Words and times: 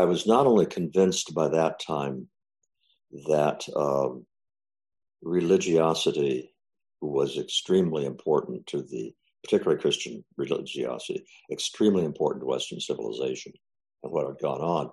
I 0.00 0.04
was 0.04 0.26
not 0.26 0.46
only 0.46 0.64
convinced 0.64 1.34
by 1.34 1.48
that 1.48 1.78
time 1.78 2.28
that 3.28 3.68
um, 3.76 4.24
religiosity 5.20 6.54
was 7.02 7.36
extremely 7.36 8.06
important 8.06 8.66
to 8.68 8.80
the, 8.80 9.12
particularly 9.44 9.78
Christian 9.78 10.24
religiosity, 10.38 11.22
extremely 11.52 12.06
important 12.06 12.40
to 12.40 12.46
Western 12.46 12.80
civilization 12.80 13.52
and 14.02 14.10
what 14.10 14.26
had 14.26 14.38
gone 14.40 14.62
on. 14.62 14.90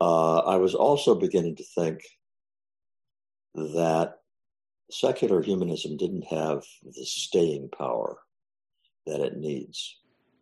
Uh, 0.00 0.38
I 0.38 0.56
was 0.56 0.74
also 0.74 1.14
beginning 1.14 1.56
to 1.56 1.64
think 1.74 2.00
that 3.54 4.14
secular 4.90 5.42
humanism 5.42 5.98
didn't 5.98 6.24
have 6.30 6.62
the 6.82 7.04
staying 7.04 7.68
power 7.76 8.16
that 9.04 9.20
it 9.20 9.36
needs. 9.36 9.98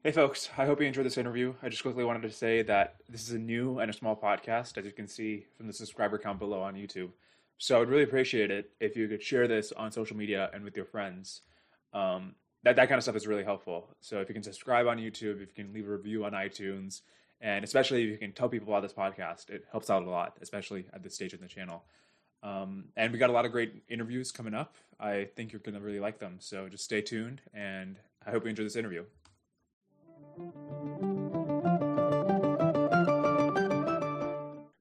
Hey, 0.08 0.12
folks, 0.12 0.48
I 0.56 0.64
hope 0.64 0.80
you 0.80 0.86
enjoyed 0.86 1.04
this 1.04 1.18
interview. 1.18 1.52
I 1.62 1.68
just 1.68 1.82
quickly 1.82 2.02
wanted 2.02 2.22
to 2.22 2.30
say 2.30 2.62
that 2.62 2.94
this 3.10 3.28
is 3.28 3.32
a 3.32 3.38
new 3.38 3.78
and 3.78 3.90
a 3.90 3.92
small 3.92 4.16
podcast, 4.16 4.78
as 4.78 4.86
you 4.86 4.90
can 4.90 5.06
see 5.06 5.44
from 5.54 5.66
the 5.66 5.72
subscriber 5.74 6.16
count 6.16 6.38
below 6.38 6.62
on 6.62 6.76
YouTube. 6.76 7.10
So 7.58 7.76
I 7.76 7.80
would 7.80 7.90
really 7.90 8.04
appreciate 8.04 8.50
it 8.50 8.70
if 8.80 8.96
you 8.96 9.06
could 9.06 9.22
share 9.22 9.46
this 9.46 9.70
on 9.70 9.92
social 9.92 10.16
media 10.16 10.48
and 10.54 10.64
with 10.64 10.74
your 10.74 10.86
friends. 10.86 11.42
Um, 11.92 12.36
that, 12.62 12.76
that 12.76 12.88
kind 12.88 12.96
of 12.96 13.02
stuff 13.02 13.16
is 13.16 13.26
really 13.26 13.44
helpful. 13.44 13.94
So 14.00 14.22
if 14.22 14.30
you 14.30 14.32
can 14.32 14.42
subscribe 14.42 14.86
on 14.86 14.96
YouTube, 14.96 15.42
if 15.42 15.50
you 15.54 15.64
can 15.64 15.74
leave 15.74 15.86
a 15.86 15.92
review 15.92 16.24
on 16.24 16.32
iTunes, 16.32 17.02
and 17.42 17.62
especially 17.62 18.04
if 18.04 18.08
you 18.08 18.16
can 18.16 18.32
tell 18.32 18.48
people 18.48 18.72
about 18.72 18.84
this 18.84 18.94
podcast, 18.94 19.50
it 19.50 19.66
helps 19.70 19.90
out 19.90 20.04
a 20.04 20.08
lot, 20.08 20.38
especially 20.40 20.86
at 20.94 21.02
this 21.02 21.14
stage 21.16 21.34
in 21.34 21.42
the 21.42 21.48
channel. 21.48 21.84
Um, 22.42 22.84
and 22.96 23.12
we 23.12 23.18
got 23.18 23.28
a 23.28 23.34
lot 23.34 23.44
of 23.44 23.52
great 23.52 23.82
interviews 23.90 24.32
coming 24.32 24.54
up. 24.54 24.74
I 24.98 25.28
think 25.36 25.52
you're 25.52 25.60
going 25.60 25.74
to 25.74 25.82
really 25.82 26.00
like 26.00 26.18
them. 26.18 26.36
So 26.38 26.66
just 26.70 26.84
stay 26.84 27.02
tuned, 27.02 27.42
and 27.52 27.96
I 28.26 28.30
hope 28.30 28.44
you 28.44 28.48
enjoy 28.48 28.62
this 28.62 28.74
interview. 28.74 29.04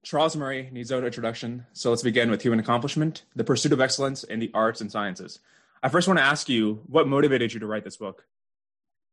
Charles 0.08 0.36
Murray 0.36 0.70
needs 0.72 0.90
no 0.90 1.04
introduction, 1.04 1.66
so 1.74 1.90
let's 1.90 2.02
begin 2.02 2.30
with 2.30 2.40
human 2.40 2.60
accomplishment, 2.60 3.24
the 3.36 3.44
pursuit 3.44 3.72
of 3.72 3.80
excellence 3.80 4.24
in 4.24 4.38
the 4.38 4.50
arts 4.54 4.80
and 4.80 4.90
sciences. 4.90 5.40
I 5.82 5.90
first 5.90 6.08
want 6.08 6.18
to 6.18 6.24
ask 6.24 6.48
you, 6.48 6.80
what 6.86 7.06
motivated 7.06 7.52
you 7.52 7.60
to 7.60 7.66
write 7.66 7.84
this 7.84 7.98
book? 7.98 8.24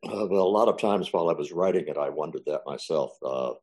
Uh, 0.05 0.25
well, 0.30 0.44
a 0.44 0.47
lot 0.47 0.70
of 0.70 0.80
times 0.80 1.11
while 1.11 1.30
I 1.30 1.33
was 1.33 1.52
writing 1.52 1.86
it, 1.88 1.97
I 1.97 2.08
wondered 2.08 2.44
that 2.45 2.61
myself. 2.66 3.11
Uh, 3.22 3.55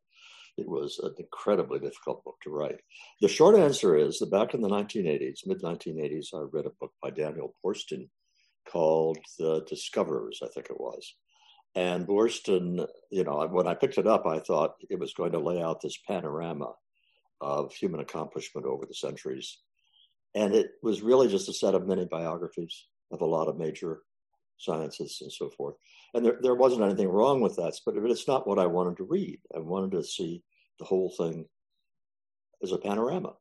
it 0.58 0.68
was 0.68 0.98
an 1.02 1.14
incredibly 1.18 1.78
difficult 1.78 2.22
book 2.22 2.36
to 2.42 2.50
write. 2.50 2.80
The 3.22 3.28
short 3.28 3.56
answer 3.56 3.96
is 3.96 4.18
that 4.18 4.30
back 4.30 4.52
in 4.52 4.60
the 4.60 4.68
1980s, 4.68 5.46
mid 5.46 5.62
1980s, 5.62 6.34
I 6.34 6.44
read 6.52 6.66
a 6.66 6.70
book 6.78 6.92
by 7.02 7.10
Daniel 7.10 7.54
Boorstin 7.64 8.10
called 8.68 9.18
The 9.38 9.64
Discoverers, 9.68 10.40
I 10.44 10.48
think 10.48 10.66
it 10.68 10.78
was. 10.78 11.14
And 11.74 12.06
Boorstin, 12.06 12.86
you 13.10 13.24
know, 13.24 13.46
when 13.50 13.66
I 13.66 13.74
picked 13.74 13.98
it 13.98 14.06
up, 14.06 14.26
I 14.26 14.40
thought 14.40 14.74
it 14.90 14.98
was 14.98 15.14
going 15.14 15.32
to 15.32 15.38
lay 15.38 15.62
out 15.62 15.80
this 15.80 15.98
panorama 16.06 16.72
of 17.40 17.72
human 17.72 18.00
accomplishment 18.00 18.66
over 18.66 18.86
the 18.86 18.94
centuries. 18.94 19.58
And 20.34 20.54
it 20.54 20.72
was 20.82 21.02
really 21.02 21.28
just 21.28 21.48
a 21.48 21.52
set 21.52 21.74
of 21.74 21.86
many 21.86 22.04
biographies 22.04 22.86
of 23.10 23.20
a 23.20 23.26
lot 23.26 23.48
of 23.48 23.58
major 23.58 24.02
sciences 24.58 25.18
and 25.20 25.32
so 25.32 25.50
forth. 25.50 25.74
And 26.14 26.24
there, 26.24 26.38
there 26.42 26.54
wasn't 26.54 26.82
anything 26.82 27.08
wrong 27.08 27.40
with 27.40 27.56
that, 27.56 27.78
but 27.84 27.96
it's 27.96 28.28
not 28.28 28.46
what 28.46 28.58
I 28.58 28.66
wanted 28.66 28.98
to 28.98 29.04
read. 29.04 29.40
I 29.54 29.58
wanted 29.58 29.92
to 29.92 30.04
see 30.04 30.42
the 30.78 30.84
whole 30.84 31.10
thing 31.16 31.46
as 32.62 32.72
a 32.72 32.78
panorama. 32.78 33.32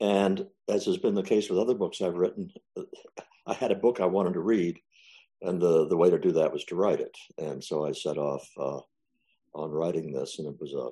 And 0.00 0.46
as 0.68 0.84
has 0.86 0.98
been 0.98 1.14
the 1.14 1.22
case 1.22 1.48
with 1.48 1.58
other 1.58 1.74
books 1.74 2.00
I've 2.00 2.14
written, 2.14 2.50
I 3.46 3.54
had 3.54 3.70
a 3.70 3.76
book 3.76 4.00
I 4.00 4.06
wanted 4.06 4.34
to 4.34 4.40
read, 4.40 4.78
and 5.42 5.60
the, 5.60 5.86
the 5.88 5.96
way 5.96 6.10
to 6.10 6.18
do 6.18 6.32
that 6.32 6.52
was 6.52 6.64
to 6.64 6.76
write 6.76 7.00
it. 7.00 7.16
And 7.38 7.62
so 7.62 7.86
I 7.86 7.92
set 7.92 8.18
off 8.18 8.48
uh, 8.58 8.80
on 9.54 9.70
writing 9.70 10.12
this, 10.12 10.38
and 10.38 10.48
it 10.48 10.60
was 10.60 10.72
a 10.72 10.88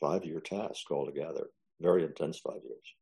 five 0.00 0.24
year 0.24 0.40
task 0.40 0.90
altogether, 0.90 1.46
very 1.80 2.04
intense 2.04 2.38
five 2.38 2.60
years. 2.64 2.94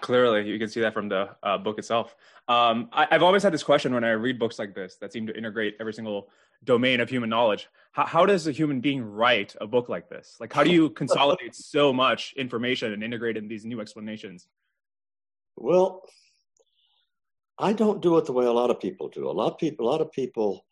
Clearly, 0.00 0.46
you 0.48 0.58
can 0.58 0.68
see 0.68 0.80
that 0.80 0.92
from 0.92 1.08
the 1.08 1.30
uh, 1.42 1.56
book 1.56 1.78
itself. 1.78 2.16
Um, 2.48 2.88
I, 2.92 3.06
have 3.10 3.22
always 3.22 3.42
had 3.42 3.54
this 3.54 3.62
question 3.62 3.94
when 3.94 4.04
I 4.04 4.10
read 4.10 4.38
books 4.38 4.58
like 4.58 4.74
this 4.74 4.96
that 5.00 5.12
seem 5.12 5.26
to 5.28 5.36
integrate 5.36 5.76
every 5.80 5.94
single 5.94 6.28
domain 6.64 7.00
of 7.00 7.08
human 7.08 7.30
knowledge. 7.30 7.68
How, 7.92 8.04
how 8.04 8.26
does 8.26 8.46
a 8.46 8.52
human 8.52 8.80
being 8.80 9.02
write 9.02 9.54
a 9.60 9.66
book 9.66 9.88
like 9.88 10.08
this? 10.08 10.36
Like, 10.40 10.52
how 10.52 10.64
do 10.64 10.70
you 10.70 10.90
consolidate 11.02 11.54
so 11.54 11.92
much 11.92 12.34
information 12.36 12.92
and 12.92 13.04
integrate 13.04 13.36
in 13.36 13.46
these 13.46 13.64
new 13.64 13.80
explanations? 13.80 14.48
Well, 15.56 16.02
I 17.58 17.72
don't 17.72 18.02
do 18.02 18.16
it 18.18 18.24
the 18.24 18.32
way 18.32 18.46
a 18.46 18.52
lot 18.52 18.70
of 18.70 18.80
people 18.80 19.08
do. 19.08 19.28
A 19.28 19.32
lot 19.32 19.52
of 19.52 19.58
people, 19.58 19.86
a 19.86 19.90
lot 19.90 20.00
of 20.00 20.12
people, 20.12 20.64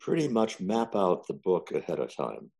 pretty 0.00 0.28
much 0.28 0.60
map 0.60 0.94
out 0.94 1.26
the 1.26 1.34
book 1.34 1.70
ahead 1.72 1.98
of 1.98 2.14
time, 2.14 2.50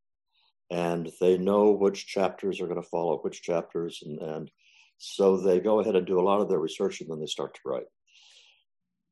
and 0.71 1.11
they 1.21 1.37
know 1.39 1.71
which 1.73 2.07
chapters 2.07 2.61
are 2.61 2.67
going 2.67 2.81
to 2.81 2.89
follow 2.89 3.19
which 3.19 3.43
chapters, 3.43 4.03
and, 4.05 4.19
and 4.21 4.51
so 4.99 5.37
they 5.37 5.61
go 5.61 5.81
ahead 5.81 5.97
and 5.97 6.07
do 6.07 6.21
a 6.21 6.23
lot 6.23 6.41
of 6.41 6.49
their 6.49 6.61
research, 6.61 7.01
and 7.01 7.11
then 7.11 7.21
they 7.21 7.27
start 7.27 7.55
to 7.55 7.61
write 7.67 7.87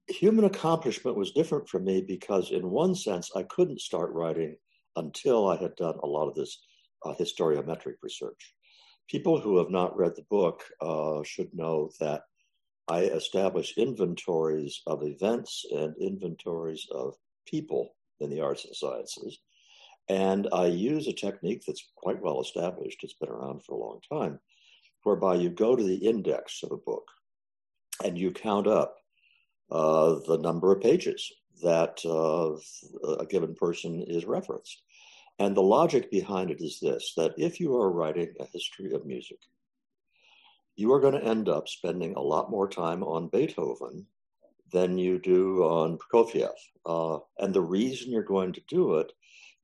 human 0.09 0.45
accomplishment 0.45 1.17
was 1.17 1.33
different 1.33 1.69
for 1.69 1.81
me 1.81 2.05
because, 2.07 2.51
in 2.51 2.71
one 2.71 2.95
sense, 2.95 3.31
I 3.37 3.43
couldn't 3.45 3.81
start 3.81 4.13
writing 4.13 4.57
until 4.97 5.49
I 5.49 5.57
had 5.57 5.77
done 5.77 5.99
a 6.03 6.07
lot 6.07 6.29
of 6.29 6.35
this 6.35 6.59
uh, 7.05 7.15
historiometric 7.19 7.95
research. 8.03 8.55
People 9.09 9.41
who 9.41 9.59
have 9.59 9.71
not 9.71 9.97
read 9.97 10.15
the 10.17 10.27
book 10.31 10.63
uh, 10.81 11.23
should 11.25 11.49
know 11.55 11.91
that 12.01 12.23
I 12.89 13.01
establish 13.03 13.79
inventories 13.79 14.83
of 14.87 15.03
events 15.03 15.65
and 15.71 15.95
inventories 15.99 16.87
of 16.91 17.15
people 17.47 17.95
in 18.21 18.31
the 18.31 18.41
arts 18.41 18.65
and 18.65 18.75
sciences. 18.75 19.39
And 20.09 20.49
I 20.53 20.67
use 20.67 21.07
a 21.07 21.13
technique 21.13 21.63
that's 21.67 21.91
quite 21.97 22.21
well 22.21 22.41
established, 22.41 23.03
it's 23.03 23.15
been 23.15 23.29
around 23.29 23.65
for 23.65 23.75
a 23.75 23.79
long 23.79 24.01
time, 24.11 24.41
whereby 25.05 25.37
you 25.37 25.49
go 25.49 25.77
to 25.77 25.83
the 25.83 25.95
index 25.95 26.63
of 26.63 26.73
a 26.73 26.77
book 26.77 27.09
and 28.05 28.19
you 28.19 28.33
count 28.33 28.67
up 28.67 28.97
uh, 29.71 30.17
the 30.27 30.39
number 30.39 30.73
of 30.73 30.83
pages 30.83 31.33
that 31.63 32.01
uh, 32.05 33.17
a 33.21 33.27
given 33.27 33.55
person 33.55 34.03
is 34.07 34.25
referenced. 34.25 34.83
And 35.39 35.57
the 35.57 35.63
logic 35.63 36.11
behind 36.11 36.51
it 36.51 36.61
is 36.61 36.79
this 36.81 37.15
that 37.17 37.35
if 37.39 37.59
you 37.61 37.77
are 37.77 37.91
writing 37.91 38.35
a 38.39 38.47
history 38.53 38.93
of 38.93 39.07
music, 39.07 39.39
you 40.77 40.93
are 40.93 41.01
going 41.01 41.15
to 41.15 41.25
end 41.25 41.49
up 41.49 41.69
spending 41.69 42.15
a 42.15 42.21
lot 42.21 42.51
more 42.51 42.69
time 42.69 43.03
on 43.03 43.29
Beethoven 43.29 44.07
than 44.73 44.99
you 44.99 45.19
do 45.19 45.63
on 45.63 45.99
Prokofiev. 45.99 46.55
Uh, 46.87 47.19
and 47.39 47.53
the 47.53 47.61
reason 47.61 48.11
you're 48.11 48.23
going 48.23 48.53
to 48.55 48.63
do 48.69 48.99
it 48.99 49.13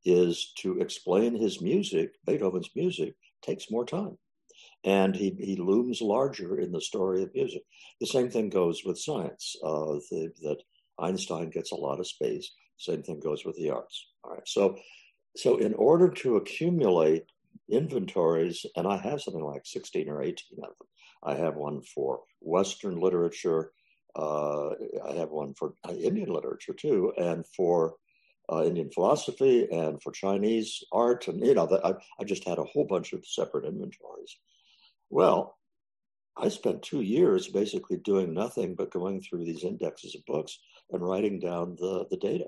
is 0.04 0.52
to 0.58 0.80
explain 0.80 1.34
his 1.34 1.60
music, 1.60 2.12
Beethoven's 2.26 2.70
music, 2.76 3.14
takes 3.42 3.70
more 3.70 3.84
time 3.84 4.18
and 4.84 5.14
he, 5.14 5.34
he 5.38 5.56
looms 5.56 6.00
larger 6.00 6.58
in 6.58 6.72
the 6.72 6.80
story 6.80 7.22
of 7.22 7.34
music. 7.34 7.62
The 8.00 8.06
same 8.06 8.30
thing 8.30 8.48
goes 8.48 8.84
with 8.84 8.98
science, 8.98 9.56
uh, 9.64 9.98
the, 10.10 10.32
that 10.42 10.62
Einstein 10.98 11.50
gets 11.50 11.72
a 11.72 11.76
lot 11.76 12.00
of 12.00 12.06
space. 12.06 12.52
Same 12.76 13.02
thing 13.02 13.20
goes 13.20 13.44
with 13.44 13.56
the 13.56 13.70
arts. 13.70 14.06
All 14.22 14.32
right. 14.32 14.46
So, 14.46 14.76
so 15.36 15.58
in 15.58 15.74
order 15.74 16.08
to 16.08 16.36
accumulate 16.36 17.24
inventories, 17.68 18.64
and 18.76 18.86
I 18.86 18.96
have 18.96 19.20
something 19.20 19.44
like 19.44 19.66
16 19.66 20.08
or 20.08 20.22
18 20.22 20.58
of 20.62 20.76
them. 20.78 20.88
I 21.22 21.34
have 21.34 21.56
one 21.56 21.82
for 21.82 22.20
Western 22.40 23.00
literature. 23.00 23.72
Uh, 24.16 24.70
I 25.04 25.14
have 25.16 25.30
one 25.30 25.54
for 25.54 25.74
Indian 25.88 26.32
literature 26.32 26.72
too, 26.72 27.12
and 27.16 27.44
for 27.56 27.96
uh, 28.50 28.64
Indian 28.64 28.90
philosophy 28.90 29.68
and 29.70 30.02
for 30.02 30.12
Chinese 30.12 30.82
art. 30.92 31.28
And, 31.28 31.44
you 31.44 31.54
know, 31.54 31.66
the, 31.66 31.84
I, 31.84 31.94
I 32.20 32.24
just 32.24 32.44
had 32.46 32.58
a 32.58 32.64
whole 32.64 32.86
bunch 32.86 33.12
of 33.12 33.26
separate 33.26 33.66
inventories. 33.66 34.36
Well, 35.10 35.58
I 36.36 36.48
spent 36.48 36.82
two 36.82 37.00
years 37.00 37.48
basically 37.48 37.98
doing 37.98 38.32
nothing 38.32 38.74
but 38.74 38.92
going 38.92 39.20
through 39.20 39.44
these 39.44 39.64
indexes 39.64 40.14
of 40.14 40.24
books 40.26 40.58
and 40.90 41.02
writing 41.02 41.40
down 41.40 41.76
the, 41.78 42.06
the 42.10 42.16
data. 42.16 42.46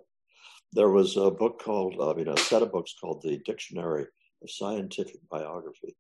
There 0.72 0.90
was 0.90 1.16
a 1.16 1.30
book 1.30 1.60
called, 1.60 1.96
I 2.00 2.14
mean, 2.14 2.28
a 2.28 2.36
set 2.36 2.62
of 2.62 2.72
books 2.72 2.94
called 2.98 3.22
the 3.22 3.38
Dictionary 3.38 4.06
of 4.42 4.50
Scientific 4.50 5.20
Biography. 5.28 5.96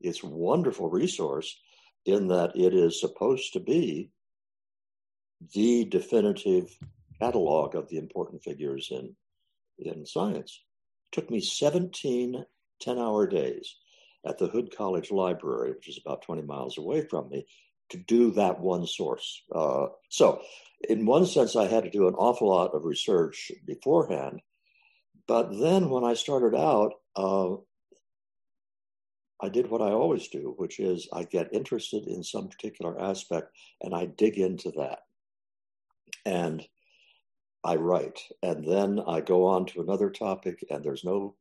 It's 0.00 0.22
a 0.22 0.26
wonderful 0.26 0.90
resource 0.90 1.56
in 2.04 2.28
that 2.28 2.56
it 2.56 2.74
is 2.74 3.00
supposed 3.00 3.52
to 3.52 3.60
be 3.60 4.10
the 5.54 5.84
definitive 5.84 6.76
catalog 7.20 7.74
of 7.74 7.88
the 7.88 7.98
important 7.98 8.42
figures 8.42 8.88
in, 8.90 9.14
in 9.78 10.04
science. 10.06 10.60
It 11.06 11.14
took 11.14 11.30
me 11.30 11.40
17 11.40 12.44
10 12.82 12.98
hour 12.98 13.26
days 13.26 13.76
at 14.26 14.38
the 14.38 14.48
Hood 14.48 14.74
College 14.76 15.10
Library, 15.10 15.72
which 15.72 15.88
is 15.88 15.98
about 16.04 16.22
20 16.22 16.42
miles 16.42 16.78
away 16.78 17.02
from 17.02 17.28
me, 17.28 17.46
to 17.90 17.96
do 17.96 18.32
that 18.32 18.60
one 18.60 18.86
source. 18.86 19.42
Uh, 19.54 19.86
so, 20.08 20.42
in 20.88 21.06
one 21.06 21.26
sense, 21.26 21.54
I 21.56 21.66
had 21.66 21.84
to 21.84 21.90
do 21.90 22.08
an 22.08 22.14
awful 22.14 22.48
lot 22.48 22.74
of 22.74 22.84
research 22.84 23.52
beforehand. 23.66 24.40
But 25.28 25.50
then 25.58 25.90
when 25.90 26.04
I 26.04 26.14
started 26.14 26.56
out, 26.56 26.94
uh, 27.16 27.56
I 29.40 29.48
did 29.48 29.68
what 29.68 29.82
I 29.82 29.90
always 29.90 30.28
do, 30.28 30.54
which 30.56 30.78
is 30.78 31.08
I 31.12 31.24
get 31.24 31.52
interested 31.52 32.06
in 32.06 32.22
some 32.22 32.48
particular 32.48 33.00
aspect 33.00 33.56
and 33.82 33.94
I 33.94 34.06
dig 34.06 34.38
into 34.38 34.70
that. 34.76 35.00
And 36.24 36.64
I 37.64 37.76
write. 37.76 38.20
And 38.42 38.66
then 38.66 39.00
I 39.06 39.20
go 39.20 39.46
on 39.46 39.66
to 39.66 39.80
another 39.80 40.10
topic, 40.10 40.64
and 40.70 40.84
there's 40.84 41.04
no 41.04 41.36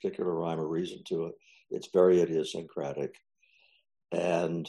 particular 0.00 0.34
rhyme 0.34 0.58
or 0.58 0.66
reason 0.66 1.02
to 1.08 1.26
it 1.26 1.34
It's 1.70 1.88
very 1.92 2.20
idiosyncratic, 2.20 3.14
and 4.12 4.68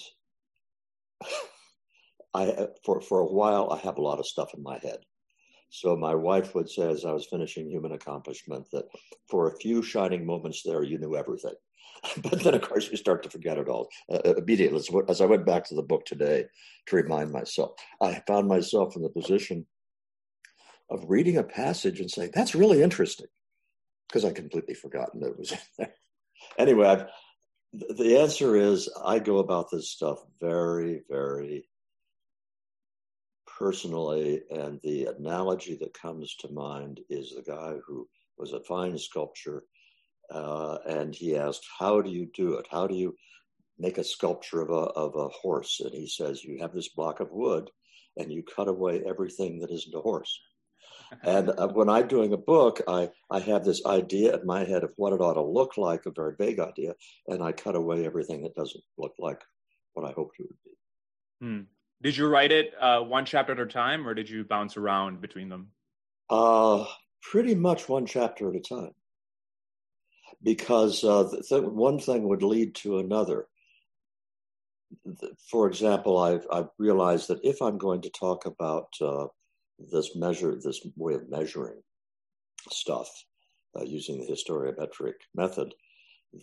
I 2.33 2.67
for 2.85 3.01
for 3.01 3.19
a 3.19 3.25
while 3.25 3.71
I 3.71 3.77
have 3.79 3.97
a 3.97 4.01
lot 4.01 4.19
of 4.19 4.27
stuff 4.27 4.53
in 4.53 4.63
my 4.63 4.77
head. 4.79 4.99
So 5.71 5.95
my 5.95 6.13
wife 6.13 6.53
would 6.53 6.69
say, 6.69 6.89
as 6.91 7.05
I 7.05 7.13
was 7.13 7.25
finishing 7.25 7.69
Human 7.69 7.93
Accomplishment, 7.93 8.67
that 8.73 8.89
for 9.29 9.47
a 9.47 9.57
few 9.57 9.81
shining 9.81 10.25
moments 10.25 10.63
there, 10.63 10.83
you 10.83 10.99
knew 10.99 11.15
everything. 11.15 11.53
but 12.21 12.43
then, 12.43 12.55
of 12.55 12.61
course, 12.61 12.91
you 12.91 12.97
start 12.97 13.23
to 13.23 13.29
forget 13.29 13.57
it 13.57 13.69
all 13.69 13.87
uh, 14.11 14.19
uh 14.25 14.33
immediately. 14.35 14.81
As 15.07 15.21
I 15.21 15.25
went 15.25 15.45
back 15.45 15.65
to 15.65 15.75
the 15.75 15.81
book 15.81 16.05
today 16.05 16.45
to 16.87 16.95
remind 16.95 17.31
myself, 17.31 17.71
I 18.01 18.21
found 18.27 18.49
myself 18.49 18.97
in 18.97 19.01
the 19.01 19.09
position 19.09 19.65
of 20.89 21.05
reading 21.07 21.37
a 21.37 21.43
passage 21.43 22.01
and 22.01 22.11
saying, 22.11 22.31
"That's 22.33 22.53
really 22.53 22.81
interesting," 22.83 23.27
because 24.09 24.25
I 24.25 24.33
completely 24.33 24.73
forgotten 24.73 25.21
that 25.21 25.31
it 25.31 25.39
was 25.39 25.51
in 25.53 25.57
there. 25.77 25.93
anyway, 26.57 26.87
I've, 26.87 27.05
the 27.71 28.17
answer 28.19 28.57
is 28.57 28.89
I 29.05 29.19
go 29.19 29.37
about 29.37 29.71
this 29.71 29.89
stuff 29.89 30.19
very, 30.41 31.03
very 31.09 31.65
personally, 33.61 34.41
and 34.49 34.79
the 34.81 35.05
analogy 35.05 35.75
that 35.75 35.93
comes 35.93 36.35
to 36.35 36.51
mind 36.51 36.99
is 37.09 37.35
the 37.35 37.43
guy 37.43 37.75
who 37.85 38.09
was 38.35 38.53
a 38.53 38.59
fine 38.61 38.97
sculptor, 38.97 39.65
uh, 40.31 40.79
and 40.87 41.13
he 41.13 41.37
asked, 41.37 41.67
"How 41.77 42.01
do 42.01 42.09
you 42.09 42.25
do 42.33 42.55
it? 42.55 42.65
How 42.71 42.87
do 42.87 42.95
you 42.95 43.15
make 43.77 43.99
a 43.99 44.03
sculpture 44.03 44.61
of 44.61 44.71
a 44.71 44.85
of 45.05 45.15
a 45.15 45.27
horse?" 45.27 45.79
And 45.79 45.93
he 45.93 46.07
says, 46.07 46.43
"You 46.43 46.57
have 46.59 46.73
this 46.73 46.89
block 46.89 47.19
of 47.19 47.31
wood, 47.31 47.69
and 48.17 48.31
you 48.31 48.41
cut 48.41 48.67
away 48.67 49.03
everything 49.05 49.59
that 49.59 49.69
isn't 49.69 49.93
a 49.93 50.01
horse." 50.01 50.33
and 51.23 51.51
uh, 51.51 51.67
when 51.67 51.87
I'm 51.87 52.07
doing 52.07 52.33
a 52.33 52.37
book, 52.55 52.81
I, 52.87 53.11
I 53.29 53.39
have 53.41 53.63
this 53.63 53.85
idea 53.85 54.37
in 54.37 54.45
my 54.45 54.63
head 54.63 54.83
of 54.83 54.93
what 54.95 55.13
it 55.13 55.21
ought 55.21 55.35
to 55.35 55.43
look 55.43 55.77
like, 55.77 56.07
a 56.07 56.11
very 56.11 56.35
vague 56.35 56.59
idea, 56.59 56.95
and 57.27 57.43
I 57.43 57.51
cut 57.51 57.75
away 57.75 58.05
everything 58.05 58.41
that 58.41 58.55
doesn't 58.55 58.83
look 58.97 59.13
like 59.19 59.41
what 59.93 60.09
I 60.09 60.13
hoped 60.13 60.39
it 60.39 60.47
would 60.47 60.63
be. 60.65 60.75
Hmm. 61.41 61.61
Did 62.01 62.17
you 62.17 62.27
write 62.27 62.51
it 62.51 62.73
uh, 62.79 63.01
one 63.01 63.25
chapter 63.25 63.53
at 63.53 63.59
a 63.59 63.65
time, 63.65 64.07
or 64.07 64.13
did 64.13 64.29
you 64.29 64.43
bounce 64.43 64.75
around 64.75 65.21
between 65.21 65.49
them? 65.49 65.67
Uh, 66.29 66.85
pretty 67.21 67.53
much 67.53 67.87
one 67.87 68.05
chapter 68.05 68.49
at 68.49 68.55
a 68.55 68.59
time, 68.59 68.93
because 70.41 71.03
uh, 71.03 71.29
th- 71.47 71.63
one 71.63 71.99
thing 71.99 72.27
would 72.27 72.41
lead 72.41 72.73
to 72.75 72.99
another. 72.99 73.47
For 75.49 75.67
example, 75.67 76.17
I've, 76.17 76.45
I've 76.51 76.69
realized 76.77 77.27
that 77.27 77.39
if 77.43 77.61
I'm 77.61 77.77
going 77.77 78.01
to 78.01 78.09
talk 78.09 78.45
about 78.45 78.87
uh, 78.99 79.27
this 79.91 80.15
measure, 80.15 80.55
this 80.55 80.81
way 80.95 81.13
of 81.13 81.29
measuring 81.29 81.81
stuff 82.69 83.09
uh, 83.79 83.83
using 83.83 84.19
the 84.19 84.31
historiometric 84.31 85.13
method, 85.35 85.73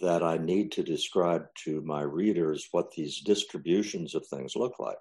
that 0.01 0.23
I 0.23 0.39
need 0.39 0.73
to 0.73 0.83
describe 0.83 1.47
to 1.65 1.81
my 1.83 2.03
readers 2.03 2.69
what 2.73 2.93
these 2.93 3.21
distributions 3.21 4.15
of 4.15 4.27
things 4.27 4.55
look 4.55 4.79
like. 4.79 4.99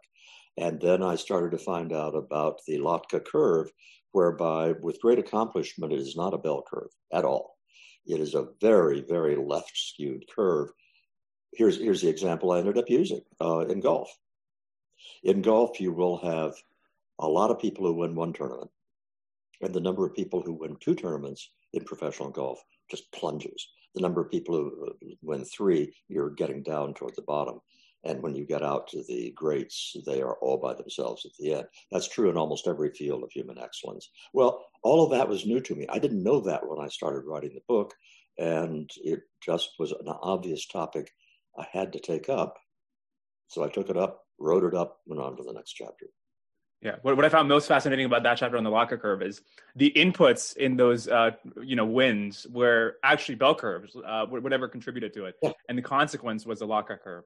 And 0.57 0.81
then 0.81 1.03
I 1.03 1.15
started 1.15 1.51
to 1.51 1.63
find 1.63 1.93
out 1.93 2.15
about 2.15 2.61
the 2.65 2.79
Lotka 2.79 3.19
curve, 3.19 3.69
whereby, 4.11 4.73
with 4.81 5.01
great 5.01 5.19
accomplishment, 5.19 5.93
it 5.93 5.99
is 5.99 6.15
not 6.15 6.33
a 6.33 6.39
bell 6.39 6.63
curve 6.67 6.89
at 7.13 7.25
all. 7.25 7.57
It 8.05 8.19
is 8.19 8.33
a 8.33 8.47
very, 8.59 9.01
very 9.01 9.35
left 9.35 9.71
skewed 9.75 10.25
curve. 10.33 10.69
Here's, 11.53 11.77
here's 11.77 12.01
the 12.01 12.09
example 12.09 12.51
I 12.51 12.59
ended 12.59 12.77
up 12.77 12.89
using 12.89 13.21
uh, 13.39 13.59
in 13.59 13.81
golf. 13.81 14.09
In 15.23 15.41
golf, 15.41 15.79
you 15.79 15.91
will 15.91 16.17
have 16.17 16.55
a 17.19 17.27
lot 17.27 17.51
of 17.51 17.59
people 17.59 17.85
who 17.85 17.93
win 17.93 18.15
one 18.15 18.33
tournament, 18.33 18.71
and 19.61 19.73
the 19.73 19.79
number 19.79 20.05
of 20.05 20.15
people 20.15 20.41
who 20.41 20.53
win 20.53 20.77
two 20.79 20.95
tournaments 20.95 21.51
in 21.73 21.83
professional 21.83 22.29
golf 22.29 22.59
just 22.89 23.11
plunges. 23.11 23.67
The 23.95 24.01
number 24.01 24.21
of 24.21 24.31
people 24.31 24.55
who 24.55 24.93
win 25.21 25.43
three, 25.45 25.93
you're 26.07 26.29
getting 26.29 26.63
down 26.63 26.93
toward 26.93 27.15
the 27.15 27.23
bottom. 27.23 27.59
And 28.07 28.23
when 28.23 28.35
you 28.35 28.45
get 28.45 28.63
out 28.63 28.87
to 28.89 29.03
the 29.03 29.31
greats, 29.35 29.95
they 30.05 30.21
are 30.21 30.35
all 30.35 30.57
by 30.57 30.73
themselves 30.73 31.25
at 31.25 31.33
the 31.37 31.55
end. 31.55 31.67
That's 31.91 32.07
true 32.07 32.29
in 32.29 32.37
almost 32.37 32.67
every 32.67 32.91
field 32.91 33.23
of 33.23 33.31
human 33.31 33.57
excellence. 33.59 34.09
Well, 34.33 34.65
all 34.81 35.03
of 35.03 35.11
that 35.11 35.27
was 35.27 35.45
new 35.45 35.59
to 35.59 35.75
me. 35.75 35.85
I 35.89 35.99
didn't 35.99 36.23
know 36.23 36.39
that 36.41 36.65
when 36.65 36.79
I 36.79 36.87
started 36.87 37.27
writing 37.27 37.51
the 37.53 37.61
book, 37.67 37.93
and 38.37 38.89
it 39.03 39.21
just 39.43 39.71
was 39.77 39.91
an 39.91 40.07
obvious 40.07 40.65
topic 40.67 41.11
I 41.57 41.67
had 41.71 41.91
to 41.93 41.99
take 41.99 42.29
up. 42.29 42.55
So 43.49 43.63
I 43.63 43.69
took 43.69 43.89
it 43.89 43.97
up, 43.97 44.23
wrote 44.39 44.63
it 44.63 44.73
up, 44.73 44.99
went 45.05 45.21
on 45.21 45.35
to 45.37 45.43
the 45.43 45.53
next 45.53 45.73
chapter. 45.73 46.07
Yeah, 46.81 46.97
what, 47.01 47.15
what 47.15 47.25
I 47.25 47.29
found 47.29 47.49
most 47.49 47.67
fascinating 47.67 48.05
about 48.05 48.23
that 48.23 48.37
chapter 48.37 48.55
on 48.55 48.63
the 48.63 48.69
Lotka 48.69 48.99
curve 48.99 49.23
is 49.23 49.41
the 49.75 49.91
inputs 49.95 50.55
in 50.55 50.77
those, 50.77 51.07
uh, 51.07 51.31
you 51.61 51.75
know, 51.75 51.85
wins 51.85 52.45
were 52.51 52.97
actually 53.03 53.35
bell 53.35 53.55
curves, 53.55 53.97
uh, 54.05 54.27
whatever 54.27 54.67
contributed 54.67 55.11
to 55.13 55.25
it, 55.25 55.35
yeah. 55.41 55.51
and 55.67 55.77
the 55.77 55.81
consequence 55.81 56.45
was 56.45 56.59
the 56.59 56.67
Lotka 56.67 56.97
curve. 57.01 57.23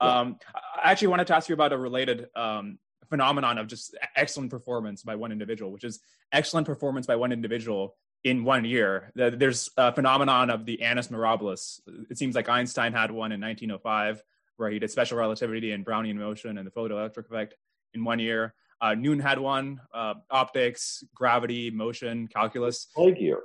Um, 0.00 0.36
I 0.54 0.90
actually 0.90 1.08
wanted 1.08 1.26
to 1.28 1.36
ask 1.36 1.48
you 1.48 1.54
about 1.54 1.72
a 1.72 1.78
related 1.78 2.28
um, 2.34 2.78
phenomenon 3.08 3.58
of 3.58 3.66
just 3.66 3.96
excellent 4.16 4.50
performance 4.50 5.02
by 5.02 5.16
one 5.16 5.32
individual, 5.32 5.72
which 5.72 5.84
is 5.84 6.00
excellent 6.32 6.66
performance 6.66 7.06
by 7.06 7.16
one 7.16 7.32
individual 7.32 7.96
in 8.24 8.44
one 8.44 8.64
year. 8.64 9.12
There's 9.14 9.70
a 9.76 9.92
phenomenon 9.92 10.50
of 10.50 10.64
the 10.64 10.82
annus 10.82 11.08
mirabilis. 11.08 11.80
It 12.10 12.18
seems 12.18 12.34
like 12.34 12.48
Einstein 12.48 12.92
had 12.92 13.10
one 13.10 13.32
in 13.32 13.40
1905, 13.40 14.22
where 14.56 14.70
he 14.70 14.78
did 14.78 14.90
special 14.90 15.18
relativity 15.18 15.72
and 15.72 15.84
Brownian 15.84 16.16
motion 16.16 16.58
and 16.58 16.66
the 16.66 16.70
photoelectric 16.70 17.26
effect 17.26 17.54
in 17.94 18.04
one 18.04 18.18
year. 18.18 18.54
Uh, 18.80 18.94
Newton 18.94 19.20
had 19.20 19.38
one, 19.38 19.80
uh, 19.92 20.14
optics, 20.30 21.04
gravity, 21.14 21.70
motion, 21.70 22.28
calculus. 22.28 22.86
Plague 22.94 23.18
year. 23.18 23.40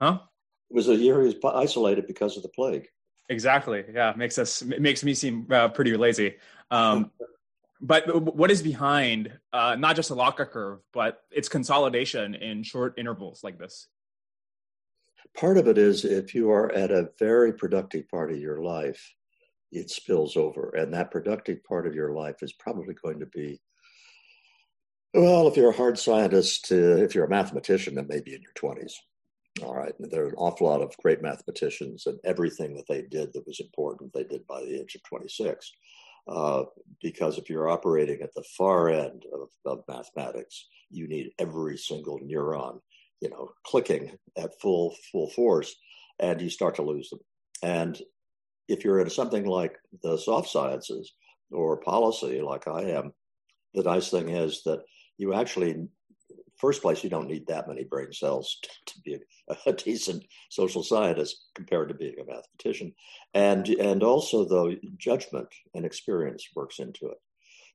Huh? 0.00 0.18
It 0.70 0.74
was 0.74 0.88
a 0.88 0.94
year 0.94 1.20
he 1.20 1.26
was 1.26 1.36
isolated 1.54 2.06
because 2.06 2.36
of 2.36 2.44
the 2.44 2.48
plague. 2.48 2.86
Exactly. 3.30 3.84
Yeah, 3.94 4.12
makes 4.16 4.38
us 4.38 4.62
makes 4.62 5.04
me 5.04 5.14
seem 5.14 5.46
uh, 5.50 5.68
pretty 5.68 5.96
lazy. 5.96 6.36
Um, 6.70 7.12
but 7.80 8.34
what 8.36 8.50
is 8.50 8.60
behind 8.60 9.32
uh, 9.52 9.76
not 9.76 9.96
just 9.96 10.10
a 10.10 10.14
Lotka 10.14 10.50
curve, 10.50 10.80
but 10.92 11.22
its 11.30 11.48
consolidation 11.48 12.34
in 12.34 12.64
short 12.64 12.94
intervals 12.98 13.42
like 13.42 13.56
this? 13.56 13.86
Part 15.36 15.58
of 15.58 15.68
it 15.68 15.78
is 15.78 16.04
if 16.04 16.34
you 16.34 16.50
are 16.50 16.72
at 16.72 16.90
a 16.90 17.10
very 17.20 17.52
productive 17.52 18.08
part 18.08 18.32
of 18.32 18.38
your 18.38 18.62
life, 18.62 19.14
it 19.70 19.90
spills 19.90 20.36
over, 20.36 20.70
and 20.70 20.92
that 20.92 21.12
productive 21.12 21.62
part 21.62 21.86
of 21.86 21.94
your 21.94 22.12
life 22.12 22.42
is 22.42 22.52
probably 22.52 22.94
going 22.94 23.20
to 23.20 23.26
be 23.26 23.60
well, 25.14 25.48
if 25.48 25.56
you're 25.56 25.70
a 25.70 25.76
hard 25.76 25.98
scientist, 25.98 26.70
uh, 26.70 26.96
if 26.96 27.14
you're 27.14 27.24
a 27.24 27.30
mathematician, 27.30 27.96
then 27.96 28.06
maybe 28.08 28.32
in 28.32 28.42
your 28.42 28.52
20s. 28.52 28.92
All 29.62 29.74
right. 29.74 29.92
There 29.98 30.24
are 30.24 30.28
an 30.28 30.34
awful 30.36 30.68
lot 30.68 30.80
of 30.80 30.96
great 31.02 31.22
mathematicians, 31.22 32.06
and 32.06 32.18
everything 32.24 32.74
that 32.76 32.86
they 32.88 33.02
did 33.02 33.32
that 33.32 33.46
was 33.46 33.60
important, 33.60 34.12
they 34.12 34.24
did 34.24 34.46
by 34.46 34.60
the 34.60 34.80
age 34.80 34.94
of 34.94 35.02
26. 35.02 35.72
Uh, 36.28 36.64
because 37.02 37.38
if 37.38 37.50
you're 37.50 37.68
operating 37.68 38.20
at 38.22 38.32
the 38.34 38.44
far 38.56 38.88
end 38.90 39.24
of, 39.32 39.48
of, 39.64 39.84
mathematics, 39.88 40.68
you 40.90 41.08
need 41.08 41.32
every 41.38 41.76
single 41.76 42.20
neuron, 42.20 42.78
you 43.20 43.30
know, 43.30 43.50
clicking 43.64 44.12
at 44.36 44.60
full 44.60 44.94
full 45.10 45.28
force, 45.30 45.74
and 46.18 46.40
you 46.40 46.50
start 46.50 46.76
to 46.76 46.82
lose 46.82 47.10
them. 47.10 47.20
And 47.62 48.00
if 48.68 48.84
you're 48.84 49.00
in 49.00 49.10
something 49.10 49.44
like 49.44 49.76
the 50.02 50.16
soft 50.18 50.48
sciences 50.48 51.12
or 51.50 51.80
policy, 51.80 52.40
like 52.40 52.68
I 52.68 52.82
am, 52.82 53.12
the 53.74 53.82
nice 53.82 54.10
thing 54.10 54.28
is 54.28 54.62
that 54.64 54.80
you 55.18 55.34
actually 55.34 55.88
first 56.60 56.82
place, 56.82 57.02
you 57.02 57.10
don't 57.10 57.28
need 57.28 57.46
that 57.46 57.68
many 57.68 57.84
brain 57.84 58.12
cells 58.12 58.58
to, 58.62 58.70
to 58.86 59.00
be 59.00 59.18
a, 59.48 59.56
a, 59.66 59.72
decent 59.72 60.24
social 60.50 60.82
scientist 60.82 61.48
compared 61.54 61.88
to 61.88 61.94
being 61.94 62.16
a 62.20 62.24
mathematician. 62.24 62.92
And, 63.34 63.68
and 63.68 64.02
also, 64.02 64.44
though, 64.44 64.74
judgment 64.96 65.48
and 65.74 65.84
experience 65.84 66.48
works 66.54 66.78
into 66.78 67.06
it. 67.06 67.18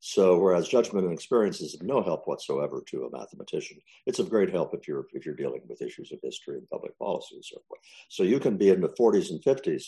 So, 0.02 0.38
whereas 0.38 0.68
judgment 0.68 1.06
and 1.06 1.14
experience 1.14 1.62
is 1.62 1.74
of 1.74 1.82
no 1.82 2.04
help 2.04 2.28
whatsoever 2.28 2.84
to 2.88 3.06
a 3.06 3.18
mathematician, 3.18 3.78
it's 4.06 4.20
of 4.20 4.30
great 4.30 4.52
help 4.52 4.76
if 4.76 4.88
you're 4.88 5.08
if 5.14 5.26
you're 5.26 5.36
dealing 5.36 5.62
with 5.68 5.82
issues 5.82 6.12
of 6.12 6.20
history 6.22 6.58
and 6.58 6.70
public 6.70 6.98
policy 7.00 7.36
and 7.36 7.46
so 7.46 7.58
forth. 7.68 7.82
So, 8.10 8.24
you 8.24 8.40
can 8.40 8.58
be 8.58 8.70
in 8.70 8.82
the 8.82 8.90
40s 8.90 9.32
and 9.32 9.42
50s, 9.42 9.84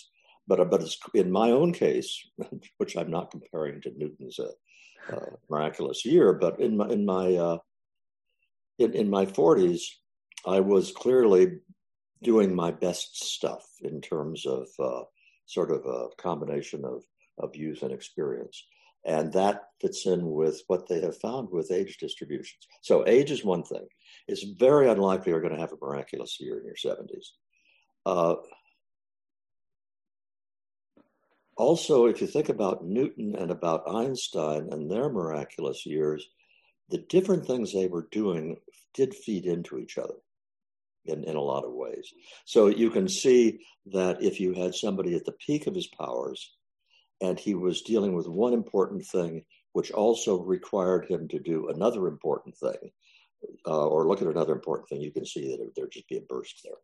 but 0.48 0.70
but 0.72 0.84
in 1.14 1.32
my 1.32 1.52
own 1.52 1.72
case, 1.72 2.20
which 2.78 2.98
I'm 2.98 3.12
not 3.12 3.32
comparing 3.32 3.82
to 3.82 3.92
Newton's 3.96 4.40
uh, 4.40 4.52
uh, 5.14 5.36
miraculous 5.50 6.06
year, 6.06 6.34
but 6.34 6.60
in 6.60 6.78
my 6.78 6.88
in 6.90 7.06
my 7.06 7.36
uh, 7.36 7.58
in, 8.78 8.94
in 8.94 9.10
my 9.10 9.26
40s, 9.26 9.82
I 10.46 10.60
was 10.60 10.92
clearly 10.92 11.60
doing 12.22 12.56
my 12.56 12.72
best 12.72 13.24
stuff 13.24 13.66
in 13.82 14.02
terms 14.02 14.46
of 14.46 14.68
uh, 14.80 15.04
sort 15.46 15.72
of 15.72 15.86
a 15.86 16.08
combination 16.18 16.84
of, 16.86 17.04
of 17.38 17.56
youth 17.56 17.84
and 17.84 17.92
experience. 17.92 18.66
And 19.06 19.32
that 19.34 19.62
fits 19.80 20.06
in 20.06 20.32
with 20.32 20.62
what 20.68 20.88
they 20.88 21.00
have 21.02 21.18
found 21.18 21.50
with 21.52 21.72
age 21.72 21.98
distributions. 21.98 22.68
So, 22.82 23.08
age 23.08 23.32
is 23.32 23.46
one 23.46 23.64
thing. 23.64 23.88
It's 24.28 24.44
very 24.44 24.90
unlikely 24.90 25.32
you're 25.32 25.42
going 25.42 25.54
to 25.54 25.60
have 25.60 25.72
a 25.72 25.86
miraculous 25.86 26.38
year 26.40 26.60
in 26.60 26.66
your 26.66 26.76
70s. 26.76 27.28
Uh, 28.06 28.36
also, 31.56 32.06
if 32.06 32.22
you 32.22 32.28
think 32.28 32.50
about 32.50 32.86
Newton 32.86 33.36
and 33.36 33.50
about 33.50 33.90
Einstein 33.90 34.68
and 34.72 34.92
their 34.92 35.10
miraculous 35.10 35.86
years, 35.86 36.28
the 36.90 37.04
different 37.10 37.46
things 37.46 37.72
they 37.72 37.88
were 37.88 38.08
doing 38.12 38.58
did 38.94 39.14
feed 39.14 39.46
into 39.46 39.78
each 39.78 39.98
other. 39.98 40.16
in, 41.08 41.24
in 41.24 41.36
a 41.36 41.42
lot 41.42 41.64
of 41.64 41.74
ways. 41.74 42.14
So 42.46 42.68
you 42.68 42.90
can 42.90 43.08
see 43.08 43.60
that 43.94 44.22
if 44.22 44.40
you 44.40 44.54
had 44.54 44.76
somebody 44.76 45.16
at 45.16 45.26
the 45.26 45.36
peak 45.46 45.68
of 45.68 45.76
his 45.76 45.88
powers 45.88 46.54
and 47.22 47.40
he 47.40 47.56
was 47.56 47.82
dealing 47.82 48.14
with 48.14 48.28
one 48.28 48.54
important 48.54 49.06
thing, 49.06 49.44
which 49.74 49.92
also 49.92 50.42
required 50.44 51.06
him 51.10 51.28
to 51.30 51.40
do 51.40 51.70
another 51.70 52.08
important 52.08 52.56
thing, 52.58 52.92
uh, 53.66 53.88
or 53.88 54.08
look 54.08 54.22
at 54.22 54.28
another 54.28 54.54
important 54.54 54.90
thing, 54.90 55.02
you 55.02 55.12
can 55.12 55.26
see 55.26 55.48
that 55.50 55.72
there'd 55.76 55.92
just 55.92 56.10
be 56.10 56.18
a 56.18 56.22
burst 56.22 56.62
there. 56.64 56.80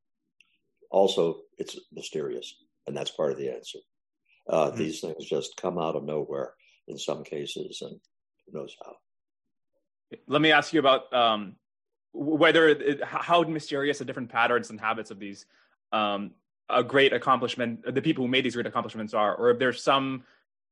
Also, 0.91 1.41
it's 1.57 1.79
mysterious, 1.91 2.53
and 2.87 2.95
that's 2.95 3.11
part 3.11 3.31
of 3.31 3.37
the 3.37 3.49
answer. 3.49 3.79
Uh, 4.47 4.67
mm-hmm. 4.67 4.77
These 4.77 5.01
things 5.01 5.25
just 5.25 5.57
come 5.61 5.77
out 5.79 5.95
of 5.95 6.03
nowhere 6.03 6.53
in 6.87 6.97
some 6.97 7.23
cases, 7.23 7.79
and 7.81 7.99
who 8.45 8.59
knows 8.59 8.75
how. 8.83 8.93
Let 10.27 10.41
me 10.41 10.51
ask 10.51 10.73
you 10.73 10.79
about 10.79 11.11
um, 11.13 11.55
whether 12.13 12.67
it, 12.67 13.03
how 13.03 13.41
mysterious 13.43 13.99
the 13.99 14.05
different 14.05 14.29
patterns 14.29 14.69
and 14.69 14.79
habits 14.79 15.11
of 15.11 15.19
these 15.19 15.45
um, 15.91 16.31
a 16.69 16.83
great 16.83 17.13
accomplishment, 17.13 17.81
the 17.93 18.01
people 18.01 18.23
who 18.23 18.27
made 18.27 18.45
these 18.45 18.55
great 18.55 18.65
accomplishments 18.65 19.13
are, 19.13 19.35
or 19.35 19.51
if 19.51 19.59
there's 19.59 19.83
some 19.83 20.23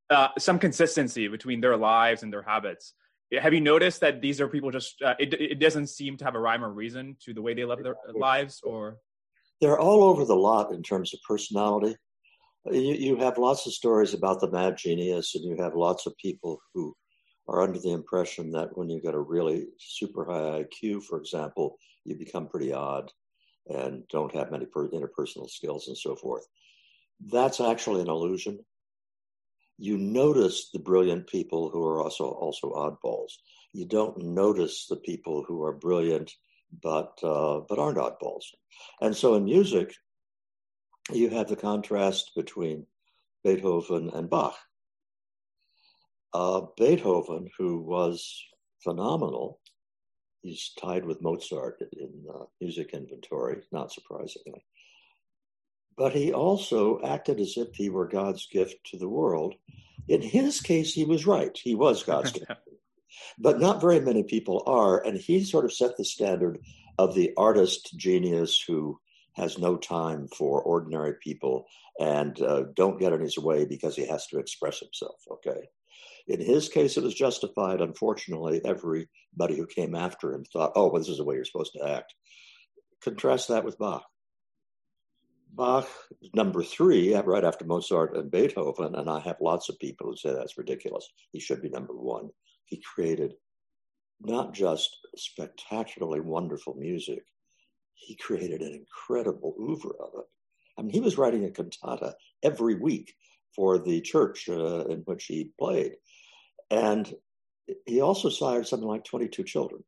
uh, 0.09 0.29
some 0.37 0.59
consistency 0.59 1.27
between 1.27 1.61
their 1.61 1.77
lives 1.77 2.23
and 2.23 2.33
their 2.33 2.41
habits. 2.41 2.93
Have 3.39 3.53
you 3.53 3.61
noticed 3.61 4.01
that 4.01 4.21
these 4.21 4.41
are 4.41 4.47
people 4.47 4.71
just 4.71 5.01
uh, 5.01 5.15
it, 5.19 5.33
it 5.33 5.59
doesn't 5.59 5.87
seem 5.87 6.17
to 6.17 6.25
have 6.25 6.35
a 6.35 6.39
rhyme 6.39 6.65
or 6.65 6.71
reason 6.71 7.15
to 7.23 7.33
the 7.33 7.41
way 7.41 7.53
they 7.53 7.63
live 7.63 7.81
their 7.81 7.95
lives, 8.13 8.61
or 8.63 8.97
they're 9.61 9.79
all 9.79 10.03
over 10.03 10.25
the 10.25 10.35
lot 10.35 10.73
in 10.73 10.83
terms 10.83 11.13
of 11.13 11.19
personality. 11.25 11.95
You, 12.65 12.93
you 12.93 13.15
have 13.17 13.37
lots 13.37 13.65
of 13.65 13.73
stories 13.73 14.13
about 14.13 14.41
the 14.41 14.51
mad 14.51 14.77
genius, 14.77 15.33
and 15.35 15.45
you 15.45 15.61
have 15.63 15.75
lots 15.75 16.05
of 16.05 16.15
people 16.17 16.59
who 16.73 16.93
are 17.51 17.61
under 17.61 17.79
the 17.79 17.91
impression 17.91 18.49
that 18.51 18.75
when 18.77 18.89
you 18.89 19.01
get 19.01 19.13
a 19.13 19.19
really 19.19 19.67
super 19.77 20.23
high 20.23 20.63
IQ, 20.63 21.03
for 21.03 21.19
example, 21.19 21.77
you 22.05 22.15
become 22.15 22.47
pretty 22.47 22.71
odd 22.71 23.11
and 23.67 24.07
don't 24.07 24.33
have 24.33 24.51
many 24.51 24.65
per- 24.65 24.89
interpersonal 24.89 25.49
skills 25.49 25.89
and 25.89 25.97
so 25.97 26.15
forth. 26.15 26.47
That's 27.27 27.59
actually 27.59 28.01
an 28.01 28.09
illusion. 28.09 28.59
You 29.77 29.97
notice 29.97 30.69
the 30.71 30.79
brilliant 30.79 31.27
people 31.27 31.69
who 31.69 31.85
are 31.85 32.01
also 32.01 32.29
also 32.29 32.71
oddballs. 32.71 33.33
You 33.73 33.85
don't 33.85 34.17
notice 34.23 34.87
the 34.87 34.95
people 34.95 35.43
who 35.45 35.61
are 35.63 35.73
brilliant 35.73 36.31
but 36.81 37.19
uh, 37.21 37.61
but 37.67 37.79
aren't 37.79 37.97
oddballs. 37.97 38.45
And 39.01 39.15
so 39.15 39.35
in 39.35 39.43
music, 39.43 39.93
you 41.11 41.29
have 41.29 41.49
the 41.49 41.55
contrast 41.57 42.31
between 42.35 42.85
Beethoven 43.43 44.09
and 44.13 44.29
Bach. 44.29 44.55
Uh, 46.33 46.61
Beethoven, 46.77 47.49
who 47.57 47.79
was 47.79 48.43
phenomenal, 48.83 49.59
he's 50.41 50.71
tied 50.79 51.05
with 51.05 51.21
Mozart 51.21 51.81
in 51.93 52.25
uh, 52.33 52.45
music 52.59 52.91
inventory, 52.93 53.61
not 53.71 53.91
surprisingly. 53.91 54.63
But 55.97 56.13
he 56.13 56.33
also 56.33 57.01
acted 57.03 57.39
as 57.39 57.57
if 57.57 57.75
he 57.75 57.89
were 57.89 58.07
God's 58.07 58.47
gift 58.47 58.77
to 58.91 58.97
the 58.97 59.09
world. 59.09 59.55
In 60.07 60.21
his 60.21 60.61
case, 60.61 60.93
he 60.93 61.03
was 61.03 61.27
right. 61.27 61.55
He 61.61 61.75
was 61.75 62.03
God's 62.03 62.31
gift. 62.31 62.51
But 63.37 63.59
not 63.59 63.81
very 63.81 63.99
many 63.99 64.23
people 64.23 64.63
are. 64.65 65.05
And 65.05 65.17
he 65.17 65.43
sort 65.43 65.65
of 65.65 65.73
set 65.73 65.97
the 65.97 66.05
standard 66.05 66.59
of 66.97 67.13
the 67.13 67.33
artist 67.35 67.91
genius 67.97 68.63
who 68.65 69.01
has 69.33 69.57
no 69.57 69.75
time 69.75 70.29
for 70.29 70.61
ordinary 70.61 71.15
people 71.21 71.65
and 71.99 72.41
uh, 72.41 72.63
don't 72.73 72.99
get 72.99 73.11
in 73.11 73.19
his 73.19 73.37
way 73.37 73.65
because 73.65 73.97
he 73.97 74.05
has 74.05 74.27
to 74.27 74.39
express 74.39 74.79
himself. 74.79 75.19
Okay. 75.29 75.67
In 76.27 76.39
his 76.39 76.69
case, 76.69 76.97
it 76.97 77.03
was 77.03 77.13
justified. 77.13 77.81
Unfortunately, 77.81 78.61
everybody 78.63 79.57
who 79.57 79.67
came 79.67 79.95
after 79.95 80.33
him 80.33 80.45
thought, 80.45 80.73
oh, 80.75 80.87
well, 80.87 81.01
this 81.01 81.09
is 81.09 81.17
the 81.17 81.23
way 81.23 81.35
you're 81.35 81.45
supposed 81.45 81.73
to 81.73 81.87
act. 81.87 82.13
Contrast 83.03 83.47
that 83.47 83.65
with 83.65 83.77
Bach. 83.77 84.05
Bach, 85.53 85.87
number 86.33 86.63
three, 86.63 87.13
right 87.13 87.43
after 87.43 87.65
Mozart 87.65 88.15
and 88.15 88.31
Beethoven, 88.31 88.95
and 88.95 89.09
I 89.09 89.19
have 89.19 89.37
lots 89.41 89.67
of 89.67 89.79
people 89.79 90.07
who 90.07 90.15
say 90.15 90.33
that's 90.33 90.57
ridiculous. 90.57 91.09
He 91.31 91.39
should 91.39 91.61
be 91.61 91.69
number 91.69 91.93
one. 91.93 92.29
He 92.65 92.81
created 92.81 93.33
not 94.21 94.53
just 94.53 94.95
spectacularly 95.17 96.21
wonderful 96.21 96.75
music, 96.75 97.23
he 97.95 98.15
created 98.15 98.61
an 98.61 98.73
incredible 98.73 99.55
oeuvre 99.59 99.91
of 99.99 100.11
it. 100.19 100.25
I 100.77 100.81
mean, 100.81 100.91
he 100.91 100.99
was 100.99 101.17
writing 101.17 101.45
a 101.45 101.51
cantata 101.51 102.15
every 102.43 102.75
week 102.75 103.13
for 103.55 103.77
the 103.77 104.01
church 104.01 104.47
uh, 104.49 104.85
in 104.85 104.99
which 104.99 105.25
he 105.25 105.51
played. 105.59 105.93
And 106.71 107.13
he 107.85 108.01
also 108.01 108.29
sired 108.29 108.65
something 108.65 108.87
like 108.87 109.03
22 109.03 109.43
children. 109.43 109.83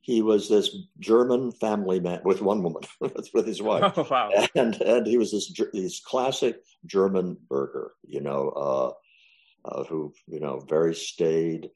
He 0.00 0.22
was 0.22 0.48
this 0.48 0.74
German 1.00 1.50
family 1.50 1.98
man 1.98 2.20
with 2.24 2.40
one 2.40 2.62
woman, 2.62 2.82
with 3.00 3.46
his 3.46 3.60
wife. 3.60 3.92
Oh, 3.96 4.06
wow. 4.08 4.30
And, 4.54 4.80
and 4.80 5.06
he 5.06 5.18
was 5.18 5.32
this, 5.32 5.52
this 5.72 6.00
classic 6.00 6.62
German 6.86 7.36
burgher, 7.48 7.92
you 8.06 8.20
know, 8.20 8.48
uh, 8.50 9.68
uh, 9.68 9.84
who, 9.84 10.14
you 10.28 10.38
know, 10.38 10.60
very 10.68 10.94
staid, 10.94 11.70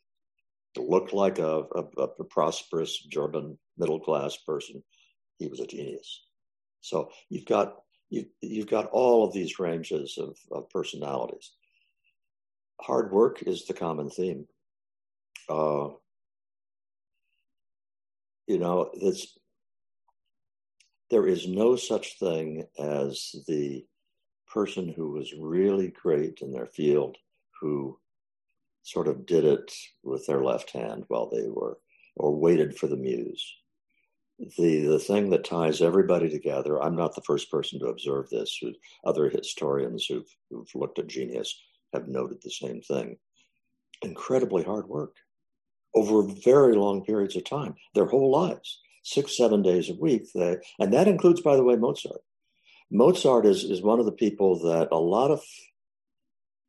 looked 0.76 1.12
like 1.12 1.40
a, 1.40 1.64
a, 1.74 2.02
a 2.20 2.24
prosperous 2.24 3.02
German 3.02 3.58
middle 3.76 3.98
class 3.98 4.36
person. 4.36 4.80
He 5.38 5.48
was 5.48 5.58
a 5.58 5.66
genius. 5.66 6.26
So 6.82 7.10
you've 7.30 7.46
got 7.46 7.78
you, 8.10 8.26
you've 8.40 8.70
got 8.70 8.86
all 8.90 9.24
of 9.24 9.32
these 9.32 9.58
ranges 9.58 10.18
of, 10.18 10.36
of 10.52 10.68
personalities 10.70 11.52
hard 12.80 13.12
work 13.12 13.42
is 13.42 13.66
the 13.66 13.74
common 13.74 14.10
theme. 14.10 14.46
Uh, 15.48 15.88
you 18.46 18.58
know, 18.58 18.90
it's, 18.94 19.38
there 21.10 21.26
is 21.26 21.46
no 21.46 21.76
such 21.76 22.18
thing 22.18 22.64
as 22.78 23.34
the 23.46 23.84
person 24.52 24.88
who 24.88 25.12
was 25.12 25.32
really 25.38 25.88
great 25.88 26.40
in 26.40 26.52
their 26.52 26.66
field 26.66 27.16
who 27.60 27.98
sort 28.82 29.08
of 29.08 29.26
did 29.26 29.44
it 29.44 29.72
with 30.02 30.26
their 30.26 30.42
left 30.42 30.70
hand 30.70 31.04
while 31.08 31.28
they 31.28 31.48
were 31.48 31.78
or 32.16 32.34
waited 32.34 32.76
for 32.76 32.86
the 32.86 32.96
muse 32.96 33.56
the 34.58 34.80
the 34.80 34.98
thing 34.98 35.30
that 35.30 35.44
ties 35.44 35.82
everybody 35.82 36.28
together 36.28 36.82
i'm 36.82 36.96
not 36.96 37.14
the 37.14 37.22
first 37.22 37.50
person 37.50 37.78
to 37.78 37.86
observe 37.86 38.28
this 38.30 38.58
other 39.04 39.28
historians 39.28 40.06
who've, 40.06 40.34
who've 40.48 40.74
looked 40.74 40.98
at 40.98 41.06
genius 41.06 41.60
have 41.92 42.08
noted 42.08 42.38
the 42.42 42.50
same 42.50 42.80
thing. 42.80 43.16
Incredibly 44.02 44.62
hard 44.62 44.88
work 44.88 45.16
over 45.94 46.22
very 46.44 46.74
long 46.74 47.04
periods 47.04 47.36
of 47.36 47.44
time, 47.44 47.74
their 47.94 48.06
whole 48.06 48.30
lives, 48.30 48.80
six, 49.02 49.36
seven 49.36 49.62
days 49.62 49.90
a 49.90 49.94
week. 49.94 50.28
They, 50.34 50.56
and 50.78 50.92
that 50.92 51.08
includes, 51.08 51.40
by 51.40 51.56
the 51.56 51.64
way, 51.64 51.76
Mozart. 51.76 52.22
Mozart 52.90 53.46
is, 53.46 53.64
is 53.64 53.82
one 53.82 54.00
of 54.00 54.06
the 54.06 54.12
people 54.12 54.58
that 54.60 54.88
a 54.92 54.98
lot 54.98 55.30
of, 55.30 55.40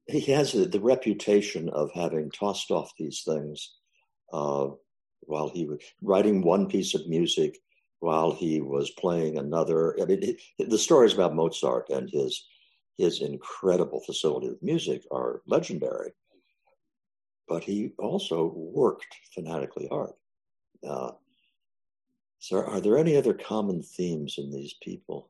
he 0.07 0.31
has 0.31 0.51
the, 0.51 0.65
the 0.65 0.79
reputation 0.79 1.69
of 1.69 1.91
having 1.93 2.31
tossed 2.31 2.71
off 2.71 2.91
these 2.97 3.23
things 3.25 3.75
uh, 4.33 4.67
while 5.21 5.49
he 5.49 5.65
was 5.65 5.79
writing 6.01 6.41
one 6.41 6.67
piece 6.67 6.95
of 6.95 7.07
music 7.07 7.57
while 7.99 8.31
he 8.31 8.61
was 8.61 8.89
playing 8.91 9.37
another. 9.37 9.95
I 10.01 10.05
mean, 10.05 10.23
it, 10.23 10.69
the 10.69 10.77
stories 10.77 11.13
about 11.13 11.35
Mozart 11.35 11.89
and 11.89 12.09
his 12.09 12.47
his 12.97 13.21
incredible 13.21 14.01
facility 14.01 14.49
with 14.49 14.63
music 14.63 15.03
are 15.11 15.41
legendary. 15.45 16.11
But 17.47 17.63
he 17.63 17.93
also 17.97 18.53
worked 18.55 19.15
fanatically 19.33 19.87
hard. 19.87 20.13
Uh, 20.87 21.11
so, 22.39 22.63
are 22.63 22.81
there 22.81 22.97
any 22.97 23.15
other 23.17 23.33
common 23.33 23.83
themes 23.83 24.35
in 24.37 24.51
these 24.51 24.73
people? 24.81 25.29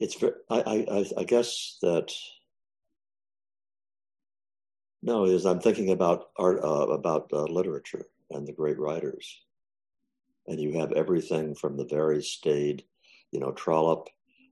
It's 0.00 0.16
I, 0.50 0.84
I, 0.90 1.04
I 1.18 1.24
guess 1.24 1.78
that 1.82 2.12
no, 5.02 5.24
is 5.26 5.46
I'm 5.46 5.60
thinking 5.60 5.90
about 5.90 6.30
art, 6.36 6.60
uh, 6.62 6.88
about 6.88 7.30
uh, 7.32 7.44
literature 7.44 8.06
and 8.30 8.46
the 8.46 8.52
great 8.52 8.78
writers, 8.78 9.42
and 10.46 10.60
you 10.60 10.78
have 10.78 10.92
everything 10.92 11.54
from 11.54 11.76
the 11.76 11.84
very 11.84 12.22
staid, 12.22 12.84
you 13.30 13.38
know, 13.38 13.52
Trollope 13.52 14.08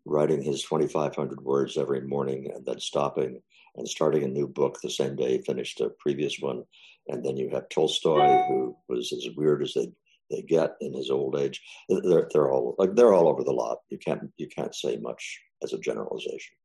writing 0.06 0.40
his 0.40 0.62
2,500 0.62 1.40
words 1.42 1.76
every 1.76 2.00
morning 2.00 2.50
and 2.54 2.64
then 2.64 2.78
stopping 2.78 3.42
and 3.74 3.88
starting 3.88 4.22
a 4.22 4.28
new 4.28 4.46
book 4.46 4.78
the 4.80 4.90
same 4.90 5.16
day 5.16 5.32
he 5.32 5.42
finished 5.42 5.80
a 5.80 5.90
previous 5.98 6.38
one. 6.40 6.62
And 7.08 7.24
then 7.24 7.36
you 7.36 7.50
have 7.50 7.68
Tolstoy, 7.68 8.46
who 8.48 8.76
was 8.88 9.12
as 9.12 9.34
weird 9.36 9.62
as 9.62 9.74
they, 9.74 9.92
they 10.30 10.42
get 10.42 10.76
in 10.80 10.94
his 10.94 11.10
old 11.10 11.36
age. 11.36 11.60
They're, 11.88 12.28
they're 12.32 12.50
all 12.50 12.74
like 12.78 12.94
they're 12.94 13.12
all 13.12 13.28
over 13.28 13.44
the 13.44 13.52
lot. 13.52 13.78
You 13.90 13.98
can't 13.98 14.30
you 14.38 14.48
can't 14.48 14.74
say 14.74 14.96
much 14.96 15.40
as 15.62 15.72
a 15.72 15.78
generalization. 15.78 16.56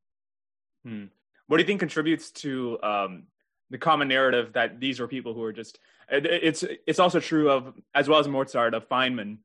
Hmm. 0.84 1.04
What 1.46 1.58
do 1.58 1.62
you 1.62 1.66
think 1.66 1.80
contributes 1.80 2.30
to 2.32 2.78
um, 2.82 3.24
the 3.70 3.78
common 3.78 4.08
narrative 4.08 4.52
that 4.54 4.80
these 4.80 4.98
were 4.98 5.06
people 5.06 5.34
who 5.34 5.42
are 5.44 5.52
just? 5.52 5.78
It's 6.08 6.64
it's 6.86 6.98
also 6.98 7.20
true 7.20 7.50
of 7.50 7.74
as 7.94 8.08
well 8.08 8.18
as 8.18 8.26
Mozart 8.26 8.74
of 8.74 8.88
Feynman 8.88 9.38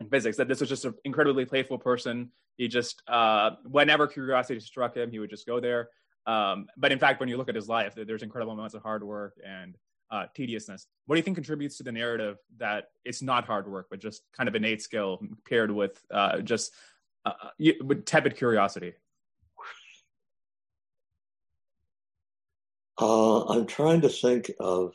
in 0.00 0.08
physics 0.08 0.36
that 0.36 0.48
this 0.48 0.60
was 0.60 0.68
just 0.68 0.84
an 0.84 0.94
incredibly 1.04 1.44
playful 1.44 1.78
person 1.78 2.30
he 2.56 2.68
just 2.68 3.02
uh, 3.06 3.50
whenever 3.64 4.06
curiosity 4.06 4.60
struck 4.60 4.96
him, 4.96 5.10
he 5.10 5.18
would 5.18 5.30
just 5.30 5.46
go 5.46 5.60
there. 5.60 5.90
Um, 6.26 6.66
but 6.76 6.90
in 6.90 6.98
fact, 6.98 7.20
when 7.20 7.28
you 7.28 7.36
look 7.36 7.48
at 7.48 7.54
his 7.54 7.68
life, 7.68 7.94
there's 7.94 8.22
incredible 8.22 8.52
amounts 8.52 8.74
of 8.74 8.82
hard 8.82 9.04
work 9.04 9.34
and 9.46 9.76
uh, 10.10 10.26
tediousness. 10.34 10.86
What 11.04 11.16
do 11.16 11.18
you 11.18 11.22
think 11.22 11.36
contributes 11.36 11.76
to 11.78 11.82
the 11.82 11.92
narrative 11.92 12.38
that 12.58 12.88
it's 13.04 13.22
not 13.22 13.44
hard 13.44 13.70
work, 13.70 13.88
but 13.90 14.00
just 14.00 14.22
kind 14.32 14.48
of 14.48 14.54
innate 14.54 14.82
skill 14.82 15.20
paired 15.48 15.70
with 15.70 16.02
uh, 16.10 16.40
just 16.40 16.72
uh, 17.24 17.32
with 17.84 18.06
tepid 18.06 18.36
curiosity? 18.36 18.94
Uh, 22.98 23.44
I'm 23.44 23.66
trying 23.66 24.00
to 24.00 24.08
think 24.08 24.50
of. 24.58 24.94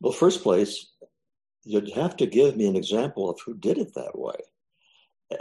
Well, 0.00 0.12
first 0.12 0.42
place, 0.42 0.92
you'd 1.66 1.92
have 1.92 2.16
to 2.16 2.26
give 2.26 2.56
me 2.56 2.68
an 2.68 2.76
example 2.76 3.28
of 3.28 3.40
who 3.44 3.52
did 3.54 3.76
it 3.76 3.92
that 3.94 4.16
way 4.16 4.36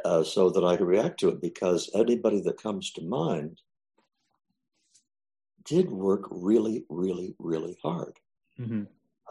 uh, 0.03 0.24
so 0.24 0.50
that 0.50 0.63
I 0.63 0.75
could 0.75 0.88
react 0.88 1.20
to 1.20 1.29
it 1.29 1.39
because 1.39 1.91
anybody 1.94 2.41
that 2.41 2.62
comes 2.62 2.91
to 2.94 3.03
mind 3.03 3.62
did 5.63 5.91
work 5.91 6.24
really, 6.32 6.84
really, 6.89 7.36
really 7.38 7.77
hard. 7.84 8.20
Mm-hmm. 8.60 8.84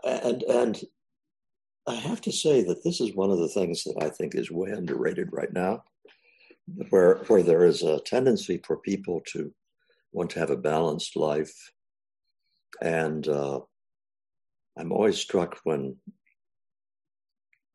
And, 0.05 0.43
and 0.45 0.81
I 1.89 1.97
have 1.97 2.21
to 2.23 2.33
say 2.33 2.63
that 2.63 2.85
this 2.85 3.01
is 3.01 3.15
one 3.15 3.33
of 3.33 3.39
the 3.39 3.49
things 3.49 3.83
that 3.85 3.97
I 4.01 4.09
think 4.09 4.37
is 4.37 4.53
way 4.53 4.71
underrated 4.71 5.31
right 5.33 5.53
now, 5.53 5.83
where, 6.91 7.25
where 7.27 7.43
there 7.43 7.65
is 7.65 7.83
a 7.83 8.01
tendency 8.01 8.61
for 8.65 8.77
people 8.77 9.21
to 9.33 9.53
want 10.13 10.31
to 10.31 10.39
have 10.39 10.51
a 10.51 10.57
balanced 10.57 11.17
life. 11.17 11.73
And 12.81 13.27
uh, 13.27 13.61
I'm 14.79 14.93
always 14.93 15.19
struck 15.19 15.59
when 15.65 15.97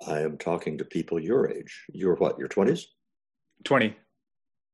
I 0.07 0.21
am 0.21 0.37
talking 0.37 0.77
to 0.77 0.85
people 0.85 1.19
your 1.19 1.49
age. 1.49 1.85
You're 1.93 2.15
what, 2.15 2.39
your 2.39 2.47
20s? 2.47 2.83
20. 3.65 3.95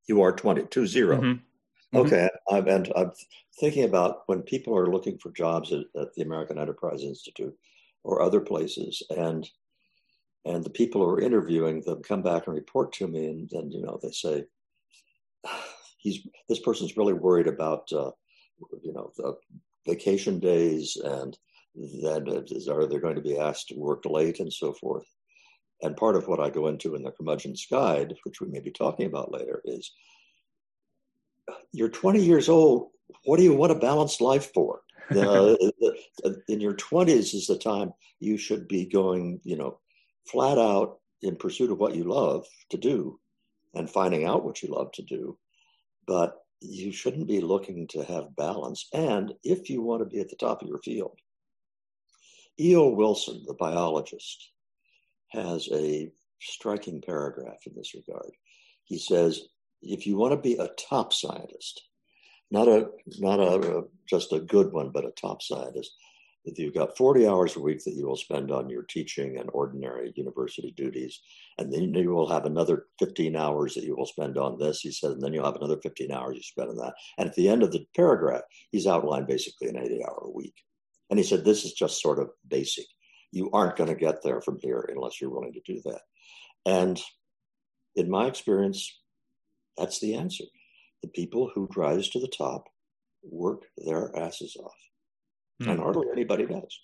You 0.08 0.22
are 0.22 0.32
20, 0.32 0.66
two 0.66 0.86
zero. 0.86 1.18
Mm-hmm. 1.18 1.32
Mm-hmm. 1.32 1.98
Okay. 1.98 2.30
I'm, 2.52 2.68
and 2.68 2.92
I'm 2.96 3.12
thinking 3.60 3.84
about 3.84 4.24
when 4.28 4.42
people 4.42 4.78
are 4.78 4.92
looking 4.92 5.18
for 5.18 5.32
jobs 5.32 5.72
at, 5.72 5.86
at, 6.00 6.14
the 6.16 6.22
American 6.22 6.60
Enterprise 6.60 7.02
Institute 7.02 7.56
or 8.04 8.22
other 8.22 8.42
places, 8.42 9.02
and 9.10 9.50
and 10.46 10.64
the 10.64 10.70
people 10.70 11.02
who 11.02 11.10
are 11.10 11.22
interviewing 11.22 11.82
them 11.82 12.04
come 12.04 12.22
back 12.22 12.46
and 12.46 12.56
report 12.56 12.94
to 12.94 13.08
me, 13.08 13.26
and 13.26 13.50
then 13.52 13.72
you 13.72 13.82
know 13.82 14.00
they 14.02 14.12
say, 14.12 14.44
"He's 15.98 16.20
this 16.50 16.60
person's 16.60 16.98
really 16.98 17.14
worried 17.14 17.48
about 17.48 17.92
uh, 17.92 18.12
you 18.84 18.94
know 18.94 19.12
the 19.18 19.36
vacation 19.88 20.40
days 20.40 20.98
and 21.04 21.38
then 21.76 22.28
are 22.28 22.88
they 22.88 23.00
going 23.00 23.16
to 23.16 23.22
be 23.22 23.38
asked 23.38 23.68
to 23.70 23.76
work 23.76 24.04
late 24.06 24.40
and 24.40 24.52
so 24.52 24.74
forth? 24.74 25.06
And 25.86 25.96
part 25.96 26.16
of 26.16 26.28
what 26.28 26.40
I 26.40 26.50
go 26.50 26.66
into 26.66 26.96
in 26.96 27.04
the 27.04 27.12
curmudgeon's 27.12 27.68
guide, 27.70 28.16
which 28.24 28.42
we 28.42 28.48
may 28.48 28.60
be 28.60 28.72
talking 28.72 29.06
about 29.06 29.32
later, 29.32 29.62
is 29.66 29.92
you're 31.72 31.90
20 31.90 32.24
years 32.24 32.50
old. 32.50 32.90
What 33.26 33.38
do 33.38 33.44
you 33.44 33.54
want 33.54 33.72
a 33.72 33.76
balanced 33.76 34.20
life 34.20 34.52
for? 34.52 34.82
uh, 35.14 35.56
in 36.48 36.60
your 36.60 36.74
20s 36.74 37.36
is 37.36 37.46
the 37.46 37.58
time 37.58 37.94
you 38.20 38.36
should 38.36 38.68
be 38.68 38.88
going, 38.88 39.40
you 39.44 39.56
know, 39.56 39.78
flat 40.28 40.58
out 40.58 40.98
in 41.22 41.36
pursuit 41.36 41.70
of 41.70 41.78
what 41.78 41.94
you 41.94 42.06
love 42.06 42.48
to 42.72 42.78
do 42.78 43.20
and 43.76 43.88
finding 43.88 44.26
out 44.26 44.44
what 44.44 44.64
you 44.64 44.70
love 44.70 44.92
to 44.94 45.04
do. 45.04 45.38
But 46.08 46.36
you 46.62 46.92
shouldn't 46.92 47.28
be 47.28 47.42
looking 47.42 47.88
to 47.90 48.04
have 48.06 48.36
balance. 48.36 48.88
And 48.92 49.36
if 49.44 49.70
you 49.70 49.84
want 49.84 50.02
to 50.02 50.10
be 50.10 50.20
at 50.20 50.30
the 50.30 50.36
top 50.36 50.64
of 50.64 50.68
your 50.68 50.80
field, 50.80 51.20
E.O. 52.60 52.90
Wilson, 52.90 53.44
the 53.46 53.54
biologist, 53.54 54.50
has 55.36 55.70
a 55.72 56.12
striking 56.42 57.02
paragraph 57.02 57.58
in 57.66 57.74
this 57.76 57.94
regard. 57.94 58.32
He 58.84 58.98
says, 58.98 59.42
if 59.82 60.08
you 60.08 60.18
want 60.18 60.34
to 60.34 60.38
be 60.38 60.56
a 60.56 60.70
top 60.90 61.14
scientist, 61.14 61.82
not 62.52 62.68
a 62.68 62.90
not 63.18 63.40
a, 63.40 63.84
just 64.08 64.34
a 64.34 64.40
good 64.40 64.72
one, 64.72 64.92
but 64.92 65.06
a 65.06 65.12
top 65.12 65.42
scientist, 65.42 65.92
that 66.46 66.58
you've 66.60 66.74
got 66.74 66.98
40 66.98 67.28
hours 67.28 67.56
a 67.56 67.60
week 67.60 67.84
that 67.84 67.96
you 67.96 68.08
will 68.08 68.16
spend 68.16 68.52
on 68.52 68.70
your 68.70 68.84
teaching 68.84 69.38
and 69.38 69.50
ordinary 69.52 70.14
university 70.16 70.72
duties. 70.78 71.20
And 71.58 71.74
then 71.74 71.94
you 71.94 72.12
will 72.12 72.30
have 72.30 72.46
another 72.46 72.86
15 73.00 73.36
hours 73.36 73.74
that 73.74 73.84
you 73.84 73.96
will 73.96 74.06
spend 74.06 74.38
on 74.38 74.60
this, 74.60 74.82
he 74.82 74.92
said, 74.92 75.12
and 75.12 75.22
then 75.22 75.34
you'll 75.34 75.46
have 75.46 75.56
another 75.56 75.80
15 75.82 76.12
hours 76.12 76.36
you 76.36 76.44
spend 76.44 76.70
on 76.70 76.78
that. 76.78 76.94
And 77.18 77.28
at 77.28 77.36
the 77.36 77.50
end 77.50 77.64
of 77.64 77.72
the 77.72 77.86
paragraph, 77.96 78.44
he's 78.72 78.88
outlined 78.88 79.28
basically 79.28 79.70
an 79.70 79.78
80 79.78 80.04
hour 80.06 80.30
week. 80.34 80.56
And 81.10 81.20
he 81.20 81.26
said, 81.26 81.44
This 81.44 81.66
is 81.66 81.74
just 81.74 82.02
sort 82.02 82.20
of 82.20 82.30
basic. 82.48 82.86
You 83.36 83.52
aren't 83.52 83.76
going 83.76 83.90
to 83.90 83.96
get 83.96 84.24
there 84.24 84.40
from 84.40 84.58
here 84.62 84.88
unless 84.90 85.20
you're 85.20 85.30
willing 85.30 85.54
to 85.54 85.62
do 85.66 85.82
that. 85.86 86.00
And 86.66 87.00
in 87.96 88.10
my 88.10 88.28
experience, 88.28 88.98
that's 89.78 90.00
the 90.00 90.16
answer. 90.16 90.46
The 91.04 91.10
people 91.10 91.52
who 91.54 91.68
rise 91.76 92.08
to 92.10 92.20
the 92.20 92.30
top 92.30 92.64
work 93.24 93.64
their 93.78 94.18
asses 94.18 94.56
off. 94.58 94.72
Hmm. 95.62 95.72
And 95.72 95.80
hardly 95.80 96.08
anybody 96.12 96.46
does. 96.46 96.80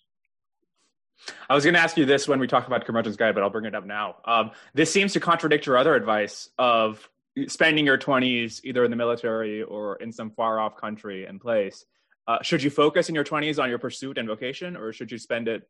I 1.49 1.55
was 1.55 1.63
going 1.63 1.75
to 1.75 1.79
ask 1.79 1.95
you 1.95 2.05
this 2.05 2.27
when 2.27 2.39
we 2.39 2.47
talk 2.47 2.67
about 2.67 2.85
Curmudgeon's 2.85 3.15
Guide, 3.15 3.33
but 3.33 3.43
I'll 3.43 3.49
bring 3.49 3.65
it 3.65 3.75
up 3.75 3.85
now. 3.85 4.15
Um, 4.25 4.51
this 4.73 4.91
seems 4.91 5.13
to 5.13 5.19
contradict 5.19 5.65
your 5.65 5.77
other 5.77 5.95
advice 5.95 6.49
of 6.57 7.07
spending 7.47 7.85
your 7.85 7.97
20s 7.97 8.59
either 8.65 8.83
in 8.83 8.91
the 8.91 8.97
military 8.97 9.63
or 9.63 9.95
in 9.97 10.11
some 10.11 10.31
far 10.31 10.59
off 10.59 10.75
country 10.75 11.25
and 11.25 11.39
place 11.39 11.85
uh, 12.27 12.41
should 12.41 12.61
you 12.61 12.69
focus 12.69 13.09
in 13.09 13.15
your 13.15 13.23
20s 13.23 13.61
on 13.61 13.69
your 13.69 13.79
pursuit 13.79 14.17
and 14.17 14.27
vocation 14.27 14.75
or 14.75 14.93
should 14.93 15.11
you 15.11 15.17
spend 15.17 15.47
it 15.47 15.67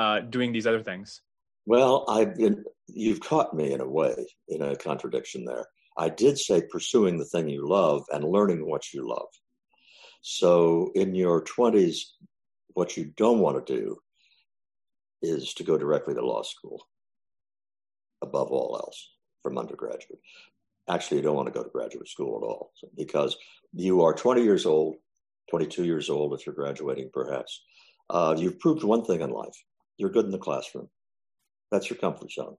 uh, 0.00 0.20
doing 0.20 0.50
these 0.50 0.66
other 0.66 0.82
things. 0.82 1.20
Well 1.66 2.06
been 2.36 2.64
you've 2.86 3.20
caught 3.20 3.52
me 3.54 3.72
in 3.72 3.80
a 3.82 3.88
way 3.88 4.14
in 4.48 4.62
a 4.62 4.74
contradiction 4.74 5.44
there. 5.44 5.66
I 5.98 6.08
did 6.08 6.38
say 6.38 6.62
pursuing 6.62 7.18
the 7.18 7.26
thing 7.26 7.50
you 7.50 7.68
love 7.68 8.02
and 8.10 8.24
learning 8.24 8.66
what 8.66 8.94
you 8.94 9.06
love. 9.06 9.28
So 10.22 10.90
in 10.94 11.14
your 11.14 11.44
20s 11.44 11.96
what 12.72 12.96
you 12.96 13.12
don't 13.16 13.40
want 13.40 13.66
to 13.66 13.74
do 13.76 13.98
is 15.20 15.52
to 15.54 15.64
go 15.64 15.76
directly 15.76 16.14
to 16.14 16.24
law 16.24 16.42
school 16.42 16.86
above 18.22 18.50
all 18.50 18.80
else 18.82 19.10
from 19.42 19.58
undergraduate. 19.58 20.20
Actually 20.88 21.18
you 21.18 21.24
don't 21.24 21.36
want 21.36 21.48
to 21.48 21.58
go 21.58 21.62
to 21.62 21.68
graduate 21.68 22.08
school 22.08 22.40
at 22.40 22.46
all 22.46 22.72
because 22.96 23.36
you 23.74 24.02
are 24.02 24.14
20 24.14 24.42
years 24.42 24.64
old 24.64 24.96
22 25.50 25.84
years 25.84 26.08
old, 26.08 26.32
if 26.32 26.46
you're 26.46 26.54
graduating, 26.54 27.10
perhaps, 27.12 27.64
uh, 28.08 28.36
you've 28.38 28.60
proved 28.60 28.84
one 28.84 29.04
thing 29.04 29.20
in 29.20 29.30
life 29.30 29.56
you're 30.00 30.10
good 30.10 30.24
in 30.24 30.30
the 30.30 30.38
classroom. 30.38 30.88
That's 31.70 31.88
your 31.88 31.98
comfort 31.98 32.32
zone. 32.32 32.56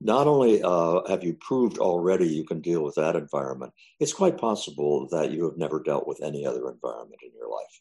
Not 0.00 0.26
only 0.26 0.62
uh, 0.62 1.00
have 1.08 1.24
you 1.24 1.34
proved 1.40 1.78
already 1.78 2.28
you 2.28 2.44
can 2.44 2.60
deal 2.60 2.82
with 2.82 2.96
that 2.96 3.16
environment, 3.16 3.72
it's 4.00 4.12
quite 4.12 4.36
possible 4.36 5.08
that 5.10 5.30
you 5.30 5.44
have 5.44 5.56
never 5.56 5.82
dealt 5.82 6.06
with 6.06 6.22
any 6.22 6.44
other 6.44 6.68
environment 6.70 7.20
in 7.22 7.30
your 7.34 7.48
life. 7.48 7.80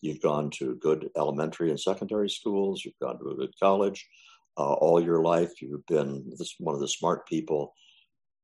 You've 0.00 0.22
gone 0.22 0.50
to 0.50 0.76
good 0.76 1.10
elementary 1.16 1.70
and 1.70 1.80
secondary 1.80 2.30
schools, 2.30 2.84
you've 2.84 2.98
gone 3.02 3.18
to 3.18 3.30
a 3.30 3.36
good 3.36 3.52
college 3.60 4.06
uh, 4.56 4.74
all 4.74 5.02
your 5.02 5.22
life, 5.22 5.62
you've 5.62 5.86
been 5.86 6.32
this, 6.38 6.54
one 6.58 6.74
of 6.74 6.80
the 6.80 6.88
smart 6.88 7.26
people. 7.26 7.74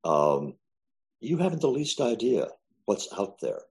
Um, 0.04 0.54
you 1.20 1.36
haven't 1.38 1.60
the 1.60 1.68
least 1.68 2.00
idea 2.00 2.48
what's 2.84 3.08
out 3.18 3.40
there 3.40 3.62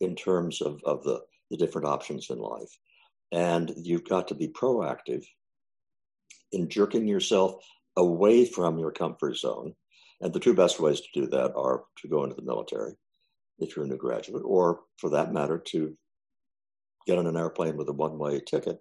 in 0.00 0.14
terms 0.14 0.60
of, 0.60 0.80
of 0.84 1.02
the 1.04 1.20
the 1.50 1.56
different 1.56 1.88
options 1.88 2.30
in 2.30 2.38
life. 2.38 2.78
And 3.32 3.72
you've 3.76 4.08
got 4.08 4.28
to 4.28 4.34
be 4.34 4.48
proactive 4.48 5.24
in 6.52 6.68
jerking 6.68 7.06
yourself 7.06 7.64
away 7.96 8.44
from 8.44 8.78
your 8.78 8.90
comfort 8.90 9.36
zone. 9.36 9.74
And 10.20 10.32
the 10.32 10.40
two 10.40 10.54
best 10.54 10.80
ways 10.80 11.00
to 11.00 11.20
do 11.20 11.26
that 11.28 11.54
are 11.54 11.84
to 11.98 12.08
go 12.08 12.24
into 12.24 12.36
the 12.36 12.42
military 12.42 12.94
if 13.58 13.76
you're 13.76 13.84
a 13.84 13.88
new 13.88 13.96
graduate, 13.96 14.42
or 14.44 14.80
for 14.98 15.10
that 15.10 15.32
matter, 15.32 15.58
to 15.58 15.96
get 17.06 17.18
on 17.18 17.26
an 17.26 17.36
airplane 17.36 17.76
with 17.76 17.88
a 17.88 17.92
one 17.92 18.18
way 18.18 18.40
ticket, 18.40 18.80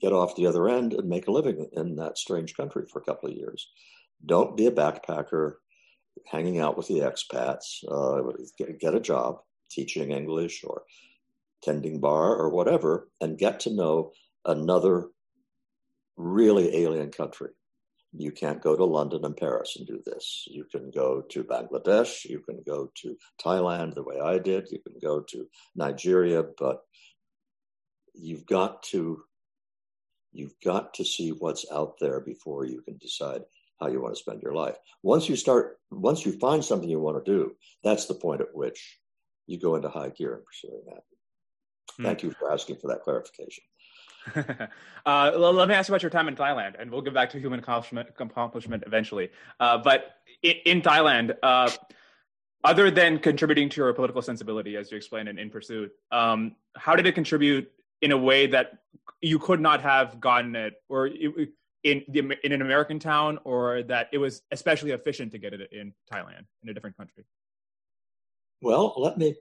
get 0.00 0.12
off 0.12 0.36
the 0.36 0.46
other 0.46 0.68
end, 0.68 0.94
and 0.94 1.08
make 1.08 1.28
a 1.28 1.32
living 1.32 1.68
in 1.72 1.96
that 1.96 2.18
strange 2.18 2.56
country 2.56 2.86
for 2.90 3.00
a 3.00 3.04
couple 3.04 3.28
of 3.28 3.36
years. 3.36 3.70
Don't 4.24 4.56
be 4.56 4.66
a 4.66 4.70
backpacker 4.70 5.54
hanging 6.26 6.58
out 6.58 6.76
with 6.76 6.88
the 6.88 7.00
expats. 7.00 7.84
Uh, 7.88 8.32
get, 8.56 8.80
get 8.80 8.94
a 8.94 9.00
job 9.00 9.38
teaching 9.70 10.10
English 10.12 10.64
or 10.64 10.82
tending 11.62 12.00
bar 12.00 12.36
or 12.36 12.50
whatever, 12.50 13.08
and 13.20 13.38
get 13.38 13.60
to 13.60 13.74
know 13.74 14.12
another 14.44 15.08
really 16.18 16.76
alien 16.84 17.10
country. 17.10 17.50
You 18.12 18.32
can't 18.32 18.62
go 18.62 18.74
to 18.74 18.84
London 18.84 19.24
and 19.24 19.36
Paris 19.36 19.76
and 19.76 19.86
do 19.86 20.00
this. 20.04 20.44
You 20.46 20.64
can 20.64 20.90
go 20.90 21.22
to 21.30 21.44
Bangladesh, 21.44 22.24
you 22.24 22.40
can 22.40 22.62
go 22.66 22.90
to 23.02 23.16
Thailand 23.42 23.94
the 23.94 24.02
way 24.02 24.18
I 24.18 24.38
did, 24.38 24.68
you 24.70 24.80
can 24.80 24.94
go 25.00 25.20
to 25.20 25.46
Nigeria, 25.76 26.42
but 26.58 26.80
you've 28.14 28.46
got 28.46 28.82
to 28.84 29.22
you've 30.32 30.54
got 30.64 30.94
to 30.94 31.04
see 31.04 31.30
what's 31.30 31.64
out 31.72 31.94
there 32.00 32.20
before 32.20 32.64
you 32.66 32.82
can 32.82 32.96
decide 32.98 33.42
how 33.80 33.88
you 33.88 34.00
want 34.00 34.14
to 34.14 34.20
spend 34.20 34.42
your 34.42 34.54
life. 34.54 34.76
Once 35.02 35.28
you 35.28 35.36
start 35.36 35.78
once 35.90 36.26
you 36.26 36.32
find 36.38 36.64
something 36.64 36.88
you 36.88 37.00
want 37.00 37.22
to 37.24 37.30
do, 37.30 37.52
that's 37.84 38.06
the 38.06 38.14
point 38.14 38.40
at 38.40 38.54
which 38.54 38.98
you 39.46 39.58
go 39.58 39.76
into 39.76 39.88
high 39.88 40.10
gear 40.10 40.34
in 40.34 40.42
pursuing 40.44 40.82
that. 40.86 41.02
Hmm. 41.96 42.04
Thank 42.04 42.22
you 42.22 42.30
for 42.32 42.52
asking 42.52 42.76
for 42.76 42.88
that 42.88 43.02
clarification. 43.02 43.64
uh, 45.06 45.32
let 45.36 45.68
me 45.68 45.74
ask 45.74 45.88
you 45.88 45.94
about 45.94 46.02
your 46.02 46.10
time 46.10 46.28
in 46.28 46.36
Thailand, 46.36 46.74
and 46.78 46.90
we'll 46.90 47.02
get 47.02 47.14
back 47.14 47.30
to 47.30 47.40
human 47.40 47.58
accomplishment, 47.58 48.08
accomplishment 48.18 48.82
eventually. 48.86 49.30
Uh, 49.60 49.78
but 49.78 50.16
in, 50.42 50.54
in 50.64 50.82
Thailand, 50.82 51.36
uh, 51.42 51.70
other 52.64 52.90
than 52.90 53.18
contributing 53.18 53.68
to 53.70 53.80
your 53.80 53.92
political 53.92 54.22
sensibility, 54.22 54.76
as 54.76 54.90
you 54.90 54.96
explained 54.96 55.28
in 55.28 55.38
In 55.38 55.50
Pursuit, 55.50 55.92
um, 56.10 56.56
how 56.76 56.96
did 56.96 57.06
it 57.06 57.12
contribute 57.12 57.70
in 58.02 58.12
a 58.12 58.16
way 58.16 58.46
that 58.46 58.78
you 59.20 59.38
could 59.38 59.60
not 59.60 59.80
have 59.80 60.20
gotten 60.20 60.54
it 60.56 60.74
or 60.88 61.08
in 61.84 62.04
the, 62.08 62.36
in 62.44 62.52
an 62.52 62.62
American 62.62 62.98
town, 62.98 63.38
or 63.44 63.82
that 63.84 64.08
it 64.12 64.18
was 64.18 64.42
especially 64.50 64.90
efficient 64.90 65.32
to 65.32 65.38
get 65.38 65.54
it 65.54 65.72
in 65.72 65.92
Thailand 66.12 66.44
in 66.62 66.68
a 66.68 66.74
different 66.74 66.96
country? 66.96 67.24
Well, 68.60 68.94
let 68.96 69.16
me 69.16 69.36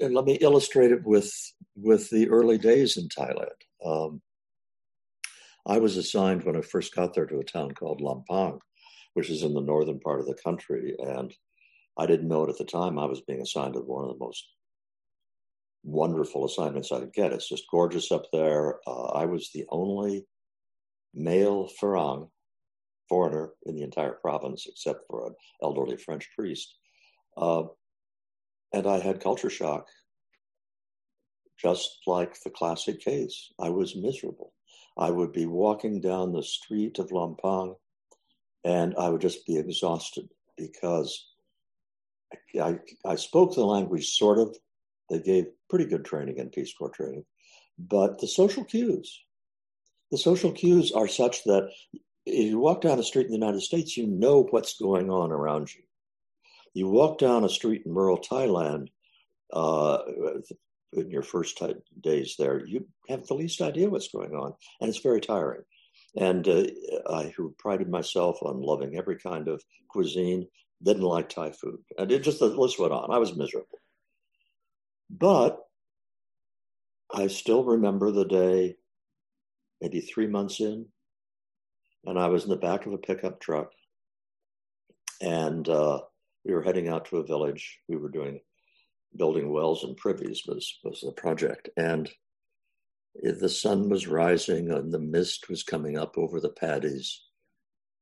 let 0.00 0.24
me 0.24 0.34
illustrate 0.40 0.92
it 0.92 1.04
with 1.04 1.32
with 1.76 2.08
the 2.10 2.28
early 2.30 2.58
days 2.58 2.96
in 2.96 3.08
Thailand. 3.08 3.48
Um, 3.84 4.22
I 5.66 5.78
was 5.78 5.96
assigned 5.96 6.44
when 6.44 6.56
I 6.56 6.62
first 6.62 6.94
got 6.94 7.14
there 7.14 7.26
to 7.26 7.38
a 7.38 7.44
town 7.44 7.72
called 7.72 8.00
Lampang, 8.00 8.60
which 9.14 9.30
is 9.30 9.42
in 9.42 9.54
the 9.54 9.60
northern 9.60 10.00
part 10.00 10.20
of 10.20 10.26
the 10.26 10.38
country, 10.42 10.94
and 10.98 11.32
I 11.98 12.06
didn't 12.06 12.28
know 12.28 12.44
it 12.44 12.50
at 12.50 12.58
the 12.58 12.64
time. 12.64 12.98
I 12.98 13.06
was 13.06 13.20
being 13.20 13.40
assigned 13.40 13.74
to 13.74 13.80
one 13.80 14.04
of 14.04 14.10
the 14.10 14.24
most 14.24 14.44
wonderful 15.82 16.44
assignments 16.44 16.92
I 16.92 17.00
could 17.00 17.12
get. 17.12 17.32
It's 17.32 17.48
just 17.48 17.70
gorgeous 17.70 18.12
up 18.12 18.24
there. 18.32 18.80
Uh, 18.86 19.06
I 19.06 19.26
was 19.26 19.50
the 19.52 19.64
only 19.70 20.26
male 21.14 21.68
Farang 21.80 22.28
foreigner 23.08 23.50
in 23.66 23.74
the 23.74 23.82
entire 23.82 24.12
province, 24.12 24.66
except 24.66 25.00
for 25.08 25.26
an 25.26 25.34
elderly 25.62 25.96
French 25.96 26.28
priest. 26.36 26.76
Uh, 27.36 27.64
and 28.72 28.86
I 28.86 29.00
had 29.00 29.20
culture 29.20 29.50
shock, 29.50 29.86
just 31.60 31.98
like 32.06 32.40
the 32.42 32.50
classic 32.50 33.00
case. 33.00 33.52
I 33.58 33.68
was 33.68 33.96
miserable. 33.96 34.52
I 35.00 35.10
would 35.10 35.32
be 35.32 35.46
walking 35.46 36.00
down 36.00 36.32
the 36.32 36.42
street 36.42 36.98
of 36.98 37.08
Lampang 37.08 37.74
and 38.64 38.94
I 38.98 39.08
would 39.08 39.22
just 39.22 39.46
be 39.46 39.56
exhausted 39.56 40.28
because 40.58 41.26
I, 42.60 42.78
I 43.04 43.16
spoke 43.16 43.54
the 43.54 43.64
language 43.64 44.10
sort 44.10 44.38
of. 44.38 44.54
They 45.08 45.20
gave 45.20 45.46
pretty 45.70 45.86
good 45.86 46.04
training 46.04 46.36
in 46.36 46.50
Peace 46.50 46.72
Corps 46.72 46.90
training, 46.90 47.24
but 47.78 48.20
the 48.20 48.28
social 48.28 48.62
cues, 48.62 49.24
the 50.12 50.18
social 50.18 50.52
cues 50.52 50.92
are 50.92 51.08
such 51.08 51.42
that 51.44 51.70
if 52.26 52.50
you 52.50 52.58
walk 52.58 52.82
down 52.82 52.98
a 52.98 53.02
street 53.02 53.26
in 53.26 53.32
the 53.32 53.38
United 53.38 53.62
States, 53.62 53.96
you 53.96 54.06
know 54.06 54.46
what's 54.50 54.78
going 54.78 55.10
on 55.10 55.32
around 55.32 55.74
you. 55.74 55.82
You 56.74 56.88
walk 56.88 57.18
down 57.18 57.42
a 57.42 57.48
street 57.48 57.82
in 57.86 57.94
rural 57.94 58.18
Thailand 58.18 58.88
uh, 59.52 59.98
in 60.92 61.10
your 61.10 61.22
first 61.22 61.62
days 62.00 62.34
there, 62.38 62.66
you 62.66 62.86
have 63.08 63.26
the 63.26 63.34
least 63.34 63.60
idea 63.60 63.88
what's 63.88 64.08
going 64.08 64.34
on, 64.34 64.52
and 64.80 64.88
it's 64.88 64.98
very 64.98 65.20
tiring. 65.20 65.62
And 66.16 66.46
uh, 66.48 66.64
I, 67.08 67.32
who 67.36 67.54
prided 67.58 67.88
myself 67.88 68.38
on 68.42 68.60
loving 68.60 68.96
every 68.96 69.16
kind 69.16 69.46
of 69.46 69.62
cuisine, 69.88 70.46
didn't 70.82 71.02
like 71.02 71.28
Thai 71.28 71.52
food. 71.52 71.78
And 71.98 72.10
it 72.10 72.24
just, 72.24 72.40
the 72.40 72.46
list 72.46 72.78
went 72.78 72.92
on. 72.92 73.12
I 73.12 73.18
was 73.18 73.36
miserable. 73.36 73.78
But 75.08 75.58
I 77.12 77.28
still 77.28 77.64
remember 77.64 78.10
the 78.10 78.24
day, 78.24 78.76
maybe 79.80 80.00
three 80.00 80.26
months 80.26 80.60
in, 80.60 80.86
and 82.04 82.18
I 82.18 82.28
was 82.28 82.44
in 82.44 82.50
the 82.50 82.56
back 82.56 82.86
of 82.86 82.92
a 82.92 82.98
pickup 82.98 83.40
truck. 83.40 83.70
And 85.20 85.68
uh, 85.68 86.00
we 86.44 86.54
were 86.54 86.62
heading 86.62 86.88
out 86.88 87.04
to 87.06 87.18
a 87.18 87.26
village. 87.26 87.78
We 87.88 87.96
were 87.96 88.08
doing 88.08 88.40
building 89.16 89.52
wells 89.52 89.84
and 89.84 89.96
privies 89.96 90.42
was 90.46 90.78
was 90.84 91.00
the 91.00 91.12
project, 91.12 91.68
and 91.76 92.10
the 93.14 93.48
sun 93.48 93.88
was 93.88 94.06
rising 94.06 94.70
and 94.70 94.92
the 94.92 94.98
mist 94.98 95.48
was 95.48 95.62
coming 95.62 95.98
up 95.98 96.16
over 96.16 96.40
the 96.40 96.50
paddies, 96.50 97.22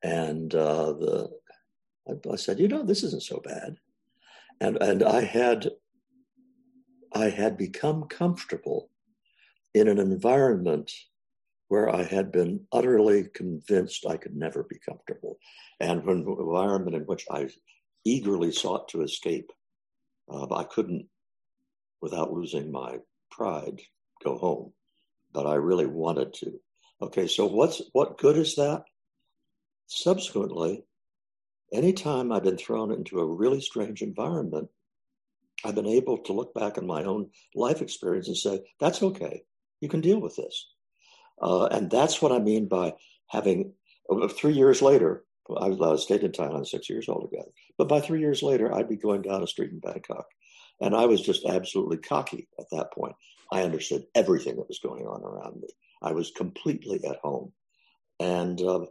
and 0.03 0.55
uh, 0.55 0.93
the 0.93 1.31
I, 2.09 2.33
I 2.33 2.37
said, 2.37 2.59
you 2.59 2.69
know, 2.69 2.83
this 2.83 3.03
isn't 3.03 3.23
so 3.23 3.41
bad, 3.45 3.77
and 4.61 4.77
and 4.83 5.03
I 5.03 5.23
had 5.23 5.69
I 7.15 7.31
had 7.31 7.57
become 7.57 8.05
comfortable 8.05 8.91
in 9.75 9.89
an 9.89 9.99
environment 9.99 10.93
where 11.69 11.95
I 11.95 12.03
had 12.03 12.33
been 12.33 12.67
utterly 12.73 13.25
convinced 13.35 14.07
I 14.07 14.17
could 14.17 14.35
never 14.35 14.63
be 14.65 14.79
comfortable, 14.79 15.39
and 15.81 16.03
an 16.03 16.25
environment 16.27 16.97
in 16.97 17.03
which 17.03 17.27
I 17.31 17.49
eagerly 18.05 18.53
sought 18.53 18.89
to 18.89 19.03
escape. 19.03 19.51
Uh, 20.31 20.53
I 20.55 20.65
couldn't, 20.65 21.07
without 22.01 22.33
losing 22.33 22.71
my 22.71 22.99
pride, 23.31 23.81
go 24.25 24.37
home, 24.37 24.73
but 25.33 25.47
I 25.47 25.55
really 25.55 25.87
wanted 25.87 26.35
to. 26.35 26.61
Okay, 27.01 27.27
so 27.27 27.47
what's 27.47 27.81
what 27.93 28.19
good 28.19 28.37
is 28.37 28.57
that? 28.57 28.85
Subsequently, 29.87 30.85
anytime 31.73 32.33
I've 32.33 32.43
been 32.43 32.59
thrown 32.59 32.93
into 32.93 33.21
a 33.21 33.27
really 33.27 33.61
strange 33.61 34.03
environment, 34.03 34.69
I've 35.65 35.75
been 35.75 35.87
able 35.87 36.19
to 36.19 36.33
look 36.33 36.55
back 36.55 36.79
on 36.79 36.87
my 36.87 37.05
own 37.05 37.31
life 37.55 37.83
experience 37.83 38.29
and 38.29 38.37
say, 38.37 38.61
that's 38.79 39.03
okay. 39.03 39.43
You 39.81 39.89
can 39.89 40.01
deal 40.01 40.21
with 40.21 40.37
this. 40.37 40.67
Uh, 41.41 41.67
and 41.67 41.91
that's 41.91 42.21
what 42.21 42.33
I 42.33 42.39
mean 42.39 42.69
by 42.69 42.95
having, 43.29 43.73
uh, 44.11 44.29
three 44.29 44.55
years 44.55 44.83
later, 44.83 45.25
I, 45.57 45.67
I 45.69 45.97
stayed 45.97 46.23
in 46.23 46.33
Thailand 46.33 46.67
six 46.67 46.91
years 46.91 47.09
altogether. 47.09 47.51
But 47.77 47.89
by 47.89 48.01
three 48.01 48.21
years 48.21 48.43
later, 48.43 48.75
I'd 48.75 48.89
be 48.89 48.97
going 48.97 49.23
down 49.23 49.43
a 49.43 49.47
street 49.47 49.71
in 49.71 49.81
Bangkok. 49.81 50.27
And 50.81 50.95
I 50.95 51.07
was 51.07 51.23
just 51.23 51.45
absolutely 51.47 51.99
cocky 51.99 52.49
at 52.59 52.67
that 52.71 52.93
point. 52.93 53.15
I 53.51 53.63
understood 53.63 54.05
everything 54.15 54.57
that 54.57 54.69
was 54.69 54.81
going 54.81 55.07
on 55.07 55.23
around 55.23 55.61
me. 55.61 55.69
I 56.03 56.13
was 56.13 56.31
completely 56.31 57.01
at 57.09 57.17
home. 57.17 57.53
And 58.21 58.61
uh, 58.61 58.87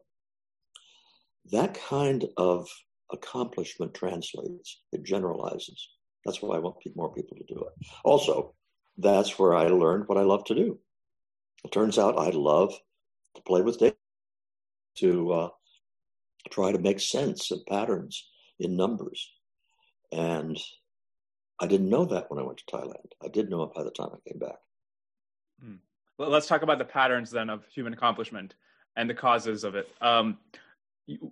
that 1.52 1.80
kind 1.88 2.26
of 2.38 2.68
accomplishment 3.12 3.94
translates, 3.94 4.82
it 4.92 5.04
generalizes. 5.04 5.90
That's 6.26 6.42
why 6.42 6.56
I 6.56 6.60
want 6.60 6.78
more 6.96 7.14
people 7.14 7.38
to 7.38 7.54
do 7.54 7.62
it. 7.62 7.88
Also, 8.04 8.54
that's 8.98 9.38
where 9.38 9.56
I 9.56 9.68
learned 9.68 10.08
what 10.08 10.18
I 10.18 10.24
love 10.24 10.44
to 10.46 10.56
do. 10.56 10.80
It 11.64 11.72
turns 11.72 11.98
out 11.98 12.20
I 12.20 12.30
love 12.32 12.74
to 13.36 13.42
play 13.44 13.62
with 13.62 13.80
data, 13.80 13.96
to 14.98 15.32
uh, 15.32 15.50
try 16.50 16.72
to 16.72 16.80
make 16.80 17.00
sense 17.00 17.52
of 17.52 17.66
patterns 17.66 18.28
in 18.60 18.76
numbers. 18.76 19.32
And 20.12 20.58
I 21.60 21.68
didn't 21.68 21.90
know 21.90 22.06
that 22.06 22.30
when 22.30 22.40
I 22.40 22.46
went 22.46 22.60
to 22.60 22.76
Thailand. 22.76 23.12
I 23.24 23.28
did 23.28 23.50
know 23.50 23.64
it 23.64 23.74
by 23.74 23.84
the 23.84 23.92
time 23.92 24.10
I 24.14 24.30
came 24.30 24.40
back. 24.40 24.58
Hmm. 25.62 25.76
Well, 26.18 26.30
let's 26.30 26.48
talk 26.48 26.62
about 26.62 26.78
the 26.78 26.86
patterns 26.86 27.32
then 27.32 27.50
of 27.50 27.66
human 27.68 27.94
accomplishment 27.94 28.56
and 28.96 29.10
the 29.10 29.14
causes 29.14 29.64
of 29.64 29.76
it. 29.76 29.88
Um, 30.02 30.38
you, 31.06 31.32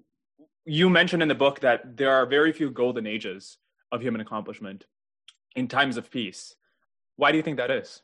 you 0.65 0.89
mentioned 0.89 1.21
in 1.21 1.27
the 1.27 1.35
book 1.35 1.59
that 1.61 1.97
there 1.97 2.11
are 2.11 2.25
very 2.25 2.51
few 2.51 2.69
golden 2.69 3.07
ages 3.07 3.57
of 3.91 4.01
human 4.01 4.21
accomplishment 4.21 4.85
in 5.55 5.67
times 5.67 5.97
of 5.97 6.11
peace. 6.11 6.55
Why 7.17 7.31
do 7.31 7.37
you 7.37 7.43
think 7.43 7.57
that 7.57 7.71
is? 7.71 8.01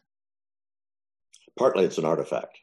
Partly 1.57 1.83
it's 1.83 1.97
an 1.97 2.05
artifact 2.05 2.57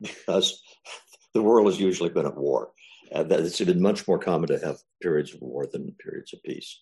because 0.00 0.62
the 1.34 1.42
world 1.42 1.66
has 1.66 1.80
usually 1.80 2.10
been 2.10 2.26
at 2.26 2.36
war. 2.36 2.72
And 3.12 3.30
that 3.30 3.40
it's 3.40 3.60
been 3.60 3.82
much 3.82 4.06
more 4.06 4.18
common 4.18 4.48
to 4.48 4.58
have 4.64 4.78
periods 5.02 5.34
of 5.34 5.40
war 5.40 5.66
than 5.66 5.94
periods 5.98 6.32
of 6.32 6.42
peace. 6.44 6.80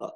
Uh, 0.00 0.08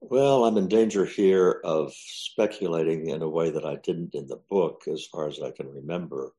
well, 0.00 0.44
I'm 0.44 0.56
in 0.56 0.68
danger 0.68 1.04
here 1.04 1.60
of 1.64 1.92
speculating 1.94 3.10
in 3.10 3.22
a 3.22 3.28
way 3.28 3.50
that 3.50 3.64
I 3.64 3.76
didn't 3.76 4.14
in 4.14 4.26
the 4.26 4.40
book, 4.50 4.82
as 4.92 5.06
far 5.06 5.28
as 5.28 5.40
I 5.40 5.52
can 5.52 5.68
remember. 5.68 6.32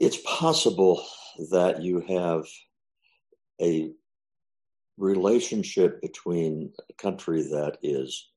It's 0.00 0.18
possible 0.24 1.04
that 1.50 1.82
you 1.82 2.00
have 2.08 2.44
a 3.60 3.92
relationship 4.96 6.00
between 6.02 6.72
a 6.90 6.92
country 6.94 7.42
that 7.42 7.78
is 7.82 8.30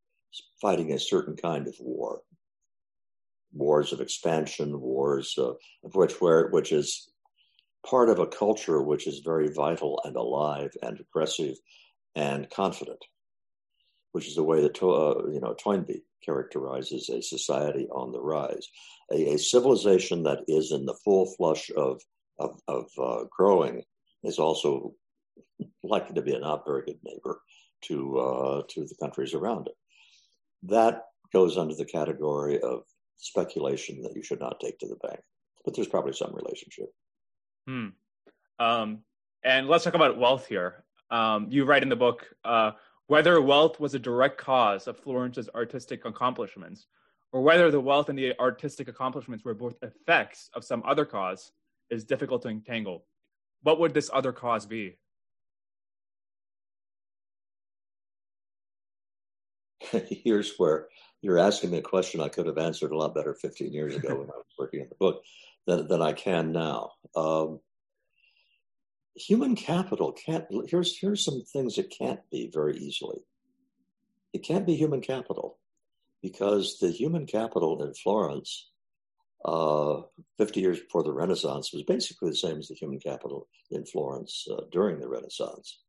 fighting 0.62 0.94
a 0.94 1.00
certain 1.00 1.36
kind 1.36 1.68
of 1.68 1.76
war 1.80 2.22
wars 3.54 3.92
of 3.94 4.02
expansion, 4.02 4.80
wars 4.80 5.36
of, 5.38 5.58
of 5.84 5.96
which 5.96 6.22
where 6.22 6.50
which 6.50 6.72
is 6.72 7.10
part 7.86 8.10
of 8.10 8.20
a 8.20 8.28
culture 8.28 8.82
which 8.82 9.08
is 9.08 9.20
very 9.20 9.50
vital 9.50 10.00
and 10.04 10.16
alive 10.16 10.72
and 10.82 11.00
aggressive 11.00 11.56
and 12.16 12.50
confident, 12.50 13.04
which 14.12 14.28
is 14.28 14.36
the 14.36 14.44
way 14.44 14.62
that 14.62 14.82
uh, 14.84 15.28
you 15.30 15.40
know 15.40 15.54
Toynbee 15.54 16.04
characterizes 16.24 17.10
a 17.10 17.22
society 17.22 17.88
on 17.92 18.12
the 18.12 18.22
rise, 18.22 18.68
a, 19.12 19.34
a, 19.34 19.38
civilization 19.38 20.24
that 20.24 20.44
is 20.48 20.72
in 20.72 20.86
the 20.86 20.98
full 21.04 21.34
flush 21.38 21.70
of 21.76 22.02
of, 22.40 22.60
of 22.68 22.86
uh, 23.02 23.24
growing 23.36 23.84
is 24.24 24.40
also 24.40 24.94
likely 25.84 26.16
to 26.16 26.22
be 26.22 26.34
a 26.34 26.40
not 26.40 26.66
very 26.66 26.84
good 26.84 27.00
neighbor 27.04 27.42
to 27.82 28.18
uh, 28.20 28.62
to 28.70 28.82
the 28.86 28.96
countries 29.00 29.34
around 29.34 29.68
it. 29.68 29.76
That 30.64 31.06
goes 31.34 31.58
under 31.58 31.76
the 31.76 31.86
category 31.86 32.60
of 32.62 32.84
speculation 33.22 34.02
that 34.02 34.16
you 34.16 34.24
should 34.24 34.40
not 34.40 34.60
take 34.60 34.80
to 34.80 34.88
the 34.88 34.96
bank. 35.08 35.20
But 35.64 35.76
there's 35.76 35.88
probably 35.88 36.14
some 36.14 36.36
relationship. 36.36 36.90
Hmm. 37.68 37.88
Um, 38.60 39.00
and 39.44 39.68
let's 39.68 39.84
talk 39.84 39.94
about 39.94 40.18
wealth 40.18 40.48
here. 40.48 40.84
Um, 41.10 41.48
you 41.50 41.66
write 41.66 41.84
in 41.84 41.90
the 41.90 41.96
book 41.96 42.26
uh, 42.44 42.72
whether 43.08 43.42
wealth 43.42 43.80
was 43.80 43.94
a 43.94 44.00
direct 44.00 44.38
cause 44.38 44.88
of 44.88 44.98
Florence's 44.98 45.50
artistic 45.54 46.06
accomplishments, 46.06 46.88
or 47.32 47.42
whether 47.42 47.70
the 47.70 47.80
wealth 47.80 48.10
and 48.10 48.18
the 48.18 48.38
artistic 48.40 48.88
accomplishments 48.88 49.46
were 49.46 49.54
both 49.54 49.76
effects 49.82 50.50
of 50.54 50.64
some 50.64 50.82
other 50.86 51.06
cause 51.06 51.52
is 51.90 52.04
difficult 52.06 52.42
to 52.44 52.50
entangle. 52.50 53.06
What 53.64 53.80
would 53.80 53.94
this 53.94 54.10
other 54.14 54.32
cause 54.32 54.66
be? 54.66 54.98
here's 60.10 60.56
where 60.58 60.88
you're 61.22 61.40
asking 61.40 61.72
me 61.72 61.78
a 61.78 61.84
question 61.84 62.22
I 62.22 62.30
could 62.30 62.48
have 62.48 62.58
answered 62.58 62.92
a 62.92 62.98
lot 62.98 63.16
better 63.16 63.34
15 63.34 63.74
years 63.74 63.96
ago 63.96 64.10
when 64.16 64.30
I 64.30 64.38
was 64.38 64.46
working 64.58 64.82
on 64.82 64.90
the 64.90 64.96
book 64.96 65.24
than, 65.68 65.88
than 65.88 66.02
I 66.02 66.14
can 66.14 66.52
now. 66.52 66.92
Um, 67.16 67.60
human 69.16 69.56
capital 69.56 70.14
can't, 70.14 70.46
here's, 70.68 70.98
here's 70.98 71.24
some 71.24 71.44
things 71.54 71.78
it 71.78 71.94
can't 71.96 72.22
be 72.32 72.50
very 72.52 72.78
easily. 72.78 73.20
It 74.34 74.44
can't 74.44 74.66
be 74.66 74.76
human 74.76 75.02
capital 75.02 75.60
because 76.22 76.78
the 76.80 76.90
human 76.90 77.26
capital 77.26 77.84
in 77.84 77.94
Florence, 77.94 78.72
uh, 79.44 80.02
50 80.38 80.62
years 80.62 80.80
before 80.80 81.04
the 81.04 81.14
Renaissance, 81.14 81.74
was 81.74 81.84
basically 81.84 82.30
the 82.30 82.36
same 82.36 82.60
as 82.60 82.68
the 82.68 82.76
human 82.76 83.00
capital 83.00 83.48
in 83.70 83.86
Florence 83.86 84.48
uh, 84.52 84.62
during 84.72 85.00
the 85.00 85.10
Renaissance. 85.10 85.80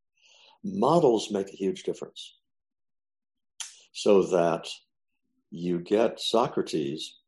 Models 0.64 1.30
make 1.30 1.48
a 1.48 1.56
huge 1.56 1.84
difference. 1.84 2.34
So 3.92 4.22
that 4.22 4.68
you 5.50 5.78
get 5.80 6.18
Socrates, 6.18 7.18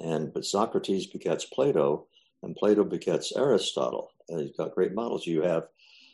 and 0.00 0.32
but 0.32 0.44
Socrates 0.44 1.06
begets 1.06 1.44
Plato, 1.44 2.06
and 2.42 2.56
Plato 2.56 2.82
begets 2.84 3.36
Aristotle. 3.36 4.10
And 4.28 4.40
you've 4.40 4.56
got 4.56 4.74
great 4.74 4.94
models. 4.94 5.26
You 5.26 5.42
have 5.42 5.64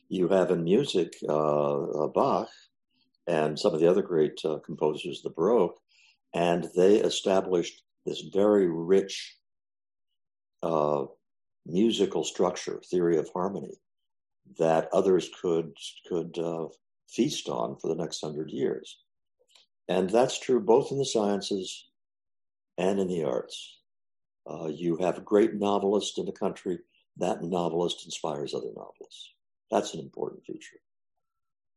you 0.08 0.28
have 0.28 0.50
in 0.50 0.64
music 0.64 1.14
uh, 1.28 2.08
Bach 2.08 2.48
and 3.26 3.58
some 3.58 3.72
of 3.72 3.80
the 3.80 3.88
other 3.88 4.02
great 4.02 4.40
uh, 4.44 4.58
composers 4.64 5.18
of 5.18 5.22
the 5.24 5.30
Baroque, 5.30 5.78
and 6.34 6.68
they 6.76 6.96
established 6.96 7.82
this 8.04 8.20
very 8.32 8.68
rich 8.68 9.36
uh, 10.62 11.04
musical 11.66 12.24
structure, 12.24 12.80
theory 12.90 13.16
of 13.16 13.30
harmony, 13.32 13.78
that 14.58 14.88
others 14.92 15.30
could 15.40 15.72
could 16.08 16.36
uh, 16.38 16.66
feast 17.08 17.48
on 17.48 17.76
for 17.80 17.88
the 17.88 17.94
next 17.94 18.20
hundred 18.20 18.50
years. 18.50 18.98
And 19.88 20.08
that's 20.08 20.38
true 20.38 20.60
both 20.60 20.90
in 20.90 20.98
the 20.98 21.04
sciences 21.04 21.86
and 22.78 22.98
in 23.00 23.08
the 23.08 23.24
arts. 23.24 23.78
Uh, 24.48 24.68
you 24.68 24.96
have 24.96 25.18
a 25.18 25.22
great 25.22 25.54
novelist 25.54 26.18
in 26.18 26.26
the 26.26 26.32
country, 26.32 26.78
that 27.18 27.42
novelist 27.42 28.04
inspires 28.04 28.54
other 28.54 28.70
novelists. 28.74 29.34
That's 29.70 29.94
an 29.94 30.00
important 30.00 30.44
feature. 30.44 30.78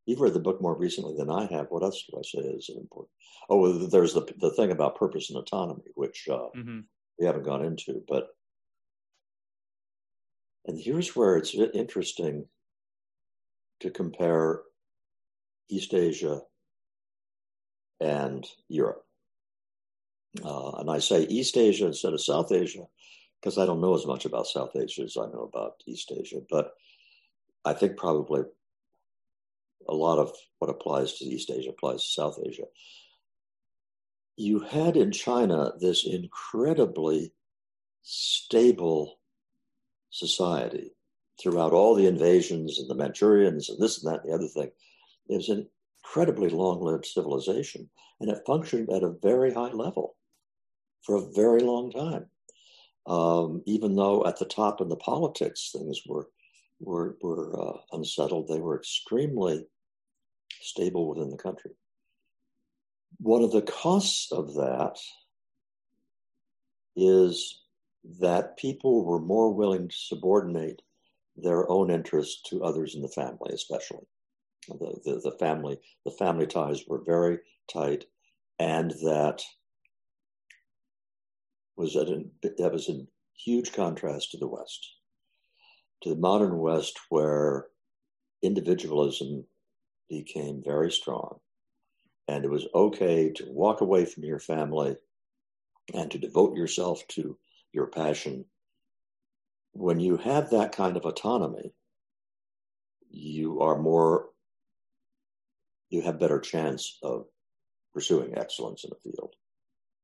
You've 0.05 0.21
read 0.21 0.33
the 0.33 0.39
book 0.39 0.61
more 0.61 0.77
recently 0.77 1.15
than 1.17 1.29
I 1.29 1.45
have. 1.51 1.67
What 1.69 1.83
else 1.83 2.03
do 2.09 2.17
I 2.17 2.21
say 2.21 2.47
is 2.47 2.69
important? 2.69 3.11
Oh, 3.49 3.87
there's 3.87 4.13
the 4.13 4.25
the 4.37 4.51
thing 4.51 4.71
about 4.71 4.97
purpose 4.97 5.29
and 5.29 5.39
autonomy, 5.39 5.83
which 5.95 6.27
uh, 6.29 6.49
mm-hmm. 6.55 6.79
we 7.19 7.25
haven't 7.25 7.43
gone 7.43 7.65
into. 7.65 8.03
But 8.07 8.27
and 10.65 10.79
here's 10.79 11.15
where 11.15 11.37
it's 11.37 11.55
interesting 11.55 12.45
to 13.81 13.89
compare 13.89 14.61
East 15.69 15.93
Asia 15.93 16.41
and 17.99 18.45
Europe. 18.67 19.05
Uh, 20.43 20.71
and 20.71 20.89
I 20.89 20.99
say 20.99 21.23
East 21.23 21.57
Asia 21.57 21.85
instead 21.87 22.13
of 22.13 22.21
South 22.21 22.51
Asia 22.51 22.83
because 23.39 23.57
I 23.57 23.65
don't 23.65 23.81
know 23.81 23.95
as 23.95 24.05
much 24.05 24.25
about 24.25 24.47
South 24.47 24.75
Asia 24.75 25.03
as 25.03 25.17
I 25.17 25.27
know 25.27 25.49
about 25.51 25.83
East 25.85 26.11
Asia. 26.15 26.39
But 26.49 26.73
I 27.63 27.73
think 27.73 27.97
probably 27.97 28.43
a 29.87 29.93
lot 29.93 30.19
of 30.19 30.31
what 30.59 30.69
applies 30.69 31.13
to 31.13 31.25
East 31.25 31.51
Asia 31.51 31.69
applies 31.69 32.03
to 32.03 32.09
South 32.09 32.39
Asia. 32.45 32.65
You 34.35 34.59
had 34.59 34.97
in 34.97 35.11
China 35.11 35.71
this 35.79 36.05
incredibly 36.05 37.33
stable 38.01 39.19
society 40.09 40.91
throughout 41.41 41.73
all 41.73 41.95
the 41.95 42.07
invasions 42.07 42.79
and 42.79 42.89
the 42.89 42.95
Manchurians 42.95 43.69
and 43.69 43.79
this 43.79 44.03
and 44.03 44.11
that 44.11 44.23
and 44.23 44.31
the 44.31 44.35
other 44.35 44.47
thing. 44.47 44.71
It 45.29 45.37
was 45.37 45.49
an 45.49 45.67
incredibly 46.05 46.49
long 46.49 46.81
lived 46.81 47.05
civilization, 47.05 47.89
and 48.19 48.29
it 48.29 48.45
functioned 48.45 48.89
at 48.89 49.03
a 49.03 49.15
very 49.21 49.53
high 49.53 49.71
level 49.71 50.15
for 51.03 51.15
a 51.15 51.31
very 51.33 51.61
long 51.61 51.91
time. 51.91 52.25
Um, 53.07 53.61
even 53.65 53.95
though 53.95 54.25
at 54.25 54.39
the 54.39 54.45
top 54.45 54.81
in 54.81 54.89
the 54.89 54.95
politics 54.95 55.71
things 55.75 56.01
were 56.07 56.27
were, 56.79 57.17
were 57.21 57.57
uh, 57.59 57.77
unsettled, 57.93 58.47
they 58.47 58.59
were 58.59 58.77
extremely 58.77 59.65
stable 60.61 61.07
within 61.07 61.29
the 61.29 61.37
country. 61.37 61.71
One 63.17 63.43
of 63.43 63.51
the 63.51 63.61
costs 63.61 64.31
of 64.31 64.55
that 64.55 64.97
is 66.97 67.61
that 68.19 68.57
people 68.57 69.05
were 69.05 69.21
more 69.21 69.53
willing 69.53 69.87
to 69.87 69.95
subordinate 69.95 70.81
their 71.37 71.69
own 71.69 71.91
interests 71.91 72.41
to 72.49 72.63
others 72.63 72.95
in 72.95 73.01
the 73.01 73.07
family, 73.07 73.51
especially. 73.53 74.05
The, 74.67 74.99
the, 75.03 75.21
the 75.23 75.37
family 75.37 75.79
the 76.05 76.11
family 76.11 76.47
ties 76.47 76.83
were 76.87 77.03
very 77.03 77.39
tight, 77.71 78.05
and 78.59 78.91
that 78.91 79.41
was 81.75 81.93
that 81.93 82.71
was 82.71 82.89
in 82.89 83.07
huge 83.33 83.73
contrast 83.73 84.31
to 84.31 84.37
the 84.37 84.47
West, 84.47 84.87
to 86.01 86.09
the 86.09 86.15
modern 86.15 86.57
West, 86.57 86.99
where 87.09 87.67
individualism 88.41 89.45
became 90.09 90.63
very 90.63 90.91
strong, 90.91 91.39
and 92.27 92.45
it 92.45 92.49
was 92.49 92.67
okay 92.73 93.31
to 93.31 93.51
walk 93.51 93.81
away 93.81 94.05
from 94.05 94.23
your 94.23 94.39
family 94.39 94.95
and 95.93 96.09
to 96.11 96.17
devote 96.17 96.55
yourself 96.55 97.07
to 97.09 97.37
your 97.71 97.87
passion. 97.87 98.45
When 99.73 99.99
you 99.99 100.17
have 100.17 100.49
that 100.49 100.71
kind 100.71 100.95
of 100.95 101.05
autonomy, 101.05 101.73
you 103.09 103.61
are 103.61 103.77
more 103.77 104.29
you 105.95 106.01
have 106.01 106.19
better 106.19 106.39
chance 106.39 106.97
of 107.01 107.25
pursuing 107.93 108.37
excellence 108.37 108.83
in 108.83 108.91
a 108.91 108.99
field. 108.99 109.33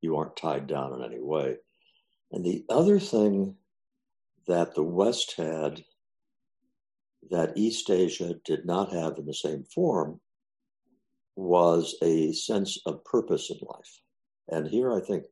You 0.02 0.16
aren't 0.16 0.38
tied 0.38 0.68
down 0.68 0.94
in 0.94 1.04
any 1.04 1.22
way. 1.22 1.58
And 2.32 2.46
the 2.46 2.64
other 2.70 3.00
thing 3.00 3.58
that 4.48 4.74
the 4.74 4.84
West 4.84 5.36
had 5.38 5.84
that 7.30 7.58
East 7.58 7.90
Asia 7.90 8.36
did 8.46 8.66
not 8.66 8.94
have 8.94 9.18
in 9.18 9.26
the 9.26 9.34
same 9.34 9.64
form 9.64 10.20
was 11.36 11.96
a 12.02 12.32
sense 12.34 12.80
of 12.86 13.04
purpose 13.06 13.52
in 13.52 13.58
life. 13.62 14.02
And 14.50 14.68
here 14.68 14.94
I 14.94 15.02
think 15.02 15.26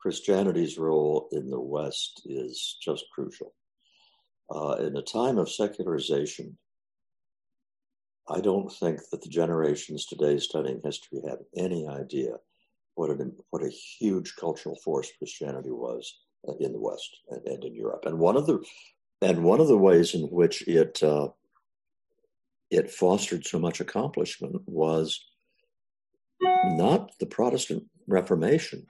Christianity's 0.00 0.76
role 0.76 1.28
in 1.32 1.48
the 1.48 1.60
West 1.60 2.22
is 2.24 2.76
just 2.82 3.04
crucial. 3.14 3.54
Uh, 4.54 4.76
in 4.80 4.96
a 4.96 5.02
time 5.02 5.38
of 5.38 5.50
secularization, 5.50 6.58
I 8.30 8.40
don't 8.40 8.70
think 8.72 9.00
that 9.10 9.22
the 9.22 9.28
generations 9.28 10.06
today 10.06 10.38
studying 10.38 10.80
history 10.84 11.20
have 11.28 11.40
any 11.56 11.88
idea 11.88 12.34
what 12.94 13.10
an 13.10 13.36
what 13.50 13.62
a 13.62 13.68
huge 13.68 14.36
cultural 14.36 14.76
force 14.84 15.10
Christianity 15.18 15.70
was 15.70 16.20
in 16.58 16.72
the 16.72 16.80
West 16.80 17.16
and, 17.30 17.44
and 17.46 17.64
in 17.64 17.74
Europe. 17.74 18.04
And 18.06 18.18
one 18.18 18.36
of 18.36 18.46
the 18.46 18.62
and 19.22 19.44
one 19.44 19.60
of 19.60 19.68
the 19.68 19.76
ways 19.76 20.14
in 20.14 20.22
which 20.24 20.66
it 20.68 21.02
uh, 21.02 21.28
it 22.70 22.90
fostered 22.90 23.46
so 23.46 23.58
much 23.58 23.80
accomplishment 23.80 24.62
was 24.66 25.24
not 26.40 27.12
the 27.18 27.26
Protestant 27.26 27.84
Reformation, 28.06 28.86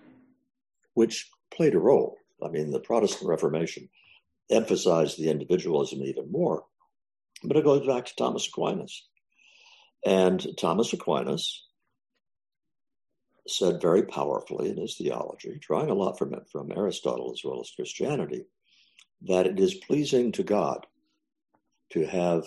which 0.94 1.30
played 1.50 1.74
a 1.74 1.78
role. 1.78 2.16
I 2.42 2.48
mean, 2.48 2.70
the 2.70 2.80
Protestant 2.80 3.28
Reformation 3.28 3.88
emphasized 4.50 5.18
the 5.18 5.30
individualism 5.30 6.02
even 6.02 6.30
more, 6.30 6.64
but 7.44 7.56
it 7.56 7.64
goes 7.64 7.86
back 7.86 8.06
to 8.06 8.16
Thomas 8.16 8.46
Aquinas. 8.46 9.08
And 10.04 10.46
Thomas 10.58 10.92
Aquinas 10.92 11.66
said 13.46 13.80
very 13.80 14.02
powerfully 14.04 14.70
in 14.70 14.76
his 14.76 14.96
theology, 14.96 15.58
drawing 15.60 15.90
a 15.90 15.94
lot 15.94 16.18
from 16.18 16.34
it 16.34 16.48
from 16.50 16.72
Aristotle 16.72 17.32
as 17.32 17.42
well 17.44 17.60
as 17.60 17.72
Christianity, 17.74 18.44
that 19.22 19.46
it 19.46 19.58
is 19.58 19.74
pleasing 19.74 20.32
to 20.32 20.42
God 20.42 20.86
to 21.90 22.06
have 22.06 22.44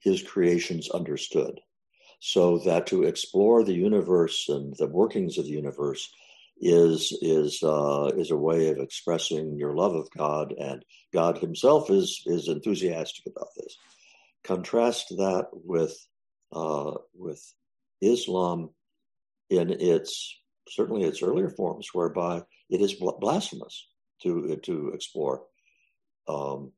his 0.00 0.22
creations 0.22 0.90
understood. 0.90 1.60
So 2.20 2.58
that 2.58 2.86
to 2.88 3.04
explore 3.04 3.64
the 3.64 3.74
universe 3.74 4.48
and 4.48 4.74
the 4.76 4.86
workings 4.86 5.38
of 5.38 5.44
the 5.44 5.52
universe 5.52 6.12
is 6.60 7.16
is 7.22 7.62
uh, 7.62 8.10
is 8.14 8.30
a 8.30 8.36
way 8.36 8.68
of 8.68 8.78
expressing 8.78 9.56
your 9.56 9.74
love 9.74 9.94
of 9.94 10.10
God, 10.10 10.54
and 10.58 10.84
God 11.14 11.38
Himself 11.38 11.90
is 11.90 12.22
is 12.26 12.48
enthusiastic 12.48 13.24
about 13.26 13.48
this. 13.56 13.78
Contrast 14.44 15.08
that 15.16 15.46
with 15.52 15.96
uh, 16.52 16.94
with 17.14 17.42
Islam 18.00 18.70
in 19.48 19.70
its 19.70 20.36
certainly 20.68 21.02
its 21.02 21.22
earlier 21.22 21.50
forms, 21.50 21.88
whereby 21.92 22.42
it 22.68 22.80
is 22.80 22.94
blasphemous 22.94 23.88
to 24.22 24.56
to 24.62 24.90
explore 24.94 25.42
um, 26.28 26.72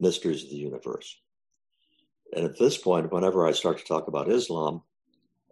mysteries 0.00 0.44
of 0.44 0.50
the 0.50 0.56
universe. 0.56 1.16
And 2.34 2.44
at 2.44 2.58
this 2.58 2.76
point, 2.76 3.12
whenever 3.12 3.46
I 3.46 3.52
start 3.52 3.78
to 3.78 3.84
talk 3.84 4.08
about 4.08 4.30
Islam, 4.30 4.82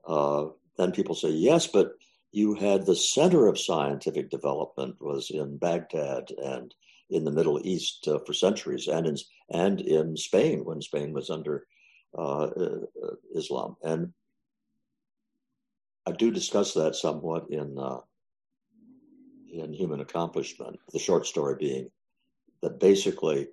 uh, 0.07 0.47
then 0.77 0.93
people 0.93 1.15
say, 1.15 1.31
"Yes, 1.31 1.67
but 1.67 1.93
you 2.33 2.55
had 2.55 2.85
the 2.85 2.97
center 2.97 3.47
of 3.47 3.59
scientific 3.59 4.31
development 4.31 4.97
was 5.01 5.31
in 5.31 5.57
Baghdad 5.57 6.31
and 6.43 6.75
in 7.09 7.25
the 7.25 7.31
Middle 7.31 7.61
East 7.65 8.07
uh, 8.09 8.19
for 8.27 8.35
centuries, 8.35 8.89
and 8.89 9.07
in 9.07 9.17
and 9.49 9.81
in 9.81 10.17
Spain 10.17 10.65
when 10.65 10.83
Spain 10.83 11.13
was 11.13 11.31
under 11.31 11.67
uh, 12.17 12.45
uh, 12.45 12.79
Islam. 13.35 13.77
And 13.83 14.13
I 16.07 16.13
do 16.13 16.31
discuss 16.31 16.75
that 16.75 16.95
somewhat 16.95 17.51
in 17.51 17.79
uh, 17.79 18.01
in 19.53 19.73
Human 19.73 20.01
Accomplishment. 20.01 20.79
The 20.93 20.99
short 20.99 21.27
story 21.27 21.57
being 21.59 21.91
that 22.63 22.81
basically 22.81 23.49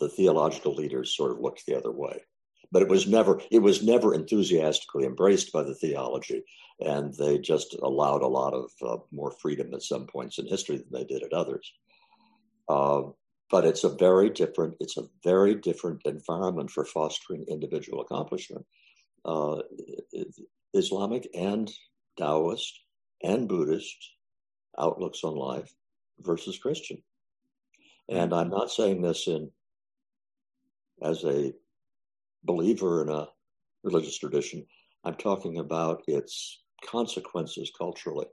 the 0.00 0.08
theological 0.08 0.74
leaders 0.74 1.16
sort 1.16 1.32
of 1.32 1.40
looked 1.40 1.66
the 1.66 1.76
other 1.76 1.92
way, 1.92 2.20
but 2.72 2.82
it 2.82 2.88
was 2.88 3.06
never 3.06 3.40
it 3.50 3.60
was 3.60 3.82
never 3.82 4.14
enthusiastically 4.14 5.04
embraced 5.04 5.52
by 5.52 5.62
the 5.62 5.74
theology, 5.74 6.42
and 6.80 7.14
they 7.14 7.38
just 7.38 7.76
allowed 7.82 8.22
a 8.22 8.26
lot 8.26 8.54
of 8.54 8.70
uh, 8.82 8.96
more 9.12 9.32
freedom 9.32 9.74
at 9.74 9.82
some 9.82 10.06
points 10.06 10.38
in 10.38 10.46
history 10.46 10.78
than 10.78 10.88
they 10.90 11.04
did 11.04 11.22
at 11.22 11.32
others. 11.32 11.72
Uh, 12.68 13.02
but 13.50 13.64
it's 13.64 13.84
a 13.84 13.88
very 13.88 14.30
different 14.30 14.74
it's 14.80 14.96
a 14.96 15.08
very 15.24 15.54
different 15.54 16.02
environment 16.04 16.70
for 16.70 16.84
fostering 16.84 17.44
individual 17.48 18.00
accomplishment. 18.00 18.64
Uh, 19.24 19.62
Islamic 20.74 21.28
and 21.34 21.70
Taoist 22.18 22.80
and 23.22 23.48
Buddhist 23.48 23.96
outlooks 24.78 25.24
on 25.24 25.34
life 25.34 25.72
versus 26.20 26.58
Christian. 26.58 27.02
And 28.08 28.32
I'm 28.32 28.48
not 28.48 28.70
saying 28.70 29.02
this 29.02 29.26
in 29.26 29.50
as 31.02 31.24
a 31.24 31.52
believer 32.44 33.02
in 33.02 33.08
a 33.10 33.28
religious 33.82 34.18
tradition. 34.18 34.64
I'm 35.04 35.14
talking 35.14 35.58
about 35.58 36.02
its 36.06 36.62
consequences 36.84 37.70
culturally 37.76 38.26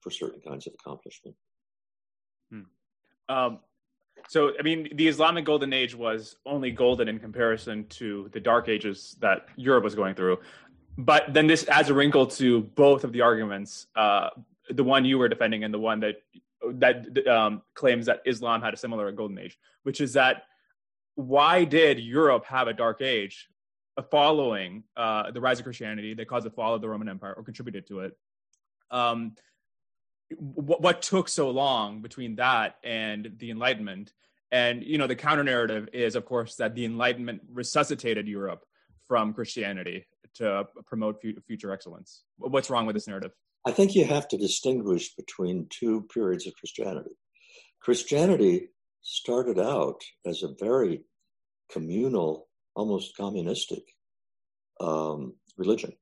for 0.00 0.10
certain 0.10 0.40
kinds 0.40 0.66
of 0.66 0.74
accomplishment. 0.74 1.36
Hmm. 2.50 2.62
Um, 3.28 3.60
so, 4.28 4.52
I 4.58 4.62
mean, 4.62 4.88
the 4.94 5.08
Islamic 5.08 5.44
Golden 5.44 5.72
Age 5.72 5.94
was 5.94 6.36
only 6.46 6.70
golden 6.70 7.08
in 7.08 7.18
comparison 7.18 7.86
to 7.88 8.30
the 8.32 8.40
Dark 8.40 8.68
Ages 8.68 9.16
that 9.20 9.46
Europe 9.56 9.84
was 9.84 9.94
going 9.94 10.14
through 10.14 10.38
but 10.98 11.32
then 11.32 11.46
this 11.46 11.66
adds 11.68 11.88
a 11.88 11.94
wrinkle 11.94 12.26
to 12.26 12.62
both 12.62 13.04
of 13.04 13.12
the 13.12 13.22
arguments, 13.22 13.86
uh, 13.96 14.30
the 14.68 14.84
one 14.84 15.04
you 15.04 15.18
were 15.18 15.28
defending 15.28 15.64
and 15.64 15.72
the 15.72 15.78
one 15.78 16.00
that 16.00 16.16
that 16.74 17.26
um, 17.26 17.62
claims 17.74 18.06
that 18.06 18.22
Islam 18.24 18.62
had 18.62 18.72
a 18.72 18.76
similar 18.76 19.10
golden 19.10 19.36
age, 19.38 19.58
which 19.82 20.00
is 20.00 20.12
that 20.12 20.44
why 21.16 21.64
did 21.64 21.98
Europe 21.98 22.44
have 22.44 22.68
a 22.68 22.72
dark 22.72 23.02
age 23.02 23.48
following 24.10 24.84
uh, 24.96 25.30
the 25.32 25.40
rise 25.40 25.58
of 25.58 25.64
Christianity 25.64 26.14
that 26.14 26.28
caused 26.28 26.46
the 26.46 26.50
fall 26.50 26.74
of 26.74 26.80
the 26.80 26.88
Roman 26.88 27.08
Empire 27.08 27.34
or 27.36 27.42
contributed 27.42 27.86
to 27.88 28.00
it? 28.00 28.16
Um, 28.92 29.34
what, 30.38 30.80
what 30.80 31.02
took 31.02 31.28
so 31.28 31.50
long 31.50 32.02
between 32.02 32.36
that 32.36 32.76
and 32.84 33.32
the 33.38 33.50
Enlightenment? 33.50 34.12
And 34.50 34.82
you 34.82 34.98
know, 34.98 35.06
the 35.06 35.16
counter 35.16 35.44
narrative 35.44 35.88
is, 35.92 36.14
of 36.14 36.24
course, 36.24 36.56
that 36.56 36.74
the 36.74 36.84
Enlightenment 36.84 37.42
resuscitated 37.52 38.28
Europe 38.28 38.64
from 39.06 39.32
Christianity 39.32 40.06
to 40.34 40.66
promote 40.86 41.22
future 41.46 41.72
excellence. 41.72 42.22
What's 42.38 42.70
wrong 42.70 42.86
with 42.86 42.94
this 42.94 43.08
narrative? 43.08 43.32
I 43.66 43.72
think 43.72 43.94
you 43.94 44.04
have 44.04 44.28
to 44.28 44.38
distinguish 44.38 45.14
between 45.14 45.68
two 45.70 46.06
periods 46.12 46.46
of 46.46 46.54
Christianity. 46.54 47.12
Christianity 47.80 48.68
started 49.02 49.58
out 49.58 50.00
as 50.26 50.42
a 50.42 50.54
very 50.58 51.02
communal, 51.70 52.48
almost 52.74 53.16
communistic 53.16 53.82
um, 54.80 55.34
religion. 55.56 55.92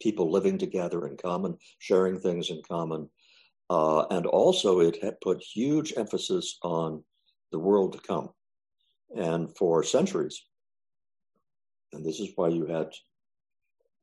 People 0.00 0.30
living 0.30 0.58
together 0.58 1.06
in 1.06 1.16
common, 1.16 1.56
sharing 1.78 2.18
things 2.18 2.50
in 2.50 2.60
common. 2.68 3.08
Uh, 3.68 4.06
and 4.10 4.26
also, 4.26 4.80
it 4.80 5.02
had 5.02 5.20
put 5.20 5.42
huge 5.42 5.92
emphasis 5.96 6.58
on 6.62 7.02
the 7.52 7.58
world 7.58 7.92
to 7.92 7.98
come. 7.98 8.30
And 9.16 9.56
for 9.56 9.82
centuries, 9.82 10.42
and 11.92 12.04
this 12.04 12.20
is 12.20 12.30
why 12.36 12.48
you 12.48 12.66
had 12.66 12.90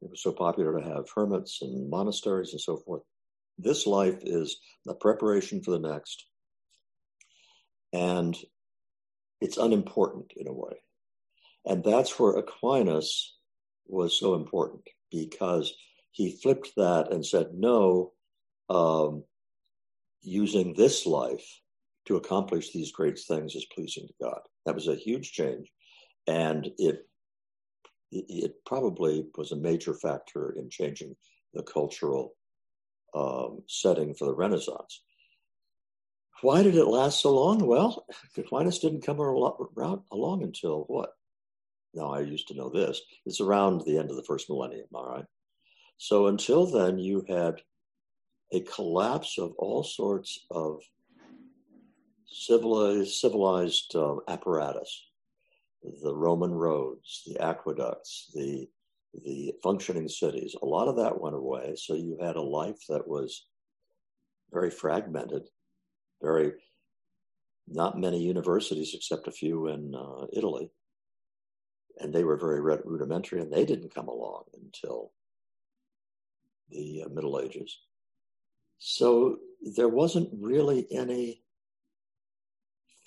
it 0.03 0.09
was 0.09 0.21
so 0.21 0.33
popular 0.33 0.79
to 0.79 0.85
have 0.85 1.05
hermits 1.15 1.61
and 1.61 1.89
monasteries 1.89 2.51
and 2.51 2.59
so 2.59 2.77
forth. 2.77 3.03
This 3.57 3.87
life 3.87 4.19
is 4.23 4.57
the 4.85 4.95
preparation 4.95 5.63
for 5.63 5.71
the 5.71 5.79
next. 5.79 6.25
And 7.93 8.35
it's 9.39 9.57
unimportant 9.57 10.33
in 10.35 10.47
a 10.47 10.53
way. 10.53 10.81
And 11.65 11.83
that's 11.83 12.19
where 12.19 12.35
Aquinas 12.37 13.37
was 13.87 14.19
so 14.19 14.35
important 14.35 14.83
because 15.09 15.73
he 16.11 16.37
flipped 16.41 16.71
that 16.75 17.13
and 17.13 17.25
said, 17.25 17.53
no, 17.53 18.11
um, 18.69 19.23
using 20.23 20.73
this 20.73 21.05
life 21.05 21.45
to 22.05 22.15
accomplish 22.15 22.71
these 22.71 22.91
great 22.91 23.19
things 23.19 23.55
is 23.55 23.65
pleasing 23.73 24.07
to 24.07 24.13
God. 24.21 24.39
That 24.65 24.75
was 24.75 24.87
a 24.87 24.95
huge 24.95 25.31
change. 25.31 25.71
And 26.27 26.69
it 26.77 27.07
it 28.11 28.53
probably 28.63 29.25
was 29.35 29.51
a 29.51 29.57
major 29.57 29.93
factor 29.95 30.51
in 30.55 30.69
changing 30.69 31.15
the 31.53 31.63
cultural 31.63 32.35
um, 33.15 33.63
setting 33.67 34.13
for 34.13 34.25
the 34.25 34.35
Renaissance. 34.35 35.01
Why 36.41 36.61
did 36.61 36.75
it 36.75 36.85
last 36.85 37.21
so 37.21 37.33
long? 37.33 37.65
Well, 37.65 38.05
Aquinas 38.37 38.79
didn't 38.79 39.05
come 39.05 39.19
along 39.19 40.43
until 40.43 40.83
what? 40.87 41.13
Now, 41.93 42.13
I 42.13 42.21
used 42.21 42.47
to 42.49 42.55
know 42.55 42.69
this. 42.69 43.01
It's 43.25 43.39
around 43.39 43.81
the 43.81 43.97
end 43.97 44.09
of 44.09 44.15
the 44.15 44.23
first 44.23 44.49
millennium, 44.49 44.87
all 44.93 45.07
right? 45.07 45.25
So 45.97 46.27
until 46.27 46.65
then, 46.65 46.97
you 46.97 47.23
had 47.27 47.61
a 48.53 48.61
collapse 48.61 49.37
of 49.37 49.53
all 49.57 49.83
sorts 49.83 50.45
of 50.51 50.79
civilized, 52.27 53.15
civilized 53.15 53.95
um, 53.95 54.21
apparatus 54.27 55.05
the 56.01 56.15
Roman 56.15 56.51
roads, 56.51 57.23
the 57.25 57.39
aqueducts, 57.41 58.31
the 58.33 58.69
the 59.25 59.53
functioning 59.61 60.07
cities. 60.07 60.55
A 60.61 60.65
lot 60.65 60.87
of 60.87 60.95
that 60.95 61.21
went 61.21 61.35
away. 61.35 61.75
So 61.75 61.93
you 61.93 62.17
had 62.19 62.35
a 62.35 62.41
life 62.41 62.79
that 62.89 63.07
was 63.07 63.45
very 64.51 64.71
fragmented, 64.71 65.43
very 66.19 66.53
not 67.67 67.99
many 67.99 68.19
universities 68.23 68.93
except 68.95 69.27
a 69.27 69.31
few 69.31 69.67
in 69.67 69.93
uh, 69.93 70.25
Italy, 70.33 70.71
and 71.99 72.11
they 72.11 72.23
were 72.23 72.37
very 72.37 72.59
rudimentary, 72.61 73.41
and 73.41 73.53
they 73.53 73.65
didn't 73.65 73.93
come 73.93 74.07
along 74.07 74.45
until 74.61 75.11
the 76.71 77.03
uh, 77.05 77.09
Middle 77.09 77.39
Ages. 77.39 77.77
So 78.85 79.37
there 79.61 79.87
wasn't 79.87 80.27
really 80.33 80.85
any 80.91 81.41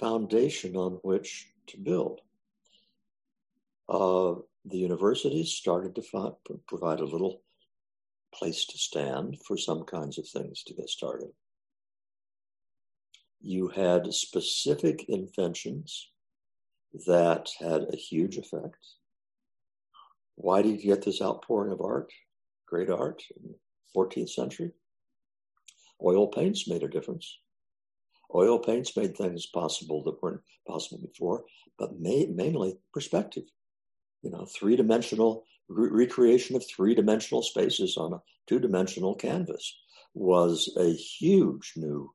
foundation 0.00 0.74
on 0.74 0.92
which 1.02 1.52
to 1.66 1.76
build 1.76 2.22
uh, 3.86 4.36
the 4.64 4.78
universities 4.78 5.50
started 5.50 5.94
to 5.96 6.02
find, 6.02 6.32
provide 6.66 7.00
a 7.00 7.04
little 7.04 7.42
place 8.32 8.64
to 8.64 8.78
stand 8.78 9.36
for 9.46 9.58
some 9.58 9.84
kinds 9.84 10.16
of 10.18 10.26
things 10.26 10.62
to 10.62 10.72
get 10.72 10.88
started. 10.88 11.28
You 13.42 13.68
had 13.68 14.14
specific 14.14 15.04
inventions 15.10 16.10
that 17.06 17.50
had 17.60 17.82
a 17.92 17.96
huge 17.96 18.38
effect. 18.38 18.78
Why 20.36 20.62
did 20.62 20.82
you 20.82 20.94
get 20.94 21.04
this 21.04 21.20
outpouring 21.20 21.70
of 21.70 21.82
art, 21.82 22.10
great 22.66 22.88
art, 22.88 23.24
in 23.36 23.50
the 23.50 23.58
14th 23.94 24.30
century? 24.30 24.72
Oil 26.04 26.28
paints 26.28 26.68
made 26.68 26.82
a 26.82 26.88
difference. 26.88 27.38
Oil 28.34 28.58
paints 28.58 28.96
made 28.96 29.16
things 29.16 29.46
possible 29.46 30.02
that 30.04 30.22
weren't 30.22 30.42
possible 30.66 30.98
before, 30.98 31.44
but 31.78 31.98
mainly 31.98 32.78
perspective 32.92 33.44
you 34.26 34.32
know, 34.32 34.44
three 34.44 34.74
dimensional 34.74 35.44
re- 35.68 35.88
recreation 35.88 36.56
of 36.56 36.66
three 36.66 36.96
dimensional 36.96 37.42
spaces 37.42 37.96
on 37.96 38.12
a 38.12 38.22
two 38.48 38.58
dimensional 38.58 39.14
canvas 39.14 39.76
was 40.14 40.72
a 40.76 40.92
huge 40.92 41.74
new 41.76 42.12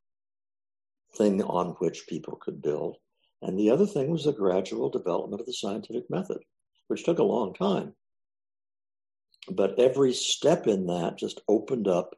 thing 1.16 1.42
on 1.44 1.68
which 1.80 2.08
people 2.08 2.38
could 2.42 2.62
build. 2.62 2.98
And 3.42 3.58
the 3.58 3.70
other 3.70 3.86
thing 3.86 4.12
was 4.12 4.26
the 4.26 4.34
gradual 4.34 4.90
development 4.90 5.40
of 5.40 5.48
the 5.48 5.54
scientific 5.54 6.10
method, 6.10 6.40
which 6.88 7.06
took 7.06 7.20
a 7.20 7.24
long 7.24 7.54
time. 7.54 7.96
But 9.50 9.80
every 9.80 10.14
step 10.14 10.68
in 10.68 10.88
that 10.88 11.18
just 11.18 11.42
opened 11.48 11.88
up 11.88 12.16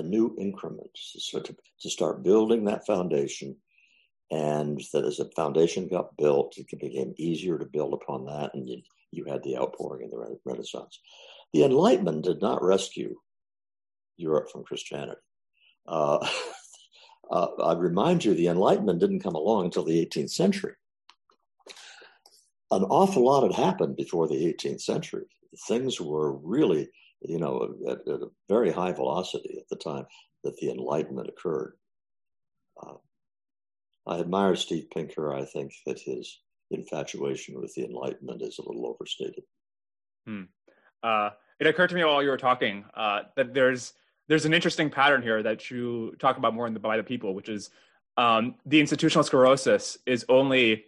a 0.00 0.02
new 0.02 0.34
increment 0.38 0.90
so 0.94 1.40
to, 1.40 1.54
to 1.80 1.90
start 1.90 2.24
building 2.24 2.64
that 2.64 2.86
foundation. 2.86 3.56
And 4.32 4.80
that 4.92 5.04
as 5.04 5.18
a 5.18 5.30
foundation 5.30 5.88
got 5.88 6.16
built, 6.16 6.56
it 6.56 6.66
became 6.70 7.14
easier 7.18 7.58
to 7.58 7.64
build 7.64 7.94
upon 7.94 8.26
that. 8.26 8.54
And 8.54 8.68
you, 8.68 8.80
you 9.10 9.24
had 9.24 9.42
the 9.42 9.56
outpouring 9.56 10.04
in 10.04 10.10
the 10.10 10.38
Renaissance. 10.44 11.00
The 11.52 11.64
Enlightenment 11.64 12.24
did 12.24 12.40
not 12.40 12.62
rescue 12.62 13.16
Europe 14.16 14.50
from 14.50 14.64
Christianity. 14.64 15.20
Uh, 15.86 16.18
uh, 17.30 17.48
I 17.62 17.72
remind 17.74 18.24
you, 18.24 18.34
the 18.34 18.48
Enlightenment 18.48 19.00
didn't 19.00 19.22
come 19.22 19.34
along 19.34 19.64
until 19.64 19.84
the 19.84 20.06
18th 20.06 20.30
century. 20.30 20.74
An 22.70 22.84
awful 22.84 23.24
lot 23.24 23.42
had 23.42 23.52
happened 23.52 23.96
before 23.96 24.28
the 24.28 24.54
18th 24.54 24.82
century. 24.82 25.24
Things 25.66 26.00
were 26.00 26.36
really, 26.36 26.88
you 27.22 27.38
know, 27.38 27.74
at, 27.88 27.98
at 28.08 28.22
a 28.22 28.30
very 28.48 28.70
high 28.70 28.92
velocity 28.92 29.58
at 29.58 29.68
the 29.68 29.76
time 29.76 30.06
that 30.44 30.56
the 30.56 30.70
Enlightenment 30.70 31.28
occurred. 31.28 31.74
Uh, 32.82 32.94
I 34.06 34.20
admire 34.20 34.56
Steve 34.56 34.90
Pinker. 34.90 35.34
I 35.34 35.44
think 35.44 35.72
that 35.86 36.00
his 36.00 36.40
infatuation 36.70 37.60
with 37.60 37.74
the 37.74 37.84
Enlightenment 37.84 38.42
is 38.42 38.58
a 38.58 38.66
little 38.66 38.86
overstated. 38.86 39.44
Hmm. 40.26 40.44
Uh, 41.02 41.30
it 41.58 41.66
occurred 41.66 41.88
to 41.88 41.94
me 41.94 42.04
while 42.04 42.22
you 42.22 42.30
were 42.30 42.36
talking 42.36 42.84
uh, 42.94 43.22
that 43.36 43.54
there's 43.54 43.92
there's 44.28 44.44
an 44.44 44.54
interesting 44.54 44.90
pattern 44.90 45.22
here 45.22 45.42
that 45.42 45.70
you 45.70 46.14
talk 46.20 46.38
about 46.38 46.54
more 46.54 46.66
in 46.66 46.72
the 46.72 46.80
by 46.80 46.96
the 46.96 47.02
people, 47.02 47.34
which 47.34 47.48
is 47.48 47.70
um, 48.16 48.54
the 48.64 48.80
institutional 48.80 49.24
sclerosis 49.24 49.98
is 50.06 50.24
only 50.28 50.84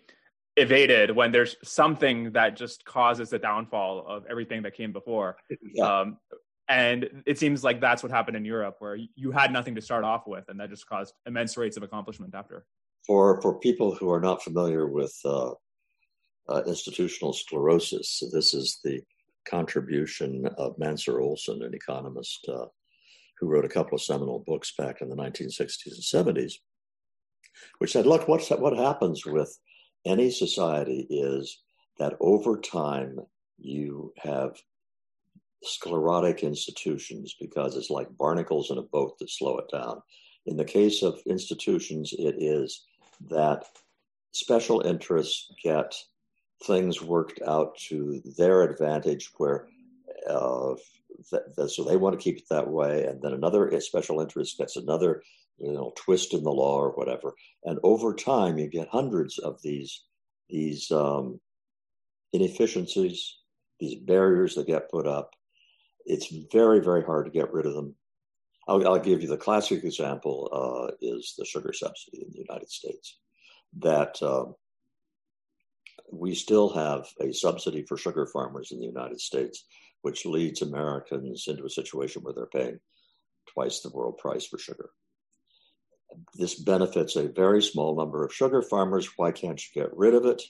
evaded 0.56 1.10
when 1.10 1.32
there's 1.32 1.56
something 1.62 2.32
that 2.32 2.56
just 2.56 2.84
causes 2.84 3.30
the 3.30 3.38
downfall 3.38 4.04
of 4.06 4.24
everything 4.28 4.62
that 4.62 4.74
came 4.74 4.92
before. 4.92 5.36
Yeah. 5.74 6.00
Um, 6.00 6.18
and 6.68 7.22
it 7.26 7.38
seems 7.38 7.64
like 7.64 7.80
that's 7.80 8.02
what 8.02 8.12
happened 8.12 8.36
in 8.36 8.44
Europe, 8.44 8.76
where 8.78 8.96
you 9.14 9.30
had 9.30 9.52
nothing 9.52 9.74
to 9.74 9.80
start 9.80 10.04
off 10.04 10.26
with, 10.26 10.44
and 10.48 10.58
that 10.60 10.70
just 10.70 10.86
caused 10.86 11.14
immense 11.26 11.56
rates 11.56 11.76
of 11.76 11.82
accomplishment 11.82 12.34
after. 12.34 12.64
For 13.06 13.40
for 13.42 13.58
people 13.58 13.94
who 13.94 14.10
are 14.10 14.20
not 14.20 14.42
familiar 14.42 14.86
with 14.86 15.14
uh, 15.24 15.52
uh, 16.48 16.62
institutional 16.66 17.32
sclerosis, 17.32 18.22
this 18.32 18.54
is 18.54 18.78
the 18.84 19.00
contribution 19.48 20.46
of 20.56 20.76
Mancur 20.76 21.20
Olson, 21.20 21.62
an 21.62 21.74
economist 21.74 22.46
uh, 22.48 22.66
who 23.38 23.48
wrote 23.48 23.64
a 23.64 23.68
couple 23.68 23.96
of 23.96 24.02
seminal 24.02 24.44
books 24.46 24.72
back 24.78 25.00
in 25.00 25.08
the 25.08 25.16
1960s 25.16 26.14
and 26.14 26.36
70s, 26.36 26.54
which 27.78 27.92
said, 27.92 28.06
look, 28.06 28.28
what's, 28.28 28.50
what 28.50 28.76
happens 28.76 29.26
with 29.26 29.58
any 30.04 30.30
society 30.30 31.06
is 31.08 31.58
that 31.98 32.14
over 32.20 32.58
time 32.58 33.20
you 33.58 34.12
have 34.18 34.60
sclerotic 35.62 36.42
institutions 36.42 37.36
because 37.40 37.76
it's 37.76 37.90
like 37.90 38.16
barnacles 38.16 38.70
in 38.70 38.78
a 38.78 38.82
boat 38.82 39.18
that 39.18 39.30
slow 39.30 39.58
it 39.58 39.70
down. 39.70 40.02
In 40.46 40.56
the 40.56 40.64
case 40.64 41.02
of 41.02 41.20
institutions, 41.26 42.12
it 42.18 42.34
is 42.38 42.84
that 43.30 43.64
special 44.32 44.80
interests 44.80 45.52
get 45.62 45.94
things 46.64 47.00
worked 47.00 47.40
out 47.46 47.76
to 47.76 48.20
their 48.36 48.62
advantage 48.62 49.30
where 49.36 49.68
uh, 50.28 50.74
th- 51.30 51.42
th- 51.56 51.70
so 51.70 51.84
they 51.84 51.96
want 51.96 52.18
to 52.18 52.22
keep 52.22 52.38
it 52.38 52.48
that 52.50 52.68
way 52.68 53.04
and 53.04 53.20
then 53.20 53.32
another 53.32 53.78
special 53.80 54.20
interest 54.20 54.58
gets 54.58 54.76
another 54.76 55.22
you 55.58 55.72
know 55.72 55.92
twist 55.96 56.34
in 56.34 56.42
the 56.42 56.50
law 56.50 56.78
or 56.78 56.90
whatever. 56.90 57.34
And 57.64 57.78
over 57.82 58.14
time 58.14 58.58
you 58.58 58.68
get 58.68 58.88
hundreds 58.88 59.38
of 59.38 59.60
these 59.62 60.04
these 60.48 60.90
um, 60.90 61.40
inefficiencies 62.32 63.38
these 63.80 63.96
barriers 63.96 64.54
that 64.54 64.66
get 64.66 64.90
put 64.90 65.06
up. 65.06 65.34
It's 66.04 66.32
very 66.52 66.80
very 66.80 67.04
hard 67.04 67.26
to 67.26 67.32
get 67.32 67.52
rid 67.52 67.66
of 67.66 67.74
them. 67.74 67.94
I'll, 68.68 68.86
I'll 68.86 68.98
give 69.00 69.22
you 69.22 69.28
the 69.28 69.36
classic 69.36 69.82
example 69.82 70.48
uh, 70.52 70.94
is 71.00 71.34
the 71.36 71.44
sugar 71.44 71.72
subsidy 71.72 72.22
in 72.22 72.32
the 72.32 72.38
united 72.38 72.70
states 72.70 73.18
that 73.78 74.22
um, 74.22 74.54
we 76.12 76.34
still 76.34 76.68
have 76.74 77.06
a 77.20 77.32
subsidy 77.32 77.84
for 77.84 77.96
sugar 77.96 78.26
farmers 78.26 78.70
in 78.70 78.78
the 78.78 78.86
United 78.86 79.20
States, 79.20 79.64
which 80.02 80.26
leads 80.26 80.62
Americans 80.62 81.46
into 81.48 81.64
a 81.64 81.70
situation 81.70 82.22
where 82.22 82.34
they're 82.34 82.46
paying 82.46 82.78
twice 83.52 83.80
the 83.80 83.90
world 83.90 84.18
price 84.18 84.46
for 84.46 84.58
sugar. 84.58 84.90
This 86.34 86.54
benefits 86.54 87.16
a 87.16 87.28
very 87.28 87.62
small 87.62 87.96
number 87.96 88.24
of 88.24 88.34
sugar 88.34 88.62
farmers. 88.62 89.08
Why 89.16 89.32
can't 89.32 89.60
you 89.60 89.82
get 89.82 89.96
rid 89.96 90.14
of 90.14 90.24
it? 90.26 90.42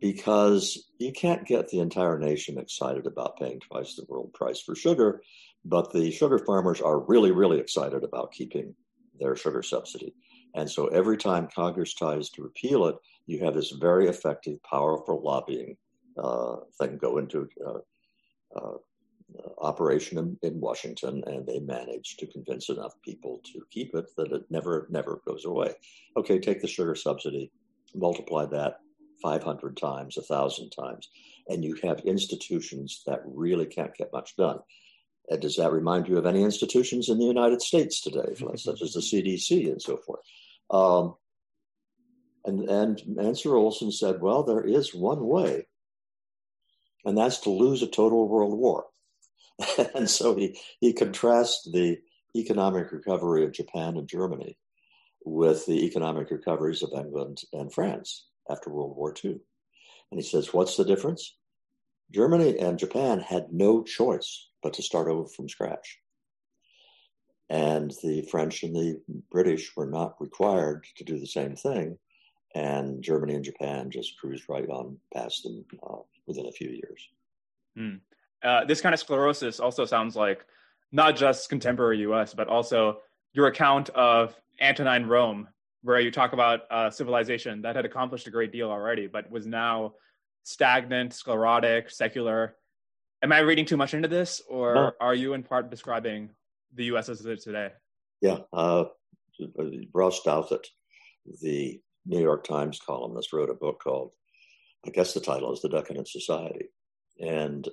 Because 0.00 0.88
you 0.98 1.12
can't 1.12 1.46
get 1.46 1.68
the 1.68 1.80
entire 1.80 2.18
nation 2.18 2.58
excited 2.58 3.06
about 3.06 3.38
paying 3.38 3.60
twice 3.60 3.94
the 3.94 4.04
world 4.08 4.32
price 4.34 4.60
for 4.60 4.74
sugar, 4.74 5.22
but 5.64 5.92
the 5.92 6.10
sugar 6.10 6.38
farmers 6.38 6.80
are 6.80 7.00
really, 7.00 7.30
really 7.30 7.58
excited 7.58 8.04
about 8.04 8.32
keeping 8.32 8.74
their 9.18 9.36
sugar 9.36 9.62
subsidy. 9.62 10.14
And 10.54 10.70
so 10.70 10.86
every 10.88 11.16
time 11.16 11.48
Congress 11.54 11.94
tries 11.94 12.30
to 12.30 12.42
repeal 12.42 12.86
it, 12.86 12.96
you 13.26 13.44
have 13.44 13.54
this 13.54 13.70
very 13.70 14.08
effective, 14.08 14.62
powerful 14.62 15.22
lobbying 15.22 15.76
uh, 16.16 16.56
thing 16.78 16.98
go 16.98 17.18
into 17.18 17.48
uh, 17.66 17.78
uh, 18.56 18.76
operation 19.58 20.18
in, 20.18 20.38
in, 20.42 20.60
Washington, 20.60 21.22
and 21.26 21.46
they 21.46 21.60
manage 21.60 22.16
to 22.16 22.26
convince 22.26 22.68
enough 22.68 22.94
people 23.02 23.40
to 23.52 23.62
keep 23.70 23.94
it 23.94 24.06
that 24.16 24.32
it 24.32 24.44
never, 24.50 24.86
never 24.90 25.20
goes 25.26 25.44
away. 25.44 25.74
Okay, 26.16 26.38
take 26.38 26.60
the 26.60 26.68
sugar 26.68 26.94
subsidy, 26.94 27.50
multiply 27.94 28.46
that 28.46 28.80
500 29.22 29.76
times, 29.76 30.16
1,000 30.16 30.70
times, 30.70 31.08
and 31.48 31.64
you 31.64 31.76
have 31.82 32.00
institutions 32.00 33.02
that 33.06 33.22
really 33.24 33.66
can't 33.66 33.96
get 33.96 34.12
much 34.12 34.36
done. 34.36 34.58
And 35.30 35.40
does 35.40 35.56
that 35.56 35.72
remind 35.72 36.08
you 36.08 36.18
of 36.18 36.26
any 36.26 36.42
institutions 36.42 37.08
in 37.08 37.18
the 37.18 37.24
United 37.24 37.62
States 37.62 38.00
today, 38.00 38.34
such 38.56 38.82
as 38.82 38.92
the 38.92 39.00
CDC 39.00 39.70
and 39.70 39.80
so 39.80 39.96
forth? 39.96 40.20
Um, 40.70 41.14
and, 42.44 42.68
and 42.68 42.98
Mancur 43.08 43.56
Olson 43.56 43.90
said, 43.90 44.20
well, 44.20 44.42
there 44.42 44.64
is 44.64 44.94
one 44.94 45.26
way, 45.26 45.66
and 47.06 47.16
that's 47.16 47.38
to 47.40 47.50
lose 47.50 47.82
a 47.82 47.86
total 47.86 48.28
world 48.28 48.58
war. 48.58 48.86
and 49.94 50.08
so 50.08 50.34
he, 50.34 50.58
he 50.80 50.92
contrasts 50.92 51.68
the 51.70 51.98
economic 52.36 52.90
recovery 52.92 53.44
of 53.44 53.52
Japan 53.52 53.96
and 53.96 54.08
Germany 54.08 54.58
with 55.24 55.66
the 55.66 55.84
economic 55.86 56.30
recoveries 56.30 56.82
of 56.82 56.92
England 56.94 57.42
and 57.52 57.72
France 57.72 58.26
after 58.50 58.70
World 58.70 58.96
War 58.96 59.14
II. 59.24 59.38
And 60.10 60.20
he 60.20 60.22
says, 60.22 60.52
what's 60.52 60.76
the 60.76 60.84
difference? 60.84 61.36
Germany 62.12 62.58
and 62.58 62.78
Japan 62.78 63.20
had 63.20 63.52
no 63.52 63.82
choice 63.82 64.48
but 64.62 64.74
to 64.74 64.82
start 64.82 65.08
over 65.08 65.28
from 65.28 65.48
scratch. 65.48 65.98
And 67.48 67.92
the 68.02 68.26
French 68.30 68.62
and 68.62 68.74
the 68.74 69.00
British 69.30 69.74
were 69.76 69.86
not 69.86 70.20
required 70.20 70.86
to 70.96 71.04
do 71.04 71.18
the 71.18 71.26
same 71.26 71.56
thing 71.56 71.98
and 72.54 73.02
Germany 73.02 73.34
and 73.34 73.44
Japan 73.44 73.90
just 73.90 74.18
cruised 74.18 74.44
right 74.48 74.68
on 74.68 74.96
past 75.12 75.42
them 75.42 75.64
uh, 75.82 75.98
within 76.26 76.46
a 76.46 76.52
few 76.52 76.70
years. 76.70 77.08
Mm. 77.76 78.00
Uh, 78.44 78.64
this 78.64 78.80
kind 78.80 78.92
of 78.92 79.00
sclerosis 79.00 79.58
also 79.58 79.84
sounds 79.84 80.14
like 80.14 80.44
not 80.92 81.16
just 81.16 81.48
contemporary 81.48 81.98
U.S., 82.00 82.34
but 82.34 82.48
also 82.48 82.98
your 83.32 83.46
account 83.46 83.90
of 83.90 84.36
Antonine 84.60 85.06
Rome, 85.06 85.48
where 85.82 85.98
you 85.98 86.10
talk 86.10 86.32
about 86.32 86.60
uh, 86.70 86.90
civilization 86.90 87.62
that 87.62 87.74
had 87.74 87.84
accomplished 87.84 88.26
a 88.26 88.30
great 88.30 88.52
deal 88.52 88.70
already, 88.70 89.06
but 89.06 89.30
was 89.30 89.46
now 89.46 89.94
stagnant, 90.44 91.12
sclerotic, 91.12 91.90
secular. 91.90 92.56
Am 93.22 93.32
I 93.32 93.40
reading 93.40 93.64
too 93.64 93.76
much 93.76 93.94
into 93.94 94.08
this, 94.08 94.42
or 94.48 94.74
no. 94.74 94.92
are 95.00 95.14
you 95.14 95.32
in 95.32 95.42
part 95.42 95.70
describing 95.70 96.30
the 96.74 96.84
U.S. 96.86 97.08
as 97.08 97.24
it 97.24 97.32
is 97.32 97.42
today? 97.42 97.70
Yeah, 98.20 98.38
uh, 98.52 98.84
Ross 99.92 100.20
Douthat, 100.22 100.66
the 101.42 101.80
New 102.06 102.20
York 102.20 102.44
Times 102.46 102.78
columnist 102.78 103.32
wrote 103.32 103.50
a 103.50 103.54
book 103.54 103.80
called, 103.82 104.12
I 104.86 104.90
guess 104.90 105.14
the 105.14 105.20
title 105.20 105.52
is 105.52 105.62
The 105.62 105.70
Decadent 105.70 106.08
Society. 106.08 106.66
And 107.20 107.66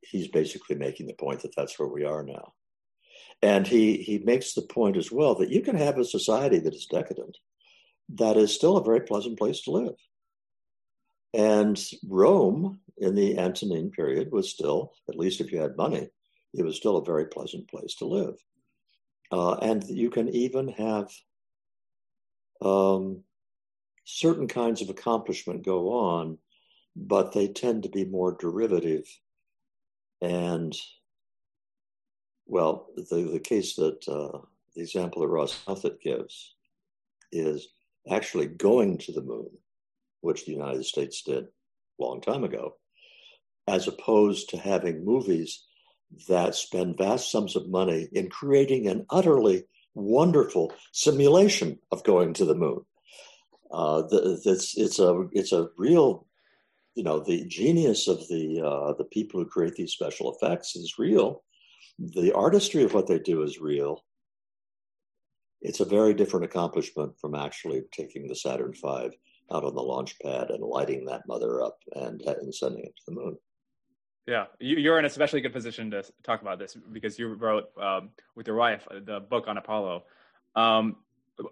he's 0.00 0.28
basically 0.28 0.76
making 0.76 1.06
the 1.06 1.14
point 1.14 1.42
that 1.42 1.54
that's 1.56 1.78
where 1.78 1.88
we 1.88 2.04
are 2.04 2.22
now. 2.22 2.52
And 3.42 3.66
he, 3.66 3.98
he 3.98 4.18
makes 4.18 4.54
the 4.54 4.62
point 4.62 4.96
as 4.96 5.12
well 5.12 5.36
that 5.36 5.50
you 5.50 5.60
can 5.60 5.76
have 5.76 5.98
a 5.98 6.04
society 6.04 6.58
that 6.58 6.74
is 6.74 6.86
decadent, 6.86 7.38
that 8.10 8.36
is 8.36 8.54
still 8.54 8.76
a 8.76 8.84
very 8.84 9.00
pleasant 9.00 9.38
place 9.38 9.62
to 9.62 9.70
live. 9.70 9.94
And 11.34 11.80
Rome 12.08 12.80
in 12.96 13.14
the 13.14 13.38
Antonine 13.38 13.90
period 13.90 14.32
was 14.32 14.50
still, 14.50 14.92
at 15.08 15.16
least 15.16 15.40
if 15.40 15.52
you 15.52 15.60
had 15.60 15.76
money, 15.76 16.08
it 16.54 16.64
was 16.64 16.76
still 16.76 16.96
a 16.96 17.04
very 17.04 17.26
pleasant 17.26 17.68
place 17.68 17.94
to 17.96 18.06
live. 18.06 18.34
Uh, 19.30 19.54
and 19.56 19.84
you 19.88 20.10
can 20.10 20.28
even 20.30 20.68
have 20.68 21.10
um, 22.62 23.22
certain 24.04 24.48
kinds 24.48 24.80
of 24.80 24.88
accomplishment 24.88 25.64
go 25.64 25.92
on, 25.92 26.38
but 26.96 27.32
they 27.32 27.46
tend 27.46 27.82
to 27.82 27.88
be 27.90 28.04
more 28.04 28.36
derivative. 28.40 29.04
And, 30.20 30.76
well, 32.46 32.88
the, 32.96 33.30
the 33.32 33.40
case 33.40 33.76
that 33.76 34.06
uh, 34.08 34.38
the 34.74 34.82
example 34.82 35.22
that 35.22 35.28
Ross 35.28 35.58
Douthat 35.66 36.00
gives 36.00 36.54
is 37.32 37.68
actually 38.10 38.46
going 38.46 38.98
to 38.98 39.12
the 39.12 39.22
moon, 39.22 39.50
which 40.20 40.44
the 40.44 40.52
United 40.52 40.84
States 40.84 41.22
did 41.22 41.44
a 41.44 41.48
long 41.98 42.20
time 42.20 42.44
ago, 42.44 42.74
as 43.66 43.86
opposed 43.86 44.50
to 44.50 44.56
having 44.56 45.04
movies 45.04 45.64
that 46.28 46.54
spend 46.54 46.96
vast 46.96 47.30
sums 47.30 47.54
of 47.54 47.68
money 47.68 48.08
in 48.12 48.30
creating 48.30 48.86
an 48.86 49.04
utterly 49.10 49.64
wonderful 49.94 50.72
simulation 50.92 51.78
of 51.90 52.04
going 52.04 52.32
to 52.32 52.44
the 52.44 52.54
moon. 52.54 52.80
Uh, 53.70 54.02
the, 54.02 54.40
it's, 54.46 54.78
it's 54.78 54.98
a 54.98 55.26
it's 55.32 55.52
a 55.52 55.68
real, 55.76 56.26
you 56.98 57.04
know, 57.04 57.20
the 57.20 57.44
genius 57.44 58.08
of 58.08 58.26
the 58.26 58.60
uh, 58.60 58.92
the 58.94 59.04
people 59.04 59.38
who 59.38 59.46
create 59.46 59.76
these 59.76 59.92
special 59.92 60.34
effects 60.34 60.74
is 60.74 60.98
real. 60.98 61.44
The 62.00 62.32
artistry 62.32 62.82
of 62.82 62.92
what 62.92 63.06
they 63.06 63.20
do 63.20 63.44
is 63.44 63.60
real. 63.60 64.04
It's 65.62 65.78
a 65.78 65.84
very 65.84 66.12
different 66.12 66.46
accomplishment 66.46 67.12
from 67.20 67.36
actually 67.36 67.84
taking 67.92 68.26
the 68.26 68.34
Saturn 68.34 68.72
V 68.72 69.10
out 69.52 69.64
on 69.64 69.76
the 69.76 69.80
launch 69.80 70.18
pad 70.18 70.50
and 70.50 70.60
lighting 70.60 71.04
that 71.04 71.22
mother 71.28 71.62
up 71.62 71.78
and, 71.94 72.20
and 72.22 72.52
sending 72.52 72.84
it 72.84 72.96
to 72.96 73.02
the 73.06 73.12
moon. 73.12 73.38
Yeah, 74.26 74.46
you're 74.58 74.98
in 74.98 75.04
a 75.04 75.06
especially 75.06 75.40
good 75.40 75.52
position 75.52 75.92
to 75.92 76.02
talk 76.24 76.42
about 76.42 76.58
this 76.58 76.76
because 76.90 77.16
you 77.16 77.28
wrote 77.28 77.70
um, 77.80 78.10
with 78.34 78.48
your 78.48 78.56
wife 78.56 78.88
uh, 78.90 78.98
the 79.04 79.20
book 79.20 79.46
on 79.46 79.56
Apollo. 79.56 80.02
Um, 80.56 80.96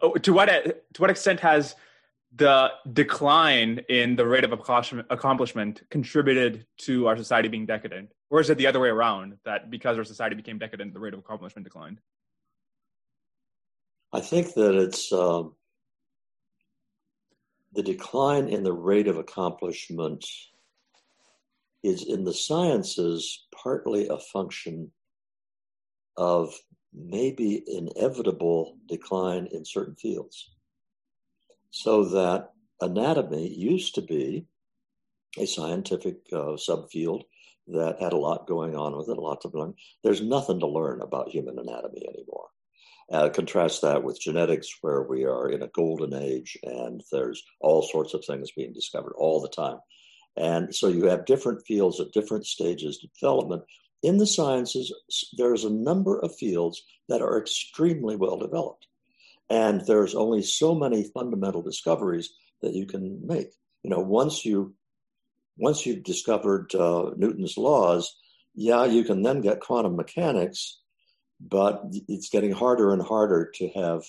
oh, 0.02 0.14
to 0.14 0.32
what 0.32 0.46
to 0.46 1.00
what 1.00 1.10
extent 1.10 1.38
has 1.38 1.76
the 2.34 2.72
decline 2.92 3.80
in 3.88 4.16
the 4.16 4.26
rate 4.26 4.44
of 4.44 4.52
accomplishment 4.52 5.82
contributed 5.90 6.66
to 6.78 7.06
our 7.06 7.16
society 7.16 7.48
being 7.48 7.66
decadent? 7.66 8.10
Or 8.30 8.40
is 8.40 8.50
it 8.50 8.58
the 8.58 8.66
other 8.66 8.80
way 8.80 8.88
around 8.88 9.38
that 9.44 9.70
because 9.70 9.96
our 9.96 10.04
society 10.04 10.34
became 10.34 10.58
decadent, 10.58 10.92
the 10.92 11.00
rate 11.00 11.14
of 11.14 11.20
accomplishment 11.20 11.64
declined? 11.64 12.00
I 14.12 14.20
think 14.20 14.54
that 14.54 14.74
it's 14.74 15.12
um, 15.12 15.54
the 17.74 17.82
decline 17.82 18.48
in 18.48 18.64
the 18.64 18.72
rate 18.72 19.08
of 19.08 19.18
accomplishment 19.18 20.24
is 21.82 22.02
in 22.02 22.24
the 22.24 22.34
sciences 22.34 23.46
partly 23.54 24.08
a 24.08 24.18
function 24.18 24.90
of 26.16 26.54
maybe 26.92 27.62
inevitable 27.66 28.78
decline 28.88 29.46
in 29.52 29.64
certain 29.64 29.94
fields. 29.94 30.55
So 31.70 32.04
that 32.06 32.50
anatomy 32.80 33.48
used 33.48 33.94
to 33.96 34.02
be 34.02 34.46
a 35.38 35.46
scientific 35.46 36.16
uh, 36.32 36.56
subfield 36.56 37.22
that 37.68 38.00
had 38.00 38.12
a 38.12 38.18
lot 38.18 38.46
going 38.46 38.76
on 38.76 38.96
with 38.96 39.08
it, 39.08 39.18
lots 39.18 39.44
lot 39.44 39.52
to 39.52 39.58
learn. 39.58 39.74
There's 40.04 40.20
nothing 40.20 40.60
to 40.60 40.66
learn 40.66 41.02
about 41.02 41.28
human 41.28 41.58
anatomy 41.58 42.06
anymore. 42.08 42.48
Uh, 43.10 43.28
contrast 43.28 43.82
that 43.82 44.02
with 44.02 44.20
genetics, 44.20 44.68
where 44.80 45.02
we 45.02 45.24
are 45.24 45.48
in 45.48 45.62
a 45.62 45.68
golden 45.68 46.14
age 46.14 46.58
and 46.64 47.02
there's 47.12 47.42
all 47.60 47.82
sorts 47.82 48.14
of 48.14 48.24
things 48.24 48.50
being 48.52 48.72
discovered 48.72 49.14
all 49.16 49.40
the 49.40 49.48
time. 49.48 49.78
And 50.36 50.74
so 50.74 50.88
you 50.88 51.04
have 51.06 51.24
different 51.24 51.64
fields 51.66 52.00
at 52.00 52.12
different 52.12 52.46
stages 52.46 53.02
of 53.02 53.12
development. 53.12 53.62
In 54.02 54.18
the 54.18 54.26
sciences, 54.26 54.92
there's 55.38 55.64
a 55.64 55.70
number 55.70 56.18
of 56.18 56.36
fields 56.36 56.82
that 57.08 57.22
are 57.22 57.38
extremely 57.38 58.16
well 58.16 58.36
developed. 58.36 58.86
And 59.48 59.80
there's 59.86 60.14
only 60.14 60.42
so 60.42 60.74
many 60.74 61.04
fundamental 61.04 61.62
discoveries 61.62 62.30
that 62.62 62.74
you 62.74 62.86
can 62.86 63.26
make. 63.26 63.48
You 63.82 63.90
know, 63.90 64.00
once 64.00 64.44
you 64.44 64.74
once 65.58 65.86
you've 65.86 66.04
discovered 66.04 66.74
uh, 66.74 67.12
Newton's 67.16 67.56
laws, 67.56 68.14
yeah, 68.54 68.84
you 68.84 69.04
can 69.04 69.22
then 69.22 69.40
get 69.40 69.60
quantum 69.60 69.96
mechanics, 69.96 70.80
but 71.40 71.82
it's 72.08 72.28
getting 72.28 72.52
harder 72.52 72.92
and 72.92 73.02
harder 73.02 73.50
to 73.54 73.68
have 73.68 74.02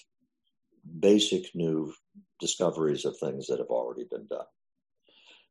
basic 1.00 1.54
new 1.56 1.94
discoveries 2.40 3.06
of 3.06 3.18
things 3.18 3.48
that 3.48 3.60
have 3.60 3.68
already 3.68 4.06
been 4.10 4.26
done. 4.28 4.46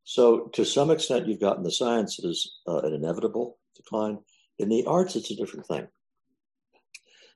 So, 0.04 0.48
to 0.54 0.64
some 0.64 0.90
extent, 0.90 1.26
you've 1.26 1.40
gotten 1.40 1.64
the 1.64 1.72
sciences 1.72 2.58
uh, 2.66 2.78
an 2.78 2.94
inevitable 2.94 3.58
decline. 3.74 4.18
In 4.58 4.68
the 4.68 4.84
arts, 4.86 5.16
it's 5.16 5.30
a 5.30 5.36
different 5.36 5.66
thing. 5.66 5.88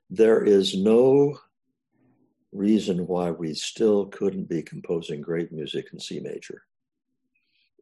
There 0.09 0.43
is 0.43 0.75
no 0.75 1.37
reason 2.51 3.07
why 3.07 3.31
we 3.31 3.53
still 3.53 4.05
couldn't 4.07 4.49
be 4.49 4.61
composing 4.61 5.21
great 5.21 5.51
music 5.51 5.87
in 5.93 5.99
C 5.99 6.19
major. 6.19 6.63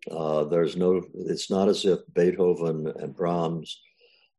Uh, 0.09 0.45
there's 0.45 0.77
no, 0.77 1.03
it's 1.13 1.49
not 1.49 1.67
as 1.67 1.85
if 1.85 1.99
Beethoven 2.13 2.87
and 2.99 3.15
Brahms 3.15 3.81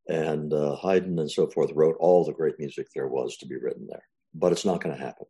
and 0.09 0.53
uh, 0.53 0.77
Haydn 0.77 1.19
and 1.19 1.31
so 1.31 1.47
forth 1.47 1.71
wrote 1.73 1.97
all 1.99 2.25
the 2.25 2.33
great 2.33 2.59
music 2.59 2.89
there 2.95 3.09
was 3.09 3.37
to 3.39 3.47
be 3.47 3.57
written 3.57 3.87
there. 3.89 4.05
But 4.35 4.53
it's 4.53 4.65
not 4.65 4.83
going 4.83 4.97
to 4.97 5.03
happen. 5.03 5.27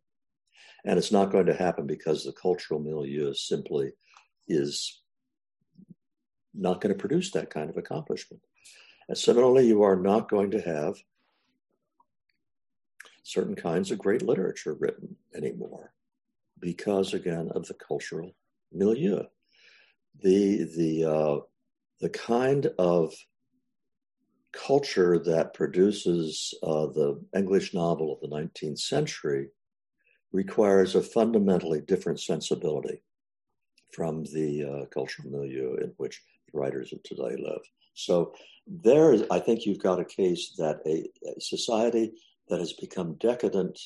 And 0.85 0.97
it's 0.97 1.11
not 1.11 1.31
going 1.31 1.47
to 1.47 1.53
happen 1.53 1.85
because 1.85 2.23
the 2.23 2.33
cultural 2.33 2.79
milieu 2.79 3.33
simply 3.33 3.91
is 4.47 5.01
not 6.53 6.81
going 6.81 6.93
to 6.93 6.99
produce 6.99 7.31
that 7.31 7.49
kind 7.49 7.69
of 7.69 7.77
accomplishment. 7.77 8.41
And 9.07 9.17
similarly, 9.17 9.67
you 9.67 9.83
are 9.83 9.95
not 9.95 10.29
going 10.29 10.51
to 10.51 10.61
have 10.61 10.95
certain 13.23 13.55
kinds 13.55 13.91
of 13.91 13.99
great 13.99 14.21
literature 14.21 14.73
written 14.73 15.15
anymore 15.35 15.93
because, 16.59 17.13
again, 17.13 17.49
of 17.55 17.67
the 17.67 17.73
cultural 17.73 18.35
milieu. 18.71 19.23
The, 20.21 20.63
the, 20.77 21.05
uh, 21.05 21.39
the 21.99 22.09
kind 22.09 22.67
of 22.77 23.13
culture 24.53 25.17
that 25.19 25.53
produces 25.53 26.53
uh, 26.63 26.87
the 26.87 27.23
English 27.35 27.73
novel 27.73 28.13
of 28.13 28.19
the 28.19 28.35
19th 28.35 28.79
century 28.79 29.49
requires 30.31 30.95
a 30.95 31.01
fundamentally 31.01 31.81
different 31.81 32.19
sensibility 32.19 33.01
from 33.93 34.23
the 34.25 34.63
uh, 34.63 34.85
cultural 34.87 35.29
milieu 35.29 35.75
in 35.75 35.93
which 35.97 36.21
writers 36.53 36.93
of 36.93 37.01
today 37.03 37.35
live. 37.37 37.61
So 37.93 38.33
there, 38.67 39.15
I 39.29 39.39
think 39.39 39.65
you've 39.65 39.83
got 39.83 39.99
a 39.99 40.05
case 40.05 40.53
that 40.57 40.79
a, 40.85 41.09
a 41.29 41.41
society 41.41 42.13
that 42.49 42.59
has 42.59 42.73
become 42.73 43.15
decadent 43.15 43.79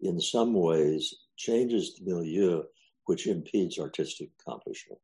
in 0.00 0.20
some 0.20 0.54
ways 0.54 1.14
changes 1.36 1.94
the 1.94 2.04
milieu, 2.04 2.62
which 3.06 3.26
impedes 3.26 3.78
artistic 3.78 4.30
accomplishment. 4.40 5.00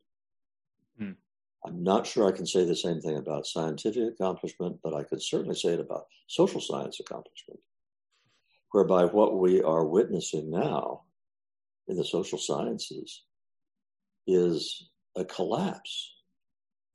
Hmm. 0.99 1.12
I'm 1.64 1.82
not 1.82 2.07
sure 2.07 2.26
I 2.26 2.36
can 2.36 2.47
say 2.47 2.64
the 2.64 2.76
same 2.76 3.01
thing 3.01 3.16
about 3.16 3.47
scientific 3.47 4.14
accomplishment, 4.14 4.78
but 4.82 4.95
I 4.95 5.03
could 5.03 5.22
certainly 5.22 5.55
say 5.55 5.74
it 5.74 5.80
about 5.80 6.07
social 6.26 6.61
science 6.61 7.01
accomplishment, 7.01 7.61
whereby 8.72 9.05
what 9.05 9.38
we 9.38 9.62
are 9.62 9.84
witnessing 9.84 10.51
now 10.51 11.03
in 11.88 11.97
the 11.97 12.05
social 12.05 12.38
sciences 12.38 13.24
is 14.26 14.91
a 15.16 15.24
collapse 15.24 16.14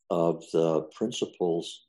of 0.10 0.44
the 0.52 0.82
principles 0.96 1.86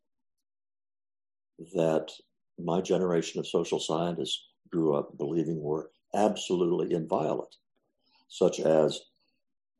that 1.74 2.10
my 2.58 2.80
generation 2.80 3.40
of 3.40 3.46
social 3.46 3.78
scientists 3.78 4.48
grew 4.70 4.94
up 4.94 5.16
believing 5.18 5.60
were 5.60 5.90
absolutely 6.14 6.94
inviolate, 6.94 7.56
such 8.28 8.60
as 8.60 9.00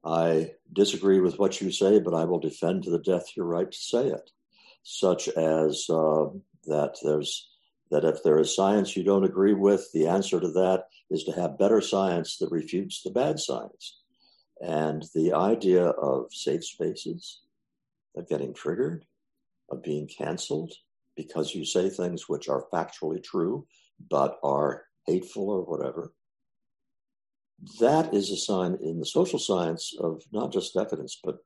I 0.05 0.53
disagree 0.72 1.20
with 1.20 1.39
what 1.39 1.61
you 1.61 1.70
say, 1.70 1.99
but 1.99 2.14
I 2.14 2.24
will 2.24 2.39
defend 2.39 2.85
to 2.85 2.91
the 2.91 2.99
death 2.99 3.37
your 3.37 3.47
right 3.47 3.70
to 3.70 3.79
say 3.79 4.07
it, 4.09 4.31
such 4.83 5.29
as 5.29 5.87
uh, 5.91 6.27
that 6.66 6.97
there's 7.03 7.51
that 7.91 8.05
if 8.05 8.22
there 8.24 8.39
is 8.41 8.55
science 8.55 8.97
you 8.97 9.05
don't 9.05 9.24
agree 9.24 9.55
with, 9.55 9.89
the 9.93 10.09
answer 10.09 10.41
to 10.41 10.51
that 10.51 10.87
is 11.09 11.22
to 11.24 11.33
have 11.33 11.59
better 11.59 11.81
science 11.81 12.37
that 12.39 12.51
refutes 12.51 13.03
the 13.03 13.11
bad 13.11 13.39
science. 13.39 14.01
And 14.61 15.05
the 15.14 15.33
idea 15.33 15.91
of 15.91 16.33
safe 16.33 16.64
spaces, 16.64 17.43
of 18.16 18.29
getting 18.29 18.55
triggered, 18.55 19.05
of 19.70 19.85
being 19.85 20.09
canceled 20.09 20.72
because 21.17 21.55
you 21.55 21.64
say 21.64 21.89
things 21.89 22.29
which 22.29 22.49
are 22.49 22.67
factually 22.73 23.23
true 23.23 23.67
but 24.11 24.39
are 24.43 24.85
hateful 25.07 25.49
or 25.49 25.62
whatever. 25.62 26.12
That 27.81 28.12
is 28.12 28.31
a 28.31 28.37
sign 28.37 28.77
in 28.83 28.99
the 28.99 29.07
social 29.07 29.39
science 29.39 29.95
of 29.99 30.23
not 30.31 30.53
just 30.53 30.77
evidence 30.77 31.19
but 31.23 31.39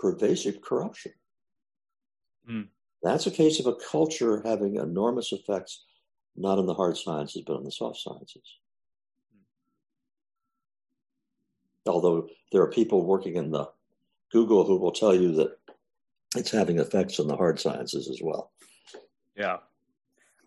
pervasive 0.00 0.62
corruption. 0.62 1.12
Mm. 2.48 2.68
That's 3.02 3.26
a 3.26 3.30
case 3.30 3.60
of 3.60 3.66
a 3.66 3.74
culture 3.74 4.42
having 4.44 4.76
enormous 4.76 5.32
effects, 5.32 5.84
not 6.36 6.58
in 6.58 6.66
the 6.66 6.74
hard 6.74 6.96
sciences, 6.96 7.42
but 7.46 7.56
in 7.56 7.64
the 7.64 7.70
soft 7.70 7.98
sciences. 7.98 8.58
Although 11.86 12.28
there 12.52 12.62
are 12.62 12.70
people 12.70 13.04
working 13.04 13.36
in 13.36 13.50
the 13.50 13.68
Google 14.30 14.64
who 14.64 14.78
will 14.78 14.92
tell 14.92 15.14
you 15.14 15.32
that 15.34 15.61
it's 16.36 16.50
having 16.50 16.78
effects 16.78 17.20
on 17.20 17.26
the 17.26 17.36
hard 17.36 17.60
sciences 17.60 18.08
as 18.08 18.20
well. 18.22 18.52
Yeah. 19.36 19.58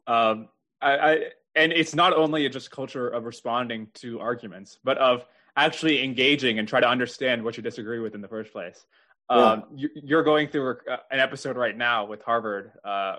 Um, 0.07 0.49
I, 0.81 0.97
I, 0.97 1.19
and 1.55 1.71
it's 1.71 1.95
not 1.95 2.13
only 2.13 2.47
just 2.49 2.71
culture 2.71 3.07
of 3.07 3.25
responding 3.25 3.87
to 3.95 4.19
arguments, 4.19 4.79
but 4.83 4.97
of 4.97 5.25
actually 5.57 6.03
engaging 6.03 6.59
and 6.59 6.67
try 6.67 6.79
to 6.79 6.87
understand 6.87 7.43
what 7.43 7.57
you 7.57 7.63
disagree 7.63 7.99
with 7.99 8.13
in 8.13 8.21
the 8.21 8.27
first 8.27 8.51
place. 8.51 8.85
Um, 9.29 9.63
yeah. 9.75 9.87
you, 10.03 10.17
are 10.17 10.23
going 10.23 10.47
through 10.47 10.77
an 11.09 11.19
episode 11.19 11.57
right 11.57 11.75
now 11.75 12.05
with 12.05 12.21
Harvard, 12.21 12.71
uh, 12.83 13.17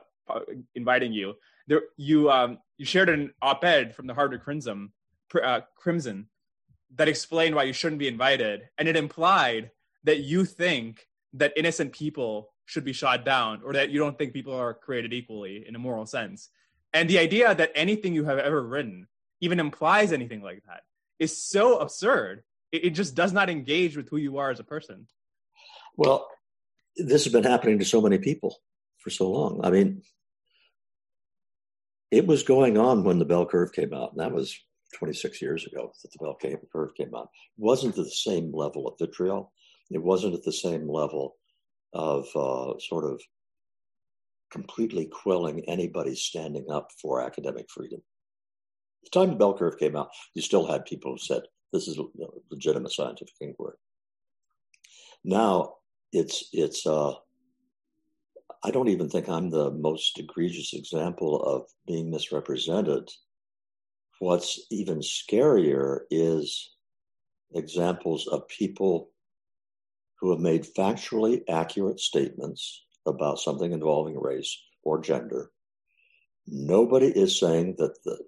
inviting 0.75 1.13
you. 1.13 1.35
There, 1.67 1.83
you 1.97 2.31
um, 2.31 2.59
you 2.79 2.85
shared 2.85 3.09
an 3.09 3.33
op-ed 3.43 3.95
from 3.95 4.07
the 4.07 4.15
Harvard 4.15 4.43
Crimson, 4.43 4.93
uh, 5.43 5.63
Crimson 5.75 6.29
that 6.95 7.09
explained 7.09 7.57
why 7.57 7.65
you 7.65 7.73
shouldn't 7.73 7.99
be 7.99 8.07
invited, 8.07 8.69
and 8.79 8.87
it 8.87 8.97
implied 8.97 9.71
that 10.05 10.21
you 10.21 10.45
think 10.45 11.09
that 11.33 11.53
innocent 11.57 11.93
people 11.93 12.53
should 12.67 12.85
be 12.85 12.93
shot 12.93 13.25
down 13.25 13.63
or 13.65 13.73
that 13.73 13.91
you 13.91 13.99
don't 13.99 14.19
think 14.19 14.33
people 14.33 14.53
are 14.53 14.75
created 14.75 15.15
equally 15.15 15.67
in 15.67 15.75
a 15.75 15.79
moral 15.79 16.05
sense. 16.05 16.51
And 16.93 17.09
the 17.09 17.19
idea 17.19 17.55
that 17.55 17.73
anything 17.75 18.13
you 18.13 18.25
have 18.25 18.39
ever 18.39 18.63
written 18.63 19.07
even 19.41 19.61
implies 19.61 20.13
anything 20.13 20.43
like 20.43 20.63
that 20.67 20.83
is 21.19 21.43
so 21.43 21.79
absurd. 21.79 22.43
It, 22.73 22.87
it 22.87 22.91
just 22.91 23.15
does 23.15 23.33
not 23.33 23.49
engage 23.49 23.97
with 23.97 24.09
who 24.09 24.17
you 24.17 24.39
are 24.39 24.51
as 24.51 24.61
a 24.61 24.65
person. 24.65 25.07
Well, 25.97 26.29
this 26.97 27.25
has 27.25 27.33
been 27.33 27.45
happening 27.45 27.79
to 27.79 27.85
so 27.85 28.01
many 28.01 28.19
people 28.19 28.57
for 28.99 29.11
so 29.11 29.31
long. 29.31 29.61
I 29.63 29.71
mean, 29.71 30.03
it 32.11 32.27
was 32.27 32.43
going 32.43 32.79
on 32.79 33.05
when 33.05 33.19
the 33.19 33.25
bell 33.25 33.47
curve 33.47 33.73
came 33.73 33.95
out, 33.95 34.13
and 34.13 34.21
that 34.21 34.33
was 34.33 34.57
26 34.95 35.41
years 35.43 35.67
ago 35.67 35.93
that 36.03 36.13
the 36.13 36.19
bell 36.19 36.39
curve 36.73 36.95
came 36.95 37.15
out. 37.15 37.31
It 37.59 37.65
wasn't 37.65 37.99
at 37.99 38.05
the 38.05 38.11
same 38.11 38.53
level 38.53 38.89
of 38.89 38.99
vitriol 38.99 39.53
it 39.91 40.03
wasn't 40.03 40.35
at 40.35 40.45
the 40.45 40.53
same 40.53 40.89
level 40.89 41.37
of 41.97 42.27
uh, 42.37 42.79
sort 42.79 43.05
of 43.05 43.21
completely 44.51 45.07
quelling 45.07 45.65
anybody 45.67 46.15
standing 46.15 46.67
up 46.71 46.91
for 47.01 47.23
academic 47.23 47.67
freedom. 47.71 48.01
The 49.05 49.11
time 49.11 49.31
the 49.31 49.37
bell 49.37 49.57
curve 49.57 49.79
came 49.79 49.97
out, 49.97 50.11
you 50.35 50.43
still 50.43 50.67
had 50.67 50.85
people 50.85 51.13
who 51.13 51.19
said 51.19 51.43
This 51.73 51.89
is 51.89 51.99
legitimate 52.51 52.93
scientific 52.93 53.35
inquiry. 53.41 53.77
Now 55.25 55.75
it's 56.13 56.49
it's 56.53 56.87
uh, 56.87 57.13
I 58.63 58.71
don't 58.71 58.89
even 58.89 59.09
think 59.09 59.29
I'm 59.29 59.49
the 59.49 59.71
most 59.71 60.19
egregious 60.19 60.75
example 60.75 61.43
of 61.43 61.67
being 61.87 62.11
misrepresented. 62.11 63.09
What's 64.19 64.67
even 64.71 65.01
scarier 65.01 66.01
is 66.11 66.77
examples 67.55 68.27
of 68.27 68.49
people 68.49 69.11
who 70.21 70.31
have 70.31 70.41
made 70.41 70.67
factually 70.77 71.43
accurate 71.49 72.01
statements 72.01 72.85
about 73.07 73.39
something 73.39 73.73
involving 73.73 74.19
race 74.19 74.59
or 74.83 75.01
gender. 75.01 75.51
Nobody 76.47 77.09
is 77.09 77.39
saying 77.39 77.77
that 77.79 78.03
the, 78.05 78.19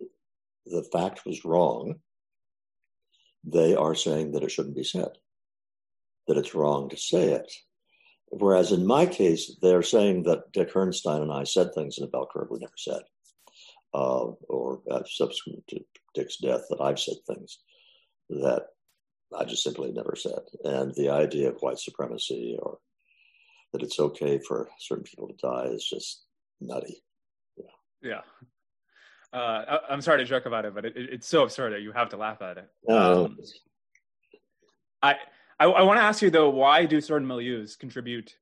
the 0.66 0.84
fact 0.92 1.24
was 1.24 1.44
wrong. 1.44 1.96
They 3.44 3.74
are 3.74 3.94
saying 3.94 4.32
that 4.32 4.42
it 4.42 4.50
shouldn't 4.50 4.76
be 4.76 4.84
said, 4.84 5.12
that 6.26 6.36
it's 6.36 6.54
wrong 6.54 6.88
to 6.90 6.96
say 6.96 7.32
it. 7.32 7.50
Whereas 8.30 8.72
in 8.72 8.86
my 8.86 9.06
case, 9.06 9.56
they're 9.62 9.82
saying 9.82 10.24
that 10.24 10.52
Dick 10.52 10.72
Herrnstein 10.72 11.22
and 11.22 11.32
I 11.32 11.44
said 11.44 11.72
things 11.72 11.96
in 11.96 12.04
a 12.04 12.08
bell 12.08 12.28
curve 12.30 12.48
never 12.50 12.72
said, 12.76 13.00
uh, 13.94 14.26
or 14.48 14.82
uh, 14.90 15.02
subsequent 15.06 15.66
to 15.68 15.80
Dick's 16.14 16.36
death, 16.36 16.62
that 16.68 16.80
I've 16.80 17.00
said 17.00 17.16
things 17.26 17.60
that 18.28 18.66
I 19.36 19.44
just 19.44 19.62
simply 19.62 19.92
never 19.92 20.16
said. 20.16 20.40
And 20.64 20.94
the 20.94 21.10
idea 21.10 21.50
of 21.50 21.60
white 21.60 21.78
supremacy 21.78 22.58
or 22.60 22.78
that 23.72 23.82
it's 23.82 24.00
okay 24.00 24.38
for 24.38 24.68
certain 24.78 25.04
people 25.04 25.28
to 25.28 25.34
die 25.34 25.66
is 25.66 25.86
just 25.86 26.24
nutty. 26.60 27.02
Yeah. 27.56 27.64
yeah. 28.02 28.20
Uh, 29.38 29.78
I, 29.90 29.92
am 29.92 30.00
sorry 30.00 30.18
to 30.18 30.24
joke 30.24 30.46
about 30.46 30.64
it, 30.64 30.74
but 30.74 30.86
it, 30.86 30.96
it, 30.96 31.10
it's 31.12 31.28
so 31.28 31.42
absurd 31.42 31.74
that 31.74 31.82
you 31.82 31.92
have 31.92 32.08
to 32.10 32.16
laugh 32.16 32.40
at 32.40 32.56
it. 32.56 32.70
No. 32.86 33.26
Um, 33.26 33.38
I 35.02 35.16
I, 35.60 35.66
I 35.66 35.82
want 35.82 35.98
to 35.98 36.02
ask 36.04 36.22
you 36.22 36.30
though, 36.30 36.50
why 36.50 36.86
do 36.86 37.00
certain 37.00 37.26
milieus 37.26 37.78
contribute 37.78 38.36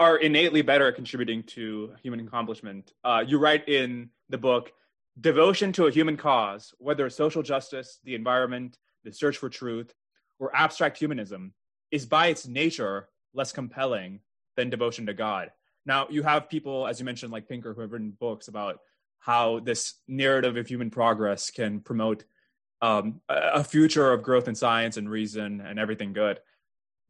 are 0.00 0.16
innately 0.16 0.62
better 0.62 0.88
at 0.88 0.94
contributing 0.94 1.42
to 1.42 1.92
human 2.02 2.20
accomplishment? 2.20 2.92
Uh, 3.04 3.24
you 3.26 3.38
write 3.38 3.68
in 3.68 4.10
the 4.28 4.38
book, 4.38 4.72
devotion 5.20 5.72
to 5.72 5.86
a 5.86 5.90
human 5.90 6.16
cause, 6.16 6.74
whether 6.78 7.08
social 7.10 7.42
justice, 7.42 7.98
the 8.04 8.14
environment, 8.14 8.78
the 9.04 9.12
search 9.12 9.38
for 9.38 9.48
truth, 9.48 9.92
or 10.38 10.54
abstract 10.54 10.98
humanism, 10.98 11.52
is 11.90 12.06
by 12.06 12.26
its 12.28 12.46
nature 12.46 13.08
less 13.34 13.52
compelling 13.52 14.20
than 14.56 14.70
devotion 14.70 15.06
to 15.06 15.14
God. 15.14 15.50
Now, 15.86 16.06
you 16.08 16.22
have 16.22 16.48
people, 16.48 16.86
as 16.86 16.98
you 16.98 17.04
mentioned, 17.04 17.32
like 17.32 17.48
Pinker, 17.48 17.74
who 17.74 17.82
have 17.82 17.92
written 17.92 18.16
books 18.18 18.48
about 18.48 18.80
how 19.18 19.60
this 19.60 19.94
narrative 20.08 20.56
of 20.56 20.66
human 20.66 20.90
progress 20.90 21.50
can 21.50 21.80
promote 21.80 22.24
um, 22.82 23.20
a 23.28 23.64
future 23.64 24.12
of 24.12 24.22
growth 24.22 24.48
in 24.48 24.54
science 24.54 24.96
and 24.96 25.08
reason 25.08 25.60
and 25.60 25.78
everything 25.78 26.12
good. 26.12 26.40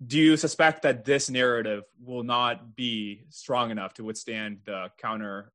Do 0.05 0.19
you 0.19 0.37
suspect 0.37 0.83
that 0.83 1.05
this 1.05 1.31
narrative 1.31 1.85
will 2.03 2.23
not 2.25 2.77
be 2.77 3.25
strong 3.31 3.71
enough 3.71 3.95
to 3.95 4.05
withstand 4.05 4.59
the 4.65 4.91
counter, 4.99 5.53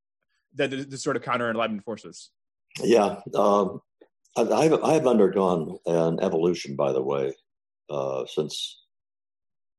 the, 0.54 0.68
the, 0.68 0.76
the 0.76 0.98
sort 0.98 1.16
of 1.16 1.22
counter 1.22 1.48
enlightenment 1.50 1.84
forces? 1.84 2.30
Yeah, 2.82 3.20
um, 3.34 3.80
I've, 4.36 4.72
I've 4.84 5.06
undergone 5.06 5.78
an 5.86 6.20
evolution, 6.20 6.76
by 6.76 6.92
the 6.92 7.02
way, 7.02 7.34
uh, 7.88 8.24
since 8.26 8.80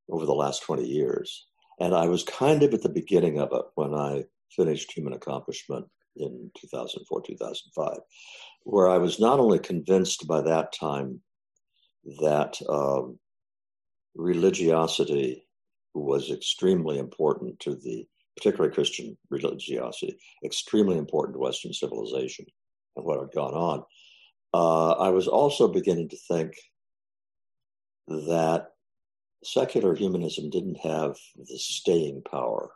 over 0.09 0.25
the 0.25 0.33
last 0.33 0.63
20 0.63 0.85
years. 0.85 1.47
And 1.79 1.95
I 1.95 2.07
was 2.07 2.23
kind 2.23 2.61
of 2.63 2.73
at 2.73 2.81
the 2.81 2.89
beginning 2.89 3.39
of 3.39 3.49
it 3.53 3.65
when 3.75 3.93
I 3.93 4.25
finished 4.55 4.91
Human 4.91 5.13
Accomplishment 5.13 5.87
in 6.17 6.51
2004, 6.59 7.21
2005, 7.25 7.99
where 8.63 8.89
I 8.89 8.97
was 8.97 9.19
not 9.19 9.39
only 9.39 9.59
convinced 9.59 10.27
by 10.27 10.41
that 10.41 10.73
time 10.73 11.21
that 12.19 12.61
um, 12.67 13.17
religiosity 14.15 15.45
was 15.93 16.29
extremely 16.29 16.99
important 16.99 17.59
to 17.61 17.75
the, 17.75 18.05
particularly 18.35 18.73
Christian 18.73 19.17
religiosity, 19.29 20.17
extremely 20.43 20.97
important 20.97 21.35
to 21.35 21.39
Western 21.39 21.73
civilization 21.73 22.45
and 22.97 23.05
what 23.05 23.19
had 23.19 23.31
gone 23.31 23.53
on 23.53 23.83
uh, 24.53 24.91
I 24.91 25.09
was 25.09 25.27
also 25.27 25.67
beginning 25.67 26.09
to 26.09 26.17
think 26.17 26.55
that 28.07 28.67
secular 29.43 29.95
humanism 29.95 30.49
didn't 30.49 30.77
have 30.77 31.17
the 31.37 31.57
staying 31.57 32.21
power 32.29 32.71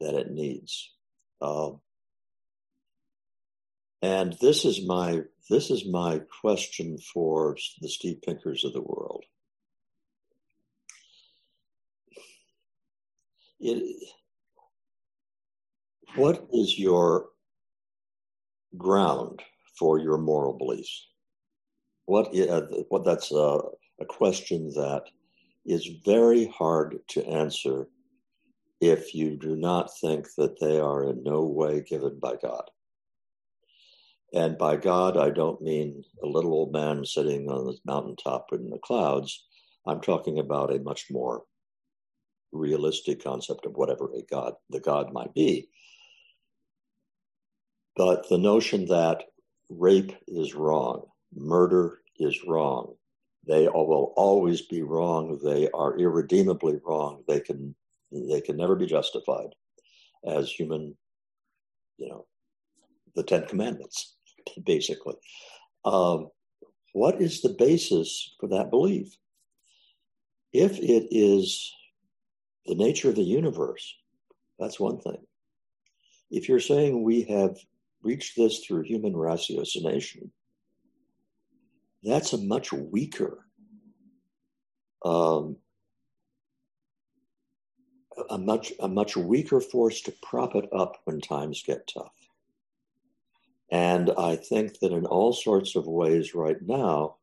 that 0.00 0.14
it 0.14 0.30
needs. 0.30 0.92
Uh, 1.40 1.70
and 4.02 4.36
this 4.40 4.64
is 4.64 4.84
my 4.86 5.22
this 5.48 5.70
is 5.70 5.86
my 5.86 6.20
question 6.40 6.98
for 6.98 7.56
the 7.80 7.88
Steve 7.88 8.22
Pinkers 8.22 8.64
of 8.64 8.72
the 8.72 8.82
world. 8.82 9.24
It, 13.60 14.08
what 16.14 16.46
is 16.52 16.78
your 16.78 17.28
ground 18.76 19.40
for 19.78 19.98
your 19.98 20.18
moral 20.18 20.52
beliefs? 20.52 21.08
What, 22.06 22.36
uh, 22.36 22.62
what 22.88 23.04
that's 23.04 23.30
a, 23.32 23.60
a 24.00 24.04
question 24.06 24.70
that 24.74 25.04
is 25.64 25.88
very 26.04 26.46
hard 26.46 26.98
to 27.08 27.24
answer 27.26 27.88
if 28.80 29.14
you 29.14 29.36
do 29.36 29.54
not 29.54 29.96
think 30.00 30.26
that 30.36 30.58
they 30.60 30.80
are 30.80 31.04
in 31.04 31.22
no 31.22 31.44
way 31.44 31.82
given 31.82 32.18
by 32.18 32.34
God. 32.42 32.68
And 34.34 34.56
by 34.56 34.76
God, 34.76 35.16
I 35.16 35.30
don't 35.30 35.60
mean 35.60 36.02
a 36.22 36.26
little 36.26 36.52
old 36.52 36.72
man 36.72 37.04
sitting 37.04 37.50
on 37.50 37.66
the 37.66 37.76
mountaintop 37.84 38.48
in 38.52 38.70
the 38.70 38.78
clouds. 38.78 39.46
I'm 39.86 40.00
talking 40.00 40.38
about 40.38 40.74
a 40.74 40.80
much 40.80 41.06
more 41.10 41.42
realistic 42.50 43.22
concept 43.22 43.66
of 43.66 43.76
whatever 43.76 44.10
a 44.14 44.22
God, 44.22 44.54
the 44.70 44.80
God 44.80 45.12
might 45.12 45.34
be. 45.34 45.68
But 47.94 48.28
the 48.28 48.38
notion 48.38 48.86
that 48.86 49.24
rape 49.78 50.12
is 50.26 50.54
wrong, 50.54 51.06
murder 51.34 51.98
is 52.18 52.44
wrong. 52.44 52.94
They 53.46 53.68
will 53.68 54.12
always 54.16 54.62
be 54.62 54.82
wrong. 54.82 55.40
They 55.42 55.68
are 55.74 55.98
irredeemably 55.98 56.78
wrong. 56.84 57.24
They 57.26 57.40
can 57.40 57.74
they 58.12 58.40
can 58.40 58.56
never 58.56 58.76
be 58.76 58.86
justified 58.86 59.54
as 60.24 60.50
human, 60.50 60.96
you 61.96 62.08
know, 62.08 62.26
the 63.16 63.22
Ten 63.22 63.46
Commandments, 63.46 64.16
basically. 64.64 65.16
Um, 65.84 66.28
what 66.92 67.20
is 67.20 67.40
the 67.40 67.56
basis 67.58 68.34
for 68.38 68.48
that 68.48 68.70
belief? 68.70 69.16
If 70.52 70.78
it 70.78 71.08
is 71.10 71.72
the 72.66 72.74
nature 72.74 73.08
of 73.08 73.16
the 73.16 73.22
universe, 73.22 73.96
that's 74.58 74.78
one 74.78 75.00
thing. 75.00 75.16
If 76.30 76.48
you're 76.48 76.60
saying 76.60 77.02
we 77.02 77.22
have 77.22 77.56
reach 78.02 78.34
this 78.34 78.60
through 78.60 78.82
human 78.82 79.12
ratiocination, 79.12 80.30
that's 82.02 82.32
a 82.32 82.38
much 82.38 82.72
weaker, 82.72 83.46
um, 85.04 85.56
a 88.30 88.38
much 88.38 88.72
a 88.80 88.88
much 88.88 89.16
weaker 89.16 89.60
force 89.60 90.00
to 90.02 90.12
prop 90.22 90.54
it 90.54 90.68
up 90.76 90.98
when 91.04 91.20
times 91.20 91.62
get 91.62 91.90
tough. 91.92 92.12
And 93.70 94.10
I 94.18 94.36
think 94.36 94.80
that 94.80 94.92
in 94.92 95.06
all 95.06 95.32
sorts 95.32 95.76
of 95.76 95.86
ways 95.86 96.34
right 96.34 96.60
now, 96.60 97.16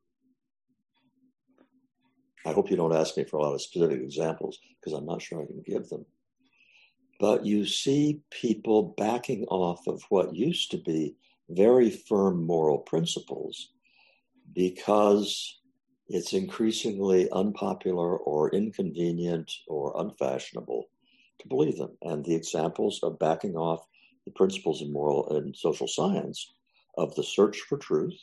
I 2.45 2.53
hope 2.53 2.71
you 2.71 2.77
don't 2.77 2.95
ask 2.95 3.17
me 3.17 3.23
for 3.23 3.37
a 3.37 3.43
lot 3.43 3.53
of 3.53 3.61
specific 3.61 4.01
examples 4.01 4.57
because 4.79 4.97
I'm 4.97 5.05
not 5.05 5.21
sure 5.21 5.43
I 5.43 5.45
can 5.45 5.61
give 5.65 5.89
them 5.89 6.05
but 7.19 7.45
you 7.45 7.65
see 7.65 8.21
people 8.31 8.93
backing 8.97 9.45
off 9.45 9.85
of 9.87 10.01
what 10.09 10.35
used 10.35 10.71
to 10.71 10.77
be 10.77 11.15
very 11.49 11.89
firm 11.89 12.45
moral 12.45 12.77
principles 12.77 13.73
because 14.53 15.59
it's 16.07 16.33
increasingly 16.33 17.29
unpopular 17.31 18.17
or 18.17 18.49
inconvenient 18.49 19.51
or 19.67 19.93
unfashionable 19.99 20.89
to 21.39 21.47
believe 21.47 21.77
them. 21.77 21.95
And 22.01 22.23
the 22.23 22.35
examples 22.35 22.99
of 23.03 23.19
backing 23.19 23.55
off 23.55 23.85
the 24.25 24.31
principles 24.31 24.81
in 24.81 24.91
moral 24.91 25.35
and 25.35 25.55
social 25.55 25.87
science 25.87 26.51
of 26.97 27.13
the 27.15 27.23
search 27.23 27.59
for 27.61 27.77
truth, 27.77 28.19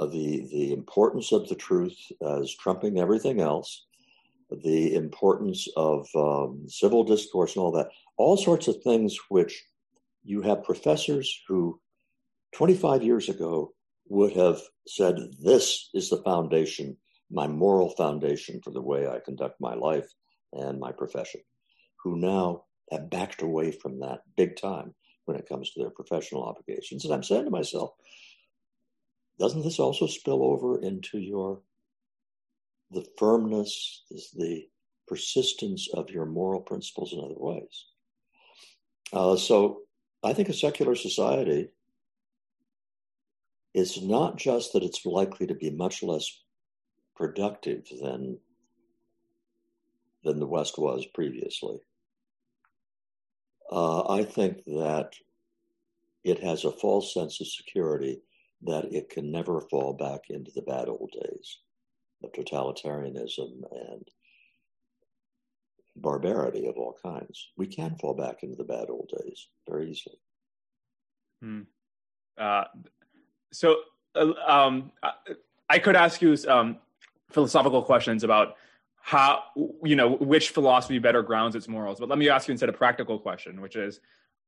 of 0.00 0.12
the, 0.12 0.46
the 0.50 0.72
importance 0.72 1.32
of 1.32 1.48
the 1.48 1.54
truth 1.54 1.96
as 2.38 2.54
trumping 2.54 2.98
everything 2.98 3.40
else, 3.40 3.86
the 4.50 4.94
importance 4.94 5.68
of 5.76 6.08
um, 6.14 6.64
civil 6.68 7.04
discourse 7.04 7.54
and 7.54 7.62
all 7.62 7.72
that, 7.72 7.90
all 8.16 8.36
sorts 8.36 8.68
of 8.68 8.82
things 8.82 9.16
which 9.28 9.64
you 10.24 10.42
have 10.42 10.64
professors 10.64 11.42
who 11.46 11.80
25 12.52 13.02
years 13.02 13.28
ago 13.28 13.72
would 14.08 14.32
have 14.32 14.60
said, 14.86 15.16
This 15.42 15.90
is 15.94 16.08
the 16.08 16.22
foundation, 16.22 16.96
my 17.30 17.46
moral 17.46 17.90
foundation 17.90 18.60
for 18.62 18.70
the 18.70 18.82
way 18.82 19.06
I 19.06 19.20
conduct 19.24 19.60
my 19.60 19.74
life 19.74 20.10
and 20.52 20.80
my 20.80 20.92
profession, 20.92 21.42
who 22.02 22.16
now 22.16 22.64
have 22.90 23.10
backed 23.10 23.42
away 23.42 23.70
from 23.70 24.00
that 24.00 24.20
big 24.36 24.56
time 24.56 24.94
when 25.26 25.36
it 25.36 25.48
comes 25.48 25.70
to 25.70 25.80
their 25.80 25.90
professional 25.90 26.44
obligations. 26.44 27.04
And 27.04 27.12
I'm 27.12 27.22
saying 27.22 27.44
to 27.44 27.50
myself, 27.50 27.90
doesn't 29.38 29.62
this 29.62 29.78
also 29.78 30.06
spill 30.06 30.42
over 30.42 30.80
into 30.80 31.18
your 31.18 31.60
the 32.90 33.04
firmness, 33.18 34.04
is 34.10 34.30
the 34.36 34.66
persistence 35.06 35.88
of 35.94 36.10
your 36.10 36.26
moral 36.26 36.60
principles 36.60 37.12
in 37.12 37.20
other 37.20 37.34
ways? 37.36 37.86
Uh, 39.12 39.36
so 39.36 39.82
I 40.22 40.32
think 40.32 40.48
a 40.48 40.54
secular 40.54 40.94
society 40.94 41.68
is 43.74 44.02
not 44.02 44.36
just 44.36 44.72
that 44.72 44.82
it's 44.82 45.06
likely 45.06 45.46
to 45.46 45.54
be 45.54 45.70
much 45.70 46.02
less 46.02 46.42
productive 47.16 47.84
than 48.02 48.38
than 50.24 50.40
the 50.40 50.46
West 50.46 50.78
was 50.78 51.06
previously. 51.14 51.78
Uh, 53.70 54.02
I 54.08 54.24
think 54.24 54.64
that 54.64 55.12
it 56.24 56.42
has 56.42 56.64
a 56.64 56.72
false 56.72 57.14
sense 57.14 57.40
of 57.40 57.46
security 57.46 58.20
that 58.62 58.92
it 58.92 59.10
can 59.10 59.30
never 59.30 59.60
fall 59.70 59.92
back 59.92 60.22
into 60.28 60.50
the 60.54 60.62
bad 60.62 60.88
old 60.88 61.12
days 61.12 61.58
of 62.22 62.32
totalitarianism 62.32 63.62
and 63.70 64.08
barbarity 65.96 66.66
of 66.66 66.76
all 66.76 66.96
kinds. 67.02 67.48
We 67.56 67.66
can 67.66 67.96
fall 67.96 68.14
back 68.14 68.42
into 68.42 68.56
the 68.56 68.64
bad 68.64 68.90
old 68.90 69.12
days 69.20 69.48
very 69.68 69.90
easily. 69.90 70.16
Hmm. 71.42 71.62
Uh, 72.36 72.64
so, 73.52 73.76
uh, 74.14 74.32
um, 74.46 74.92
I 75.68 75.78
could 75.78 75.96
ask 75.96 76.22
you 76.22 76.36
um, 76.48 76.78
philosophical 77.30 77.82
questions 77.82 78.24
about 78.24 78.56
how 79.00 79.42
you 79.84 79.96
know 79.96 80.16
which 80.16 80.50
philosophy 80.50 80.98
better 80.98 81.22
grounds 81.22 81.54
its 81.56 81.68
morals, 81.68 82.00
but 82.00 82.08
let 82.08 82.18
me 82.18 82.28
ask 82.28 82.48
you 82.48 82.52
instead 82.52 82.68
a 82.68 82.72
practical 82.72 83.18
question, 83.18 83.60
which 83.60 83.76
is: 83.76 84.00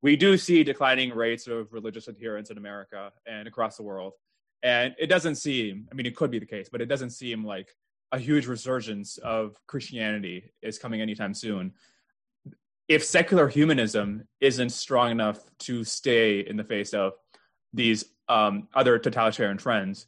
we 0.02 0.16
do 0.16 0.36
see 0.36 0.64
declining 0.64 1.14
rates 1.14 1.46
of 1.46 1.72
religious 1.72 2.08
adherence 2.08 2.50
in 2.50 2.58
America 2.58 3.12
and 3.26 3.46
across 3.48 3.76
the 3.76 3.82
world, 3.82 4.14
and 4.62 4.94
it 4.98 5.06
doesn't 5.06 5.36
seem. 5.36 5.88
I 5.90 5.94
mean, 5.94 6.06
it 6.06 6.16
could 6.16 6.30
be 6.30 6.38
the 6.38 6.46
case, 6.46 6.68
but 6.70 6.80
it 6.80 6.86
doesn't 6.86 7.10
seem 7.10 7.44
like 7.44 7.74
a 8.12 8.18
huge 8.18 8.46
resurgence 8.46 9.18
of 9.18 9.56
Christianity 9.66 10.52
is 10.62 10.78
coming 10.78 11.00
anytime 11.00 11.34
soon. 11.34 11.72
If 12.88 13.04
secular 13.04 13.48
humanism 13.48 14.24
isn't 14.40 14.70
strong 14.70 15.12
enough 15.12 15.38
to 15.60 15.84
stay 15.84 16.40
in 16.40 16.56
the 16.56 16.64
face 16.64 16.92
of 16.92 17.12
these 17.72 18.04
um, 18.28 18.66
other 18.74 18.98
totalitarian 18.98 19.58
trends, 19.58 20.06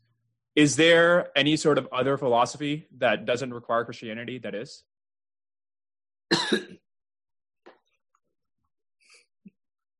is 0.56 0.76
there 0.76 1.30
any 1.36 1.56
sort 1.56 1.78
of 1.78 1.88
other 1.92 2.18
philosophy 2.18 2.88
that 2.98 3.24
doesn't 3.24 3.54
require 3.54 3.84
Christianity 3.84 4.38
that 4.38 4.54
is? 4.54 4.82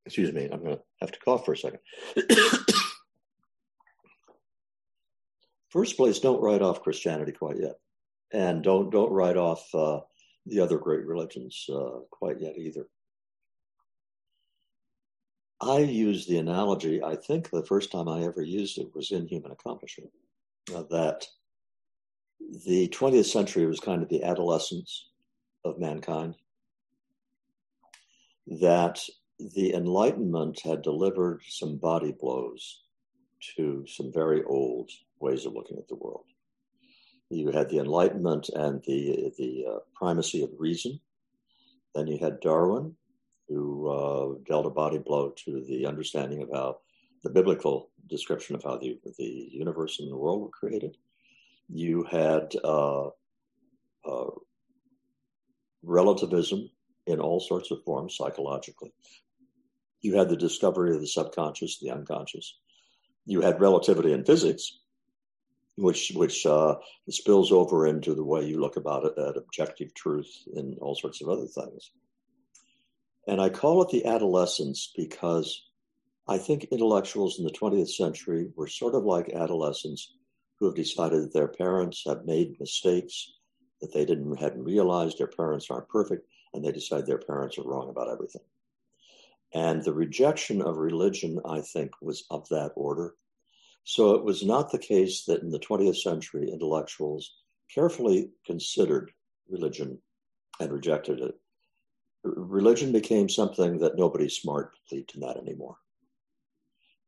Excuse 0.04 0.32
me, 0.32 0.48
I'm 0.52 0.62
going 0.62 0.76
to 0.76 0.82
have 1.00 1.12
to 1.12 1.18
cough 1.20 1.44
for 1.44 1.52
a 1.52 1.56
second. 1.56 1.78
First 5.72 5.96
place, 5.96 6.18
don't 6.18 6.42
write 6.42 6.60
off 6.60 6.82
Christianity 6.82 7.32
quite 7.32 7.56
yet 7.56 7.76
and 8.32 8.62
don't 8.62 8.90
don't 8.90 9.12
write 9.12 9.36
off 9.36 9.74
uh, 9.74 10.00
the 10.46 10.60
other 10.60 10.78
great 10.78 11.06
religions 11.06 11.66
uh, 11.72 12.00
quite 12.10 12.40
yet 12.40 12.56
either. 12.58 12.86
I 15.60 15.78
use 15.78 16.26
the 16.26 16.38
analogy. 16.38 17.02
I 17.02 17.14
think 17.14 17.48
the 17.48 17.64
first 17.64 17.92
time 17.92 18.08
I 18.08 18.24
ever 18.24 18.42
used 18.42 18.78
it 18.78 18.94
was 18.94 19.12
in 19.12 19.28
Human 19.28 19.52
Accomplishment. 19.52 20.10
Uh, 20.74 20.82
that 20.90 21.26
the 22.66 22.88
20th 22.88 23.26
century 23.26 23.66
was 23.66 23.80
kind 23.80 24.02
of 24.02 24.08
the 24.08 24.24
adolescence 24.24 25.08
of 25.64 25.78
mankind. 25.78 26.34
That 28.46 29.00
the 29.38 29.72
Enlightenment 29.74 30.60
had 30.64 30.82
delivered 30.82 31.42
some 31.48 31.76
body 31.76 32.12
blows 32.12 32.82
to 33.56 33.84
some 33.86 34.12
very 34.12 34.42
old 34.44 34.90
ways 35.20 35.46
of 35.46 35.54
looking 35.54 35.78
at 35.78 35.88
the 35.88 35.96
world 35.96 36.24
you 37.32 37.50
had 37.50 37.68
the 37.68 37.78
Enlightenment 37.78 38.50
and 38.54 38.82
the 38.86 39.32
the 39.38 39.64
uh, 39.68 39.78
primacy 39.94 40.42
of 40.42 40.50
reason. 40.58 41.00
Then 41.94 42.06
you 42.06 42.18
had 42.18 42.40
Darwin, 42.40 42.94
who 43.48 43.88
uh, 43.88 44.38
dealt 44.46 44.66
a 44.66 44.70
body 44.70 44.98
blow 44.98 45.32
to 45.44 45.64
the 45.66 45.86
understanding 45.86 46.42
of 46.42 46.50
how 46.52 46.78
the 47.22 47.30
biblical 47.30 47.90
description 48.08 48.54
of 48.54 48.62
how 48.62 48.76
the 48.76 48.98
the 49.18 49.48
universe 49.50 49.98
and 50.00 50.10
the 50.10 50.16
world 50.16 50.42
were 50.42 50.48
created. 50.48 50.96
You 51.68 52.04
had 52.04 52.54
uh, 52.62 53.08
uh 54.04 54.30
relativism 55.82 56.70
in 57.06 57.18
all 57.18 57.40
sorts 57.40 57.70
of 57.70 57.82
forms 57.84 58.16
psychologically. 58.16 58.92
You 60.00 60.16
had 60.16 60.28
the 60.28 60.36
discovery 60.36 60.94
of 60.94 61.00
the 61.00 61.06
subconscious, 61.06 61.78
the 61.78 61.90
unconscious. 61.90 62.58
You 63.26 63.40
had 63.40 63.60
relativity 63.60 64.12
in 64.12 64.24
physics, 64.24 64.78
which 65.76 66.12
which 66.14 66.44
uh, 66.46 66.76
spills 67.08 67.52
over 67.52 67.86
into 67.86 68.14
the 68.14 68.24
way 68.24 68.44
you 68.44 68.60
look 68.60 68.76
about 68.76 69.04
it 69.04 69.18
at 69.18 69.36
objective 69.36 69.94
truth 69.94 70.30
and 70.54 70.78
all 70.78 70.94
sorts 70.94 71.22
of 71.22 71.28
other 71.28 71.46
things. 71.46 71.90
And 73.26 73.40
I 73.40 73.48
call 73.48 73.82
it 73.82 73.90
the 73.90 74.04
adolescence 74.04 74.92
because 74.96 75.64
I 76.26 76.38
think 76.38 76.64
intellectuals 76.64 77.38
in 77.38 77.44
the 77.44 77.52
20th 77.52 77.90
century 77.90 78.50
were 78.56 78.66
sort 78.66 78.94
of 78.94 79.04
like 79.04 79.30
adolescents 79.30 80.14
who 80.58 80.66
have 80.66 80.74
decided 80.74 81.22
that 81.22 81.32
their 81.32 81.48
parents 81.48 82.02
have 82.06 82.24
made 82.24 82.58
mistakes 82.60 83.32
that 83.80 83.92
they 83.92 84.04
didn't 84.04 84.36
hadn't 84.40 84.64
realized 84.64 85.18
their 85.18 85.26
parents 85.26 85.68
aren't 85.70 85.88
perfect 85.88 86.26
and 86.54 86.64
they 86.64 86.72
decide 86.72 87.06
their 87.06 87.18
parents 87.18 87.58
are 87.58 87.64
wrong 87.64 87.90
about 87.90 88.10
everything. 88.10 88.42
And 89.54 89.82
the 89.82 89.92
rejection 89.92 90.62
of 90.62 90.76
religion, 90.76 91.40
I 91.44 91.60
think, 91.60 91.90
was 92.00 92.24
of 92.30 92.48
that 92.48 92.72
order. 92.74 93.14
So 93.84 94.14
it 94.14 94.24
was 94.24 94.44
not 94.44 94.70
the 94.70 94.78
case 94.78 95.24
that 95.24 95.42
in 95.42 95.50
the 95.50 95.58
20th 95.58 95.96
century 95.96 96.50
intellectuals 96.50 97.34
carefully 97.74 98.30
considered 98.46 99.12
religion 99.48 99.98
and 100.60 100.72
rejected 100.72 101.20
it. 101.20 101.34
Religion 102.24 102.92
became 102.92 103.28
something 103.28 103.78
that 103.78 103.96
nobody 103.96 104.28
smart 104.28 104.72
believed 104.88 105.14
in 105.14 105.20
that 105.22 105.36
anymore. 105.36 105.76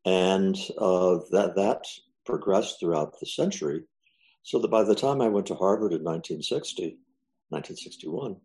And 0.05 0.57
uh, 0.77 1.19
that, 1.31 1.55
that 1.57 1.87
progressed 2.27 2.81
throughout 2.81 3.19
the 3.21 3.27
century, 3.27 3.85
so 4.43 4.59
that 4.59 4.71
by 4.71 4.83
the 4.83 4.95
time 4.95 5.23
I 5.23 5.29
went 5.29 5.47
to 5.47 5.55
Harvard 5.55 5.93
in 5.93 6.03
1960, 6.03 6.99
1961, 7.49 8.37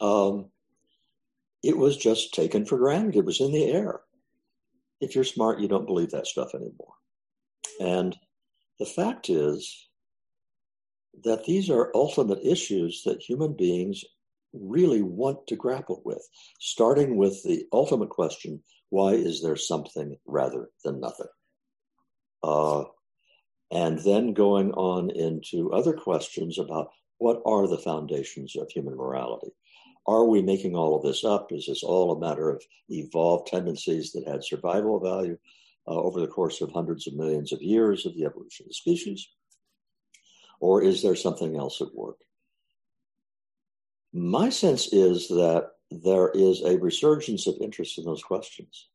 um, 0.00 0.50
it 1.62 1.76
was 1.76 1.96
just 1.96 2.34
taken 2.34 2.64
for 2.64 2.78
granted. 2.78 3.16
It 3.16 3.24
was 3.24 3.40
in 3.40 3.52
the 3.52 3.66
air 3.66 4.00
if 5.00 5.14
you're 5.14 5.24
smart, 5.24 5.60
you 5.60 5.68
don't 5.68 5.86
believe 5.86 6.10
that 6.10 6.26
stuff 6.26 6.54
anymore. 6.54 6.94
And 7.80 8.16
the 8.78 8.86
fact 8.86 9.30
is 9.30 9.88
that 11.24 11.44
these 11.44 11.70
are 11.70 11.92
ultimate 11.94 12.40
issues 12.44 13.02
that 13.04 13.22
human 13.22 13.56
beings 13.56 14.04
really 14.52 15.02
want 15.02 15.46
to 15.48 15.56
grapple 15.56 16.02
with, 16.04 16.26
starting 16.58 17.16
with 17.16 17.42
the 17.44 17.66
ultimate 17.72 18.10
question 18.10 18.62
why 18.90 19.12
is 19.12 19.42
there 19.42 19.56
something 19.56 20.16
rather 20.24 20.70
than 20.82 20.98
nothing? 20.98 21.26
Uh, 22.42 22.84
and 23.70 23.98
then 23.98 24.32
going 24.32 24.72
on 24.72 25.10
into 25.10 25.70
other 25.72 25.92
questions 25.92 26.58
about 26.58 26.88
what 27.18 27.42
are 27.44 27.68
the 27.68 27.76
foundations 27.76 28.56
of 28.56 28.70
human 28.70 28.96
morality? 28.96 29.50
Are 30.08 30.24
we 30.24 30.40
making 30.40 30.74
all 30.74 30.96
of 30.96 31.02
this 31.02 31.22
up? 31.22 31.52
Is 31.52 31.66
this 31.66 31.82
all 31.82 32.12
a 32.12 32.18
matter 32.18 32.48
of 32.48 32.64
evolved 32.88 33.48
tendencies 33.48 34.10
that 34.12 34.26
had 34.26 34.42
survival 34.42 34.98
value 34.98 35.36
uh, 35.86 35.90
over 35.90 36.18
the 36.18 36.26
course 36.26 36.62
of 36.62 36.72
hundreds 36.72 37.06
of 37.06 37.12
millions 37.12 37.52
of 37.52 37.60
years 37.60 38.06
of 38.06 38.14
the 38.14 38.24
evolution 38.24 38.64
of 38.64 38.68
the 38.68 38.74
species? 38.74 39.28
Or 40.60 40.82
is 40.82 41.02
there 41.02 41.14
something 41.14 41.58
else 41.58 41.82
at 41.82 41.94
work? 41.94 42.16
My 44.14 44.48
sense 44.48 44.90
is 44.94 45.28
that 45.28 45.72
there 45.90 46.30
is 46.30 46.62
a 46.62 46.78
resurgence 46.78 47.46
of 47.46 47.60
interest 47.60 47.98
in 47.98 48.06
those 48.06 48.22
questions. 48.22 48.88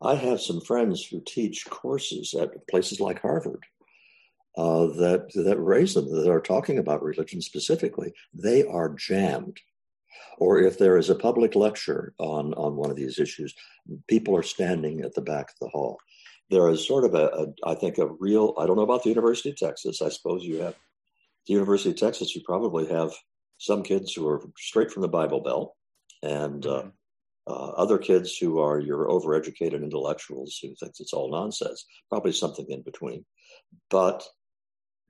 I 0.00 0.14
have 0.14 0.40
some 0.40 0.62
friends 0.62 1.04
who 1.04 1.20
teach 1.26 1.66
courses 1.68 2.32
at 2.32 2.66
places 2.68 2.98
like 2.98 3.20
Harvard 3.20 3.62
uh, 4.56 4.86
that 4.86 5.30
that 5.34 5.60
raise 5.60 5.92
them 5.92 6.10
that 6.10 6.30
are 6.30 6.40
talking 6.40 6.78
about 6.78 7.02
religion 7.02 7.42
specifically. 7.42 8.14
They 8.32 8.64
are 8.64 8.94
jammed 8.94 9.60
or 10.38 10.60
if 10.60 10.78
there 10.78 10.96
is 10.96 11.10
a 11.10 11.14
public 11.14 11.54
lecture 11.54 12.14
on, 12.18 12.54
on 12.54 12.76
one 12.76 12.90
of 12.90 12.96
these 12.96 13.18
issues, 13.18 13.54
people 14.08 14.36
are 14.36 14.42
standing 14.42 15.00
at 15.02 15.14
the 15.14 15.20
back 15.20 15.50
of 15.50 15.56
the 15.60 15.68
hall. 15.68 15.98
There 16.50 16.68
is 16.68 16.86
sort 16.86 17.04
of 17.04 17.14
a, 17.14 17.26
a 17.26 17.46
I 17.64 17.74
think, 17.74 17.98
a 17.98 18.06
real, 18.06 18.54
I 18.58 18.66
don't 18.66 18.76
know 18.76 18.82
about 18.82 19.02
the 19.02 19.10
University 19.10 19.50
of 19.50 19.56
Texas. 19.56 20.00
I 20.00 20.08
suppose 20.08 20.44
you 20.44 20.58
have, 20.62 20.74
the 21.46 21.54
University 21.54 21.90
of 21.90 21.96
Texas, 21.96 22.34
you 22.34 22.42
probably 22.44 22.86
have 22.88 23.12
some 23.58 23.82
kids 23.82 24.12
who 24.12 24.26
are 24.28 24.42
straight 24.56 24.90
from 24.90 25.02
the 25.02 25.08
Bible 25.08 25.40
Belt 25.40 25.74
and 26.22 26.64
uh, 26.66 26.82
mm-hmm. 26.82 26.88
uh, 27.52 27.70
other 27.72 27.98
kids 27.98 28.36
who 28.36 28.58
are 28.60 28.78
your 28.78 29.08
overeducated 29.08 29.82
intellectuals 29.82 30.58
who 30.62 30.74
think 30.80 30.92
it's 30.98 31.12
all 31.12 31.30
nonsense, 31.30 31.84
probably 32.08 32.32
something 32.32 32.66
in 32.68 32.82
between. 32.82 33.24
But 33.90 34.26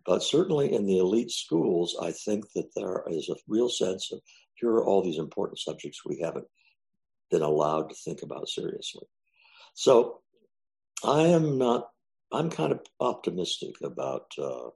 but 0.06 0.22
certainly 0.22 0.72
in 0.72 0.86
the 0.86 0.98
elite 0.98 1.30
schools, 1.30 1.94
I 2.00 2.12
think 2.12 2.50
that 2.54 2.70
there 2.74 3.04
is 3.08 3.28
a 3.28 3.36
real 3.46 3.68
sense 3.68 4.10
of 4.10 4.20
here 4.60 4.70
are 4.70 4.84
all 4.84 5.02
these 5.02 5.18
important 5.18 5.58
subjects 5.58 6.04
we 6.04 6.20
haven't 6.20 6.46
been 7.30 7.42
allowed 7.42 7.90
to 7.90 7.94
think 7.94 8.22
about 8.22 8.48
seriously. 8.48 9.06
So 9.74 10.20
I 11.04 11.22
am 11.22 11.58
not 11.58 11.88
I'm 12.32 12.50
kind 12.50 12.72
of 12.72 12.80
optimistic 13.00 13.74
about 13.82 14.32
uh, 14.38 14.68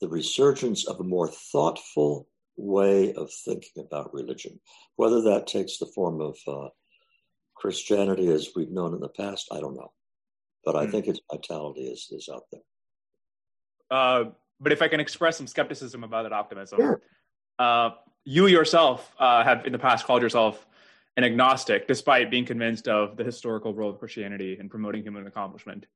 the 0.00 0.08
resurgence 0.08 0.86
of 0.86 0.98
a 0.98 1.04
more 1.04 1.28
thoughtful 1.28 2.28
way 2.56 3.14
of 3.14 3.30
thinking 3.32 3.84
about 3.84 4.12
religion. 4.12 4.60
Whether 4.96 5.22
that 5.22 5.46
takes 5.46 5.78
the 5.78 5.90
form 5.94 6.20
of 6.20 6.36
uh, 6.46 6.68
Christianity 7.54 8.28
as 8.28 8.50
we've 8.56 8.70
known 8.70 8.94
in 8.94 9.00
the 9.00 9.08
past, 9.08 9.48
I 9.52 9.60
don't 9.60 9.76
know. 9.76 9.92
But 10.64 10.76
I 10.76 10.86
mm. 10.86 10.90
think 10.90 11.06
its 11.06 11.20
vitality 11.30 11.82
is, 11.82 12.08
is 12.10 12.28
out 12.32 12.44
there. 12.50 12.60
Uh, 13.90 14.24
but 14.60 14.72
if 14.72 14.82
I 14.82 14.88
can 14.88 15.00
express 15.00 15.36
some 15.36 15.46
skepticism 15.46 16.02
about 16.04 16.24
that 16.24 16.32
optimism, 16.32 16.78
sure. 16.78 17.02
Uh, 17.58 17.90
you 18.24 18.46
yourself 18.46 19.14
uh, 19.18 19.44
have 19.44 19.66
in 19.66 19.72
the 19.72 19.78
past 19.78 20.06
called 20.06 20.22
yourself 20.22 20.66
an 21.16 21.24
agnostic, 21.24 21.86
despite 21.86 22.30
being 22.30 22.44
convinced 22.44 22.88
of 22.88 23.16
the 23.16 23.24
historical 23.24 23.72
role 23.74 23.90
of 23.90 23.98
Christianity 23.98 24.56
in 24.58 24.68
promoting 24.68 25.02
human 25.02 25.26
accomplishment. 25.26 25.86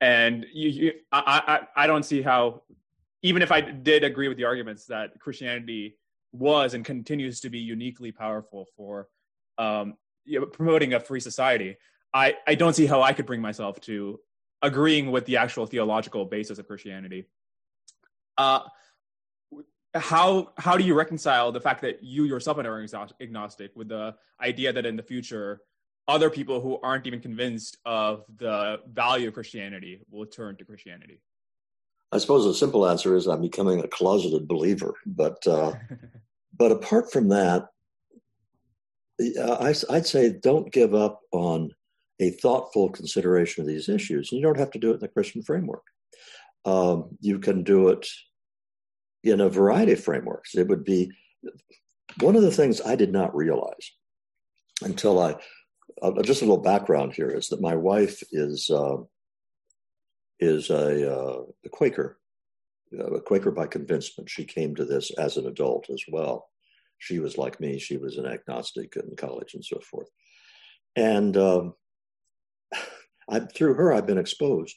And 0.00 0.46
you, 0.52 0.68
you 0.68 0.92
I, 1.12 1.66
I, 1.76 1.84
I 1.84 1.86
don't 1.86 2.04
see 2.04 2.22
how 2.22 2.62
even 3.22 3.42
if 3.42 3.50
I 3.50 3.60
did 3.60 4.04
agree 4.04 4.28
with 4.28 4.36
the 4.36 4.44
arguments 4.44 4.86
that 4.86 5.18
Christianity 5.18 5.96
was 6.32 6.74
and 6.74 6.84
continues 6.84 7.40
to 7.40 7.50
be 7.50 7.58
uniquely 7.58 8.12
powerful 8.12 8.66
for 8.76 9.08
um, 9.56 9.94
you 10.24 10.40
know, 10.40 10.46
promoting 10.46 10.94
a 10.94 11.00
free 11.00 11.20
society, 11.20 11.76
I, 12.12 12.36
I 12.46 12.54
don't 12.54 12.74
see 12.74 12.86
how 12.86 13.02
I 13.02 13.12
could 13.12 13.26
bring 13.26 13.40
myself 13.40 13.80
to 13.82 14.20
agreeing 14.62 15.10
with 15.10 15.26
the 15.26 15.36
actual 15.36 15.66
theological 15.66 16.24
basis 16.24 16.58
of 16.58 16.66
Christianity. 16.66 17.26
Uh, 18.36 18.60
how 19.94 20.52
how 20.58 20.76
do 20.76 20.84
you 20.84 20.94
reconcile 20.94 21.52
the 21.52 21.60
fact 21.60 21.80
that 21.82 22.02
you 22.02 22.24
yourself 22.24 22.58
are 22.58 22.86
agnostic 23.20 23.70
with 23.76 23.88
the 23.88 24.14
idea 24.40 24.72
that 24.72 24.84
in 24.84 24.96
the 24.96 25.02
future 25.02 25.60
other 26.08 26.28
people 26.28 26.60
who 26.60 26.78
aren't 26.82 27.06
even 27.06 27.20
convinced 27.20 27.78
of 27.84 28.24
the 28.36 28.80
value 28.92 29.28
of 29.28 29.34
Christianity 29.34 30.00
will 30.10 30.26
turn 30.26 30.56
to 30.56 30.64
Christianity? 30.64 31.20
I 32.12 32.18
suppose 32.18 32.44
the 32.44 32.54
simple 32.54 32.86
answer 32.86 33.16
is 33.16 33.26
I'm 33.26 33.40
becoming 33.40 33.80
a 33.80 33.88
closeted 33.88 34.46
believer. 34.46 34.94
But 35.06 35.46
uh, 35.46 35.74
but 36.56 36.72
apart 36.72 37.12
from 37.12 37.28
that, 37.28 37.68
I, 39.20 39.74
I'd 39.90 40.06
say 40.06 40.30
don't 40.30 40.72
give 40.72 40.94
up 40.94 41.20
on 41.32 41.70
a 42.20 42.30
thoughtful 42.30 42.90
consideration 42.90 43.62
of 43.62 43.68
these 43.68 43.88
issues. 43.88 44.30
You 44.30 44.42
don't 44.42 44.58
have 44.58 44.70
to 44.72 44.78
do 44.78 44.90
it 44.90 44.94
in 44.94 45.00
the 45.00 45.08
Christian 45.08 45.42
framework. 45.42 45.82
Um, 46.64 47.16
you 47.20 47.38
can 47.38 47.62
do 47.62 47.88
it 47.88 48.06
in 49.24 49.40
a 49.40 49.48
variety 49.48 49.92
of 49.92 50.02
frameworks. 50.02 50.54
It 50.54 50.68
would 50.68 50.84
be 50.84 51.10
one 52.20 52.36
of 52.36 52.42
the 52.42 52.50
things 52.50 52.80
I 52.80 52.96
did 52.96 53.12
not 53.12 53.34
realize 53.34 53.92
until 54.82 55.20
I. 55.20 55.36
Uh, 56.02 56.22
just 56.22 56.42
a 56.42 56.44
little 56.44 56.62
background 56.62 57.14
here 57.14 57.28
is 57.28 57.48
that 57.48 57.60
my 57.60 57.76
wife 57.76 58.22
is 58.32 58.68
uh, 58.70 58.96
is 60.40 60.70
a, 60.70 61.14
uh, 61.14 61.42
a 61.64 61.68
Quaker, 61.68 62.18
a 62.98 63.20
Quaker 63.20 63.50
by 63.50 63.66
convincement. 63.66 64.28
She 64.28 64.44
came 64.44 64.74
to 64.74 64.84
this 64.84 65.10
as 65.18 65.36
an 65.36 65.46
adult 65.46 65.88
as 65.90 66.02
well. 66.08 66.48
She 66.98 67.20
was 67.20 67.38
like 67.38 67.60
me; 67.60 67.78
she 67.78 67.96
was 67.96 68.16
an 68.16 68.26
agnostic 68.26 68.96
in 68.96 69.14
college 69.16 69.54
and 69.54 69.64
so 69.64 69.78
forth. 69.80 70.08
And 70.96 71.36
um, 71.36 71.74
I, 73.28 73.40
through 73.40 73.74
her, 73.74 73.92
I've 73.92 74.06
been 74.06 74.18
exposed 74.18 74.76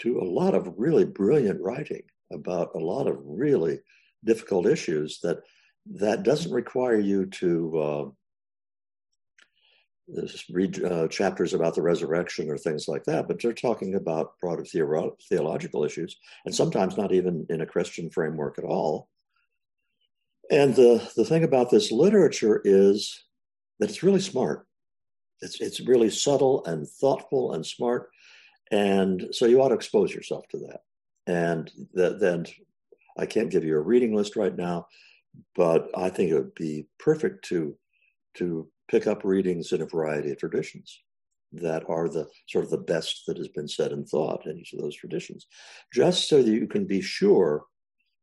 to 0.00 0.18
a 0.18 0.24
lot 0.24 0.54
of 0.54 0.74
really 0.76 1.04
brilliant 1.04 1.60
writing 1.60 2.02
about 2.34 2.74
a 2.74 2.78
lot 2.78 3.06
of 3.06 3.16
really 3.24 3.78
difficult 4.24 4.66
issues 4.66 5.20
that 5.22 5.38
that 5.86 6.22
doesn't 6.22 6.52
require 6.52 6.98
you 6.98 7.26
to 7.26 7.78
uh, 7.78 8.04
read 10.50 10.82
uh, 10.84 11.08
chapters 11.08 11.54
about 11.54 11.74
the 11.74 11.82
resurrection 11.82 12.50
or 12.50 12.58
things 12.58 12.88
like 12.88 13.04
that, 13.04 13.26
but 13.26 13.40
they're 13.40 13.52
talking 13.52 13.94
about 13.94 14.38
broader 14.40 14.62
theoro- 14.62 15.16
theological 15.28 15.84
issues, 15.84 16.16
and 16.44 16.54
sometimes 16.54 16.96
not 16.96 17.12
even 17.12 17.46
in 17.48 17.60
a 17.60 17.66
Christian 17.66 18.10
framework 18.10 18.58
at 18.58 18.64
all. 18.64 19.08
And 20.50 20.74
the, 20.74 21.10
the 21.16 21.24
thing 21.24 21.44
about 21.44 21.70
this 21.70 21.90
literature 21.90 22.60
is 22.64 23.24
that 23.78 23.88
it's 23.88 24.02
really 24.02 24.20
smart. 24.20 24.66
It's, 25.40 25.60
it's 25.60 25.80
really 25.80 26.10
subtle 26.10 26.64
and 26.66 26.86
thoughtful 26.86 27.54
and 27.54 27.64
smart. 27.64 28.10
And 28.70 29.28
so 29.32 29.46
you 29.46 29.62
ought 29.62 29.68
to 29.68 29.74
expose 29.74 30.14
yourself 30.14 30.46
to 30.48 30.58
that. 30.58 30.80
And 31.26 31.70
then 31.92 32.46
I 33.18 33.26
can't 33.26 33.50
give 33.50 33.64
you 33.64 33.76
a 33.76 33.80
reading 33.80 34.14
list 34.14 34.36
right 34.36 34.54
now, 34.54 34.86
but 35.54 35.90
I 35.96 36.10
think 36.10 36.30
it 36.30 36.34
would 36.34 36.54
be 36.54 36.86
perfect 36.98 37.44
to 37.46 37.76
to 38.34 38.68
pick 38.88 39.06
up 39.06 39.24
readings 39.24 39.72
in 39.72 39.80
a 39.80 39.86
variety 39.86 40.32
of 40.32 40.38
traditions 40.38 41.00
that 41.52 41.88
are 41.88 42.08
the 42.08 42.28
sort 42.48 42.64
of 42.64 42.70
the 42.70 42.78
best 42.78 43.22
that 43.26 43.36
has 43.36 43.48
been 43.48 43.68
said 43.68 43.92
and 43.92 44.08
thought 44.08 44.44
in 44.46 44.58
each 44.58 44.72
of 44.72 44.80
those 44.80 44.96
traditions, 44.96 45.46
just 45.92 46.28
so 46.28 46.42
that 46.42 46.50
you 46.50 46.66
can 46.66 46.84
be 46.84 47.00
sure 47.00 47.64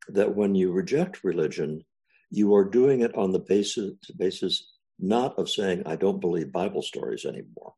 that 0.10 0.36
when 0.36 0.54
you 0.54 0.72
reject 0.72 1.24
religion, 1.24 1.82
you 2.30 2.54
are 2.54 2.66
doing 2.66 3.02
it 3.02 3.16
on 3.16 3.32
the 3.32 3.39
basis 3.39 3.93
basis 4.18 4.68
not 4.99 5.38
of 5.39 5.49
saying 5.49 5.82
I 5.86 5.95
don't 5.95 6.20
believe 6.20 6.52
Bible 6.52 6.82
stories 6.82 7.26
anymore, 7.26 7.74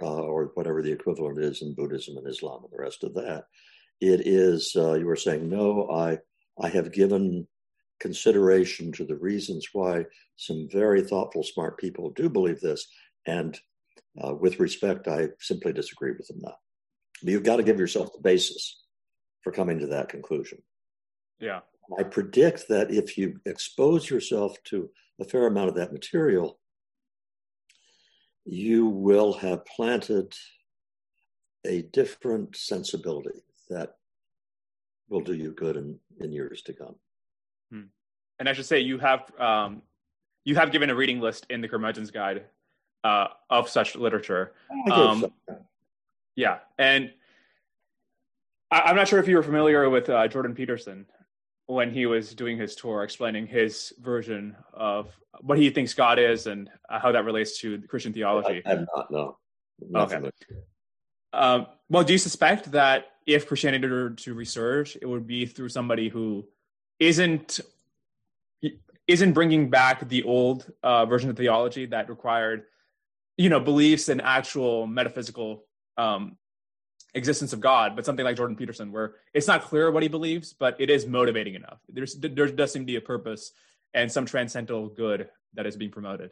uh, 0.00 0.22
or 0.22 0.52
whatever 0.54 0.82
the 0.82 0.92
equivalent 0.92 1.38
is 1.38 1.62
in 1.62 1.74
Buddhism 1.74 2.16
and 2.16 2.26
Islam 2.26 2.62
and 2.64 2.72
the 2.72 2.82
rest 2.82 3.04
of 3.04 3.14
that. 3.14 3.44
It 4.00 4.26
is 4.26 4.74
uh, 4.76 4.94
you 4.94 5.08
are 5.08 5.16
saying 5.16 5.48
no. 5.48 5.88
I 5.90 6.18
I 6.60 6.68
have 6.68 6.92
given 6.92 7.46
consideration 8.00 8.90
to 8.92 9.04
the 9.04 9.16
reasons 9.16 9.68
why 9.72 10.04
some 10.36 10.68
very 10.70 11.02
thoughtful, 11.02 11.44
smart 11.44 11.78
people 11.78 12.10
do 12.10 12.28
believe 12.28 12.60
this. 12.60 12.88
And 13.26 13.58
uh, 14.22 14.34
with 14.34 14.58
respect, 14.58 15.06
I 15.06 15.28
simply 15.38 15.72
disagree 15.72 16.10
with 16.10 16.26
them 16.26 16.40
now. 16.42 16.56
But 17.22 17.30
you've 17.30 17.44
got 17.44 17.56
to 17.56 17.62
give 17.62 17.78
yourself 17.78 18.12
the 18.12 18.20
basis 18.20 18.82
for 19.42 19.52
coming 19.52 19.78
to 19.78 19.86
that 19.88 20.08
conclusion. 20.08 20.58
Yeah. 21.38 21.60
I 21.98 22.02
predict 22.02 22.68
that 22.68 22.90
if 22.90 23.16
you 23.16 23.40
expose 23.46 24.10
yourself 24.10 24.56
to 24.64 24.90
a 25.20 25.24
fair 25.24 25.46
amount 25.46 25.68
of 25.68 25.74
that 25.76 25.92
material, 25.92 26.58
you 28.44 28.86
will 28.86 29.32
have 29.34 29.64
planted 29.66 30.34
a 31.64 31.82
different 31.82 32.56
sensibility 32.56 33.44
that 33.70 33.96
will 35.08 35.20
do 35.20 35.34
you 35.34 35.52
good 35.52 35.76
in, 35.76 35.98
in 36.20 36.32
years 36.32 36.62
to 36.62 36.72
come. 36.72 36.96
Hmm. 37.70 37.82
And 38.38 38.48
I 38.48 38.52
should 38.52 38.66
say 38.66 38.80
you 38.80 38.98
have 38.98 39.30
um, 39.38 39.82
you 40.44 40.56
have 40.56 40.72
given 40.72 40.90
a 40.90 40.94
reading 40.94 41.20
list 41.20 41.46
in 41.50 41.60
the 41.60 41.68
Curmudgeon's 41.68 42.10
Guide 42.10 42.44
uh, 43.04 43.28
of 43.48 43.68
such 43.68 43.94
literature. 43.94 44.52
Um, 44.90 45.32
so. 45.48 45.58
Yeah, 46.34 46.58
and 46.78 47.12
I, 48.70 48.90
am 48.90 48.96
not 48.96 49.06
sure 49.06 49.18
if 49.18 49.28
you 49.28 49.36
were 49.36 49.42
familiar 49.42 49.88
with 49.90 50.08
uh, 50.08 50.26
Jordan 50.28 50.54
Peterson 50.54 51.06
when 51.66 51.90
he 51.90 52.06
was 52.06 52.34
doing 52.34 52.58
his 52.58 52.74
tour, 52.74 53.02
explaining 53.02 53.46
his 53.46 53.92
version 54.00 54.56
of 54.72 55.14
what 55.40 55.58
he 55.58 55.70
thinks 55.70 55.94
God 55.94 56.18
is 56.18 56.46
and 56.46 56.68
how 56.90 57.12
that 57.12 57.24
relates 57.24 57.58
to 57.60 57.80
Christian 57.82 58.12
theology. 58.12 58.62
I, 58.66 58.68
have 58.68 58.86
not, 58.94 59.10
no. 59.10 59.38
Not 59.88 60.12
okay. 60.12 60.30
Um, 61.32 61.66
well, 61.88 62.04
do 62.04 62.12
you 62.12 62.18
suspect 62.18 62.70
that 62.72 63.06
if 63.26 63.46
Christianity 63.46 63.88
were 63.88 64.10
to 64.10 64.34
resurge, 64.34 64.96
it 65.00 65.06
would 65.06 65.26
be 65.26 65.46
through 65.46 65.70
somebody 65.70 66.08
who 66.08 66.46
isn't 66.98 67.60
isn't 69.08 69.32
bringing 69.32 69.68
back 69.68 70.08
the 70.08 70.22
old 70.22 70.70
uh, 70.82 71.04
version 71.06 71.28
of 71.28 71.36
theology 71.36 71.86
that 71.86 72.08
required 72.08 72.64
you 73.36 73.48
know 73.48 73.58
beliefs 73.58 74.08
and 74.08 74.22
actual 74.22 74.86
metaphysical 74.86 75.64
um, 75.96 76.36
existence 77.14 77.52
of 77.52 77.60
god 77.60 77.94
but 77.94 78.04
something 78.06 78.24
like 78.24 78.36
jordan 78.36 78.56
peterson 78.56 78.90
where 78.92 79.14
it's 79.34 79.46
not 79.46 79.62
clear 79.62 79.90
what 79.90 80.02
he 80.02 80.08
believes 80.08 80.52
but 80.52 80.76
it 80.80 80.90
is 80.90 81.06
motivating 81.06 81.54
enough 81.54 81.78
there's 81.88 82.14
there 82.16 82.46
does 82.48 82.72
seem 82.72 82.82
to 82.82 82.86
be 82.86 82.96
a 82.96 83.00
purpose 83.00 83.52
and 83.94 84.10
some 84.10 84.24
transcendental 84.24 84.88
good 84.88 85.28
that 85.54 85.66
is 85.66 85.76
being 85.76 85.90
promoted 85.90 86.30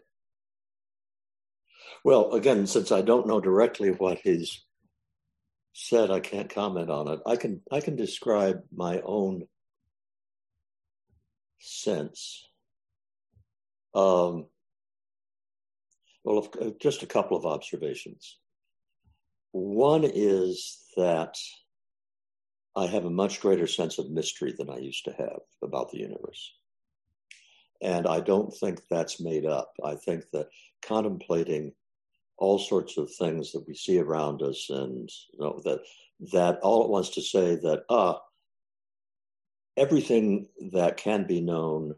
well 2.04 2.32
again 2.32 2.66
since 2.66 2.90
i 2.90 3.02
don't 3.02 3.26
know 3.26 3.40
directly 3.40 3.90
what 3.90 4.18
he's 4.18 4.64
said 5.72 6.10
i 6.10 6.20
can't 6.20 6.52
comment 6.52 6.90
on 6.90 7.08
it 7.08 7.20
i 7.26 7.36
can 7.36 7.60
i 7.70 7.80
can 7.80 7.94
describe 7.94 8.62
my 8.72 9.00
own 9.04 9.46
sense. 11.60 12.48
Um, 13.94 14.46
well, 16.24 16.48
just 16.80 17.02
a 17.02 17.06
couple 17.06 17.36
of 17.36 17.46
observations. 17.46 18.38
One 19.52 20.04
is 20.04 20.84
that 20.96 21.36
I 22.76 22.86
have 22.86 23.04
a 23.04 23.10
much 23.10 23.40
greater 23.40 23.66
sense 23.66 23.98
of 23.98 24.10
mystery 24.10 24.54
than 24.56 24.70
I 24.70 24.78
used 24.78 25.04
to 25.04 25.12
have 25.12 25.40
about 25.62 25.90
the 25.90 25.98
universe. 25.98 26.52
And 27.82 28.06
I 28.06 28.20
don't 28.20 28.54
think 28.54 28.80
that's 28.88 29.20
made 29.20 29.46
up. 29.46 29.72
I 29.84 29.96
think 29.96 30.24
that 30.32 30.48
contemplating 30.82 31.72
all 32.36 32.58
sorts 32.58 32.96
of 32.96 33.10
things 33.12 33.52
that 33.52 33.66
we 33.66 33.74
see 33.74 33.98
around 33.98 34.42
us 34.42 34.68
and 34.70 35.10
you 35.32 35.40
know, 35.40 35.60
that 35.64 35.80
that 36.32 36.58
all 36.62 36.84
it 36.84 36.90
wants 36.90 37.10
to 37.10 37.22
say 37.22 37.54
that 37.56 37.84
ah 37.88 38.20
everything 39.76 40.46
that 40.72 40.96
can 40.96 41.26
be 41.26 41.40
known 41.40 41.94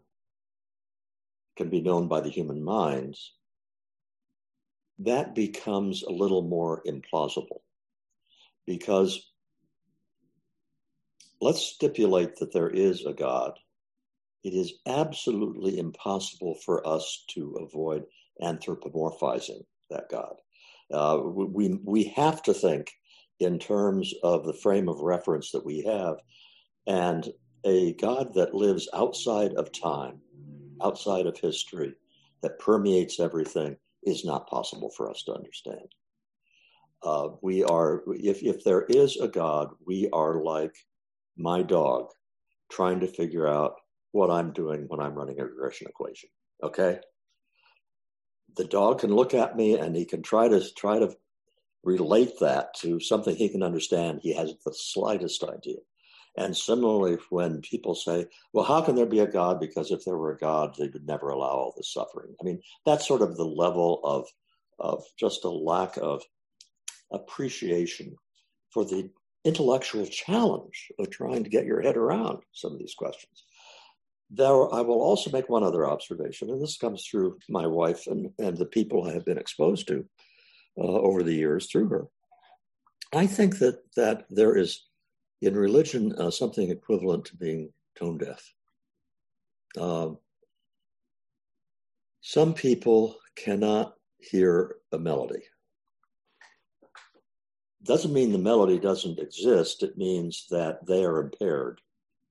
can 1.57 1.69
be 1.69 1.81
known 1.81 2.07
by 2.07 2.19
the 2.19 2.29
human 2.29 2.63
mind 2.63 3.15
that 4.99 5.35
becomes 5.35 6.03
a 6.03 6.11
little 6.11 6.43
more 6.43 6.83
implausible 6.87 7.61
because 8.65 9.31
let's 11.41 11.61
stipulate 11.61 12.37
that 12.37 12.53
there 12.53 12.69
is 12.69 13.05
a 13.05 13.13
God. 13.13 13.59
It 14.43 14.53
is 14.53 14.73
absolutely 14.87 15.79
impossible 15.79 16.55
for 16.65 16.85
us 16.87 17.25
to 17.31 17.57
avoid 17.61 18.03
anthropomorphizing 18.41 19.63
that 19.89 20.09
God. 20.09 20.35
Uh, 20.91 21.19
we, 21.23 21.79
we 21.83 22.03
have 22.15 22.41
to 22.43 22.53
think 22.53 22.91
in 23.39 23.59
terms 23.59 24.13
of 24.23 24.45
the 24.45 24.53
frame 24.53 24.87
of 24.87 24.99
reference 24.99 25.51
that 25.51 25.65
we 25.65 25.81
have. 25.83 26.17
And 26.85 27.27
a 27.65 27.93
God 27.93 28.33
that 28.33 28.53
lives 28.53 28.89
outside 28.93 29.53
of 29.53 29.71
time, 29.71 30.19
outside 30.81 31.25
of 31.25 31.37
history, 31.37 31.93
that 32.41 32.59
permeates 32.59 33.19
everything 33.19 33.77
is 34.05 34.25
not 34.25 34.49
possible 34.49 34.89
for 34.95 35.09
us 35.09 35.23
to 35.23 35.33
understand. 35.33 35.87
Uh, 37.03 37.29
we 37.41 37.63
are, 37.63 38.03
if, 38.07 38.43
if 38.43 38.63
there 38.63 38.83
is 38.83 39.17
a 39.17 39.27
God, 39.27 39.69
we 39.85 40.09
are 40.13 40.41
like 40.41 40.75
my 41.37 41.61
dog 41.61 42.07
trying 42.71 43.01
to 43.01 43.07
figure 43.07 43.47
out 43.47 43.75
what 44.11 44.29
I'm 44.29 44.53
doing 44.53 44.85
when 44.87 44.99
I'm 44.99 45.15
running 45.15 45.39
a 45.39 45.45
regression 45.45 45.87
equation. 45.87 46.29
Okay? 46.61 46.99
The 48.55 48.65
dog 48.65 48.99
can 48.99 49.13
look 49.13 49.33
at 49.33 49.57
me 49.57 49.77
and 49.77 49.95
he 49.95 50.05
can 50.05 50.21
try 50.21 50.47
to 50.47 50.63
try 50.75 50.99
to 50.99 51.15
relate 51.83 52.39
that 52.39 52.73
to 52.75 52.99
something 52.99 53.35
he 53.35 53.49
can 53.49 53.63
understand. 53.63 54.19
He 54.21 54.33
has 54.33 54.53
the 54.65 54.73
slightest 54.73 55.43
idea. 55.43 55.79
And 56.35 56.57
similarly, 56.57 57.17
when 57.29 57.61
people 57.61 57.93
say, 57.93 58.25
well, 58.53 58.65
how 58.65 58.81
can 58.81 58.95
there 58.95 59.05
be 59.05 59.19
a 59.19 59.27
God? 59.27 59.59
Because 59.59 59.91
if 59.91 60.03
there 60.03 60.17
were 60.17 60.31
a 60.31 60.37
God, 60.37 60.75
they 60.77 60.87
would 60.87 61.05
never 61.05 61.29
allow 61.29 61.49
all 61.49 61.73
this 61.77 61.93
suffering. 61.93 62.33
I 62.41 62.43
mean, 62.43 62.61
that's 62.85 63.07
sort 63.07 63.21
of 63.21 63.37
the 63.37 63.45
level 63.45 64.01
of, 64.03 64.27
of 64.79 65.03
just 65.19 65.45
a 65.45 65.49
lack 65.49 65.97
of 65.97 66.23
appreciation 67.11 68.15
for 68.71 68.83
the 68.83 69.11
intellectual 69.45 70.07
challenge 70.07 70.91
of 70.97 71.11
trying 71.11 71.43
to 71.43 71.49
get 71.49 71.65
your 71.65 71.81
head 71.81 71.97
around 71.97 72.39
some 72.53 72.73
of 72.73 72.79
these 72.79 72.95
questions. 72.95 73.43
There, 74.31 74.73
I 74.73 74.81
will 74.81 75.01
also 75.01 75.29
make 75.29 75.49
one 75.49 75.63
other 75.63 75.87
observation, 75.87 76.49
and 76.49 76.59
this 76.59 76.77
comes 76.77 77.05
through 77.05 77.37
my 77.47 77.67
wife 77.67 78.07
and, 78.07 78.31
and 78.39 78.57
the 78.57 78.65
people 78.65 79.03
I 79.03 79.13
have 79.13 79.25
been 79.25 79.37
exposed 79.37 79.87
to 79.89 80.05
uh, 80.75 80.81
over 80.81 81.21
the 81.21 81.35
years 81.35 81.69
through 81.69 81.89
her. 81.89 82.07
I 83.13 83.27
think 83.27 83.59
that 83.59 83.83
that 83.95 84.25
there 84.31 84.57
is 84.57 84.83
in 85.41 85.55
religion 85.55 86.13
uh, 86.17 86.31
something 86.31 86.69
equivalent 86.69 87.25
to 87.25 87.35
being 87.35 87.71
tone 87.97 88.17
deaf. 88.17 88.53
Um, 89.77 90.17
some 92.21 92.53
people 92.53 93.17
cannot 93.35 93.95
hear 94.19 94.77
a 94.91 94.97
melody. 94.97 95.43
Doesn't 97.83 98.13
mean 98.13 98.31
the 98.31 98.37
melody 98.37 98.79
doesn't 98.79 99.19
exist. 99.19 99.83
It 99.83 99.97
means 99.97 100.47
that 100.49 100.85
they 100.85 101.03
are 101.03 101.19
impaired 101.19 101.81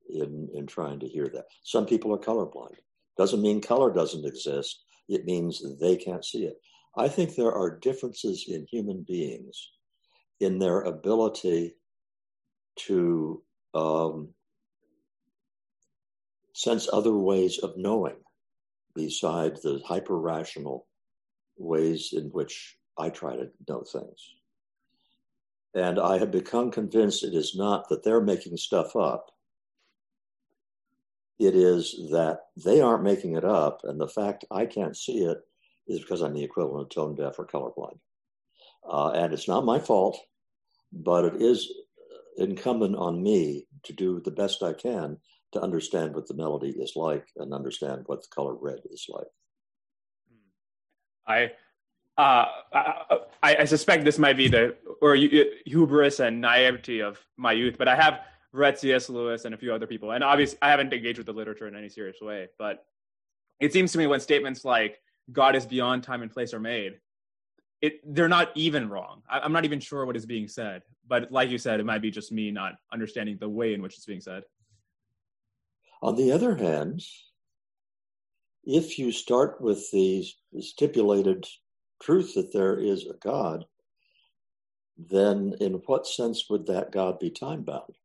in, 0.08 0.48
in 0.54 0.66
trying 0.66 0.98
to 1.00 1.08
hear 1.08 1.28
that. 1.28 1.44
Some 1.62 1.84
people 1.84 2.14
are 2.14 2.18
colorblind. 2.18 2.76
Doesn't 3.18 3.42
mean 3.42 3.60
color 3.60 3.92
doesn't 3.92 4.24
exist. 4.24 4.84
It 5.08 5.26
means 5.26 5.62
they 5.78 5.96
can't 5.96 6.24
see 6.24 6.44
it. 6.44 6.56
I 6.96 7.08
think 7.08 7.34
there 7.34 7.52
are 7.52 7.78
differences 7.78 8.46
in 8.48 8.66
human 8.70 9.02
beings 9.02 9.72
in 10.40 10.58
their 10.58 10.82
ability 10.82 11.74
to 12.76 13.42
um, 13.74 14.28
sense 16.52 16.88
other 16.92 17.14
ways 17.14 17.58
of 17.58 17.76
knowing 17.76 18.16
besides 18.94 19.62
the 19.62 19.80
hyper 19.86 20.18
rational 20.18 20.86
ways 21.56 22.12
in 22.12 22.24
which 22.26 22.76
I 22.98 23.10
try 23.10 23.36
to 23.36 23.50
know 23.68 23.82
things. 23.82 24.34
And 25.74 25.98
I 25.98 26.18
have 26.18 26.30
become 26.30 26.70
convinced 26.70 27.24
it 27.24 27.34
is 27.34 27.56
not 27.56 27.88
that 27.88 28.04
they're 28.04 28.20
making 28.20 28.56
stuff 28.58 28.94
up. 28.94 29.30
It 31.38 31.56
is 31.56 31.96
that 32.10 32.40
they 32.62 32.80
aren't 32.80 33.02
making 33.02 33.36
it 33.36 33.44
up. 33.44 33.80
And 33.84 33.98
the 33.98 34.08
fact 34.08 34.44
I 34.50 34.66
can't 34.66 34.96
see 34.96 35.24
it 35.24 35.38
is 35.88 36.00
because 36.00 36.20
I'm 36.20 36.34
the 36.34 36.44
equivalent 36.44 36.82
of 36.82 36.90
tone 36.90 37.14
deaf 37.14 37.38
or 37.38 37.46
colorblind. 37.46 37.98
Uh, 38.88 39.10
and 39.12 39.32
it's 39.32 39.48
not 39.48 39.64
my 39.64 39.78
fault, 39.78 40.18
but 40.92 41.24
it 41.24 41.40
is 41.40 41.72
incumbent 42.36 42.96
on 42.96 43.22
me 43.22 43.66
to 43.84 43.92
do 43.92 44.20
the 44.20 44.30
best 44.30 44.62
I 44.62 44.72
can 44.72 45.18
to 45.52 45.60
understand 45.60 46.14
what 46.14 46.26
the 46.26 46.34
melody 46.34 46.70
is 46.70 46.94
like 46.96 47.26
and 47.36 47.52
understand 47.52 48.02
what 48.06 48.22
the 48.22 48.28
color 48.34 48.54
red 48.54 48.80
is 48.90 49.06
like. 49.08 49.26
I, 51.26 51.52
uh, 52.18 52.46
I, 53.42 53.56
I 53.60 53.64
suspect 53.64 54.04
this 54.04 54.18
might 54.18 54.36
be 54.36 54.48
the 54.48 54.76
or 55.00 55.14
hubris 55.14 56.20
and 56.20 56.40
naivety 56.40 57.00
of 57.00 57.24
my 57.36 57.52
youth, 57.52 57.76
but 57.78 57.88
I 57.88 57.96
have 57.96 58.20
read 58.52 58.78
C.S. 58.78 59.08
Lewis 59.08 59.44
and 59.44 59.54
a 59.54 59.58
few 59.58 59.72
other 59.72 59.86
people, 59.86 60.12
and 60.12 60.22
obviously 60.22 60.58
I 60.62 60.70
haven't 60.70 60.92
engaged 60.92 61.18
with 61.18 61.26
the 61.26 61.32
literature 61.32 61.68
in 61.68 61.76
any 61.76 61.88
serious 61.88 62.20
way. 62.20 62.48
But 62.58 62.84
it 63.60 63.72
seems 63.72 63.92
to 63.92 63.98
me 63.98 64.06
when 64.06 64.20
statements 64.20 64.64
like 64.64 65.00
"God 65.32 65.56
is 65.56 65.64
beyond 65.64 66.02
time 66.02 66.22
and 66.22 66.30
place" 66.30 66.52
are 66.52 66.60
made, 66.60 66.98
it 67.82 68.00
they're 68.14 68.28
not 68.28 68.50
even 68.54 68.88
wrong. 68.88 69.22
I, 69.28 69.40
I'm 69.40 69.52
not 69.52 69.64
even 69.64 69.80
sure 69.80 70.06
what 70.06 70.16
is 70.16 70.24
being 70.24 70.48
said, 70.48 70.82
but 71.06 71.30
like 71.30 71.50
you 71.50 71.58
said, 71.58 71.80
it 71.80 71.86
might 71.86 72.00
be 72.00 72.10
just 72.10 72.32
me 72.32 72.50
not 72.50 72.74
understanding 72.92 73.36
the 73.38 73.48
way 73.48 73.74
in 73.74 73.82
which 73.82 73.96
it's 73.96 74.06
being 74.06 74.20
said. 74.20 74.44
On 76.00 76.16
the 76.16 76.32
other 76.32 76.54
hand, 76.56 77.02
if 78.64 78.98
you 78.98 79.12
start 79.12 79.60
with 79.60 79.90
the 79.90 80.24
stipulated 80.60 81.46
truth 82.00 82.34
that 82.34 82.52
there 82.52 82.78
is 82.78 83.06
a 83.06 83.14
God, 83.14 83.64
then 84.96 85.54
in 85.60 85.74
what 85.86 86.06
sense 86.06 86.48
would 86.48 86.66
that 86.66 86.92
God 86.92 87.18
be 87.18 87.30
time 87.30 87.62
bound 87.62 87.96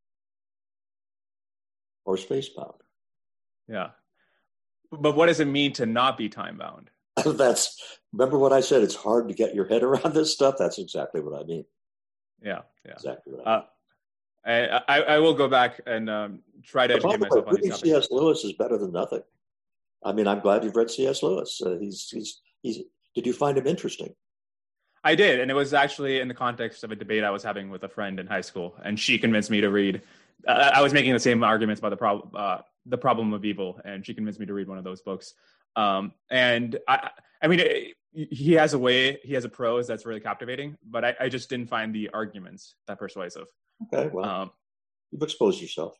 or 2.06 2.18
space 2.18 2.50
bound? 2.50 2.82
Yeah. 3.68 3.90
But 4.92 5.16
what 5.16 5.28
does 5.28 5.40
it 5.40 5.48
mean 5.48 5.74
to 5.74 5.86
not 5.86 6.18
be 6.18 6.30
time 6.30 6.58
bound? 6.58 6.90
That's 7.26 8.00
remember 8.14 8.38
what 8.38 8.54
I 8.54 8.62
said. 8.62 8.84
It's 8.84 8.96
hard 8.96 9.28
to 9.28 9.34
get 9.34 9.56
your 9.56 9.66
head 9.66 9.84
around 9.84 10.14
this 10.14 10.34
stuff. 10.34 10.56
That's 10.58 10.78
exactly 10.78 11.22
what 11.22 11.40
I 11.40 11.44
mean. 11.44 11.66
Yeah, 12.42 12.62
yeah, 12.86 12.94
exactly. 12.94 13.34
What 13.34 13.48
I, 13.48 13.56
mean. 14.46 14.70
uh, 14.70 14.80
I, 14.88 15.02
I, 15.02 15.20
will 15.20 15.34
go 15.34 15.48
back 15.48 15.82
and 15.88 16.10
um, 16.10 16.40
try 16.64 16.88
to 16.88 16.96
educate 16.96 17.20
myself 17.20 17.48
on 17.48 17.56
these 17.56 17.70
topics. 17.72 17.82
C.S. 17.82 18.08
Lewis 18.12 18.44
is 18.44 18.54
better 18.54 18.78
than 18.78 18.92
nothing. 18.92 19.22
I 20.04 20.14
mean, 20.14 20.28
I'm 20.28 20.40
glad 20.40 20.64
you've 20.64 20.76
read 20.76 20.92
C.S. 20.92 21.24
Lewis. 21.24 21.60
Uh, 21.64 21.78
he's 21.80 22.08
he's 22.10 22.42
he's. 22.62 22.80
Did 23.16 23.26
you 23.26 23.34
find 23.34 23.58
him 23.58 23.66
interesting? 23.66 24.14
I 25.04 25.16
did, 25.16 25.40
and 25.40 25.50
it 25.50 25.54
was 25.54 25.74
actually 25.74 26.20
in 26.20 26.28
the 26.28 26.34
context 26.34 26.84
of 26.84 26.92
a 26.92 26.96
debate 26.96 27.24
I 27.24 27.32
was 27.32 27.42
having 27.42 27.70
with 27.70 27.84
a 27.84 27.90
friend 27.90 28.20
in 28.20 28.28
high 28.28 28.42
school, 28.42 28.76
and 28.84 29.00
she 29.00 29.18
convinced 29.18 29.50
me 29.50 29.62
to 29.62 29.70
read. 29.70 30.02
Uh, 30.48 30.72
I 30.74 30.82
was 30.82 30.94
making 30.94 31.14
the 31.14 31.20
same 31.20 31.44
arguments 31.44 31.80
about 31.80 31.90
the 31.90 31.98
problem, 31.98 32.30
uh, 32.36 32.60
the 32.88 32.98
problem 32.98 33.34
of 33.34 33.46
evil, 33.46 33.80
and 33.86 34.06
she 34.06 34.14
convinced 34.14 34.40
me 34.40 34.46
to 34.46 34.54
read 34.54 34.68
one 34.68 34.78
of 34.78 34.84
those 34.84 35.02
books. 35.02 35.34
Um, 35.76 36.14
and 36.32 36.78
I, 36.88 37.10
I 37.42 37.48
mean, 37.48 37.60
it, 37.60 37.96
he 38.14 38.54
has 38.54 38.74
a 38.74 38.80
way, 38.80 39.20
he 39.24 39.34
has 39.34 39.46
a 39.46 39.50
prose 39.50 39.88
that's 39.88 40.06
really 40.06 40.20
captivating, 40.20 40.78
but 40.84 41.06
I, 41.06 41.16
I 41.20 41.30
just 41.30 41.50
didn't 41.50 41.70
find 41.70 41.94
the 41.94 42.10
arguments 42.14 42.76
that 42.88 42.98
persuasive. 42.98 43.48
Okay, 43.94 44.10
well, 44.12 44.26
um, 44.26 44.52
you've 45.12 45.22
exposed 45.22 45.62
yourself. 45.62 45.96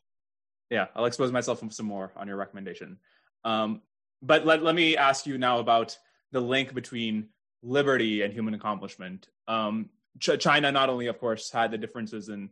Yeah, 0.70 0.86
I'll 0.96 1.04
expose 1.06 1.32
myself 1.32 1.62
some 1.72 1.86
more 1.86 2.12
on 2.16 2.26
your 2.26 2.36
recommendation. 2.36 2.98
Um, 3.44 3.82
but 4.20 4.44
let, 4.44 4.62
let 4.62 4.74
me 4.74 4.96
ask 4.96 5.26
you 5.26 5.38
now 5.38 5.60
about 5.60 5.96
the 6.32 6.40
link 6.40 6.74
between 6.74 7.28
liberty 7.62 8.22
and 8.22 8.32
human 8.32 8.54
accomplishment. 8.54 9.28
Um, 9.46 9.90
Ch- 10.18 10.38
China 10.38 10.72
not 10.72 10.88
only, 10.88 11.06
of 11.06 11.18
course, 11.18 11.50
had 11.50 11.70
the 11.70 11.78
differences 11.78 12.28
in 12.28 12.50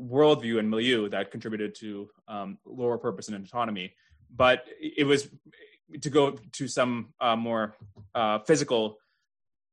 worldview 0.00 0.58
and 0.58 0.68
milieu 0.68 1.08
that 1.08 1.30
contributed 1.30 1.74
to 1.76 2.08
um, 2.28 2.58
lower 2.64 2.98
purpose 2.98 3.28
and 3.28 3.44
autonomy, 3.44 3.94
but 4.34 4.64
it 4.80 5.06
was 5.06 5.28
to 6.00 6.10
go 6.10 6.38
to 6.52 6.68
some 6.68 7.12
uh, 7.20 7.36
more 7.36 7.76
uh, 8.14 8.38
physical 8.40 8.98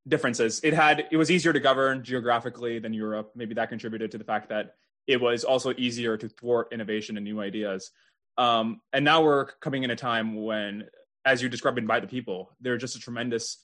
differences. 0.08 0.60
It 0.64 0.74
had 0.74 1.08
it 1.12 1.18
was 1.18 1.32
easier 1.32 1.54
to 1.54 1.60
govern 1.60 2.04
geographically 2.04 2.80
than 2.80 2.94
Europe. 2.94 3.32
Maybe 3.36 3.54
that 3.56 3.70
contributed 3.70 4.12
to 4.12 4.18
the 4.18 4.24
fact 4.24 4.50
that 4.50 4.76
it 5.08 5.20
was 5.20 5.44
also 5.44 5.74
easier 5.78 6.18
to 6.18 6.30
thwart 6.30 6.68
innovation 6.72 7.18
and 7.18 7.24
new 7.24 7.40
ideas. 7.42 7.92
Um, 8.38 8.82
and 8.94 9.04
now 9.04 9.24
we're 9.24 9.46
coming 9.60 9.84
in 9.84 9.92
a 9.92 9.96
time 9.96 10.44
when, 10.44 10.88
as 11.26 11.42
you 11.42 11.50
described, 11.50 11.86
by 11.88 12.00
the 12.00 12.08
people, 12.08 12.52
there's 12.62 12.82
just 12.82 12.96
a 12.96 13.00
tremendous 13.00 13.58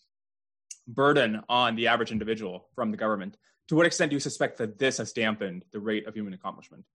burden 0.87 1.41
on 1.47 1.75
the 1.75 1.87
average 1.87 2.11
individual 2.11 2.67
from 2.75 2.91
the 2.91 2.97
government. 2.97 3.37
To 3.69 3.75
what 3.75 3.85
extent 3.85 4.11
do 4.11 4.15
you 4.15 4.19
suspect 4.19 4.57
that 4.59 4.77
this 4.77 4.97
has 4.97 5.11
dampened 5.11 5.65
the 5.71 5.79
rate 5.79 6.07
of 6.07 6.13
human 6.13 6.33
accomplishment? 6.33 6.85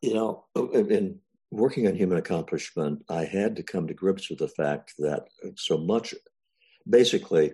You 0.00 0.14
know, 0.14 0.44
in 0.54 1.20
working 1.50 1.86
on 1.86 1.94
human 1.94 2.18
accomplishment, 2.18 3.04
I 3.08 3.24
had 3.24 3.56
to 3.56 3.62
come 3.62 3.86
to 3.86 3.94
grips 3.94 4.28
with 4.28 4.38
the 4.38 4.48
fact 4.48 4.94
that 4.98 5.26
so 5.56 5.78
much, 5.78 6.14
basically, 6.88 7.52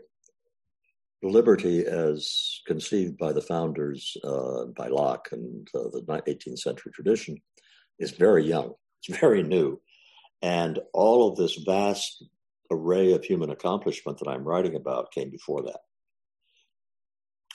liberty 1.22 1.84
as 1.84 2.60
conceived 2.66 3.18
by 3.18 3.32
the 3.32 3.42
founders, 3.42 4.16
uh, 4.24 4.66
by 4.76 4.88
Locke 4.88 5.28
and 5.32 5.68
uh, 5.74 5.90
the 5.92 6.02
18th 6.02 6.58
century 6.58 6.92
tradition, 6.92 7.36
is 7.98 8.12
very 8.12 8.44
young. 8.44 8.72
It's 9.02 9.18
very 9.20 9.42
new. 9.42 9.80
And 10.42 10.78
all 10.94 11.28
of 11.28 11.36
this 11.36 11.56
vast 11.56 12.24
array 12.70 13.12
of 13.12 13.24
human 13.24 13.50
accomplishment 13.50 14.18
that 14.18 14.28
I'm 14.28 14.44
writing 14.44 14.76
about 14.76 15.12
came 15.12 15.28
before 15.28 15.62
that. 15.64 15.80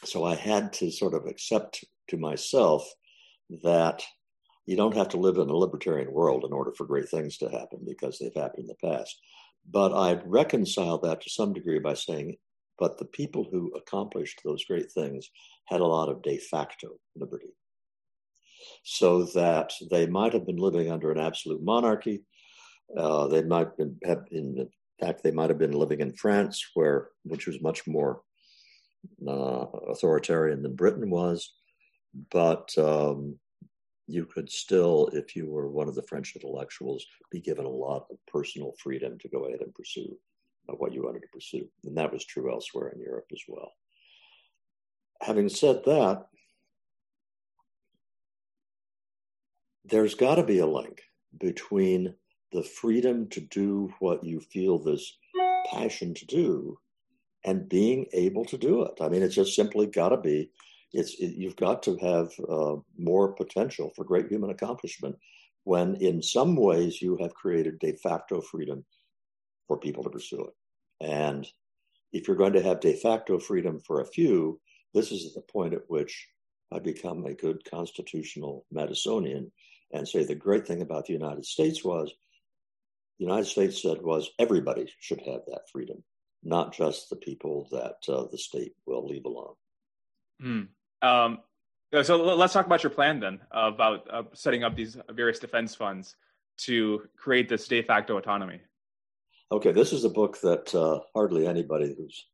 So 0.03 0.23
I 0.23 0.35
had 0.35 0.73
to 0.73 0.91
sort 0.91 1.13
of 1.13 1.25
accept 1.25 1.83
to 2.09 2.17
myself 2.17 2.87
that 3.63 4.03
you 4.65 4.75
don't 4.75 4.95
have 4.95 5.09
to 5.09 5.17
live 5.17 5.37
in 5.37 5.49
a 5.49 5.55
libertarian 5.55 6.11
world 6.11 6.43
in 6.43 6.51
order 6.51 6.71
for 6.75 6.85
great 6.85 7.09
things 7.09 7.37
to 7.37 7.49
happen 7.49 7.79
because 7.85 8.17
they've 8.17 8.33
happened 8.35 8.63
in 8.63 8.67
the 8.67 8.87
past. 8.89 9.19
But 9.69 9.93
I'd 9.93 10.27
reconcile 10.29 10.97
that 10.99 11.21
to 11.21 11.29
some 11.29 11.53
degree 11.53 11.79
by 11.79 11.93
saying, 11.93 12.37
but 12.77 12.97
the 12.97 13.05
people 13.05 13.47
who 13.49 13.71
accomplished 13.75 14.41
those 14.43 14.65
great 14.65 14.91
things 14.91 15.29
had 15.65 15.81
a 15.81 15.85
lot 15.85 16.09
of 16.09 16.21
de 16.21 16.37
facto 16.37 16.89
liberty. 17.15 17.53
So 18.83 19.23
that 19.25 19.71
they 19.89 20.07
might 20.07 20.33
have 20.33 20.45
been 20.45 20.57
living 20.57 20.91
under 20.91 21.11
an 21.11 21.19
absolute 21.19 21.63
monarchy. 21.63 22.23
Uh, 22.95 23.27
they 23.27 23.43
might 23.43 23.69
have 23.69 23.77
been, 23.77 23.97
in 24.31 24.69
fact, 24.99 25.23
they 25.23 25.31
might 25.31 25.49
have 25.49 25.59
been 25.59 25.71
living 25.71 26.01
in 26.01 26.13
France, 26.13 26.63
where 26.73 27.09
which 27.23 27.47
was 27.47 27.61
much 27.61 27.87
more 27.87 28.21
uh, 29.27 29.65
authoritarian 29.89 30.61
than 30.61 30.75
Britain 30.75 31.09
was. 31.09 31.53
But 32.31 32.75
um, 32.77 33.37
you 34.07 34.25
could 34.25 34.49
still, 34.49 35.09
if 35.13 35.35
you 35.35 35.49
were 35.49 35.69
one 35.69 35.87
of 35.87 35.95
the 35.95 36.03
French 36.03 36.35
intellectuals, 36.35 37.05
be 37.31 37.39
given 37.39 37.65
a 37.65 37.69
lot 37.69 38.05
of 38.09 38.17
personal 38.27 38.73
freedom 38.79 39.17
to 39.19 39.29
go 39.29 39.45
ahead 39.45 39.61
and 39.61 39.73
pursue 39.73 40.17
what 40.67 40.93
you 40.93 41.03
wanted 41.03 41.21
to 41.21 41.27
pursue. 41.31 41.67
And 41.83 41.97
that 41.97 42.11
was 42.11 42.25
true 42.25 42.51
elsewhere 42.51 42.89
in 42.89 43.01
Europe 43.01 43.27
as 43.31 43.41
well. 43.47 43.71
Having 45.21 45.49
said 45.49 45.83
that, 45.85 46.25
there's 49.85 50.15
got 50.15 50.35
to 50.35 50.43
be 50.43 50.59
a 50.59 50.65
link 50.65 51.01
between 51.39 52.13
the 52.51 52.63
freedom 52.63 53.27
to 53.29 53.41
do 53.41 53.93
what 53.99 54.23
you 54.23 54.39
feel 54.39 54.79
this 54.79 55.17
passion 55.71 56.13
to 56.13 56.25
do 56.25 56.77
and 57.45 57.69
being 57.69 58.07
able 58.11 58.43
to 58.45 58.57
do 58.57 58.83
it. 58.83 58.93
I 58.99 59.07
mean, 59.07 59.21
it's 59.21 59.35
just 59.35 59.55
simply 59.55 59.85
got 59.85 60.09
to 60.09 60.17
be 60.17 60.51
it's 60.95 61.15
it, 61.19 61.35
you've 61.35 61.57
got 61.57 61.83
to 61.83 61.97
have 61.97 62.31
uh, 62.49 62.75
more 62.97 63.33
potential 63.33 63.91
for 63.95 64.03
great 64.03 64.27
human 64.27 64.49
accomplishment 64.49 65.15
when 65.63 65.95
in 65.95 66.21
some 66.21 66.55
ways 66.55 67.01
you 67.01 67.17
have 67.17 67.33
created 67.33 67.79
de 67.79 67.93
facto 67.97 68.41
freedom 68.41 68.85
for 69.67 69.77
people 69.77 70.03
to 70.03 70.09
pursue 70.09 70.41
it 70.41 71.05
and 71.05 71.47
if 72.13 72.27
you're 72.27 72.37
going 72.37 72.53
to 72.53 72.63
have 72.63 72.79
de 72.79 72.93
facto 72.93 73.37
freedom 73.37 73.79
for 73.79 74.01
a 74.01 74.07
few 74.07 74.59
this 74.93 75.11
is 75.11 75.33
the 75.33 75.41
point 75.41 75.73
at 75.73 75.81
which 75.87 76.27
i 76.71 76.79
become 76.79 77.25
a 77.25 77.33
good 77.33 77.59
constitutional 77.69 78.65
madisonian 78.73 79.51
and 79.91 80.07
say 80.07 80.23
the 80.23 80.35
great 80.35 80.65
thing 80.65 80.81
about 80.81 81.05
the 81.05 81.13
united 81.13 81.45
states 81.45 81.83
was 81.83 82.13
the 83.19 83.25
united 83.25 83.45
states 83.45 83.81
said 83.81 84.01
was 84.01 84.29
everybody 84.39 84.89
should 84.99 85.19
have 85.21 85.41
that 85.47 85.67
freedom 85.71 86.01
not 86.45 86.73
just 86.73 87.09
the 87.09 87.15
people 87.15 87.67
that 87.71 87.97
uh, 88.13 88.25
the 88.31 88.37
state 88.37 88.73
will 88.85 89.05
leave 89.05 89.25
alone 89.25 89.55
Mm. 90.43 90.67
Um, 91.01 91.39
so 92.03 92.17
let's 92.17 92.53
talk 92.53 92.65
about 92.65 92.83
your 92.83 92.89
plan 92.89 93.19
then 93.19 93.39
about 93.51 94.07
uh, 94.11 94.23
setting 94.33 94.63
up 94.63 94.75
these 94.75 94.97
various 95.11 95.39
defense 95.39 95.75
funds 95.75 96.15
to 96.57 97.03
create 97.15 97.47
this 97.47 97.67
de 97.67 97.81
facto 97.81 98.17
autonomy. 98.17 98.59
Okay, 99.51 99.71
this 99.71 99.93
is 99.93 100.03
a 100.03 100.09
book 100.09 100.39
that 100.41 100.73
uh, 100.73 100.99
hardly 101.13 101.47
anybody 101.47 101.93
who's 101.95 102.25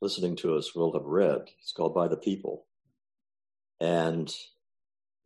listening 0.00 0.36
to 0.36 0.54
us 0.56 0.74
will 0.74 0.92
have 0.92 1.06
read. 1.06 1.42
It's 1.60 1.72
called 1.72 1.94
By 1.94 2.08
the 2.08 2.16
People. 2.16 2.66
And 3.80 4.32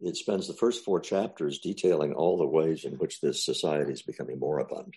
it 0.00 0.16
spends 0.16 0.46
the 0.46 0.54
first 0.54 0.84
four 0.84 1.00
chapters 1.00 1.58
detailing 1.58 2.14
all 2.14 2.38
the 2.38 2.46
ways 2.46 2.84
in 2.84 2.94
which 2.94 3.20
this 3.20 3.44
society 3.44 3.92
is 3.92 4.02
becoming 4.02 4.38
moribund 4.38 4.94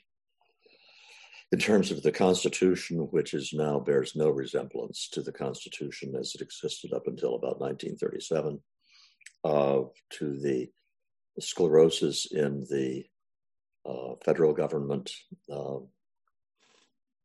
in 1.52 1.60
terms 1.60 1.92
of 1.92 2.02
the 2.02 2.12
Constitution, 2.12 2.98
which 3.12 3.34
is 3.34 3.52
now 3.54 3.80
bears 3.80 4.16
no 4.16 4.30
resemblance 4.30 5.10
to 5.10 5.22
the 5.22 5.34
Constitution 5.34 6.16
as 6.18 6.34
it 6.34 6.42
existed 6.42 6.94
up 6.94 7.08
until 7.08 7.36
about 7.36 7.60
1937, 7.60 8.60
uh, 9.44 9.82
to 10.12 10.40
the 10.40 10.70
sclerosis 11.40 12.32
in 12.32 12.62
the 12.70 13.04
uh, 13.86 14.16
federal 14.24 14.54
government. 14.54 15.12
Uh, 15.52 15.80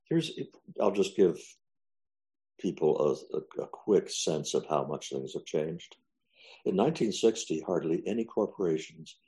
here's, 0.08 0.32
I'll 0.80 0.90
just 0.90 1.16
give 1.16 1.38
people 2.58 2.98
a, 3.32 3.36
a, 3.36 3.64
a 3.64 3.68
quick 3.68 4.10
sense 4.10 4.54
of 4.54 4.66
how 4.66 4.84
much 4.84 5.10
things 5.10 5.34
have 5.34 5.44
changed. 5.44 5.96
In 6.64 6.74
1960, 6.74 7.62
hardly 7.64 8.02
any 8.06 8.24
corporations 8.24 9.18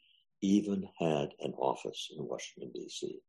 even 0.41 0.89
had 0.99 1.35
an 1.41 1.53
office 1.57 2.11
in 2.17 2.27
Washington, 2.27 2.73
D.C. 2.75 3.21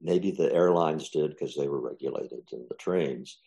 Maybe 0.00 0.30
the 0.30 0.52
airlines 0.52 1.10
did 1.10 1.30
because 1.30 1.56
they 1.56 1.68
were 1.68 1.80
regulated 1.80 2.48
and 2.52 2.68
the 2.68 2.74
trains. 2.76 3.38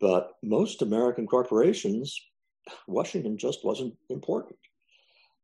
But 0.00 0.32
most 0.42 0.82
American 0.82 1.26
corporations, 1.26 2.18
Washington 2.86 3.36
just 3.38 3.64
wasn't 3.64 3.94
important. 4.08 4.58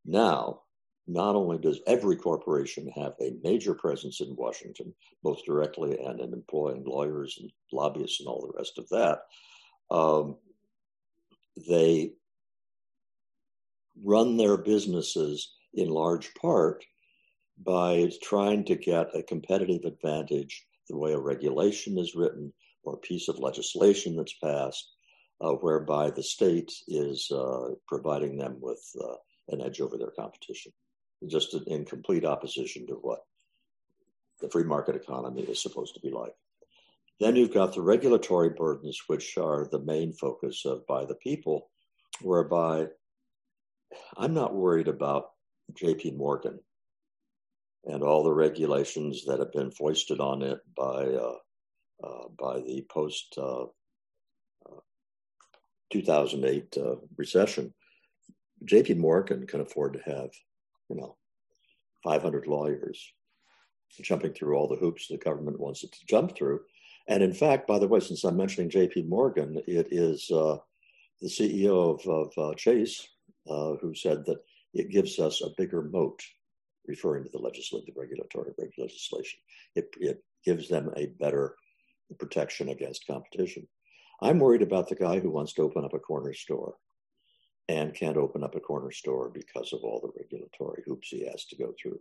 Now, 0.05 0.63
not 1.07 1.37
only 1.37 1.59
does 1.59 1.81
every 1.87 2.17
corporation 2.17 2.91
have 2.95 3.15
a 3.21 3.37
major 3.43 3.75
presence 3.75 4.21
in 4.21 4.37
Washington, 4.37 4.95
both 5.23 5.45
directly 5.45 5.99
and 5.99 6.21
in 6.21 6.33
employing 6.33 6.85
lawyers 6.85 7.39
and 7.41 7.51
lobbyists 7.73 8.21
and 8.21 8.29
all 8.29 8.43
the 8.43 8.59
rest 8.59 8.79
of 8.79 8.89
that, 8.91 9.21
um, 9.91 10.37
they 11.69 12.13
run 14.05 14.37
their 14.37 14.57
businesses 14.57 15.55
in 15.75 15.89
large 15.89 16.33
part 16.35 16.85
by 17.65 18.11
trying 18.23 18.65
to 18.65 18.77
get 18.77 19.15
a 19.15 19.23
competitive 19.23 19.85
advantage 19.85 20.65
the 20.89 20.97
way 20.97 21.13
a 21.13 21.19
regulation 21.19 21.99
is 21.99 22.15
written 22.15 22.53
or 22.83 22.95
a 22.95 22.99
piece 22.99 23.29
of 23.29 23.39
legislation 23.39 24.17
that's 24.17 24.35
passed, 24.43 24.93
uh, 25.41 25.53
whereby 25.53 26.11
the 26.11 26.23
state 26.23 26.73
is 26.87 27.31
uh, 27.31 27.75
providing 27.87 28.37
them 28.37 28.57
with 28.61 28.81
uh, 29.03 29.15
an 29.49 29.61
edge 29.61 29.81
over 29.81 29.97
their 29.97 30.13
competition, 30.19 30.73
just 31.29 31.55
in 31.67 31.85
complete 31.85 32.25
opposition 32.25 32.87
to 32.87 32.95
what 32.95 33.21
the 34.41 34.49
free 34.49 34.65
market 34.65 34.97
economy 34.97 35.43
is 35.43 35.61
supposed 35.61 35.95
to 35.95 36.01
be 36.01 36.11
like. 36.11 36.33
Then 37.21 37.35
you've 37.35 37.53
got 37.53 37.75
the 37.75 37.83
regulatory 37.83 38.51
burdens, 38.51 39.01
which 39.09 39.37
are 39.37 39.69
the 39.71 39.81
main 39.81 40.13
focus 40.13 40.65
of 40.65 40.87
by 40.87 41.05
the 41.05 41.17
people, 41.17 41.71
whereby 42.23 42.87
I'm 44.17 44.35
not 44.35 44.55
worried 44.55 44.87
about 44.87 45.31
JP 45.75 46.17
Morgan 46.17 46.61
and 47.85 48.03
all 48.03 48.23
the 48.23 48.33
regulations 48.33 49.25
that 49.25 49.39
have 49.39 49.53
been 49.53 49.71
foisted 49.71 50.21
on 50.21 50.43
it 50.43 50.61
by 50.77 51.05
uh, 51.05 51.37
uh, 52.03 52.29
by 52.39 52.61
the 52.61 52.85
post 52.89 53.35
uh, 53.39 53.63
uh 53.63 54.81
2008 55.91 56.77
uh, 56.77 56.97
recession. 57.17 57.73
J.P. 58.65 58.95
Morgan 58.95 59.47
can 59.47 59.61
afford 59.61 59.95
to 59.95 60.01
have, 60.01 60.31
you 60.89 60.97
know, 60.97 61.17
500 62.05 62.47
lawyers 62.47 63.13
jumping 64.01 64.33
through 64.33 64.57
all 64.57 64.69
the 64.69 64.77
hoops 64.77 65.09
the 65.09 65.17
government 65.17 65.59
wants 65.59 65.83
it 65.83 65.93
to 65.93 66.07
jump 66.07 66.37
through. 66.37 66.61
And 67.09 67.23
in 67.23 67.33
fact, 67.33 67.67
by 67.67 67.79
the 67.79 67.89
way, 67.89 68.01
since 68.01 68.25
I'm 68.25 68.37
mentioning 68.37 68.69
J.P. 68.69 69.05
Morgan, 69.05 69.63
it 69.67 69.89
is 69.91 70.31
uh, 70.31 70.59
the 71.23 71.29
CEO 71.29 71.99
of, 72.07 72.37
of 72.37 72.57
Chase 72.57 73.09
who 73.47 73.95
said 73.95 74.27
that 74.27 74.39
it 74.75 74.91
gives 74.91 75.19
us 75.19 75.41
a 75.41 75.55
bigger 75.57 75.83
moat 75.83 76.23
referring 76.89 77.23
to 77.25 77.31
the 77.31 77.39
legislative 77.39 77.95
regulatory 77.97 78.53
legislation. 78.77 79.39
It, 79.77 79.95
it 80.01 80.25
gives 80.45 80.69
them 80.69 80.91
a 80.97 81.07
better 81.21 81.55
protection 82.19 82.71
against 82.71 83.07
competition. 83.07 83.69
I'm 84.21 84.41
worried 84.41 84.63
about 84.63 84.89
the 84.89 84.97
guy 84.97 85.21
who 85.21 85.31
wants 85.31 85.53
to 85.55 85.63
open 85.63 85.85
up 85.85 85.95
a 85.95 85.99
corner 85.99 86.33
store 86.33 86.75
and 87.69 87.95
can't 87.95 88.17
open 88.17 88.43
up 88.43 88.55
a 88.55 88.61
corner 88.61 88.91
store 88.91 89.31
because 89.31 89.73
of 89.73 89.81
all 89.85 90.01
the 90.01 90.13
regulatory 90.19 90.83
hoops 90.87 91.09
he 91.11 91.27
has 91.27 91.45
to 91.47 91.57
go 91.57 91.75
through. 91.81 92.01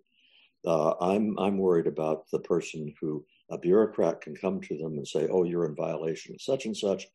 Uh, 0.66 0.94
I'm 1.00 1.38
I'm 1.38 1.58
worried 1.58 1.88
about 1.88 2.30
the 2.32 2.40
person 2.40 2.94
who 3.00 3.24
a 3.52 3.58
bureaucrat 3.58 4.22
can 4.22 4.36
come 4.36 4.60
to 4.62 4.78
them 4.78 4.94
and 4.94 5.08
say, 5.08 5.28
"Oh, 5.30 5.44
you're 5.44 5.68
in 5.68 5.76
violation 5.76 6.34
of 6.34 6.42
such 6.42 6.66
and 6.66 6.76
such," 6.76 7.06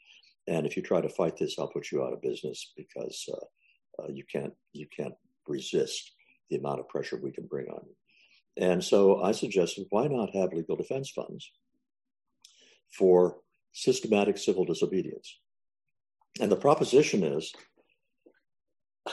and 0.46 0.64
if 0.64 0.76
you 0.76 0.82
try 0.82 1.00
to 1.00 1.08
fight 1.08 1.36
this, 1.36 1.58
I'll 1.58 1.68
put 1.68 1.90
you 1.90 2.04
out 2.04 2.12
of 2.12 2.22
business 2.22 2.72
because 2.76 3.28
uh, 3.32 4.02
uh, 4.02 4.08
you 4.12 4.24
can't 4.30 4.52
you 4.72 4.86
can't 4.96 5.14
resist 5.48 6.12
the 6.52 6.58
amount 6.58 6.80
of 6.80 6.88
pressure 6.88 7.18
we 7.20 7.32
can 7.32 7.46
bring 7.46 7.66
on 7.68 7.82
you. 7.86 7.94
And 8.56 8.84
so 8.84 9.22
I 9.22 9.32
suggested, 9.32 9.86
why 9.90 10.06
not 10.06 10.34
have 10.34 10.52
legal 10.52 10.76
defense 10.76 11.10
funds 11.10 11.50
for 12.96 13.38
systematic 13.72 14.36
civil 14.36 14.64
disobedience? 14.64 15.38
And 16.40 16.52
the 16.52 16.56
proposition 16.56 17.22
is 17.22 17.52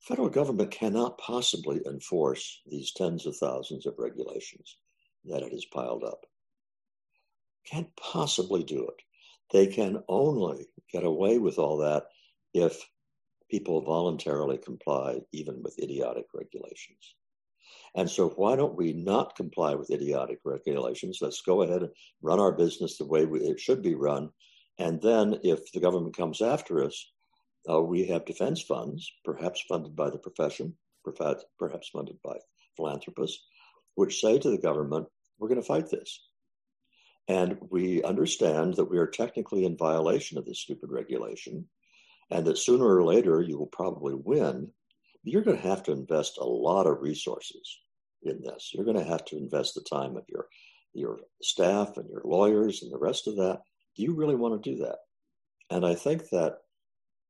federal 0.00 0.28
government 0.28 0.70
cannot 0.70 1.16
possibly 1.16 1.80
enforce 1.86 2.60
these 2.66 2.92
tens 2.92 3.26
of 3.26 3.36
thousands 3.36 3.86
of 3.86 3.94
regulations 3.98 4.76
that 5.24 5.42
it 5.42 5.52
has 5.52 5.64
piled 5.64 6.04
up. 6.04 6.26
Can't 7.66 7.88
possibly 7.96 8.62
do 8.62 8.86
it. 8.86 9.02
They 9.50 9.66
can 9.66 10.02
only 10.08 10.66
get 10.92 11.04
away 11.04 11.38
with 11.38 11.58
all 11.58 11.78
that 11.78 12.04
if 12.52 12.86
people 13.50 13.82
voluntarily 13.82 14.58
comply 14.58 15.20
even 15.32 15.62
with 15.62 15.78
idiotic 15.78 16.26
regulations. 16.34 17.14
And 17.94 18.10
so, 18.10 18.30
why 18.30 18.56
don't 18.56 18.76
we 18.76 18.92
not 18.92 19.36
comply 19.36 19.74
with 19.74 19.90
idiotic 19.90 20.40
regulations? 20.44 21.18
Let's 21.20 21.42
go 21.42 21.62
ahead 21.62 21.82
and 21.82 21.90
run 22.22 22.40
our 22.40 22.52
business 22.52 22.98
the 22.98 23.06
way 23.06 23.24
we, 23.24 23.40
it 23.40 23.60
should 23.60 23.82
be 23.82 23.94
run. 23.94 24.30
And 24.78 25.00
then, 25.00 25.38
if 25.44 25.70
the 25.72 25.80
government 25.80 26.16
comes 26.16 26.42
after 26.42 26.84
us, 26.84 27.12
uh, 27.70 27.80
we 27.80 28.06
have 28.06 28.24
defense 28.24 28.60
funds, 28.62 29.10
perhaps 29.24 29.62
funded 29.68 29.94
by 29.94 30.10
the 30.10 30.18
profession, 30.18 30.74
perhaps 31.04 31.88
funded 31.88 32.18
by 32.22 32.36
philanthropists, 32.76 33.44
which 33.94 34.20
say 34.20 34.38
to 34.38 34.50
the 34.50 34.58
government, 34.58 35.06
we're 35.38 35.48
going 35.48 35.60
to 35.60 35.66
fight 35.66 35.88
this. 35.90 36.20
And 37.28 37.56
we 37.70 38.02
understand 38.02 38.74
that 38.74 38.90
we 38.90 38.98
are 38.98 39.06
technically 39.06 39.64
in 39.64 39.76
violation 39.76 40.36
of 40.36 40.44
this 40.44 40.60
stupid 40.60 40.90
regulation, 40.90 41.66
and 42.30 42.46
that 42.46 42.58
sooner 42.58 42.86
or 42.86 43.04
later 43.04 43.42
you 43.42 43.58
will 43.58 43.66
probably 43.66 44.14
win. 44.14 44.70
You're 45.22 45.42
going 45.42 45.56
to 45.56 45.68
have 45.68 45.82
to 45.84 45.92
invest 45.92 46.38
a 46.38 46.44
lot 46.44 46.86
of 46.86 47.00
resources 47.00 47.78
in 48.22 48.42
this. 48.42 48.70
You're 48.72 48.84
going 48.84 48.98
to 48.98 49.04
have 49.04 49.24
to 49.26 49.38
invest 49.38 49.74
the 49.74 49.82
time 49.82 50.16
of 50.16 50.24
your 50.28 50.46
your 50.92 51.18
staff 51.42 51.96
and 51.96 52.08
your 52.08 52.22
lawyers 52.24 52.82
and 52.82 52.92
the 52.92 52.98
rest 52.98 53.26
of 53.26 53.36
that. 53.36 53.62
Do 53.96 54.02
you 54.02 54.14
really 54.14 54.36
want 54.36 54.62
to 54.62 54.70
do 54.70 54.84
that? 54.84 54.98
And 55.68 55.84
I 55.84 55.94
think 55.94 56.28
that 56.30 56.58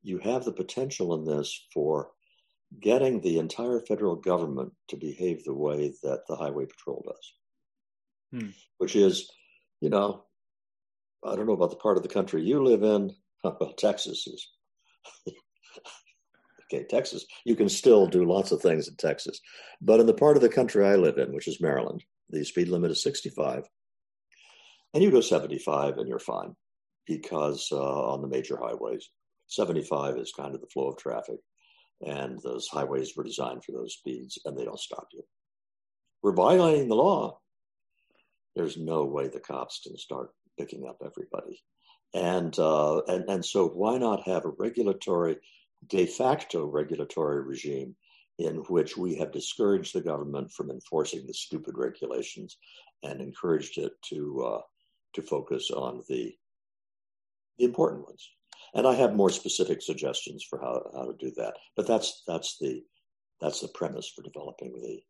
you 0.02 0.18
have 0.18 0.44
the 0.44 0.52
potential 0.52 1.14
in 1.14 1.24
this 1.24 1.66
for 1.72 2.10
getting 2.80 3.20
the 3.20 3.38
entire 3.38 3.80
federal 3.80 4.16
government 4.16 4.72
to 4.88 4.96
behave 4.96 5.44
the 5.44 5.54
way 5.54 5.94
that 6.02 6.22
the 6.28 6.36
Highway 6.36 6.66
Patrol 6.66 7.04
does, 7.06 7.32
hmm. 8.32 8.50
which 8.78 8.96
is, 8.96 9.30
you 9.80 9.88
know, 9.88 10.24
I 11.24 11.36
don't 11.36 11.46
know 11.46 11.52
about 11.54 11.70
the 11.70 11.76
part 11.76 11.96
of 11.96 12.02
the 12.02 12.08
country 12.08 12.42
you 12.42 12.62
live 12.62 12.82
in. 12.82 13.14
Well, 13.44 13.74
Texas 13.74 14.26
is. 14.26 14.48
okay, 16.72 16.84
Texas, 16.84 17.24
you 17.44 17.56
can 17.56 17.68
still 17.68 18.06
do 18.06 18.24
lots 18.24 18.52
of 18.52 18.60
things 18.60 18.88
in 18.88 18.96
Texas. 18.96 19.40
But 19.80 20.00
in 20.00 20.06
the 20.06 20.14
part 20.14 20.36
of 20.36 20.42
the 20.42 20.48
country 20.48 20.86
I 20.86 20.96
live 20.96 21.18
in, 21.18 21.32
which 21.32 21.48
is 21.48 21.60
Maryland, 21.60 22.04
the 22.30 22.44
speed 22.44 22.68
limit 22.68 22.90
is 22.90 23.02
65. 23.02 23.64
And 24.92 25.02
you 25.02 25.10
go 25.10 25.20
75 25.20 25.98
and 25.98 26.08
you're 26.08 26.18
fine 26.18 26.54
because 27.06 27.68
uh, 27.72 28.12
on 28.12 28.22
the 28.22 28.28
major 28.28 28.56
highways, 28.56 29.10
75 29.48 30.16
is 30.18 30.32
kind 30.32 30.54
of 30.54 30.60
the 30.60 30.68
flow 30.68 30.88
of 30.88 30.96
traffic. 30.96 31.38
And 32.06 32.40
those 32.42 32.68
highways 32.68 33.16
were 33.16 33.24
designed 33.24 33.64
for 33.64 33.72
those 33.72 33.94
speeds 33.94 34.38
and 34.44 34.56
they 34.56 34.64
don't 34.64 34.78
stop 34.78 35.08
you. 35.12 35.22
We're 36.22 36.32
violating 36.32 36.88
the 36.88 36.94
law. 36.94 37.38
There's 38.56 38.76
no 38.76 39.04
way 39.04 39.28
the 39.28 39.40
cops 39.40 39.80
can 39.82 39.96
start 39.98 40.30
picking 40.58 40.86
up 40.88 40.96
everybody. 41.04 41.62
And, 42.14 42.56
uh, 42.58 43.02
and, 43.08 43.28
and 43.28 43.44
so 43.44 43.68
why 43.68 43.98
not 43.98 44.26
have 44.26 44.44
a 44.44 44.52
regulatory, 44.58 45.36
de 45.86 46.06
facto 46.06 46.64
regulatory 46.64 47.42
regime 47.42 47.96
in 48.38 48.56
which 48.68 48.96
we 48.96 49.16
have 49.16 49.32
discouraged 49.32 49.94
the 49.94 50.00
government 50.00 50.52
from 50.52 50.70
enforcing 50.70 51.26
the 51.26 51.34
stupid 51.34 51.76
regulations 51.76 52.56
and 53.02 53.20
encouraged 53.20 53.78
it 53.78 53.92
to, 54.10 54.44
uh, 54.44 54.60
to 55.14 55.22
focus 55.22 55.70
on 55.70 56.02
the, 56.08 56.34
the 57.58 57.64
important 57.64 58.04
ones 58.04 58.30
and 58.74 58.86
I 58.86 58.94
have 58.94 59.14
more 59.14 59.30
specific 59.30 59.80
suggestions 59.82 60.44
for 60.48 60.58
how, 60.58 60.82
how 60.94 61.06
to 61.06 61.16
do 61.18 61.32
that. 61.36 61.54
But 61.76 61.86
that's 61.86 62.22
that's 62.26 62.58
the 62.58 62.82
that's 63.40 63.60
the 63.60 63.68
premise 63.68 64.08
for 64.14 64.22
developing 64.22 64.72
the 64.74 65.00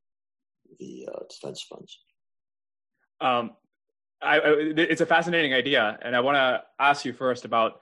the 0.78 1.08
uh, 1.12 1.20
defense 1.30 1.62
funds. 1.62 1.98
Um, 3.20 3.52
I, 4.24 4.40
it's 4.76 5.00
a 5.00 5.06
fascinating 5.06 5.52
idea, 5.54 5.98
and 6.02 6.16
I 6.16 6.20
want 6.20 6.36
to 6.36 6.62
ask 6.78 7.04
you 7.04 7.12
first 7.12 7.44
about 7.44 7.80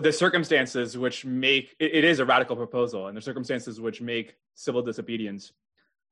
the 0.00 0.12
circumstances 0.12 0.96
which 0.96 1.24
make 1.24 1.76
it, 1.78 1.94
it 1.94 2.04
is 2.04 2.18
a 2.18 2.24
radical 2.24 2.56
proposal, 2.56 3.08
and 3.08 3.16
the 3.16 3.20
circumstances 3.20 3.80
which 3.80 4.00
make 4.00 4.36
civil 4.54 4.82
disobedience 4.82 5.52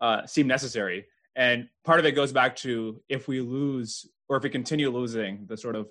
uh, 0.01 0.27
seem 0.27 0.47
necessary. 0.47 1.07
And 1.37 1.69
part 1.85 2.01
of 2.01 2.07
it 2.07 2.13
goes 2.13 2.33
back 2.33 2.57
to 2.57 3.01
if 3.09 3.29
we 3.29 3.41
lose 3.41 4.07
or 4.29 4.37
if 4.37 4.43
we 4.43 4.51
continue 4.51 4.91
losing 4.91 5.47
the 5.47 5.57
sort 5.57 5.77
of 5.77 5.89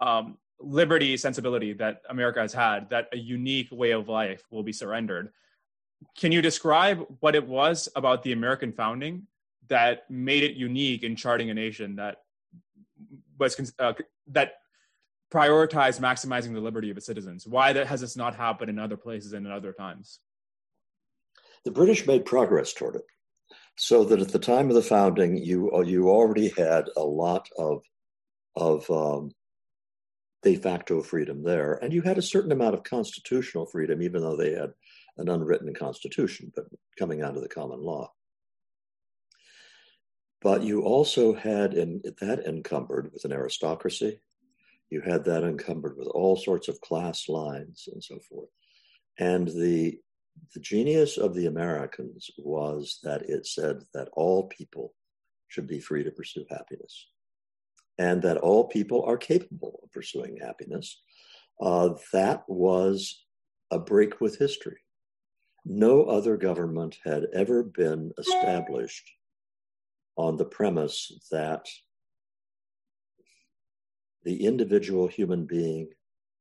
um, 0.00 0.38
liberty 0.60 1.16
sensibility 1.16 1.72
that 1.74 2.02
America 2.08 2.40
has 2.40 2.52
had, 2.52 2.90
that 2.90 3.08
a 3.12 3.16
unique 3.18 3.68
way 3.70 3.90
of 3.90 4.08
life 4.08 4.42
will 4.50 4.62
be 4.62 4.72
surrendered. 4.72 5.30
Can 6.16 6.32
you 6.32 6.42
describe 6.42 7.04
what 7.20 7.34
it 7.34 7.46
was 7.46 7.88
about 7.94 8.22
the 8.22 8.32
American 8.32 8.72
founding 8.72 9.26
that 9.68 10.10
made 10.10 10.42
it 10.42 10.54
unique 10.54 11.02
in 11.02 11.16
charting 11.16 11.50
a 11.50 11.54
nation 11.54 11.96
that 11.96 12.18
was 13.38 13.72
uh, 13.78 13.92
that 14.28 14.54
prioritized 15.32 16.00
maximizing 16.00 16.52
the 16.52 16.60
liberty 16.60 16.90
of 16.90 16.96
its 16.96 17.06
citizens? 17.06 17.46
Why 17.46 17.72
that 17.72 17.86
has 17.86 18.00
this 18.00 18.16
not 18.16 18.36
happened 18.36 18.70
in 18.70 18.78
other 18.78 18.96
places 18.96 19.32
and 19.32 19.46
in 19.46 19.52
other 19.52 19.72
times? 19.72 20.20
The 21.64 21.70
British 21.70 22.06
made 22.06 22.24
progress 22.24 22.72
toward 22.72 22.96
it, 22.96 23.04
so 23.76 24.04
that 24.04 24.20
at 24.20 24.28
the 24.28 24.38
time 24.38 24.68
of 24.68 24.74
the 24.74 24.82
founding, 24.82 25.36
you 25.36 25.82
you 25.84 26.10
already 26.10 26.48
had 26.56 26.88
a 26.96 27.02
lot 27.04 27.48
of 27.56 27.82
of 28.56 28.90
um, 28.90 29.32
de 30.42 30.56
facto 30.56 31.02
freedom 31.02 31.42
there. 31.42 31.74
And 31.74 31.92
you 31.92 32.02
had 32.02 32.18
a 32.18 32.22
certain 32.22 32.52
amount 32.52 32.74
of 32.74 32.82
constitutional 32.82 33.66
freedom, 33.66 34.02
even 34.02 34.20
though 34.20 34.36
they 34.36 34.52
had 34.52 34.72
an 35.18 35.28
unwritten 35.28 35.72
constitution, 35.74 36.52
but 36.54 36.64
coming 36.98 37.22
out 37.22 37.36
of 37.36 37.42
the 37.42 37.48
common 37.48 37.80
law. 37.80 38.12
But 40.42 40.62
you 40.62 40.82
also 40.82 41.34
had 41.34 41.74
in, 41.74 42.02
that 42.20 42.46
encumbered 42.46 43.12
with 43.12 43.24
an 43.24 43.32
aristocracy. 43.32 44.20
You 44.90 45.00
had 45.00 45.24
that 45.24 45.44
encumbered 45.44 45.96
with 45.96 46.08
all 46.08 46.36
sorts 46.36 46.68
of 46.68 46.80
class 46.80 47.28
lines 47.28 47.88
and 47.92 48.02
so 48.02 48.18
forth. 48.28 48.48
And 49.18 49.48
the 49.48 50.00
the 50.54 50.60
genius 50.60 51.18
of 51.18 51.34
the 51.34 51.46
Americans 51.46 52.30
was 52.38 53.00
that 53.02 53.28
it 53.28 53.46
said 53.46 53.82
that 53.92 54.08
all 54.14 54.44
people 54.48 54.94
should 55.48 55.66
be 55.66 55.78
free 55.78 56.02
to 56.02 56.10
pursue 56.10 56.46
happiness 56.48 57.08
and 57.98 58.22
that 58.22 58.38
all 58.38 58.64
people 58.64 59.04
are 59.04 59.18
capable 59.18 59.80
of 59.82 59.92
pursuing 59.92 60.38
happiness. 60.38 61.02
Uh, 61.60 61.90
that 62.14 62.42
was 62.48 63.26
a 63.70 63.78
break 63.78 64.20
with 64.22 64.38
history. 64.38 64.78
No 65.66 66.04
other 66.04 66.38
government 66.38 66.96
had 67.04 67.26
ever 67.34 67.62
been 67.62 68.12
established 68.18 69.04
on 70.16 70.36
the 70.36 70.44
premise 70.44 71.12
that 71.30 71.66
the 74.24 74.44
individual 74.44 75.06
human 75.06 75.44
being 75.44 75.88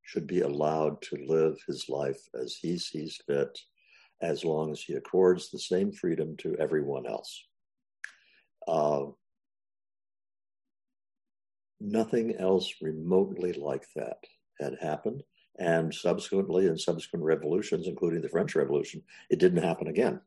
should 0.03 0.27
be 0.27 0.41
allowed 0.41 1.01
to 1.01 1.15
live 1.25 1.57
his 1.67 1.87
life 1.89 2.21
as 2.39 2.55
he 2.55 2.77
sees 2.77 3.19
fit, 3.25 3.57
as 4.21 4.43
long 4.43 4.71
as 4.71 4.81
he 4.81 4.93
accords 4.93 5.49
the 5.49 5.59
same 5.59 5.91
freedom 5.91 6.35
to 6.37 6.55
everyone 6.57 7.07
else. 7.07 7.47
Uh, 8.67 9.05
nothing 11.79 12.35
else 12.35 12.73
remotely 12.81 13.53
like 13.53 13.85
that 13.95 14.17
had 14.59 14.77
happened. 14.81 15.23
And 15.59 15.93
subsequently, 15.93 16.67
in 16.67 16.77
subsequent 16.77 17.25
revolutions, 17.25 17.87
including 17.87 18.21
the 18.21 18.29
French 18.29 18.55
Revolution, 18.55 19.01
it 19.29 19.39
didn't 19.39 19.63
happen 19.63 19.87
again. 19.87 20.21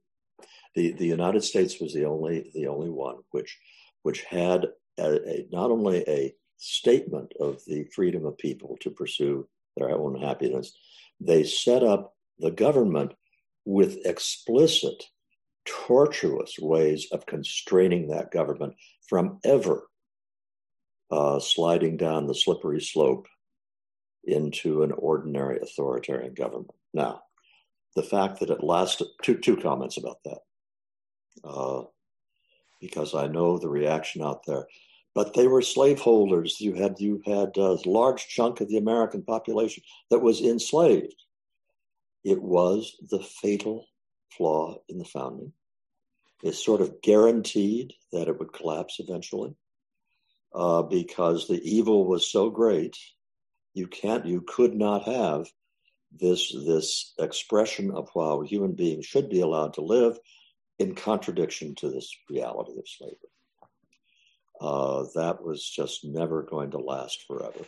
The, 0.74 0.92
the 0.92 1.06
United 1.06 1.42
States 1.44 1.80
was 1.80 1.92
the 1.92 2.04
only, 2.04 2.50
the 2.54 2.66
only 2.66 2.90
one 2.90 3.16
which, 3.30 3.58
which 4.02 4.22
had 4.24 4.66
a, 4.98 5.14
a, 5.28 5.46
not 5.50 5.70
only 5.70 6.04
a 6.08 6.34
statement 6.56 7.32
of 7.40 7.60
the 7.66 7.84
freedom 7.94 8.24
of 8.24 8.38
people 8.38 8.76
to 8.80 8.90
pursue 8.90 9.48
their 9.76 9.90
own 9.90 10.20
happiness, 10.20 10.76
they 11.20 11.44
set 11.44 11.82
up 11.82 12.14
the 12.38 12.50
government 12.50 13.12
with 13.64 14.04
explicit, 14.04 15.04
tortuous 15.64 16.56
ways 16.58 17.06
of 17.12 17.26
constraining 17.26 18.08
that 18.08 18.30
government 18.30 18.74
from 19.08 19.38
ever 19.44 19.88
uh, 21.10 21.38
sliding 21.38 21.96
down 21.96 22.26
the 22.26 22.34
slippery 22.34 22.80
slope 22.80 23.26
into 24.24 24.82
an 24.82 24.92
ordinary 24.92 25.58
authoritarian 25.60 26.34
government. 26.34 26.74
Now, 26.92 27.22
the 27.94 28.02
fact 28.02 28.40
that 28.40 28.50
it 28.50 28.64
lasted, 28.64 29.06
two, 29.22 29.38
two 29.38 29.56
comments 29.56 29.96
about 29.96 30.18
that, 30.24 30.38
uh, 31.42 31.82
because 32.80 33.14
I 33.14 33.26
know 33.26 33.58
the 33.58 33.68
reaction 33.68 34.22
out 34.22 34.44
there. 34.46 34.66
But 35.14 35.34
they 35.34 35.46
were 35.46 35.62
slaveholders. 35.62 36.60
You 36.60 36.74
had 36.74 36.96
you 36.98 37.22
had 37.24 37.56
a 37.56 37.78
large 37.86 38.26
chunk 38.26 38.60
of 38.60 38.68
the 38.68 38.78
American 38.78 39.22
population 39.22 39.82
that 40.10 40.18
was 40.18 40.40
enslaved. 40.40 41.14
It 42.24 42.42
was 42.42 42.96
the 43.10 43.20
fatal 43.20 43.86
flaw 44.36 44.78
in 44.88 44.98
the 44.98 45.04
founding. 45.04 45.52
It 46.42 46.54
sort 46.54 46.80
of 46.80 47.00
guaranteed 47.00 47.94
that 48.12 48.28
it 48.28 48.38
would 48.38 48.52
collapse 48.52 48.98
eventually 48.98 49.54
uh, 50.54 50.82
because 50.82 51.46
the 51.46 51.60
evil 51.62 52.06
was 52.06 52.30
so 52.30 52.50
great. 52.50 52.96
You 53.72 53.86
can't, 53.86 54.26
you 54.26 54.40
could 54.40 54.74
not 54.74 55.04
have 55.04 55.46
this 56.12 56.54
this 56.66 57.12
expression 57.18 57.90
of 57.90 58.08
how 58.14 58.42
human 58.42 58.72
beings 58.72 59.04
should 59.04 59.28
be 59.28 59.40
allowed 59.40 59.74
to 59.74 59.80
live 59.80 60.18
in 60.78 60.94
contradiction 60.94 61.74
to 61.76 61.90
this 61.90 62.14
reality 62.28 62.72
of 62.78 62.88
slavery. 62.88 63.16
Uh, 64.60 65.04
that 65.14 65.42
was 65.42 65.68
just 65.68 66.04
never 66.04 66.42
going 66.42 66.70
to 66.70 66.78
last 66.78 67.24
forever. 67.26 67.64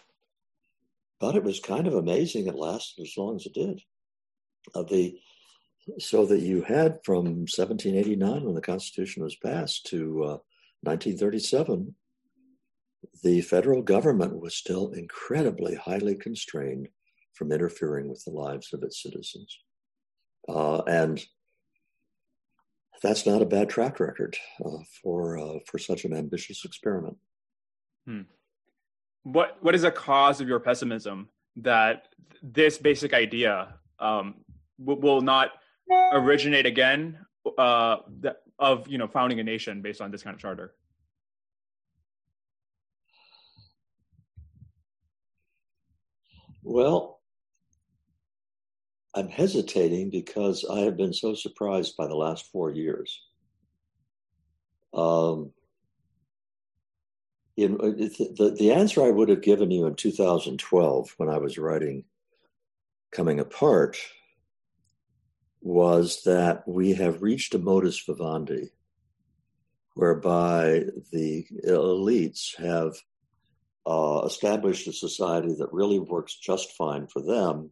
But 1.21 1.35
it 1.35 1.45
was 1.45 1.61
kind 1.61 1.87
of 1.87 1.95
amazing 1.95 2.47
it 2.47 2.55
lasted 2.55 3.03
as 3.03 3.15
long 3.17 3.37
as 3.37 3.47
it 3.47 3.55
did. 3.55 3.81
Uh, 4.75 4.83
the 4.83 5.19
so 5.99 6.27
that 6.27 6.41
you 6.41 6.63
had 6.63 6.99
from 7.05 7.25
1789, 7.25 8.45
when 8.45 8.55
the 8.55 8.61
Constitution 8.61 9.23
was 9.23 9.37
passed, 9.37 9.87
to 9.87 10.23
uh, 10.25 10.39
1937, 10.83 11.95
the 13.23 13.41
federal 13.43 13.83
government 13.83 14.41
was 14.41 14.57
still 14.57 14.91
incredibly 14.91 15.77
highly 15.77 16.17
constrained 16.17 16.89
from 17.35 17.53
interfering 17.53 18.09
with 18.09 18.25
the 18.25 18.33
lives 18.33 18.73
of 18.73 18.83
its 18.83 19.01
citizens. 19.01 19.59
Uh, 20.49 20.83
and 20.83 21.25
that's 23.03 23.27
not 23.27 23.43
a 23.43 23.47
bad 23.47 23.69
track 23.69 24.01
record 24.01 24.37
uh, 24.65 24.79
for 25.03 25.39
uh, 25.39 25.59
for 25.67 25.79
such 25.79 26.05
an 26.05 26.13
ambitious 26.13 26.65
experiment. 26.65 27.17
Hmm. 28.07 28.23
What 29.23 29.59
what 29.61 29.75
is 29.75 29.83
the 29.83 29.91
cause 29.91 30.41
of 30.41 30.49
your 30.49 30.61
pessimism 30.61 31.29
that 31.57 32.09
this 32.43 32.79
basic 32.79 33.13
idea 33.15 33.75
um, 33.99 34.37
w- 34.79 35.01
will 35.01 35.21
not 35.21 35.51
originate 36.13 36.67
again 36.67 37.19
uh, 37.59 37.97
of 38.59 38.89
you 38.89 38.99
know 38.99 39.09
founding 39.09 39.41
a 39.41 39.45
nation 39.45 39.83
based 39.83 40.01
on 40.01 40.11
this 40.11 40.23
kind 40.23 40.35
of 40.35 40.41
charter? 40.41 40.75
Well, 46.63 47.21
I'm 49.17 49.29
hesitating 49.29 50.11
because 50.11 50.67
I 50.71 50.81
have 50.81 50.99
been 50.99 51.15
so 51.15 51.35
surprised 51.35 51.97
by 51.97 52.07
the 52.07 52.15
last 52.15 52.53
four 52.53 52.71
years. 52.71 53.19
Um, 54.93 55.53
in, 57.57 57.77
uh, 57.81 57.97
the, 58.37 58.55
the 58.59 58.73
answer 58.73 59.03
I 59.03 59.11
would 59.11 59.31
have 59.31 59.41
given 59.41 59.71
you 59.71 59.87
in 59.87 59.95
2012 59.95 61.15
when 61.17 61.31
I 61.31 61.39
was 61.39 61.57
writing 61.57 62.05
Coming 63.11 63.41
Apart 63.41 63.97
was 65.63 66.23
that 66.25 66.69
we 66.69 66.93
have 66.93 67.23
reached 67.23 67.55
a 67.55 67.59
modus 67.59 67.99
vivendi 68.07 68.69
whereby 69.95 70.85
the 71.11 71.47
elites 71.67 72.55
have 72.59 72.95
uh, 73.87 74.27
established 74.27 74.87
a 74.89 74.93
society 74.93 75.55
that 75.55 75.73
really 75.73 75.99
works 75.99 76.37
just 76.37 76.73
fine 76.73 77.07
for 77.07 77.23
them 77.23 77.71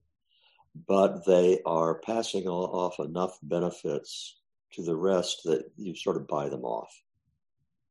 but 0.75 1.25
they 1.25 1.61
are 1.65 2.01
passing 2.01 2.47
off 2.49 2.99
enough 2.99 3.39
benefits 3.43 4.39
to 4.73 4.83
the 4.83 4.97
rest 4.97 5.43
that 5.45 5.71
you 5.77 5.95
sort 5.95 6.17
of 6.17 6.27
buy 6.27 6.49
them 6.49 6.65
off. 6.65 6.91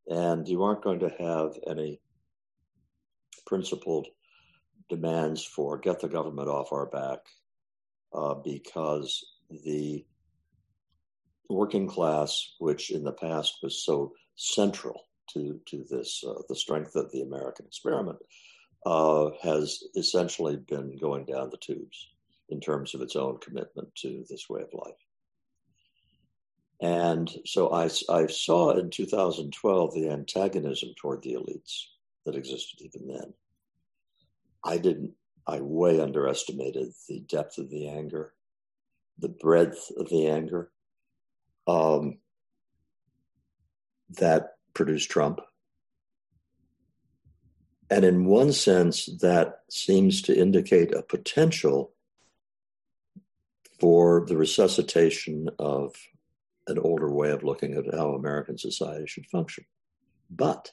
And 0.07 0.47
you 0.47 0.63
aren't 0.63 0.83
going 0.83 0.99
to 0.99 1.09
have 1.09 1.53
any 1.69 2.01
principled 3.45 4.07
demands 4.89 5.45
for 5.45 5.77
get 5.77 6.01
the 6.01 6.09
government 6.09 6.49
off 6.49 6.73
our 6.73 6.87
back 6.87 7.19
uh, 8.13 8.35
because 8.35 9.25
the 9.49 10.05
working 11.49 11.87
class, 11.87 12.53
which 12.59 12.91
in 12.91 13.03
the 13.03 13.13
past 13.13 13.59
was 13.63 13.83
so 13.83 14.13
central 14.35 15.07
to, 15.33 15.61
to 15.67 15.85
this, 15.89 16.21
uh, 16.27 16.33
the 16.49 16.55
strength 16.55 16.95
of 16.95 17.11
the 17.11 17.21
American 17.21 17.65
experiment, 17.65 18.17
uh, 18.85 19.29
has 19.41 19.83
essentially 19.95 20.57
been 20.57 20.97
going 20.97 21.23
down 21.23 21.49
the 21.49 21.57
tubes 21.57 22.12
in 22.49 22.59
terms 22.59 22.93
of 22.93 23.01
its 23.01 23.15
own 23.15 23.37
commitment 23.39 23.93
to 23.95 24.23
this 24.29 24.49
way 24.49 24.61
of 24.61 24.73
life. 24.73 24.95
And 26.81 27.31
so 27.45 27.71
I, 27.71 27.89
I 28.09 28.27
saw 28.27 28.71
in 28.71 28.89
2012 28.89 29.93
the 29.93 30.09
antagonism 30.09 30.89
toward 30.97 31.23
the 31.23 31.35
elites 31.35 31.85
that 32.25 32.35
existed 32.35 32.81
even 32.81 33.07
then. 33.07 33.33
I 34.65 34.77
didn't, 34.77 35.13
I 35.47 35.61
way 35.61 36.01
underestimated 36.01 36.89
the 37.07 37.21
depth 37.21 37.57
of 37.57 37.69
the 37.69 37.87
anger, 37.87 38.33
the 39.17 39.29
breadth 39.29 39.91
of 39.97 40.09
the 40.09 40.27
anger 40.27 40.71
um, 41.67 42.17
that 44.17 44.55
produced 44.73 45.09
Trump. 45.09 45.39
And 47.89 48.03
in 48.03 48.25
one 48.25 48.51
sense, 48.51 49.05
that 49.21 49.61
seems 49.69 50.21
to 50.23 50.37
indicate 50.37 50.93
a 50.93 51.01
potential 51.03 51.92
for 53.79 54.25
the 54.27 54.37
resuscitation 54.37 55.49
of 55.59 55.95
an 56.67 56.79
older 56.79 57.11
way 57.11 57.31
of 57.31 57.43
looking 57.43 57.73
at 57.73 57.93
how 57.93 58.13
American 58.13 58.57
society 58.57 59.05
should 59.07 59.25
function. 59.27 59.65
But 60.29 60.71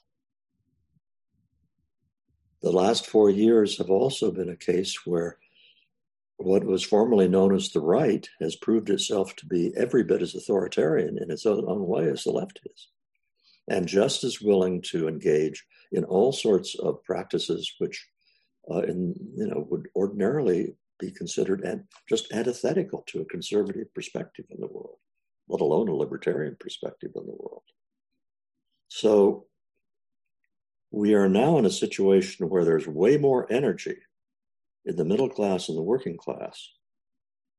the 2.62 2.70
last 2.72 3.06
four 3.06 3.31
years 3.31 3.78
have 3.78 3.90
also 3.90 4.31
been 4.31 4.51
a 4.51 4.56
case 4.56 5.06
where 5.06 5.39
what 6.36 6.64
was 6.64 6.82
formerly 6.82 7.28
known 7.28 7.55
as 7.55 7.70
the 7.70 7.81
right 7.81 8.27
has 8.40 8.56
proved 8.56 8.89
itself 8.89 9.36
to 9.36 9.47
be 9.47 9.72
every 9.77 10.02
bit 10.02 10.22
as 10.22 10.35
authoritarian 10.35 11.18
in 11.18 11.31
its 11.31 11.44
own, 11.44 11.64
way 11.86 12.09
as 12.09 12.24
the 12.24 12.31
left 12.31 12.60
is, 12.64 12.89
and 13.68 13.86
just 13.86 14.24
as 14.24 14.40
willing 14.40 14.81
to 14.81 15.06
engage 15.06 15.64
in 15.93 16.05
all 16.05 16.32
sorts 16.32 16.74
of 16.78 17.05
practices 17.05 17.74
which, 17.78 18.06
uh, 18.70 18.78
in 18.78 19.14
you 19.36 19.47
know, 19.47 19.66
would 19.70 19.89
ordinarily 19.94 20.74
be 21.01 21.10
considered 21.10 21.62
and 21.62 21.85
just 22.09 22.32
antithetical 22.32 23.02
to 23.09 23.20
a 23.20 23.24
conservative 23.27 23.93
perspective 23.94 24.44
in 24.51 24.60
the 24.60 24.66
world, 24.66 24.98
let 25.48 25.60
alone 25.60 25.89
a 25.89 25.94
libertarian 25.94 26.56
perspective 26.60 27.10
in 27.14 27.27
the 27.27 27.36
world. 27.39 27.62
So 28.89 29.47
we 30.90 31.14
are 31.14 31.28
now 31.28 31.59
in 31.59 31.66
a 31.66 31.70
situation 31.70 32.48
where 32.48 32.64
there's 32.64 32.86
way 32.86 33.16
more 33.16 33.51
energy 33.51 33.97
in 34.85 34.97
the 34.97 35.05
middle 35.05 35.28
class 35.28 35.68
and 35.68 35.78
the 35.78 35.82
working 35.82 36.16
class 36.16 36.70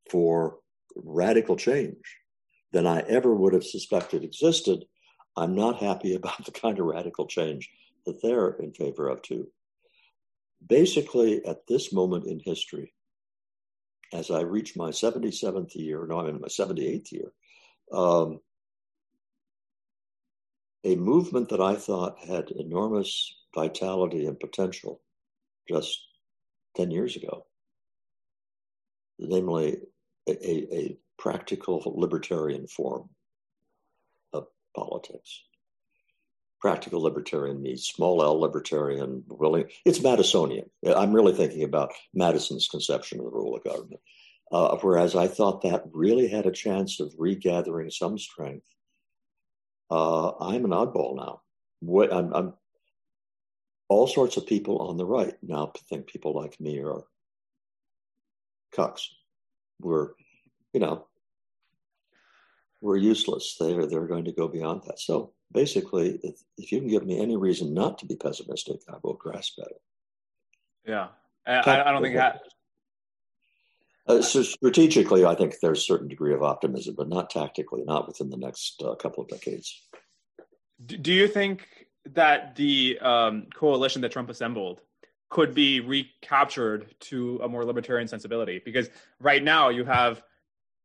for 0.10 0.58
radical 0.96 1.56
change 1.56 2.18
than 2.72 2.86
I 2.86 3.00
ever 3.02 3.34
would 3.34 3.54
have 3.54 3.64
suspected 3.64 4.24
existed. 4.24 4.86
I'm 5.38 5.56
not 5.56 5.82
happy 5.82 6.16
about 6.16 6.44
the 6.46 6.52
kind 6.52 6.80
of 6.80 6.86
radical 6.86 7.28
change 7.28 7.70
that 8.06 8.22
they're 8.22 8.54
in 8.60 8.74
favor 8.74 9.08
of, 9.08 9.22
too. 9.22 9.48
Basically, 10.66 11.44
at 11.46 11.68
this 11.68 11.94
moment 11.94 12.28
in 12.28 12.40
history, 12.44 12.94
as 14.14 14.30
I 14.32 14.42
reach 14.42 14.76
my 14.76 14.90
77th 14.90 15.76
year, 15.76 16.06
no, 16.08 16.20
I'm 16.20 16.28
in 16.28 16.42
my 16.42 16.48
78th 16.48 17.12
year, 17.12 17.32
um, 17.92 18.40
a 20.84 20.96
movement 20.96 21.50
that 21.50 21.62
I 21.62 21.76
thought 21.76 22.20
had 22.20 22.52
enormous 22.52 23.36
vitality 23.54 24.26
and 24.26 24.40
potential 24.40 25.02
just 25.70 26.08
10 26.76 26.92
years 26.92 27.16
ago, 27.16 27.46
namely 29.20 29.78
a, 30.28 30.32
a, 30.32 30.76
a 30.76 30.98
practical 31.18 31.84
libertarian 31.96 32.68
form 32.68 33.10
of 34.34 34.48
politics 34.76 35.44
practical 36.62 37.02
libertarian 37.02 37.62
means 37.62 37.86
small 37.88 38.24
L 38.24 38.40
libertarian, 38.40 39.24
willing. 39.28 39.66
It's 39.84 40.00
Madisonian. 40.00 40.70
I'm 40.86 41.12
really 41.12 41.34
thinking 41.34 41.64
about 41.64 41.92
Madison's 42.14 42.68
conception 42.68 43.20
of 43.20 43.26
the 43.26 43.32
rule 43.32 43.56
of 43.56 43.64
government. 43.64 44.00
Uh, 44.52 44.78
whereas 44.82 45.16
I 45.16 45.28
thought 45.28 45.62
that 45.64 45.84
really 45.94 46.28
had 46.28 46.46
a 46.46 46.52
chance 46.52 47.00
of 47.00 47.14
regathering 47.18 47.90
some 47.90 48.18
strength. 48.18 48.68
Uh, 49.90 50.32
I'm 50.40 50.66
an 50.66 50.72
oddball 50.72 51.16
now. 51.16 51.42
What, 51.80 52.14
I'm, 52.14 52.34
I'm, 52.34 52.54
all 53.90 54.08
sorts 54.08 54.38
of 54.38 54.46
people 54.46 54.80
on 54.80 54.98
the 54.98 55.06
right 55.06 55.36
now 55.42 55.72
think 55.90 56.08
people 56.08 56.34
like 56.34 56.60
me 56.60 56.80
are 56.80 57.04
cucks. 58.74 59.08
We're, 59.80 60.12
you 60.74 60.80
know, 60.80 61.08
we're 62.82 62.98
useless. 62.98 63.56
They're 63.60 63.86
they're 63.86 64.08
going 64.08 64.26
to 64.26 64.32
go 64.32 64.48
beyond 64.48 64.84
that. 64.86 65.00
So 65.00 65.34
basically, 65.52 66.20
if, 66.24 66.36
if 66.58 66.72
you 66.72 66.80
can 66.80 66.90
give 66.90 67.06
me 67.06 67.20
any 67.20 67.36
reason 67.36 67.74
not 67.74 67.98
to 68.00 68.06
be 68.06 68.16
pessimistic, 68.16 68.82
I 68.90 68.98
will 69.04 69.14
grasp 69.14 69.60
at 69.60 69.68
it. 69.68 69.82
Yeah, 70.88 71.08
I, 71.46 71.82
I 71.82 71.92
don't 71.92 72.02
think 72.02 72.16
that. 72.16 72.42
Uh, 74.08 74.22
so 74.22 74.42
strategically, 74.42 75.26
I 75.26 75.36
think 75.36 75.56
there's 75.62 75.80
a 75.80 75.82
certain 75.84 76.08
degree 76.08 76.34
of 76.34 76.42
optimism, 76.42 76.96
but 76.98 77.08
not 77.08 77.30
tactically, 77.30 77.84
not 77.86 78.08
within 78.08 78.30
the 78.30 78.38
next 78.38 78.82
uh, 78.84 78.96
couple 78.96 79.24
of 79.24 79.30
decades. 79.30 79.80
Do 80.86 81.14
you 81.14 81.28
think 81.28 81.68
that 82.06 82.56
the 82.56 82.98
um, 83.00 83.48
coalition 83.54 84.02
that 84.02 84.12
Trump 84.12 84.30
assembled 84.30 84.82
could 85.30 85.54
be 85.54 85.80
recaptured 85.80 86.94
to 87.00 87.40
a 87.44 87.48
more 87.48 87.64
libertarian 87.64 88.08
sensibility? 88.08 88.62
Because 88.66 88.90
right 89.20 89.44
now 89.44 89.70
you 89.70 89.86
have 89.86 90.24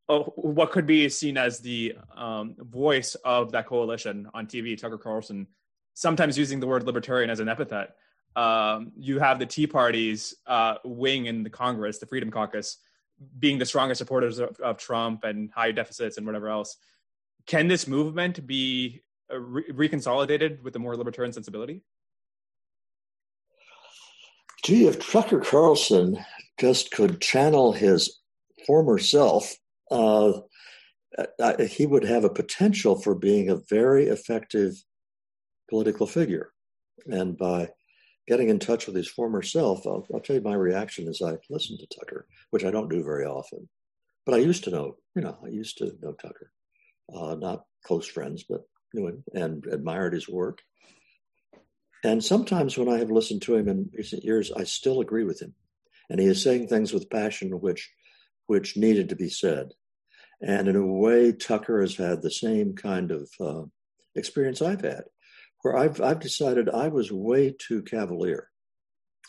what 0.08 0.70
could 0.70 0.86
be 0.86 1.08
seen 1.08 1.36
as 1.36 1.58
the 1.60 1.94
um, 2.16 2.54
voice 2.58 3.16
of 3.24 3.52
that 3.52 3.66
coalition 3.66 4.28
on 4.34 4.46
TV, 4.46 4.78
Tucker 4.78 4.98
Carlson, 4.98 5.46
sometimes 5.94 6.38
using 6.38 6.60
the 6.60 6.66
word 6.66 6.84
libertarian 6.84 7.28
as 7.30 7.40
an 7.40 7.48
epithet. 7.48 7.96
Um, 8.36 8.92
you 8.96 9.18
have 9.18 9.38
the 9.38 9.46
Tea 9.46 9.66
Party's 9.66 10.34
uh, 10.46 10.76
wing 10.84 11.26
in 11.26 11.42
the 11.42 11.50
Congress, 11.50 11.98
the 11.98 12.06
Freedom 12.06 12.30
Caucus, 12.30 12.78
being 13.38 13.58
the 13.58 13.64
strongest 13.64 13.98
supporters 13.98 14.38
of, 14.38 14.60
of, 14.60 14.76
Trump 14.76 15.24
and 15.24 15.50
high 15.50 15.72
deficits 15.72 16.18
and 16.18 16.26
whatever 16.26 16.48
else. 16.48 16.76
Can 17.46 17.66
this 17.66 17.88
movement 17.88 18.46
be 18.46 19.00
uh, 19.32 19.38
re- 19.38 19.64
reconsolidated 19.70 20.62
with 20.62 20.76
a 20.76 20.78
more 20.78 20.96
libertarian 20.96 21.32
sensibility? 21.32 21.80
Gee, 24.64 24.86
if 24.86 25.10
Tucker 25.10 25.40
Carlson 25.40 26.18
just 26.60 26.90
could 26.90 27.22
channel 27.22 27.72
his 27.72 28.20
former 28.66 28.98
self 28.98 29.56
uh, 29.90 30.40
uh, 31.38 31.64
he 31.64 31.86
would 31.86 32.04
have 32.04 32.24
a 32.24 32.30
potential 32.30 33.00
for 33.00 33.14
being 33.14 33.48
a 33.48 33.60
very 33.70 34.06
effective 34.06 34.74
political 35.68 36.06
figure. 36.06 36.52
And 37.06 37.36
by 37.36 37.70
getting 38.26 38.48
in 38.48 38.58
touch 38.58 38.86
with 38.86 38.96
his 38.96 39.08
former 39.08 39.42
self, 39.42 39.86
I'll, 39.86 40.06
I'll, 40.12 40.20
tell 40.20 40.36
you 40.36 40.42
my 40.42 40.54
reaction 40.54 41.08
as 41.08 41.22
I 41.22 41.36
listened 41.48 41.78
to 41.80 41.98
Tucker, 41.98 42.26
which 42.50 42.64
I 42.64 42.70
don't 42.70 42.90
do 42.90 43.02
very 43.04 43.24
often. 43.24 43.68
But 44.24 44.34
I 44.34 44.38
used 44.38 44.64
to 44.64 44.70
know, 44.70 44.96
you 45.14 45.22
know, 45.22 45.38
I 45.44 45.48
used 45.48 45.78
to 45.78 45.92
know 46.02 46.12
Tucker. 46.12 46.50
Uh, 47.14 47.36
not 47.36 47.64
close 47.84 48.08
friends, 48.08 48.44
but 48.48 48.62
knew 48.92 49.06
him 49.06 49.24
and 49.32 49.64
admired 49.66 50.12
his 50.12 50.28
work. 50.28 50.60
And 52.02 52.22
sometimes 52.22 52.76
when 52.76 52.88
I 52.88 52.98
have 52.98 53.10
listened 53.10 53.42
to 53.42 53.54
him 53.54 53.68
in 53.68 53.90
recent 53.92 54.24
years, 54.24 54.50
I 54.50 54.64
still 54.64 55.00
agree 55.00 55.24
with 55.24 55.40
him. 55.40 55.54
And 56.10 56.20
he 56.20 56.26
is 56.26 56.42
saying 56.42 56.68
things 56.68 56.92
with 56.92 57.10
passion 57.10 57.50
which 57.60 57.92
which 58.46 58.76
needed 58.76 59.08
to 59.08 59.16
be 59.16 59.28
said. 59.28 59.72
And 60.40 60.68
in 60.68 60.76
a 60.76 60.86
way, 60.86 61.32
Tucker 61.32 61.80
has 61.80 61.96
had 61.96 62.22
the 62.22 62.30
same 62.30 62.74
kind 62.74 63.10
of 63.10 63.30
uh, 63.40 63.62
experience 64.14 64.60
I've 64.60 64.82
had, 64.82 65.04
where 65.62 65.76
I've, 65.76 66.00
I've 66.00 66.20
decided 66.20 66.68
I 66.68 66.88
was 66.88 67.10
way 67.10 67.54
too 67.58 67.82
cavalier 67.82 68.48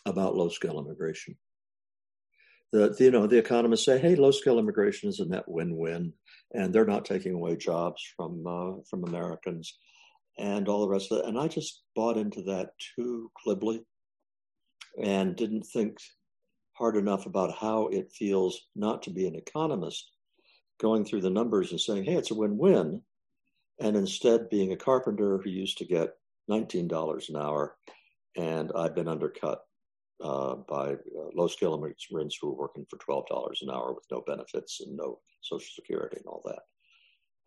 about 0.05 0.35
low 0.35 0.49
scale 0.49 0.79
immigration. 0.79 1.37
The, 2.73 2.93
you 2.99 3.11
know, 3.11 3.27
the 3.27 3.37
economists 3.37 3.85
say, 3.85 3.97
hey, 3.97 4.15
low 4.15 4.31
scale 4.31 4.59
immigration 4.59 5.07
is 5.07 5.19
a 5.19 5.25
net 5.25 5.45
win 5.47 5.77
win, 5.77 6.13
and 6.53 6.73
they're 6.73 6.85
not 6.85 7.05
taking 7.05 7.33
away 7.33 7.55
jobs 7.55 8.03
from, 8.15 8.45
uh, 8.45 8.81
from 8.89 9.05
Americans 9.05 9.77
and 10.37 10.67
all 10.67 10.81
the 10.81 10.89
rest 10.89 11.11
of 11.11 11.19
it. 11.19 11.25
And 11.25 11.39
I 11.39 11.47
just 11.47 11.83
bought 11.95 12.17
into 12.17 12.43
that 12.43 12.71
too 12.95 13.31
glibly 13.43 13.83
and 15.01 15.35
didn't 15.35 15.63
think 15.63 15.97
hard 16.77 16.95
enough 16.95 17.25
about 17.25 17.57
how 17.57 17.87
it 17.87 18.11
feels 18.11 18.67
not 18.75 19.01
to 19.03 19.09
be 19.09 19.27
an 19.27 19.35
economist 19.35 20.11
going 20.79 21.03
through 21.03 21.21
the 21.21 21.29
numbers 21.29 21.71
and 21.71 21.81
saying, 21.81 22.03
hey, 22.03 22.15
it's 22.15 22.31
a 22.31 22.35
win 22.35 22.57
win. 22.57 23.01
And 23.79 23.95
instead 23.95 24.49
being 24.49 24.71
a 24.71 24.77
carpenter 24.77 25.39
who 25.39 25.49
used 25.49 25.77
to 25.79 25.85
get 25.85 26.15
$19 26.49 27.29
an 27.29 27.35
hour, 27.35 27.75
and 28.35 28.71
I've 28.75 28.95
been 28.95 29.07
undercut 29.07 29.61
uh, 30.23 30.55
by 30.67 30.93
uh, 30.93 31.29
low 31.35 31.47
skill 31.47 31.73
immigrants 31.73 32.37
who 32.39 32.49
are 32.49 32.55
working 32.55 32.85
for 32.89 32.97
$12 32.97 33.61
an 33.61 33.69
hour 33.69 33.93
with 33.93 34.05
no 34.11 34.23
benefits 34.25 34.81
and 34.81 34.95
no 34.95 35.19
social 35.41 35.69
security 35.75 36.17
and 36.17 36.25
all 36.25 36.41
that. 36.45 36.59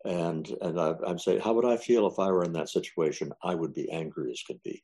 And, 0.09 0.49
and 0.61 0.79
I, 0.79 0.93
I'm 1.05 1.19
saying, 1.19 1.41
how 1.41 1.53
would 1.53 1.65
I 1.65 1.77
feel 1.77 2.07
if 2.07 2.17
I 2.17 2.31
were 2.31 2.43
in 2.43 2.53
that 2.53 2.69
situation? 2.69 3.31
I 3.43 3.55
would 3.55 3.73
be 3.73 3.91
angry 3.91 4.31
as 4.31 4.41
could 4.45 4.61
be 4.63 4.83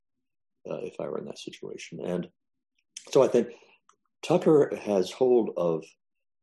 uh, 0.69 0.77
if 0.77 0.99
I 0.99 1.07
were 1.07 1.17
in 1.17 1.25
that 1.25 1.39
situation. 1.39 1.99
And 2.05 2.29
so 3.11 3.23
I 3.23 3.27
think 3.27 3.47
Tucker 4.23 4.75
has 4.83 5.11
hold 5.11 5.51
of 5.57 5.83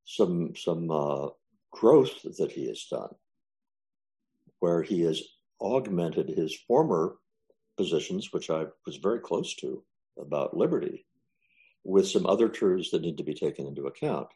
some 0.04 0.54
some 0.56 0.90
uh, 0.90 1.28
growth 1.70 2.22
that 2.38 2.52
he 2.52 2.68
has 2.68 2.86
done, 2.90 3.14
where 4.60 4.82
he 4.82 5.02
has 5.02 5.22
augmented 5.60 6.28
his 6.28 6.54
former 6.68 7.16
positions, 7.76 8.32
which 8.32 8.50
I 8.50 8.66
was 8.86 8.96
very 8.96 9.20
close 9.20 9.54
to 9.56 9.82
about 10.18 10.56
liberty, 10.56 11.06
with 11.82 12.06
some 12.06 12.26
other 12.26 12.48
truths 12.48 12.90
that 12.90 13.02
need 13.02 13.18
to 13.18 13.24
be 13.24 13.34
taken 13.34 13.66
into 13.66 13.86
account. 13.86 14.28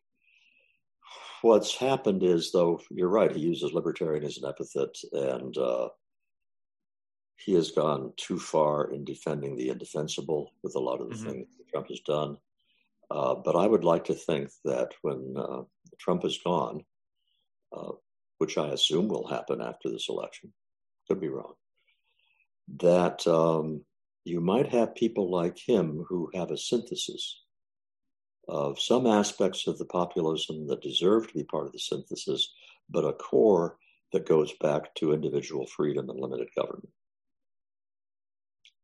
What's 1.43 1.77
happened 1.77 2.25
is, 2.25 2.51
though, 2.51 2.81
you're 2.91 3.09
right, 3.09 3.31
he 3.31 3.41
uses 3.41 3.73
libertarian 3.73 4.25
as 4.25 4.39
an 4.39 4.49
epithet, 4.49 4.97
and 5.13 5.57
uh, 5.57 5.89
he 7.37 7.55
has 7.55 7.71
gone 7.71 8.13
too 8.17 8.39
far 8.41 8.93
in 8.93 9.05
defending 9.05 9.57
the 9.57 9.69
indefensible 9.69 10.53
with 10.65 10.75
a 10.75 10.81
lot 10.81 11.01
of 11.01 11.11
the 11.11 11.15
mm-hmm. 11.15 11.31
things 11.31 11.57
that 11.57 11.69
Trump 11.69 11.89
has 11.89 12.01
done. 12.01 12.37
Uh, 13.11 13.35
but 13.35 13.57
I 13.57 13.67
would 13.67 13.85
like 13.85 14.05
to 14.05 14.15
think 14.15 14.51
that 14.65 14.91
when 15.03 15.35
uh, 15.37 15.63
Trump 15.99 16.25
is 16.25 16.39
gone, 16.45 16.85
uh, 17.77 17.93
which 18.39 18.59
I 18.59 18.69
assume 18.69 19.09
will 19.09 19.27
happen 19.27 19.61
after 19.61 19.91
this 19.91 20.09
election, 20.09 20.53
could 21.09 21.21
be 21.21 21.29
wrong, 21.29 21.55
that 22.77 23.27
um, 23.27 23.83
you 24.25 24.41
might 24.41 24.69
have 24.69 24.95
people 24.95 25.31
like 25.31 25.59
him 25.59 26.05
who 26.09 26.31
have 26.35 26.51
a 26.51 26.59
synthesis 26.59 27.43
of 28.47 28.81
some 28.81 29.07
aspects 29.07 29.67
of 29.67 29.79
the 29.79 29.85
populism 29.87 30.67
that 30.67 30.83
deserve 30.83 31.29
to 31.29 31.35
be 31.35 31.45
part 31.45 31.67
of 31.67 31.73
the 31.73 31.79
synthesis, 31.79 32.53
but 32.91 33.05
a 33.05 33.13
core 33.13 33.79
that 34.13 34.27
goes 34.27 34.53
back 34.61 34.95
to 34.95 35.13
individual 35.13 35.67
freedom 35.67 36.09
and 36.09 36.21
limited 36.21 36.49
government. 36.57 36.89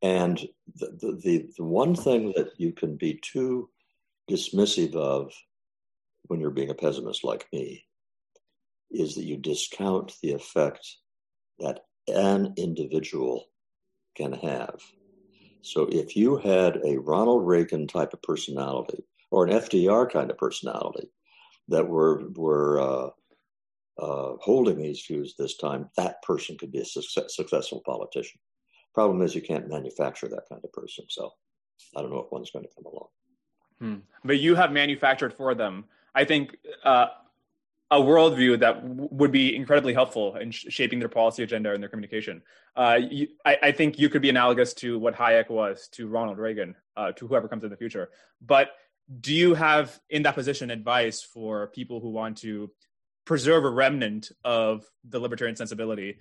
And 0.02 0.38
the, 0.76 0.86
the, 1.00 1.20
the, 1.22 1.48
the 1.56 1.64
one 1.64 1.94
thing 1.94 2.32
that 2.36 2.52
you 2.58 2.72
can 2.72 2.96
be 2.96 3.18
too 3.22 3.70
dismissive 4.30 4.94
of 4.94 5.32
when 6.26 6.40
you're 6.40 6.50
being 6.50 6.70
a 6.70 6.74
pessimist 6.74 7.24
like 7.24 7.46
me 7.52 7.84
is 8.90 9.14
that 9.14 9.24
you 9.24 9.36
discount 9.36 10.14
the 10.22 10.32
effect 10.32 10.86
that 11.58 11.80
an 12.08 12.54
individual 12.56 13.46
can 14.16 14.32
have. 14.32 14.80
So 15.62 15.88
if 15.90 16.16
you 16.16 16.36
had 16.36 16.80
a 16.84 16.98
Ronald 16.98 17.46
Reagan 17.46 17.86
type 17.86 18.12
of 18.12 18.22
personality 18.22 19.02
or 19.30 19.46
an 19.46 19.52
FDR 19.52 20.10
kind 20.10 20.30
of 20.30 20.38
personality 20.38 21.08
that 21.68 21.88
were 21.88 22.28
were 22.36 22.80
uh, 22.80 23.10
uh, 23.98 24.36
holding 24.40 24.76
these 24.76 25.04
views 25.06 25.34
this 25.38 25.56
time, 25.56 25.88
that 25.96 26.22
person 26.22 26.58
could 26.58 26.70
be 26.70 26.80
a 26.80 26.84
success, 26.84 27.34
successful 27.34 27.82
politician. 27.86 28.38
Problem 28.94 29.22
is, 29.22 29.34
you 29.34 29.42
can't 29.42 29.68
manufacture 29.68 30.28
that 30.28 30.44
kind 30.48 30.60
of 30.62 30.72
person. 30.72 31.04
So 31.08 31.32
I 31.96 32.02
don't 32.02 32.10
know 32.10 32.20
if 32.20 32.30
one's 32.30 32.50
going 32.50 32.64
to 32.64 32.74
come 32.74 32.84
along. 32.84 33.08
Hmm. 33.80 33.96
But 34.24 34.38
you 34.38 34.54
have 34.54 34.72
manufactured 34.72 35.34
for 35.34 35.54
them, 35.54 35.84
I 36.14 36.24
think, 36.24 36.56
uh, 36.84 37.08
a 37.90 38.00
worldview 38.00 38.58
that 38.60 38.82
w- 38.82 39.08
would 39.12 39.30
be 39.30 39.54
incredibly 39.54 39.92
helpful 39.92 40.36
in 40.36 40.50
sh- 40.50 40.66
shaping 40.68 40.98
their 40.98 41.08
policy 41.08 41.42
agenda 41.42 41.72
and 41.72 41.82
their 41.82 41.90
communication. 41.90 42.42
Uh, 42.74 42.98
you, 43.10 43.28
I, 43.44 43.58
I, 43.64 43.72
think 43.72 43.98
you 43.98 44.08
could 44.08 44.22
be 44.22 44.30
analogous 44.30 44.74
to 44.74 44.98
what 44.98 45.14
Hayek 45.14 45.48
was 45.50 45.88
to 45.92 46.08
Ronald 46.08 46.38
Reagan, 46.38 46.74
uh, 46.96 47.12
to 47.12 47.28
whoever 47.28 47.46
comes 47.46 47.62
in 47.62 47.70
the 47.70 47.76
future. 47.76 48.10
But 48.40 48.70
do 49.20 49.34
you 49.34 49.54
have 49.54 50.00
in 50.08 50.22
that 50.22 50.34
position 50.34 50.70
advice 50.70 51.22
for 51.22 51.68
people 51.68 52.00
who 52.00 52.10
want 52.10 52.38
to 52.38 52.70
preserve 53.24 53.64
a 53.64 53.70
remnant 53.70 54.30
of 54.44 54.84
the 55.08 55.18
libertarian 55.18 55.56
sensibility 55.56 56.18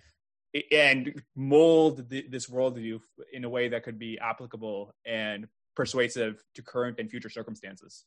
and 0.72 1.22
mold 1.36 2.10
the, 2.10 2.26
this 2.30 2.48
worldview 2.48 3.00
in 3.32 3.44
a 3.44 3.50
way 3.50 3.70
that 3.70 3.84
could 3.84 3.98
be 3.98 4.20
applicable 4.20 4.94
and 5.06 5.48
persuasive 5.76 6.44
to 6.56 6.62
current 6.62 7.00
and 7.00 7.10
future 7.10 7.30
circumstances. 7.30 8.06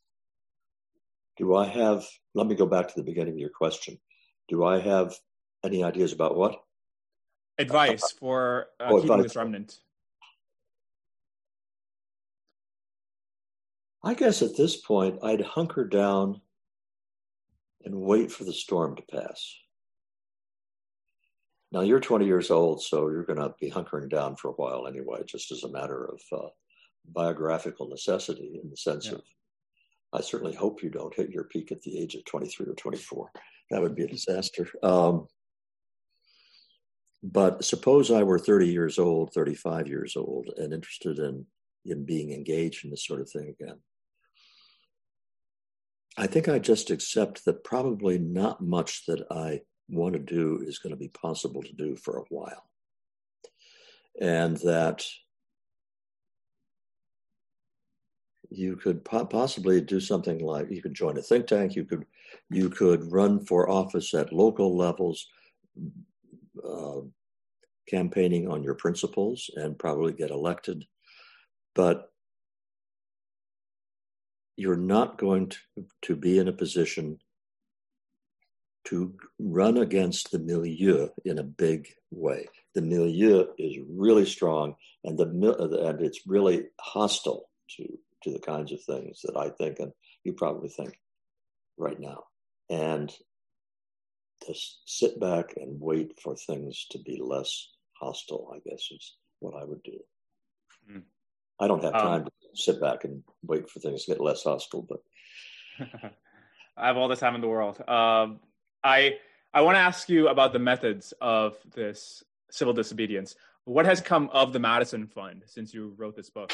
Do 1.36 1.55
I 1.55 1.66
have, 1.66 2.05
let 2.34 2.47
me 2.47 2.55
go 2.55 2.66
back 2.66 2.88
to 2.88 2.94
the 2.97 3.02
beginning 3.02 3.34
of 3.34 3.38
your 3.38 3.51
question. 3.51 3.98
Do 4.48 4.64
I 4.64 4.78
have 4.78 5.14
any 5.64 5.84
ideas 5.84 6.12
about 6.12 6.36
what? 6.36 6.60
Advice 7.59 8.12
for 8.18 8.66
uh, 8.80 8.88
oh, 8.90 8.97
keeping 8.97 9.10
advice. 9.12 9.24
this 9.24 9.36
remnant. 9.36 9.78
I 14.05 14.14
guess 14.14 14.40
at 14.43 14.56
this 14.56 14.76
point, 14.76 15.18
I'd 15.22 15.40
hunker 15.40 15.84
down 15.84 16.40
and 17.84 17.94
wait 17.94 18.30
for 18.30 18.44
the 18.44 18.52
storm 18.52 18.97
to 18.97 19.02
pass. 19.02 19.55
Now, 21.72 21.80
you're 21.80 22.01
20 22.01 22.24
years 22.24 22.51
old, 22.51 22.82
so 22.82 23.09
you're 23.09 23.24
going 23.24 23.40
to 23.40 23.55
be 23.60 23.70
hunkering 23.70 24.09
down 24.09 24.36
for 24.36 24.48
a 24.48 24.52
while 24.52 24.86
anyway, 24.86 25.22
just 25.26 25.51
as 25.51 25.64
a 25.64 25.70
matter 25.72 26.05
of 26.05 26.20
uh, 26.32 26.48
biographical 27.12 27.88
necessity 27.88 28.60
in 28.62 28.70
the 28.70 28.76
sense 28.76 29.06
yeah. 29.06 29.12
of 29.12 29.22
I 30.12 30.20
certainly 30.20 30.54
hope 30.54 30.82
you 30.82 30.90
don't 30.90 31.14
hit 31.14 31.30
your 31.30 31.44
peak 31.44 31.72
at 31.72 31.82
the 31.82 31.98
age 31.98 32.14
of 32.14 32.24
23 32.24 32.66
or 32.66 32.74
24. 32.74 33.30
That 33.70 33.82
would 33.82 33.94
be 33.94 34.04
a 34.04 34.08
disaster. 34.08 34.68
Um, 34.82 35.26
but 37.22 37.64
suppose 37.64 38.10
I 38.10 38.22
were 38.22 38.38
30 38.38 38.68
years 38.68 38.98
old, 38.98 39.32
35 39.34 39.88
years 39.88 40.16
old, 40.16 40.50
and 40.56 40.72
interested 40.72 41.18
in, 41.18 41.44
in 41.84 42.04
being 42.04 42.32
engaged 42.32 42.84
in 42.84 42.90
this 42.90 43.04
sort 43.04 43.20
of 43.20 43.30
thing 43.30 43.54
again. 43.60 43.78
I 46.16 46.26
think 46.26 46.48
I 46.48 46.58
just 46.58 46.90
accept 46.90 47.44
that 47.44 47.64
probably 47.64 48.18
not 48.18 48.62
much 48.62 49.04
that 49.06 49.26
I 49.30 49.62
want 49.88 50.14
to 50.14 50.18
do 50.18 50.62
is 50.66 50.78
going 50.78 50.92
to 50.92 50.98
be 50.98 51.08
possible 51.08 51.62
to 51.62 51.72
do 51.72 51.96
for 51.96 52.18
a 52.18 52.24
while. 52.30 52.70
And 54.20 54.56
that 54.58 55.04
you 58.56 58.76
could 58.76 59.04
po- 59.04 59.26
possibly 59.26 59.80
do 59.80 60.00
something 60.00 60.38
like 60.38 60.70
you 60.70 60.82
could 60.82 60.94
join 60.94 61.16
a 61.18 61.22
think 61.22 61.46
tank 61.46 61.74
you 61.74 61.84
could 61.84 62.04
you 62.50 62.68
could 62.68 63.12
run 63.12 63.44
for 63.44 63.68
office 63.70 64.14
at 64.14 64.32
local 64.32 64.76
levels 64.76 65.28
uh, 66.66 67.00
campaigning 67.88 68.48
on 68.48 68.62
your 68.62 68.74
principles 68.74 69.50
and 69.56 69.78
probably 69.78 70.12
get 70.12 70.30
elected 70.30 70.84
but 71.74 72.10
you're 74.56 74.76
not 74.76 75.18
going 75.18 75.48
to, 75.48 75.58
to 76.02 76.16
be 76.16 76.38
in 76.38 76.48
a 76.48 76.52
position 76.52 77.18
to 78.86 79.14
run 79.38 79.78
against 79.78 80.30
the 80.30 80.38
milieu 80.38 81.08
in 81.24 81.38
a 81.38 81.42
big 81.44 81.88
way. 82.10 82.46
The 82.74 82.82
milieu 82.82 83.46
is 83.58 83.76
really 83.88 84.24
strong, 84.24 84.76
and 85.04 85.18
the 85.18 85.26
and 85.88 86.00
it's 86.00 86.26
really 86.26 86.66
hostile 86.80 87.50
to 87.76 87.98
to 88.27 88.32
the 88.32 88.40
kinds 88.40 88.73
of 88.73 88.82
things 88.82 89.20
that 89.23 89.36
I 89.36 89.51
think 89.51 89.78
and 89.78 89.93
you 90.24 90.32
probably 90.32 90.69
think 90.69 90.98
right 91.78 91.98
now. 91.98 92.24
And 92.69 93.12
to 94.43 94.55
sit 94.85 95.20
back 95.20 95.55
and 95.57 95.81
wait 95.81 96.19
for 96.20 96.35
things 96.35 96.86
to 96.90 96.98
be 96.98 97.20
less 97.23 97.70
hostile, 97.93 98.53
I 98.53 98.59
guess 98.69 98.89
is 98.90 99.16
what 99.39 99.55
I 99.55 99.65
would 99.65 99.82
do. 99.85 99.98
Mm. 100.90 101.03
I 101.61 101.69
don't 101.69 101.85
have 101.85 101.94
um, 101.94 102.01
time 102.01 102.23
um, 102.23 102.24
to 102.24 102.31
sit 102.55 102.81
back 102.81 103.05
and 103.05 103.23
wait 103.43 103.70
for 103.70 103.78
things 103.78 104.05
to 104.05 104.12
get 104.12 104.20
less 104.20 104.43
hostile, 104.43 104.82
but 104.82 105.03
I 106.77 106.89
have 106.89 106.97
all 106.97 107.09
the 107.09 107.16
time 107.16 107.36
in 107.36 107.40
the 107.40 107.48
world. 107.48 107.78
Um, 107.89 108.40
I 108.82 109.19
I 109.55 109.62
want 109.62 109.77
to 109.77 109.81
ask 109.81 110.09
you 110.09 110.28
about 110.28 110.53
the 110.53 110.59
methods 110.59 111.15
of 111.20 111.57
this 111.74 112.24
civil 112.51 112.74
disobedience. 112.74 113.36
What 113.65 113.86
has 113.86 114.01
come 114.01 114.28
of 114.32 114.53
the 114.53 114.59
Madison 114.59 115.07
Fund 115.07 115.44
since 115.47 115.73
you 115.73 115.94
wrote 115.97 116.16
this 116.16 116.28
book? 116.28 116.53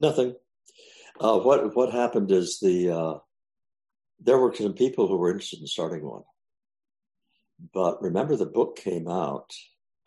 Nothing. 0.00 0.36
Uh, 1.20 1.38
what 1.38 1.74
what 1.76 1.92
happened 1.92 2.30
is 2.30 2.58
the 2.60 2.90
uh, 2.90 3.18
there 4.20 4.38
were 4.38 4.54
some 4.54 4.74
people 4.74 5.06
who 5.06 5.16
were 5.16 5.30
interested 5.30 5.60
in 5.60 5.66
starting 5.66 6.04
one, 6.04 6.22
but 7.74 8.00
remember 8.02 8.36
the 8.36 8.46
book 8.46 8.76
came 8.76 9.08
out, 9.08 9.50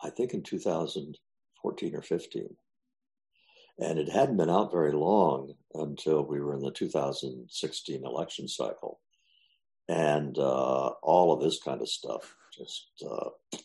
I 0.02 0.10
think 0.10 0.34
in 0.34 0.42
2014 0.42 1.94
or 1.94 2.02
15, 2.02 2.48
and 3.78 3.98
it 3.98 4.08
hadn't 4.08 4.36
been 4.36 4.50
out 4.50 4.72
very 4.72 4.92
long 4.92 5.54
until 5.74 6.24
we 6.24 6.40
were 6.40 6.54
in 6.54 6.60
the 6.60 6.70
2016 6.70 8.04
election 8.04 8.48
cycle, 8.48 9.00
and 9.88 10.36
uh, 10.38 10.88
all 11.02 11.32
of 11.32 11.40
this 11.40 11.60
kind 11.62 11.80
of 11.80 11.88
stuff 11.88 12.34
just 12.56 12.88
uh, 13.08 13.58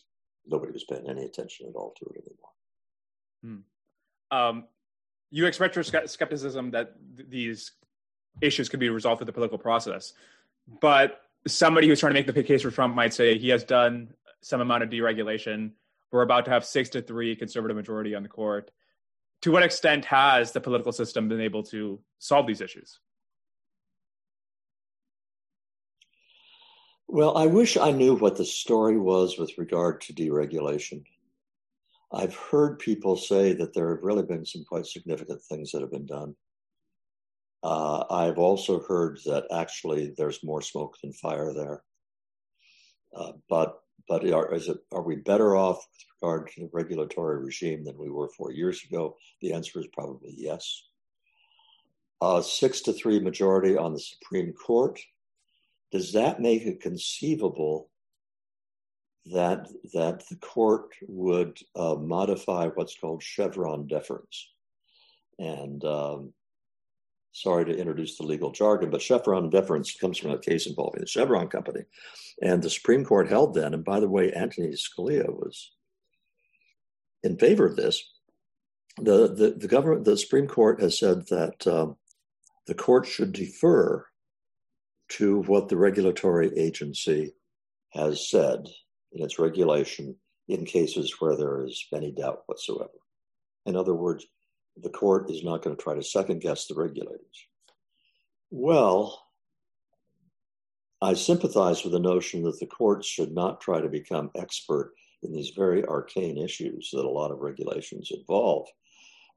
nobody 0.46 0.72
was 0.72 0.84
paying 0.84 1.08
any 1.08 1.24
attention 1.24 1.66
at 1.68 1.74
all 1.74 1.94
to 1.98 2.06
it 2.14 2.24
anymore. 2.24 3.64
Hmm. 4.30 4.36
Um, 4.36 4.64
you 5.30 5.46
expressed 5.46 5.76
your 5.76 5.84
skepticism 5.84 6.72
that 6.72 6.94
th- 7.16 7.28
these 7.28 7.72
issues 8.40 8.68
could 8.68 8.80
be 8.80 8.88
resolved 8.88 9.18
through 9.18 9.26
the 9.26 9.32
political 9.32 9.58
process, 9.58 10.12
but 10.80 11.20
somebody 11.46 11.88
who's 11.88 12.00
trying 12.00 12.12
to 12.12 12.18
make 12.18 12.32
the 12.32 12.42
case 12.42 12.62
for 12.62 12.70
Trump 12.70 12.94
might 12.94 13.14
say 13.14 13.38
he 13.38 13.48
has 13.48 13.64
done 13.64 14.12
some 14.40 14.60
amount 14.60 14.82
of 14.82 14.90
deregulation. 14.90 15.72
We're 16.10 16.22
about 16.22 16.44
to 16.46 16.50
have 16.50 16.64
six 16.64 16.88
to 16.90 17.02
three 17.02 17.36
conservative 17.36 17.76
majority 17.76 18.14
on 18.14 18.22
the 18.22 18.28
court. 18.28 18.70
To 19.42 19.52
what 19.52 19.62
extent 19.62 20.04
has 20.06 20.52
the 20.52 20.60
political 20.60 20.92
system 20.92 21.28
been 21.28 21.40
able 21.40 21.62
to 21.64 22.00
solve 22.18 22.46
these 22.46 22.60
issues? 22.60 22.98
Well, 27.08 27.36
I 27.36 27.46
wish 27.46 27.76
I 27.76 27.90
knew 27.90 28.14
what 28.14 28.36
the 28.36 28.44
story 28.44 28.98
was 28.98 29.38
with 29.38 29.56
regard 29.58 30.00
to 30.02 30.12
deregulation. 30.12 31.02
I've 32.12 32.34
heard 32.34 32.78
people 32.78 33.16
say 33.16 33.52
that 33.54 33.72
there 33.72 33.94
have 33.94 34.04
really 34.04 34.24
been 34.24 34.44
some 34.44 34.64
quite 34.64 34.86
significant 34.86 35.42
things 35.42 35.70
that 35.70 35.80
have 35.80 35.92
been 35.92 36.06
done. 36.06 36.34
Uh, 37.62 38.04
I've 38.10 38.38
also 38.38 38.80
heard 38.80 39.20
that 39.26 39.46
actually 39.52 40.14
there's 40.16 40.42
more 40.42 40.62
smoke 40.62 40.96
than 41.02 41.12
fire 41.12 41.52
there. 41.52 41.82
Uh, 43.14 43.32
but 43.48 43.80
but 44.08 44.28
are, 44.28 44.52
it, 44.52 44.78
are 44.92 45.02
we 45.02 45.16
better 45.16 45.54
off 45.54 45.76
with 45.76 46.06
regard 46.20 46.48
to 46.48 46.62
the 46.62 46.70
regulatory 46.72 47.38
regime 47.38 47.84
than 47.84 47.96
we 47.96 48.10
were 48.10 48.28
four 48.36 48.50
years 48.50 48.82
ago? 48.84 49.16
The 49.40 49.52
answer 49.52 49.78
is 49.78 49.86
probably 49.92 50.34
yes. 50.36 50.84
Uh, 52.20 52.40
six 52.40 52.80
to 52.82 52.92
three 52.92 53.20
majority 53.20 53.76
on 53.76 53.92
the 53.92 54.00
Supreme 54.00 54.52
Court 54.52 55.00
does 55.92 56.12
that 56.12 56.40
make 56.40 56.62
it 56.62 56.80
conceivable 56.80 57.89
that 59.26 59.68
that 59.92 60.26
the 60.28 60.36
court 60.36 60.94
would 61.06 61.58
uh, 61.76 61.94
modify 61.94 62.68
what's 62.68 62.96
called 62.96 63.22
Chevron 63.22 63.86
deference? 63.86 64.48
And 65.38 65.84
um, 65.84 66.32
sorry 67.32 67.64
to 67.66 67.76
introduce 67.76 68.16
the 68.16 68.24
legal 68.24 68.50
jargon, 68.50 68.90
but 68.90 69.02
Chevron 69.02 69.50
deference 69.50 69.94
comes 69.94 70.18
from 70.18 70.32
a 70.32 70.38
case 70.38 70.66
involving 70.66 71.00
the 71.00 71.06
Chevron 71.06 71.48
company, 71.48 71.82
and 72.42 72.62
the 72.62 72.70
Supreme 72.70 73.04
Court 73.04 73.28
held 73.28 73.54
then. 73.54 73.74
And 73.74 73.84
by 73.84 74.00
the 74.00 74.08
way, 74.08 74.32
Antonin 74.32 74.72
Scalia 74.72 75.28
was 75.28 75.72
in 77.22 77.36
favor 77.36 77.66
of 77.66 77.76
this. 77.76 78.02
The 78.96 79.28
the, 79.28 79.54
the 79.56 79.68
government, 79.68 80.04
the 80.04 80.16
Supreme 80.16 80.48
Court 80.48 80.80
has 80.80 80.98
said 80.98 81.28
that 81.28 81.66
um, 81.66 81.96
the 82.66 82.74
court 82.74 83.06
should 83.06 83.32
defer 83.32 84.06
to 85.10 85.42
what 85.42 85.68
the 85.68 85.76
regulatory 85.76 86.56
agency 86.56 87.34
has 87.92 88.28
said 88.30 88.66
in 89.12 89.24
its 89.24 89.38
regulation 89.38 90.16
in 90.48 90.64
cases 90.64 91.14
where 91.20 91.36
there 91.36 91.64
is 91.64 91.86
any 91.94 92.12
doubt 92.12 92.42
whatsoever. 92.46 92.90
In 93.66 93.76
other 93.76 93.94
words, 93.94 94.26
the 94.76 94.90
court 94.90 95.30
is 95.30 95.44
not 95.44 95.62
going 95.62 95.76
to 95.76 95.82
try 95.82 95.94
to 95.94 96.02
second 96.02 96.40
guess 96.40 96.66
the 96.66 96.74
regulators. 96.74 97.46
Well, 98.50 99.22
I 101.02 101.14
sympathize 101.14 101.82
with 101.82 101.92
the 101.92 102.00
notion 102.00 102.42
that 102.42 102.58
the 102.58 102.66
courts 102.66 103.06
should 103.06 103.32
not 103.32 103.60
try 103.60 103.80
to 103.80 103.88
become 103.88 104.30
expert 104.36 104.92
in 105.22 105.32
these 105.32 105.52
very 105.56 105.84
arcane 105.84 106.38
issues 106.38 106.90
that 106.92 107.04
a 107.04 107.08
lot 107.08 107.30
of 107.30 107.40
regulations 107.40 108.10
involve, 108.12 108.66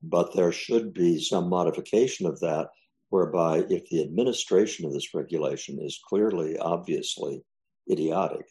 but 0.01 0.33
there 0.35 0.51
should 0.51 0.93
be 0.93 1.19
some 1.19 1.49
modification 1.49 2.25
of 2.25 2.39
that 2.39 2.69
whereby 3.09 3.63
if 3.69 3.87
the 3.89 4.01
administration 4.01 4.85
of 4.85 4.93
this 4.93 5.13
regulation 5.13 5.79
is 5.79 6.01
clearly, 6.07 6.57
obviously 6.57 7.43
idiotic, 7.89 8.45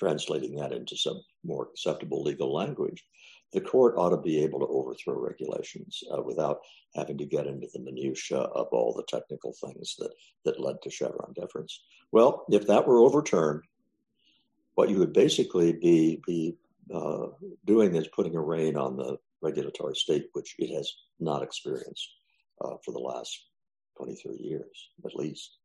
translating 0.00 0.56
that 0.56 0.72
into 0.72 0.96
some 0.96 1.20
more 1.44 1.68
acceptable 1.70 2.22
legal 2.22 2.52
language, 2.52 3.04
the 3.52 3.60
court 3.60 3.94
ought 3.98 4.10
to 4.10 4.16
be 4.16 4.42
able 4.42 4.58
to 4.60 4.66
overthrow 4.66 5.20
regulations 5.20 6.02
uh, 6.16 6.22
without 6.22 6.60
having 6.94 7.18
to 7.18 7.26
get 7.26 7.46
into 7.46 7.68
the 7.74 7.80
minutiae 7.80 8.38
of 8.38 8.68
all 8.72 8.94
the 8.94 9.04
technical 9.08 9.52
things 9.52 9.94
that, 9.98 10.10
that 10.44 10.58
led 10.58 10.76
to 10.82 10.90
Chevron 10.90 11.34
deference. 11.38 11.82
Well, 12.12 12.46
if 12.50 12.66
that 12.66 12.86
were 12.86 13.00
overturned, 13.00 13.62
what 14.74 14.88
you 14.88 14.98
would 14.98 15.12
basically 15.12 15.74
be, 15.74 16.22
be 16.26 16.56
uh, 16.92 17.26
doing 17.66 17.94
is 17.94 18.08
putting 18.08 18.36
a 18.36 18.40
rein 18.40 18.76
on 18.76 18.96
the 18.96 19.18
regulatory 19.42 19.96
state, 19.96 20.28
which 20.32 20.54
it 20.58 20.74
has 20.74 20.90
not 21.18 21.42
experienced 21.42 22.08
uh, 22.64 22.76
for 22.84 22.92
the 22.92 22.98
last 22.98 23.46
23 23.98 24.38
years 24.38 24.90
at 25.04 25.14
least. 25.14 25.58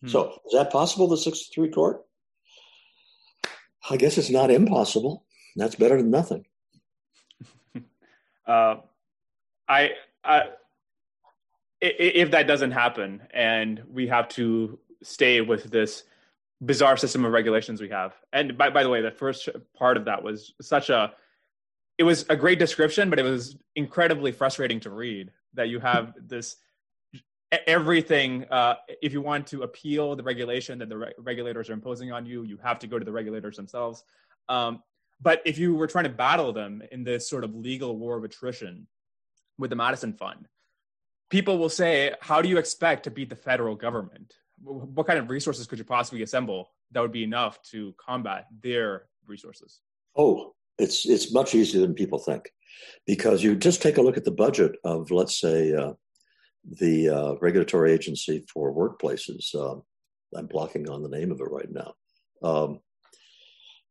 Hmm. 0.00 0.08
So 0.08 0.38
is 0.46 0.52
that 0.52 0.70
possible, 0.70 1.08
the 1.08 1.16
63 1.16 1.70
court? 1.70 2.02
I 3.88 3.96
guess 3.96 4.18
it's 4.18 4.30
not 4.30 4.50
impossible. 4.50 5.24
That's 5.56 5.74
better 5.74 5.96
than 5.98 6.10
nothing. 6.10 6.46
uh, 8.46 8.76
I, 9.68 9.90
I, 10.24 10.42
if 11.80 12.30
that 12.30 12.46
doesn't 12.46 12.72
happen 12.72 13.22
and 13.32 13.82
we 13.88 14.08
have 14.08 14.28
to 14.30 14.78
stay 15.02 15.40
with 15.40 15.64
this 15.64 16.04
bizarre 16.64 16.96
system 16.96 17.24
of 17.24 17.32
regulations 17.32 17.80
we 17.80 17.90
have. 17.90 18.14
And 18.32 18.56
by, 18.56 18.70
by 18.70 18.82
the 18.82 18.88
way, 18.88 19.02
the 19.02 19.10
first 19.10 19.48
part 19.76 19.96
of 19.96 20.06
that 20.06 20.22
was 20.22 20.54
such 20.60 20.88
a, 20.88 21.12
it 21.98 22.04
was 22.04 22.24
a 22.28 22.36
great 22.36 22.58
description, 22.58 23.10
but 23.10 23.18
it 23.18 23.22
was 23.24 23.56
incredibly 23.76 24.32
frustrating 24.32 24.80
to 24.80 24.90
read 24.90 25.30
that 25.54 25.68
you 25.68 25.78
have 25.80 26.14
this 26.20 26.56
everything 27.66 28.44
uh, 28.50 28.74
if 29.02 29.12
you 29.12 29.20
want 29.20 29.46
to 29.48 29.62
appeal 29.62 30.16
the 30.16 30.22
regulation 30.22 30.78
that 30.78 30.88
the 30.88 30.96
re- 30.96 31.12
regulators 31.18 31.70
are 31.70 31.72
imposing 31.72 32.12
on 32.12 32.26
you 32.26 32.42
you 32.44 32.58
have 32.62 32.78
to 32.78 32.86
go 32.86 32.98
to 32.98 33.04
the 33.04 33.12
regulators 33.12 33.56
themselves. 33.56 34.04
Um, 34.48 34.82
but 35.20 35.40
if 35.44 35.58
you 35.58 35.74
were 35.74 35.86
trying 35.86 36.04
to 36.04 36.10
battle 36.10 36.52
them 36.52 36.82
in 36.92 37.04
this 37.04 37.28
sort 37.28 37.44
of 37.44 37.54
legal 37.54 37.96
war 37.96 38.16
of 38.16 38.24
attrition 38.24 38.86
with 39.58 39.70
the 39.70 39.76
madison 39.76 40.12
fund 40.12 40.48
people 41.30 41.58
will 41.58 41.68
say 41.68 42.14
how 42.20 42.40
do 42.40 42.48
you 42.48 42.58
expect 42.58 43.04
to 43.04 43.10
beat 43.10 43.28
the 43.28 43.36
federal 43.36 43.74
government? 43.74 44.34
What 44.62 45.06
kind 45.06 45.18
of 45.18 45.28
resources 45.30 45.66
could 45.66 45.78
you 45.78 45.84
possibly 45.84 46.22
assemble 46.22 46.70
that 46.92 47.00
would 47.00 47.12
be 47.12 47.24
enough 47.24 47.60
to 47.70 47.94
combat 47.98 48.46
their 48.62 49.06
resources? 49.26 49.80
Oh 50.16 50.54
it's 50.78 51.06
it's 51.06 51.32
much 51.32 51.54
easier 51.54 51.80
than 51.80 51.94
people 51.94 52.18
think 52.18 52.50
because 53.06 53.42
you 53.42 53.54
just 53.54 53.82
take 53.82 53.96
a 53.96 54.02
look 54.02 54.16
at 54.16 54.24
the 54.24 54.30
budget 54.30 54.72
of 54.84 55.10
let's 55.10 55.40
say 55.40 55.72
uh, 55.72 55.92
the 56.70 57.08
uh, 57.08 57.34
regulatory 57.40 57.92
agency 57.92 58.44
for 58.52 58.74
workplaces. 58.74 59.54
Uh, 59.54 59.80
I'm 60.36 60.46
blocking 60.46 60.88
on 60.88 61.02
the 61.02 61.08
name 61.08 61.30
of 61.30 61.40
it 61.40 61.50
right 61.50 61.70
now. 61.70 61.94
Um, 62.42 62.80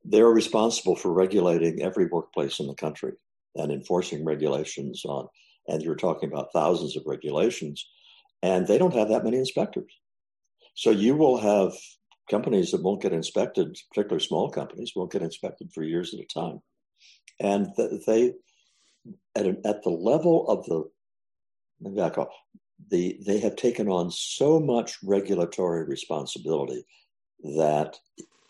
they're 0.04 0.28
responsible 0.28 0.96
for 0.96 1.14
regulating 1.14 1.82
every 1.82 2.08
workplace 2.08 2.60
in 2.60 2.68
the 2.68 2.76
country 2.76 3.14
and 3.56 3.72
enforcing 3.72 4.26
regulations 4.26 5.04
on. 5.06 5.28
And 5.68 5.82
you're 5.82 5.96
talking 5.96 6.30
about 6.32 6.50
thousands 6.52 6.98
of 6.98 7.04
regulations, 7.06 7.88
and 8.42 8.68
they 8.68 8.78
don't 8.78 8.96
have 8.96 9.10
that 9.10 9.24
many 9.24 9.38
inspectors. 9.38 9.92
So 10.76 10.90
you 10.92 11.16
will 11.16 11.38
have 11.38 11.74
companies 12.30 12.72
that 12.72 12.84
won't 12.84 13.02
get 13.02 13.14
inspected, 13.14 13.78
particularly 13.90 14.26
small 14.26 14.50
companies, 14.50 14.92
won't 14.96 15.12
get 15.12 15.22
inspected 15.22 15.72
for 15.74 15.84
years 15.84 16.14
at 16.14 16.20
a 16.20 16.26
time. 16.26 16.60
And 17.40 17.68
they, 18.08 18.34
at, 19.36 19.46
at 19.46 19.84
the 19.84 19.90
level 19.90 20.48
of 20.50 20.66
the 20.66 20.84
back 21.92 22.18
off, 22.18 22.34
the, 22.90 23.18
they 23.26 23.40
have 23.40 23.56
taken 23.56 23.88
on 23.88 24.12
so 24.12 24.60
much 24.60 24.98
regulatory 25.04 25.86
responsibility 25.86 26.86
that 27.58 27.98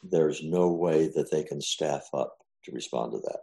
there's 0.04 0.44
no 0.44 0.72
way 0.72 1.08
that 1.16 1.32
they 1.32 1.44
can 1.44 1.62
staff 1.62 2.08
up 2.14 2.38
to 2.66 2.72
respond 2.72 3.12
to 3.12 3.20
that. 3.20 3.40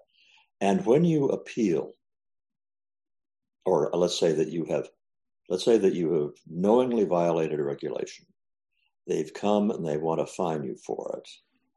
And 0.61 0.85
when 0.85 1.05
you 1.05 1.27
appeal, 1.29 1.93
or 3.65 3.91
let's 3.95 4.19
say 4.19 4.33
that 4.33 4.49
you 4.49 4.65
have, 4.67 4.89
let's 5.49 5.65
say 5.65 5.79
that 5.79 5.95
you 5.95 6.13
have 6.13 6.33
knowingly 6.47 7.05
violated 7.05 7.59
a 7.59 7.65
regulation, 7.65 8.27
they've 9.07 9.33
come 9.33 9.71
and 9.71 9.87
they 9.87 9.97
want 9.97 10.21
to 10.21 10.27
fine 10.27 10.65
you 10.65 10.77
for 10.87 11.19
it. 11.19 11.29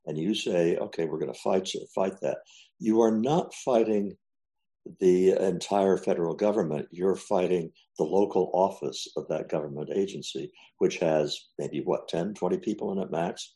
and 0.06 0.18
you 0.18 0.35
say, 0.35 0.77
okay, 0.77 1.06
we're 1.06 1.19
going 1.19 1.34
to 1.34 1.40
fight 1.40 1.69
fight 1.94 2.19
that, 2.22 2.40
you 2.80 3.02
are 3.02 3.11
not 3.11 3.53
fighting 3.53 4.15
the 4.99 5.31
entire 5.31 5.97
federal 5.97 6.35
government. 6.35 6.88
You're 6.91 7.15
fighting 7.15 7.72
the 7.97 8.03
local 8.03 8.51
office 8.53 9.07
of 9.15 9.27
that 9.30 9.49
government 9.49 9.89
agency, 9.93 10.51
which 10.80 10.97
has 10.99 11.39
maybe 11.57 11.81
what 11.81 12.07
10, 12.07 12.34
20 12.34 12.57
people 12.57 12.91
in 12.91 12.99
it 12.99 13.11
max, 13.11 13.53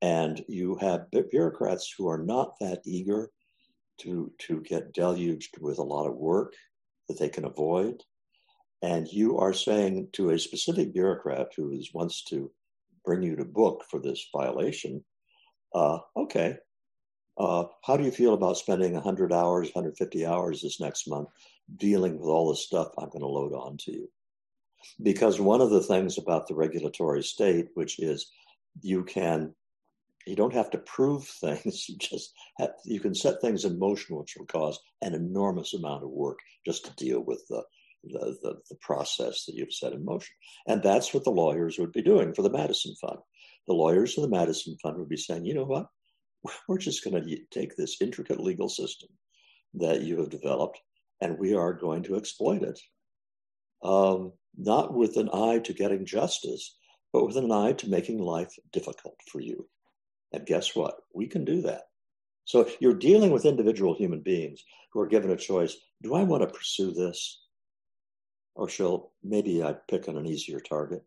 and 0.00 0.44
you 0.48 0.76
have 0.76 1.10
bureaucrats 1.30 1.92
who 1.96 2.08
are 2.08 2.22
not 2.22 2.54
that 2.60 2.82
eager 2.84 3.30
to 3.98 4.32
to 4.38 4.60
get 4.60 4.92
deluged 4.92 5.56
with 5.60 5.78
a 5.78 5.82
lot 5.82 6.06
of 6.06 6.14
work 6.14 6.54
that 7.08 7.18
they 7.18 7.28
can 7.28 7.44
avoid. 7.44 8.02
And 8.80 9.08
you 9.08 9.38
are 9.38 9.52
saying 9.52 10.10
to 10.12 10.30
a 10.30 10.38
specific 10.38 10.92
bureaucrat 10.92 11.48
who 11.56 11.72
is, 11.72 11.92
wants 11.92 12.22
to 12.24 12.50
bring 13.04 13.22
you 13.22 13.34
to 13.36 13.44
book 13.44 13.84
for 13.90 14.00
this 14.00 14.28
violation, 14.32 15.04
uh, 15.74 15.98
okay, 16.16 16.56
uh, 17.38 17.64
how 17.84 17.96
do 17.96 18.04
you 18.04 18.10
feel 18.10 18.34
about 18.34 18.56
spending 18.56 18.94
100 18.94 19.32
hours, 19.32 19.68
150 19.68 20.26
hours 20.26 20.60
this 20.60 20.80
next 20.80 21.08
month 21.08 21.28
dealing 21.76 22.18
with 22.18 22.28
all 22.28 22.48
the 22.48 22.56
stuff 22.56 22.88
I'm 22.98 23.08
going 23.10 23.20
to 23.20 23.28
load 23.28 23.52
on 23.52 23.76
to 23.78 23.92
you? 23.92 24.08
Because 25.02 25.40
one 25.40 25.60
of 25.60 25.70
the 25.70 25.82
things 25.82 26.18
about 26.18 26.48
the 26.48 26.54
regulatory 26.54 27.22
state, 27.22 27.68
which 27.74 27.98
is 27.98 28.30
you 28.80 29.04
can 29.04 29.54
you 30.26 30.36
don't 30.36 30.54
have 30.54 30.70
to 30.70 30.78
prove 30.78 31.26
things. 31.40 31.88
You 31.88 31.96
just 31.98 32.32
have, 32.58 32.70
you 32.84 33.00
can 33.00 33.14
set 33.14 33.40
things 33.40 33.64
in 33.64 33.78
motion, 33.78 34.16
which 34.16 34.36
will 34.36 34.46
cause 34.46 34.78
an 35.00 35.14
enormous 35.14 35.74
amount 35.74 36.04
of 36.04 36.10
work 36.10 36.38
just 36.66 36.84
to 36.84 36.94
deal 36.96 37.20
with 37.20 37.42
the, 37.48 37.62
the, 38.04 38.36
the, 38.42 38.54
the 38.68 38.76
process 38.80 39.44
that 39.46 39.54
you've 39.54 39.72
set 39.72 39.92
in 39.92 40.04
motion. 40.04 40.34
And 40.66 40.82
that's 40.82 41.14
what 41.14 41.24
the 41.24 41.30
lawyers 41.30 41.78
would 41.78 41.92
be 41.92 42.02
doing 42.02 42.34
for 42.34 42.42
the 42.42 42.50
Madison 42.50 42.94
Fund. 43.00 43.18
The 43.66 43.74
lawyers 43.74 44.16
of 44.16 44.22
the 44.22 44.36
Madison 44.36 44.76
Fund 44.82 44.98
would 44.98 45.08
be 45.08 45.16
saying, 45.16 45.44
you 45.44 45.54
know 45.54 45.64
what? 45.64 45.86
We're 46.68 46.78
just 46.78 47.04
going 47.04 47.22
to 47.22 47.36
take 47.50 47.76
this 47.76 48.00
intricate 48.00 48.40
legal 48.40 48.68
system 48.68 49.08
that 49.74 50.02
you 50.02 50.18
have 50.18 50.30
developed 50.30 50.80
and 51.20 51.38
we 51.38 51.54
are 51.54 51.72
going 51.72 52.02
to 52.04 52.16
exploit 52.16 52.62
it. 52.62 52.78
Um, 53.82 54.32
not 54.56 54.94
with 54.94 55.16
an 55.16 55.28
eye 55.32 55.58
to 55.64 55.72
getting 55.72 56.04
justice, 56.04 56.76
but 57.12 57.26
with 57.26 57.36
an 57.36 57.50
eye 57.50 57.72
to 57.72 57.88
making 57.88 58.18
life 58.18 58.52
difficult 58.72 59.16
for 59.30 59.40
you. 59.40 59.68
And 60.32 60.46
guess 60.46 60.74
what? 60.74 60.96
We 61.14 61.26
can 61.26 61.44
do 61.44 61.62
that. 61.62 61.82
So 62.44 62.68
you're 62.80 62.94
dealing 62.94 63.30
with 63.30 63.44
individual 63.44 63.94
human 63.94 64.20
beings 64.20 64.62
who 64.92 65.00
are 65.00 65.06
given 65.06 65.30
a 65.30 65.36
choice. 65.36 65.76
Do 66.02 66.14
I 66.14 66.22
want 66.22 66.42
to 66.42 66.54
pursue 66.54 66.92
this? 66.92 67.44
Or 68.54 68.68
shall 68.68 69.12
maybe 69.22 69.62
I 69.62 69.74
pick 69.88 70.08
on 70.08 70.16
an 70.16 70.26
easier 70.26 70.60
target? 70.60 71.04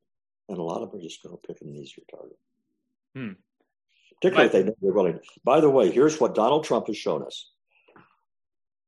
And 0.49 0.57
a 0.57 0.63
lot 0.63 0.81
of 0.81 0.91
them 0.91 0.99
are 0.99 1.03
just 1.03 1.21
going 1.23 1.35
to 1.35 1.47
pick 1.47 1.61
an 1.61 1.75
easier 1.75 2.03
target. 2.09 2.37
Hmm. 3.15 3.33
Particularly 4.21 4.47
if 4.47 4.51
they 4.51 4.63
know 4.63 4.75
they're 4.81 4.93
willing. 4.93 5.19
By 5.43 5.61
the 5.61 5.69
way, 5.69 5.91
here's 5.91 6.19
what 6.19 6.35
Donald 6.35 6.63
Trump 6.63 6.87
has 6.87 6.97
shown 6.97 7.23
us. 7.23 7.49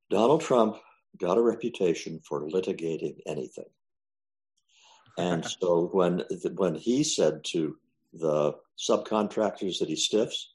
Donald 0.10 0.42
Trump 0.42 0.78
got 1.20 1.38
a 1.38 1.42
reputation 1.42 2.20
for 2.28 2.48
litigating 2.48 3.18
anything. 3.26 3.66
And 5.18 5.46
so 5.60 5.90
when 5.92 6.24
when 6.56 6.76
he 6.76 7.04
said 7.04 7.44
to 7.46 7.78
the 8.14 8.54
subcontractors 8.78 9.80
that 9.80 9.90
he 9.90 9.96
stiffs. 9.96 10.54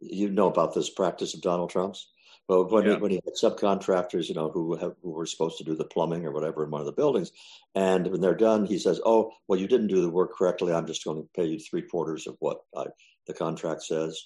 You 0.00 0.30
know 0.30 0.48
about 0.48 0.74
this 0.74 0.90
practice 0.90 1.34
of 1.34 1.42
Donald 1.42 1.70
Trump's. 1.70 2.10
But 2.48 2.70
when, 2.72 2.84
yeah. 2.84 2.94
he, 2.94 3.00
when 3.00 3.10
he 3.12 3.20
had 3.24 3.34
subcontractors, 3.40 4.28
you 4.28 4.34
know, 4.34 4.50
who, 4.50 4.74
have, 4.74 4.96
who 5.02 5.10
were 5.10 5.26
supposed 5.26 5.58
to 5.58 5.64
do 5.64 5.76
the 5.76 5.84
plumbing 5.84 6.26
or 6.26 6.32
whatever 6.32 6.64
in 6.64 6.70
one 6.70 6.80
of 6.80 6.86
the 6.86 6.92
buildings, 6.92 7.30
and 7.76 8.08
when 8.08 8.20
they're 8.20 8.34
done, 8.34 8.66
he 8.66 8.78
says, 8.78 9.00
"Oh, 9.06 9.30
well, 9.46 9.60
you 9.60 9.68
didn't 9.68 9.86
do 9.86 10.00
the 10.00 10.10
work 10.10 10.34
correctly. 10.36 10.72
I'm 10.72 10.86
just 10.86 11.04
going 11.04 11.22
to 11.22 11.28
pay 11.36 11.44
you 11.44 11.60
three 11.60 11.82
quarters 11.82 12.26
of 12.26 12.36
what 12.40 12.62
I, 12.76 12.86
the 13.30 13.38
contract 13.38 13.82
says." 13.82 14.20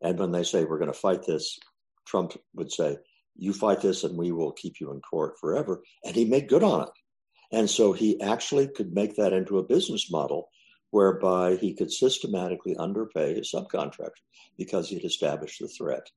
And 0.00 0.18
when 0.18 0.32
they 0.32 0.42
say 0.42 0.64
we're 0.64 0.78
going 0.78 0.92
to 0.92 0.98
fight 0.98 1.24
this, 1.24 1.58
Trump 2.06 2.36
would 2.54 2.72
say, 2.72 2.98
"You 3.36 3.52
fight 3.52 3.80
this, 3.80 4.04
and 4.04 4.18
we 4.18 4.32
will 4.32 4.52
keep 4.52 4.80
you 4.80 4.90
in 4.90 5.00
court 5.00 5.38
forever." 5.38 5.82
And 6.04 6.16
he 6.16 6.24
made 6.24 6.48
good 6.48 6.64
on 6.64 6.82
it. 6.82 6.94
And 7.52 7.68
so 7.68 7.92
he 7.92 8.20
actually 8.20 8.68
could 8.68 8.94
make 8.94 9.16
that 9.16 9.32
into 9.32 9.58
a 9.58 9.62
business 9.62 10.10
model 10.10 10.48
whereby 10.90 11.56
he 11.56 11.74
could 11.74 11.92
systematically 11.92 12.76
underpay 12.76 13.34
his 13.34 13.52
subcontractor 13.52 14.22
because 14.58 14.88
he'd 14.88 15.04
established 15.04 15.60
the 15.60 15.68
threat 15.68 16.10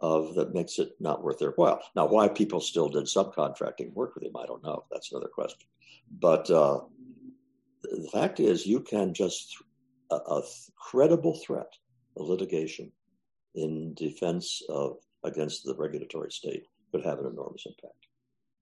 of 0.00 0.34
that 0.34 0.52
makes 0.52 0.78
it 0.80 0.90
not 0.98 1.22
worth 1.22 1.38
their 1.38 1.52
while. 1.52 1.80
Now, 1.94 2.06
why 2.08 2.28
people 2.28 2.60
still 2.60 2.88
did 2.88 3.04
subcontracting 3.04 3.92
work 3.92 4.14
with 4.14 4.24
him, 4.24 4.36
I 4.36 4.46
don't 4.46 4.62
know. 4.64 4.84
That's 4.90 5.12
another 5.12 5.30
question. 5.32 5.68
But 6.10 6.50
uh, 6.50 6.80
the 7.82 8.08
fact 8.12 8.40
is, 8.40 8.66
you 8.66 8.80
can 8.80 9.14
just 9.14 9.56
a, 10.12 10.34
a 10.34 10.42
credible 10.76 11.38
threat 11.44 11.72
of 12.16 12.28
litigation 12.28 12.92
in 13.54 13.94
defense 13.94 14.62
of 14.68 14.96
against 15.24 15.64
the 15.64 15.74
regulatory 15.76 16.30
state 16.30 16.66
could 16.90 17.04
have 17.04 17.18
an 17.18 17.26
enormous 17.26 17.64
impact. 17.66 18.06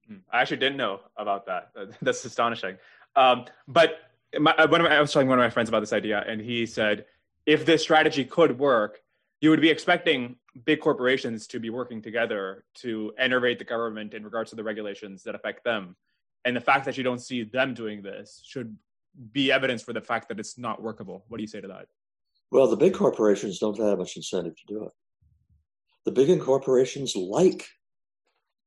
Hmm. 0.07 0.17
I 0.33 0.41
actually 0.41 0.59
didn't 0.59 0.77
know 0.77 1.01
about 1.17 1.47
that. 1.47 1.73
That's 2.03 2.25
astonishing. 2.25 2.77
Um, 3.17 3.47
but 3.67 3.99
my, 4.39 4.53
uh, 4.53 4.69
one 4.69 4.81
of 4.81 4.89
my, 4.89 4.97
I 4.97 5.01
was 5.01 5.13
telling 5.13 5.29
one 5.29 5.39
of 5.39 5.43
my 5.43 5.51
friends 5.51 5.69
about 5.69 5.81
this 5.81 5.93
idea, 5.93 6.25
and 6.27 6.41
he 6.41 6.67
said, 6.67 7.07
if 7.47 7.67
this 7.67 7.83
strategy 7.83 8.25
could 8.25 8.59
work, 8.59 9.01
you 9.41 9.51
would 9.51 9.61
be 9.61 9.71
expecting 9.71 10.37
big 10.65 10.81
corporations 10.81 11.47
to 11.49 11.59
be 11.59 11.71
working 11.71 12.03
together 12.03 12.65
to 12.75 13.13
enervate 13.19 13.59
the 13.59 13.65
government 13.65 14.15
in 14.15 14.23
regards 14.23 14.51
to 14.51 14.57
the 14.57 14.63
regulations 14.63 15.23
that 15.25 15.35
affect 15.35 15.65
them. 15.65 15.97
And 16.45 16.55
the 16.55 16.61
fact 16.61 16.85
that 16.85 16.97
you 16.97 17.05
don't 17.05 17.21
see 17.21 17.43
them 17.43 17.75
doing 17.75 18.03
this 18.03 18.43
should 18.45 18.77
be 19.33 19.53
evidence 19.53 19.83
for 19.83 19.93
the 19.93 20.01
fact 20.01 20.29
that 20.29 20.41
it's 20.41 20.59
not 20.59 20.83
workable. 20.83 21.25
What 21.29 21.39
do 21.39 21.43
you 21.43 21.49
say 21.49 21.61
to 21.61 21.69
that? 21.69 21.87
Well, 22.51 22.67
the 22.67 22.77
big 22.77 22.95
corporations 22.95 23.59
don't 23.59 23.79
have 23.79 23.99
much 23.99 24.17
incentive 24.17 24.55
to 24.57 24.75
do 24.75 24.85
it. 24.85 24.93
The 26.05 26.13
big 26.13 26.41
corporations 26.41 27.15
like 27.15 27.69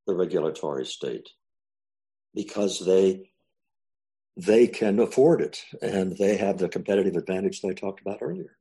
the 0.06 0.16
regulatory 0.16 0.86
state 0.86 1.30
because 2.34 2.86
they 2.86 3.30
they 4.36 4.68
can 4.68 5.00
afford 5.00 5.42
it 5.42 5.64
and 5.82 6.18
they 6.18 6.38
have 6.38 6.58
the 6.58 6.70
competitive 6.70 7.16
advantage 7.16 7.62
that 7.62 7.70
I 7.70 7.74
talked 7.74 8.02
about 8.02 8.20
earlier. 8.22 8.58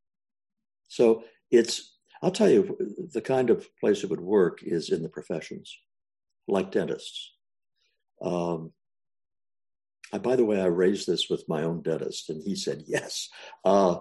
So 0.89 1.25
it's, 1.51 1.97
I'll 2.23 2.31
tell 2.31 2.51
you, 2.51 2.77
the 3.13 3.23
kind 3.23 3.49
of 3.49 3.67
place 3.81 4.05
it 4.05 4.11
would 4.11 4.21
work 4.21 4.59
is 4.63 4.91
in 4.91 5.03
the 5.03 5.09
professions, 5.09 5.75
like 6.47 6.73
dentists. 6.73 7.33
Um, 8.21 8.73
by 10.19 10.37
the 10.37 10.45
way, 10.45 10.61
I 10.61 10.67
raised 10.67 11.07
this 11.07 11.29
with 11.31 11.49
my 11.49 11.63
own 11.63 11.83
dentist, 11.83 12.29
and 12.29 12.43
he 12.43 12.55
said 12.55 12.85
yes. 12.87 13.29
Uh, 13.65 13.99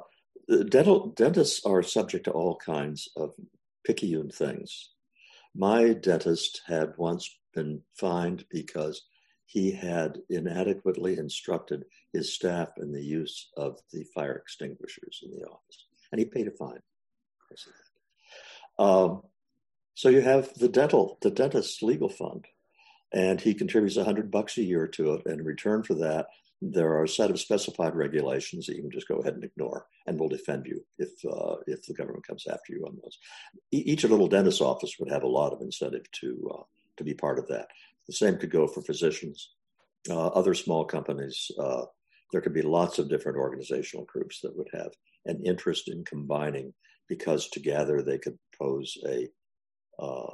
dental 0.70 1.08
dentists 1.08 1.66
are 1.66 1.82
subject 1.84 2.26
to 2.26 2.32
all 2.32 2.56
kinds 2.58 3.10
of 3.16 3.34
picayune 3.86 4.30
things. 4.30 4.92
My 5.56 5.94
dentist 5.94 6.62
had 6.68 6.94
once 6.98 7.30
been 7.54 7.82
fined 7.98 8.46
because 8.50 9.06
he 9.46 9.72
had 9.72 10.18
inadequately 10.30 11.18
instructed 11.18 11.84
his 12.14 12.34
staff 12.34 12.70
in 12.78 12.92
the 12.92 13.04
use 13.04 13.50
of 13.58 13.80
the 13.92 14.06
fire 14.16 14.36
extinguishers 14.36 15.22
in 15.24 15.32
the 15.32 15.46
office, 15.46 15.86
and 16.12 16.20
he 16.20 16.26
paid 16.26 16.48
a 16.48 16.52
fine. 16.52 16.80
Um, 18.80 19.24
so 19.94 20.10
you 20.10 20.22
have 20.22 20.54
the 20.54 20.70
dental, 20.70 21.18
the 21.22 21.32
dentist's 21.32 21.82
legal 21.82 22.10
fund, 22.10 22.46
and 23.14 23.40
he 23.42 23.54
contributes 23.54 23.98
hundred 23.98 24.32
bucks 24.32 24.58
a 24.58 24.64
year 24.64 24.88
to 24.88 25.14
it. 25.14 25.22
And 25.26 25.40
in 25.40 25.46
return 25.46 25.84
for 25.84 25.96
that, 25.96 26.28
there 26.62 26.92
are 26.92 27.04
a 27.04 27.10
set 27.10 27.32
of 27.32 27.40
specified 27.40 27.96
regulations 27.96 28.68
that 28.68 28.76
you 28.76 28.84
can 28.84 28.92
just 28.92 29.08
go 29.08 29.18
ahead 29.18 29.34
and 29.34 29.44
ignore, 29.44 29.88
and 30.06 30.20
we'll 30.20 30.30
defend 30.30 30.68
you 30.68 30.86
if 31.00 31.10
uh, 31.26 31.56
if 31.68 31.86
the 31.86 31.94
government 31.94 32.26
comes 32.26 32.46
after 32.48 32.74
you 32.74 32.86
on 32.86 32.98
those. 33.02 33.18
E- 33.72 33.84
each 33.86 34.04
little 34.04 34.28
dentist 34.28 34.62
office 34.62 34.96
would 35.00 35.10
have 35.12 35.24
a 35.24 35.28
lot 35.28 35.54
of 35.54 35.62
incentive 35.62 36.10
to 36.12 36.52
uh, 36.54 36.64
to 36.98 37.04
be 37.04 37.14
part 37.14 37.40
of 37.40 37.48
that. 37.48 37.68
The 38.08 38.14
same 38.14 38.38
could 38.38 38.52
go 38.52 38.68
for 38.68 38.82
physicians, 38.82 39.54
uh, 40.10 40.28
other 40.28 40.54
small 40.54 40.86
companies. 40.86 41.50
Uh, 41.60 41.86
there 42.32 42.42
could 42.42 42.54
be 42.54 42.62
lots 42.62 43.00
of 43.00 43.10
different 43.10 43.38
organizational 43.38 44.06
groups 44.06 44.40
that 44.42 44.56
would 44.56 44.70
have 44.74 44.92
an 45.26 45.42
interest 45.46 45.90
in 45.90 46.06
combining 46.06 46.74
because 47.10 47.50
together 47.50 48.02
they 48.02 48.18
could 48.18 48.38
pose 48.58 48.98
a 49.08 49.28
uh, 50.00 50.32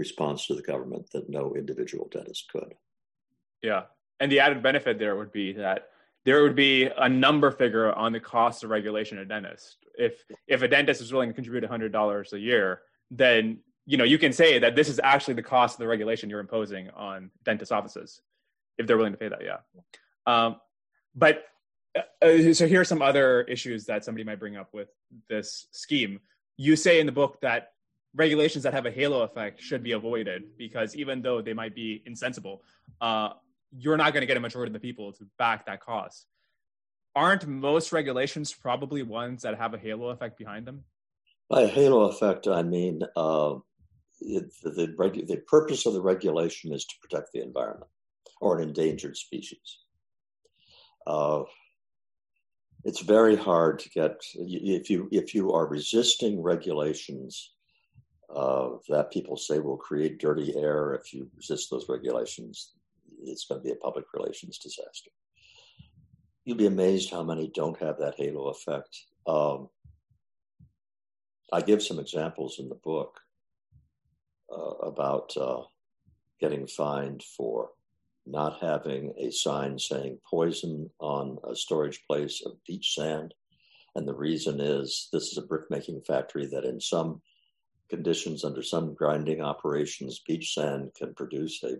response 0.00 0.46
to 0.46 0.54
the 0.54 0.62
government 0.62 1.10
that 1.12 1.30
no 1.30 1.54
individual 1.54 2.08
dentist 2.10 2.50
could. 2.50 2.74
Yeah. 3.62 3.82
And 4.18 4.32
the 4.32 4.40
added 4.40 4.62
benefit 4.62 4.98
there 4.98 5.14
would 5.14 5.30
be 5.30 5.52
that 5.52 5.90
there 6.24 6.42
would 6.42 6.56
be 6.56 6.88
a 6.98 7.08
number 7.08 7.50
figure 7.50 7.92
on 7.92 8.12
the 8.12 8.20
cost 8.20 8.64
of 8.64 8.70
regulation 8.70 9.18
of 9.18 9.28
dentist. 9.28 9.76
If 9.96 10.24
if 10.48 10.62
a 10.62 10.68
dentist 10.68 11.00
is 11.00 11.12
willing 11.12 11.28
to 11.28 11.34
contribute 11.34 11.70
$100 11.70 12.32
a 12.32 12.38
year, 12.38 12.82
then 13.10 13.60
you 13.86 13.96
know 13.96 14.04
you 14.04 14.18
can 14.18 14.32
say 14.32 14.58
that 14.58 14.76
this 14.76 14.88
is 14.88 15.00
actually 15.02 15.34
the 15.34 15.42
cost 15.42 15.74
of 15.74 15.78
the 15.78 15.88
regulation 15.88 16.30
you're 16.30 16.40
imposing 16.40 16.90
on 16.90 17.30
dentist 17.44 17.72
offices 17.72 18.20
if 18.78 18.86
they're 18.86 18.96
willing 18.96 19.12
to 19.12 19.18
pay 19.18 19.28
that 19.28 19.42
yeah 19.42 19.58
um, 20.26 20.56
but 21.14 21.44
uh, 21.96 22.24
uh, 22.24 22.52
so 22.52 22.68
here 22.68 22.80
are 22.80 22.84
some 22.84 23.02
other 23.02 23.42
issues 23.42 23.86
that 23.86 24.04
somebody 24.04 24.22
might 24.22 24.38
bring 24.38 24.56
up 24.56 24.72
with 24.72 24.88
this 25.28 25.66
scheme 25.72 26.20
you 26.56 26.76
say 26.76 27.00
in 27.00 27.06
the 27.06 27.12
book 27.12 27.40
that 27.40 27.72
regulations 28.14 28.64
that 28.64 28.74
have 28.74 28.86
a 28.86 28.90
halo 28.90 29.22
effect 29.22 29.60
should 29.60 29.82
be 29.82 29.92
avoided 29.92 30.42
because 30.58 30.96
even 30.96 31.22
though 31.22 31.40
they 31.40 31.52
might 31.52 31.74
be 31.74 32.02
insensible 32.06 32.62
uh, 33.00 33.30
you're 33.76 33.96
not 33.96 34.12
going 34.12 34.22
to 34.22 34.26
get 34.26 34.36
a 34.36 34.40
majority 34.40 34.70
of 34.70 34.74
the 34.74 34.80
people 34.80 35.12
to 35.12 35.24
back 35.38 35.66
that 35.66 35.80
cause 35.80 36.26
aren't 37.14 37.46
most 37.46 37.92
regulations 37.92 38.52
probably 38.52 39.02
ones 39.02 39.42
that 39.42 39.56
have 39.56 39.74
a 39.74 39.78
halo 39.78 40.08
effect 40.08 40.36
behind 40.38 40.66
them 40.66 40.82
By 41.48 41.66
halo 41.66 42.02
effect, 42.04 42.46
I 42.48 42.62
mean 42.62 43.02
uh, 43.16 43.54
it, 44.20 44.52
the, 44.62 44.70
the, 44.70 44.86
regu- 44.98 45.26
the 45.26 45.38
purpose 45.48 45.86
of 45.86 45.94
the 45.94 46.02
regulation 46.02 46.72
is 46.72 46.84
to 46.84 46.94
protect 47.00 47.32
the 47.32 47.42
environment 47.42 47.90
or 48.40 48.58
an 48.58 48.68
endangered 48.68 49.16
species. 49.16 49.78
Uh, 51.06 51.42
it's 52.84 53.00
very 53.00 53.36
hard 53.36 53.78
to 53.80 53.90
get 53.90 54.22
if 54.34 54.88
you 54.90 55.08
if 55.12 55.34
you 55.34 55.52
are 55.52 55.66
resisting 55.66 56.42
regulations 56.42 57.52
uh, 58.34 58.70
that 58.88 59.10
people 59.12 59.36
say 59.36 59.58
will 59.58 59.76
create 59.76 60.18
dirty 60.18 60.54
air. 60.56 60.94
If 60.94 61.12
you 61.12 61.28
resist 61.36 61.70
those 61.70 61.88
regulations, 61.88 62.74
it's 63.22 63.44
going 63.46 63.60
to 63.60 63.64
be 63.64 63.72
a 63.72 63.76
public 63.76 64.06
relations 64.14 64.58
disaster. 64.58 65.10
You'll 66.44 66.56
be 66.56 66.66
amazed 66.66 67.10
how 67.10 67.22
many 67.22 67.50
don't 67.54 67.78
have 67.80 67.98
that 67.98 68.14
halo 68.16 68.48
effect. 68.48 68.96
Um, 69.26 69.68
I 71.52 71.60
give 71.60 71.82
some 71.82 71.98
examples 71.98 72.58
in 72.58 72.68
the 72.68 72.76
book 72.76 73.20
uh, 74.50 74.86
about 74.86 75.36
uh, 75.36 75.62
getting 76.40 76.66
fined 76.66 77.22
for 77.36 77.70
not 78.26 78.60
having 78.60 79.12
a 79.18 79.30
sign 79.30 79.78
saying 79.78 80.18
poison 80.28 80.88
on 81.00 81.38
a 81.48 81.56
storage 81.56 82.00
place 82.06 82.42
of 82.44 82.62
beach 82.66 82.94
sand. 82.94 83.34
And 83.96 84.06
the 84.06 84.14
reason 84.14 84.60
is 84.60 85.08
this 85.12 85.32
is 85.32 85.38
a 85.38 85.42
brick-making 85.42 86.02
factory 86.02 86.46
that 86.46 86.64
in 86.64 86.80
some 86.80 87.20
conditions, 87.90 88.44
under 88.44 88.62
some 88.62 88.94
grinding 88.94 89.40
operations, 89.40 90.22
beach 90.26 90.54
sand 90.54 90.92
can 90.96 91.14
produce 91.14 91.62
a 91.62 91.76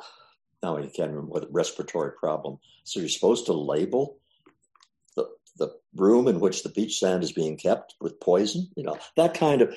now 0.62 0.76
I 0.76 0.86
can't 0.86 1.10
remember 1.10 1.46
respiratory 1.50 2.12
problem. 2.12 2.58
So 2.84 3.00
you're 3.00 3.08
supposed 3.08 3.46
to 3.46 3.52
label 3.52 4.18
the 5.16 5.26
the 5.58 5.74
room 5.94 6.28
in 6.28 6.40
which 6.40 6.62
the 6.62 6.70
beach 6.70 6.98
sand 6.98 7.22
is 7.22 7.32
being 7.32 7.56
kept 7.56 7.94
with 8.00 8.20
poison. 8.20 8.70
You 8.76 8.84
know 8.84 8.98
that 9.16 9.34
kind 9.34 9.62
of. 9.62 9.74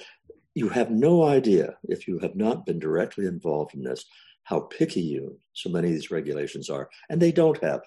You 0.57 0.69
have 0.69 0.89
no 0.89 1.25
idea 1.25 1.75
if 1.83 2.07
you 2.07 2.17
have 2.19 2.37
not 2.37 2.65
been 2.65 2.79
directly 2.79 3.25
involved 3.25 3.75
in 3.75 3.83
this 3.83 4.05
how 4.45 4.61
picky 4.61 5.01
you 5.01 5.37
so 5.51 5.69
many 5.69 5.89
of 5.89 5.93
these 5.93 6.11
regulations 6.11 6.69
are, 6.69 6.89
and 7.09 7.21
they 7.21 7.33
don't 7.33 7.61
have 7.61 7.81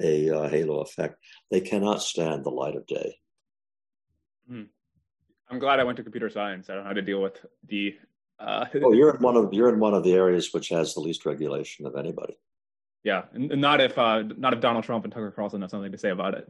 a 0.00 0.30
uh, 0.30 0.48
halo 0.48 0.80
effect. 0.80 1.18
They 1.50 1.60
cannot 1.60 2.02
stand 2.02 2.44
the 2.44 2.50
light 2.50 2.76
of 2.76 2.86
day. 2.86 3.16
Hmm. 4.48 4.62
I'm 5.54 5.60
glad 5.60 5.78
I 5.78 5.84
went 5.84 5.96
to 5.98 6.02
computer 6.02 6.28
science. 6.28 6.68
I 6.68 6.74
don't 6.74 6.82
know 6.82 6.88
how 6.88 6.94
to 6.94 7.02
deal 7.02 7.22
with 7.22 7.46
the. 7.68 7.94
Uh, 8.40 8.64
oh, 8.82 8.92
you're 8.92 9.14
in 9.14 9.22
one 9.22 9.36
of 9.36 9.54
you're 9.54 9.68
in 9.68 9.78
one 9.78 9.94
of 9.94 10.02
the 10.02 10.12
areas 10.12 10.52
which 10.52 10.68
has 10.70 10.94
the 10.94 11.00
least 11.00 11.24
regulation 11.24 11.86
of 11.86 11.94
anybody. 11.94 12.36
Yeah, 13.04 13.22
and 13.32 13.60
not 13.60 13.80
if 13.80 13.96
uh, 13.96 14.22
not 14.36 14.52
if 14.52 14.60
Donald 14.60 14.84
Trump 14.84 15.04
and 15.04 15.12
Tucker 15.12 15.30
Carlson 15.30 15.60
have 15.60 15.70
something 15.70 15.92
to 15.92 15.98
say 15.98 16.10
about 16.10 16.34
it. 16.34 16.48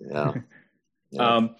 Yeah. 0.00 0.32
yeah. 1.10 1.34
um, 1.36 1.56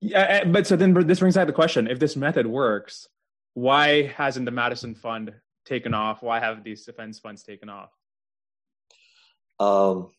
yeah, 0.00 0.18
eh, 0.18 0.44
but 0.46 0.66
so 0.66 0.74
then 0.74 0.94
this 1.06 1.20
brings 1.20 1.36
out 1.36 1.46
the 1.46 1.52
question: 1.52 1.86
If 1.86 2.00
this 2.00 2.16
method 2.16 2.48
works, 2.48 3.06
why 3.54 4.08
hasn't 4.08 4.46
the 4.46 4.50
Madison 4.50 4.96
Fund 4.96 5.32
taken 5.64 5.94
off? 5.94 6.24
Why 6.24 6.40
have 6.40 6.64
these 6.64 6.84
defense 6.84 7.20
funds 7.20 7.44
taken 7.44 7.68
off? 7.68 7.90
Um, 9.60 10.10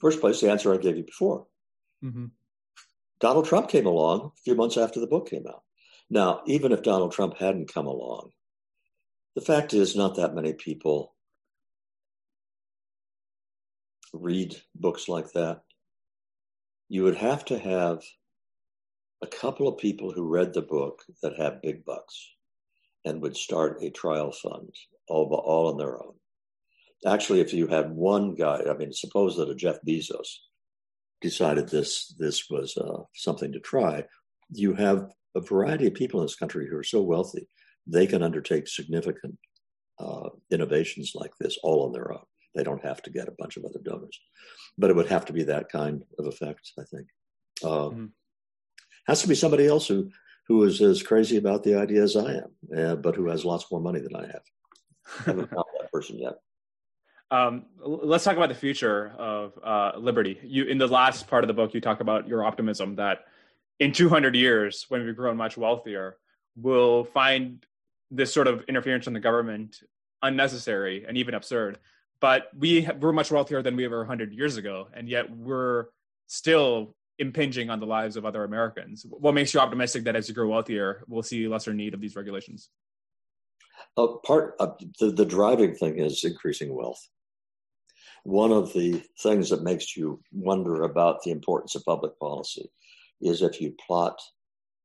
first 0.00 0.20
place, 0.20 0.42
the 0.42 0.50
answer 0.50 0.74
I 0.74 0.76
gave 0.76 0.98
you 0.98 1.04
before. 1.04 1.46
Mm-hmm. 2.04 2.26
Donald 3.24 3.46
Trump 3.46 3.70
came 3.70 3.86
along 3.86 4.32
a 4.36 4.42
few 4.42 4.54
months 4.54 4.76
after 4.76 5.00
the 5.00 5.06
book 5.06 5.30
came 5.30 5.46
out. 5.48 5.62
Now, 6.10 6.42
even 6.46 6.72
if 6.72 6.82
Donald 6.82 7.12
Trump 7.12 7.38
hadn't 7.38 7.72
come 7.72 7.86
along, 7.86 8.32
the 9.34 9.40
fact 9.40 9.72
is, 9.72 9.96
not 9.96 10.16
that 10.16 10.34
many 10.34 10.52
people 10.52 11.14
read 14.12 14.54
books 14.74 15.08
like 15.08 15.32
that. 15.32 15.62
You 16.90 17.04
would 17.04 17.16
have 17.16 17.46
to 17.46 17.58
have 17.58 18.02
a 19.22 19.26
couple 19.26 19.68
of 19.68 19.78
people 19.78 20.12
who 20.12 20.28
read 20.28 20.52
the 20.52 20.60
book 20.60 21.02
that 21.22 21.38
have 21.38 21.62
big 21.62 21.82
bucks 21.86 22.28
and 23.06 23.22
would 23.22 23.38
start 23.38 23.82
a 23.82 23.88
trial 23.88 24.32
fund 24.32 24.68
all, 25.08 25.32
all 25.46 25.68
on 25.68 25.78
their 25.78 25.96
own. 25.96 26.12
Actually, 27.06 27.40
if 27.40 27.54
you 27.54 27.68
had 27.68 27.90
one 27.90 28.34
guy, 28.34 28.60
I 28.68 28.74
mean, 28.74 28.92
suppose 28.92 29.34
that 29.38 29.48
a 29.48 29.54
Jeff 29.54 29.78
Bezos 29.88 30.28
decided 31.24 31.68
this 31.68 32.14
this 32.18 32.48
was 32.48 32.76
uh, 32.76 33.02
something 33.14 33.52
to 33.52 33.60
try. 33.60 34.04
You 34.50 34.74
have 34.74 35.10
a 35.34 35.40
variety 35.40 35.86
of 35.88 35.94
people 35.94 36.20
in 36.20 36.26
this 36.26 36.36
country 36.36 36.68
who 36.68 36.76
are 36.76 36.84
so 36.84 37.02
wealthy 37.02 37.48
they 37.86 38.06
can 38.06 38.22
undertake 38.22 38.66
significant 38.66 39.38
uh, 39.98 40.30
innovations 40.50 41.12
like 41.14 41.32
this 41.38 41.58
all 41.62 41.84
on 41.84 41.92
their 41.92 42.12
own. 42.12 42.24
They 42.54 42.64
don't 42.64 42.84
have 42.84 43.02
to 43.02 43.10
get 43.10 43.28
a 43.28 43.34
bunch 43.38 43.56
of 43.56 43.64
other 43.64 43.80
donors, 43.84 44.18
but 44.78 44.90
it 44.90 44.96
would 44.96 45.08
have 45.08 45.24
to 45.26 45.32
be 45.32 45.44
that 45.44 45.68
kind 45.70 46.04
of 46.18 46.26
effect. 46.26 46.72
I 46.78 46.84
think 46.84 47.06
uh, 47.62 47.88
mm-hmm. 47.90 48.06
has 49.06 49.22
to 49.22 49.28
be 49.28 49.34
somebody 49.34 49.66
else 49.66 49.86
who 49.86 50.10
who 50.46 50.62
is 50.64 50.80
as 50.82 51.02
crazy 51.02 51.36
about 51.38 51.62
the 51.64 51.74
idea 51.74 52.02
as 52.02 52.16
I 52.16 52.34
am, 52.34 52.50
uh, 52.76 52.96
but 52.96 53.16
who 53.16 53.28
has 53.28 53.44
lots 53.44 53.66
more 53.70 53.80
money 53.80 54.00
than 54.00 54.14
I 54.14 54.26
have. 54.26 54.42
I 55.20 55.22
haven't 55.30 55.50
found 55.50 55.64
that 55.80 55.92
person 55.92 56.18
yet. 56.18 56.34
Um, 57.30 57.66
let's 57.80 58.24
talk 58.24 58.36
about 58.36 58.48
the 58.48 58.54
future 58.54 59.12
of 59.18 59.58
uh, 59.62 59.92
liberty. 59.98 60.38
You, 60.42 60.64
in 60.64 60.78
the 60.78 60.86
last 60.86 61.26
part 61.26 61.42
of 61.42 61.48
the 61.48 61.54
book, 61.54 61.74
you 61.74 61.80
talk 61.80 62.00
about 62.00 62.28
your 62.28 62.44
optimism 62.44 62.96
that 62.96 63.24
in 63.80 63.92
200 63.92 64.36
years, 64.36 64.86
when 64.88 65.04
we've 65.04 65.16
grown 65.16 65.36
much 65.36 65.56
wealthier, 65.56 66.16
we'll 66.56 67.04
find 67.04 67.64
this 68.10 68.32
sort 68.32 68.46
of 68.46 68.62
interference 68.68 69.04
from 69.04 69.14
the 69.14 69.20
government 69.20 69.80
unnecessary 70.22 71.04
and 71.06 71.16
even 71.16 71.34
absurd. 71.34 71.78
But 72.20 72.50
we 72.56 72.88
we're 73.00 73.12
much 73.12 73.30
wealthier 73.30 73.62
than 73.62 73.76
we 73.76 73.88
were 73.88 73.98
100 73.98 74.32
years 74.32 74.56
ago, 74.56 74.88
and 74.94 75.08
yet 75.08 75.30
we're 75.30 75.86
still 76.26 76.94
impinging 77.18 77.70
on 77.70 77.80
the 77.80 77.86
lives 77.86 78.16
of 78.16 78.24
other 78.24 78.44
Americans. 78.44 79.04
What 79.08 79.34
makes 79.34 79.52
you 79.54 79.60
optimistic 79.60 80.04
that 80.04 80.16
as 80.16 80.28
you 80.28 80.34
grow 80.34 80.48
wealthier, 80.48 81.04
we'll 81.06 81.22
see 81.22 81.46
lesser 81.48 81.74
need 81.74 81.94
of 81.94 82.00
these 82.00 82.16
regulations? 82.16 82.70
Uh, 83.96 84.06
part 84.24 84.54
uh, 84.58 84.68
the, 84.98 85.10
the 85.10 85.24
driving 85.24 85.74
thing 85.74 85.98
is 85.98 86.24
increasing 86.24 86.74
wealth. 86.74 87.08
One 88.24 88.52
of 88.52 88.72
the 88.72 89.02
things 89.22 89.50
that 89.50 89.62
makes 89.62 89.96
you 89.96 90.20
wonder 90.32 90.82
about 90.82 91.22
the 91.22 91.30
importance 91.30 91.74
of 91.74 91.84
public 91.84 92.18
policy 92.18 92.70
is 93.20 93.42
if 93.42 93.60
you 93.60 93.74
plot 93.86 94.18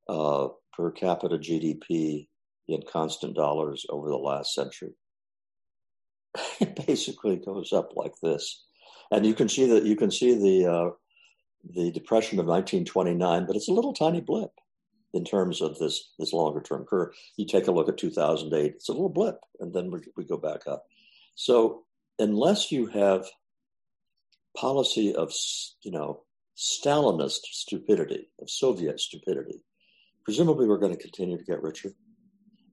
uh, 0.08 0.50
per 0.76 0.92
capita 0.92 1.38
GDP 1.38 2.28
in 2.68 2.82
constant 2.92 3.36
dollars 3.36 3.86
over 3.90 4.10
the 4.10 4.18
last 4.18 4.54
century. 4.54 4.94
It 6.60 6.86
basically 6.86 7.38
goes 7.38 7.74
up 7.74 7.96
like 7.96 8.14
this, 8.22 8.66
and 9.12 9.26
you 9.26 9.34
can 9.34 9.50
see 9.50 9.66
that 9.68 9.86
you 9.86 9.96
can 9.96 10.12
see 10.12 10.36
the 10.36 10.72
uh, 10.72 10.90
the 11.74 11.92
depression 11.92 12.40
of 12.40 12.46
1929, 12.46 13.46
but 13.46 13.56
it's 13.56 13.70
a 13.70 13.74
little 13.74 13.94
tiny 13.94 14.22
blip 14.22 14.52
in 15.14 15.24
terms 15.24 15.62
of 15.62 15.80
this 15.80 16.12
this 16.20 16.34
longer 16.34 16.62
term 16.62 16.86
curve. 16.86 17.16
You 17.38 17.46
take 17.48 17.68
a 17.68 17.72
look 17.72 17.90
at 17.90 17.98
2008; 17.98 18.74
it's 18.76 18.90
a 18.90 18.92
little 18.92 19.10
blip, 19.10 19.40
and 19.60 19.74
then 19.74 19.90
we, 19.90 20.00
we 20.16 20.26
go 20.26 20.38
back 20.38 20.68
up. 20.68 20.86
So 21.36 21.86
unless 22.20 22.72
you 22.72 22.88
have 22.88 23.26
policy 24.56 25.16
of 25.16 25.34
you 25.84 25.92
know 25.92 26.24
Stalinist 26.58 27.46
stupidity, 27.52 28.30
of 28.42 28.50
Soviet 28.50 29.00
stupidity, 29.00 29.64
presumably 30.26 30.68
we're 30.68 30.78
going 30.78 30.96
to 30.96 31.02
continue 31.02 31.38
to 31.38 31.44
get 31.44 31.64
richer, 31.64 31.92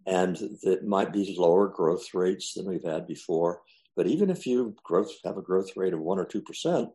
and 0.07 0.37
it 0.63 0.85
might 0.85 1.13
be 1.13 1.37
lower 1.39 1.69
growth 1.69 2.13
rates 2.13 2.55
than 2.55 2.67
we've 2.67 2.85
had 2.85 3.07
before. 3.07 3.63
But 3.95 4.09
even 4.09 4.29
if 4.29 4.47
you 4.47 4.75
growth 4.85 5.13
have 5.25 5.39
a 5.39 5.43
growth 5.43 5.71
rate 5.77 5.95
of 5.95 6.01
one 6.01 6.19
or 6.19 6.27
two 6.27 6.43
percent, 6.43 6.91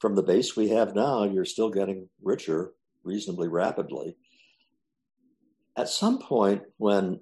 from 0.00 0.14
the 0.14 0.22
base 0.22 0.56
we 0.56 0.68
have 0.70 0.94
now, 0.94 1.24
you're 1.24 1.44
still 1.44 1.70
getting 1.70 2.08
richer 2.22 2.72
reasonably 3.04 3.48
rapidly. 3.48 4.16
At 5.76 5.88
some 5.88 6.18
point, 6.18 6.62
when 6.78 7.20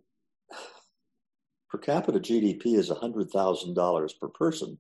per 1.73 1.79
capita 1.79 2.21
GDP 2.21 2.77
is 2.77 2.91
$100,000 2.91 4.21
per 4.21 4.29
person, 4.29 4.79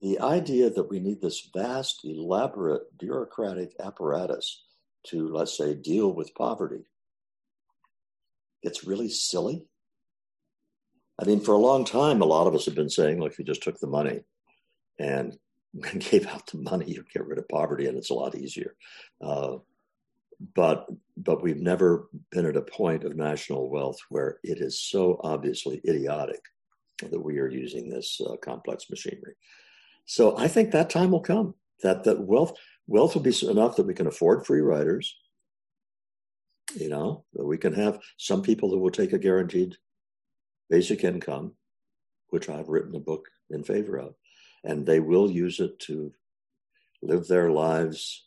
the 0.00 0.20
idea 0.20 0.70
that 0.70 0.88
we 0.88 1.00
need 1.00 1.20
this 1.20 1.50
vast, 1.52 2.02
elaborate 2.04 2.96
bureaucratic 2.96 3.72
apparatus 3.82 4.64
to, 5.08 5.28
let's 5.28 5.56
say, 5.58 5.74
deal 5.74 6.12
with 6.12 6.34
poverty, 6.36 6.84
it's 8.62 8.84
really 8.84 9.08
silly. 9.08 9.64
I 11.20 11.24
mean, 11.24 11.40
for 11.40 11.52
a 11.52 11.58
long 11.58 11.84
time, 11.84 12.22
a 12.22 12.26
lot 12.26 12.46
of 12.46 12.54
us 12.54 12.66
have 12.66 12.74
been 12.76 12.90
saying, 12.90 13.18
look, 13.18 13.32
if 13.32 13.38
you 13.40 13.44
just 13.44 13.64
took 13.64 13.80
the 13.80 13.88
money 13.88 14.20
and 14.98 15.36
gave 15.98 16.28
out 16.28 16.46
the 16.46 16.58
money, 16.58 16.86
you 16.86 17.04
get 17.12 17.26
rid 17.26 17.38
of 17.38 17.48
poverty, 17.48 17.86
and 17.86 17.98
it's 17.98 18.10
a 18.10 18.14
lot 18.14 18.36
easier. 18.36 18.76
Uh, 19.20 19.56
but 20.54 20.86
but 21.16 21.42
we've 21.42 21.60
never 21.60 22.08
been 22.30 22.46
at 22.46 22.56
a 22.56 22.62
point 22.62 23.04
of 23.04 23.16
national 23.16 23.70
wealth 23.70 23.98
where 24.08 24.38
it 24.42 24.58
is 24.58 24.80
so 24.80 25.20
obviously 25.22 25.80
idiotic 25.86 26.40
that 27.00 27.22
we 27.22 27.38
are 27.38 27.48
using 27.48 27.88
this 27.88 28.20
uh, 28.28 28.36
complex 28.36 28.90
machinery. 28.90 29.34
So 30.06 30.36
I 30.36 30.48
think 30.48 30.70
that 30.70 30.90
time 30.90 31.10
will 31.10 31.20
come. 31.20 31.54
That 31.82 32.04
that 32.04 32.20
wealth 32.20 32.52
wealth 32.86 33.14
will 33.14 33.22
be 33.22 33.34
enough 33.48 33.76
that 33.76 33.86
we 33.86 33.94
can 33.94 34.06
afford 34.06 34.46
free 34.46 34.60
riders. 34.60 35.16
You 36.74 36.88
know, 36.88 37.24
that 37.34 37.44
we 37.44 37.58
can 37.58 37.74
have 37.74 38.00
some 38.16 38.42
people 38.42 38.70
that 38.70 38.78
will 38.78 38.90
take 38.90 39.12
a 39.12 39.18
guaranteed 39.18 39.76
basic 40.70 41.04
income, 41.04 41.52
which 42.28 42.48
I've 42.48 42.68
written 42.68 42.96
a 42.96 43.00
book 43.00 43.28
in 43.50 43.62
favor 43.62 43.98
of 43.98 44.14
and 44.64 44.86
they 44.86 44.98
will 44.98 45.30
use 45.30 45.60
it 45.60 45.78
to 45.78 46.12
live 47.02 47.28
their 47.28 47.50
lives 47.50 48.26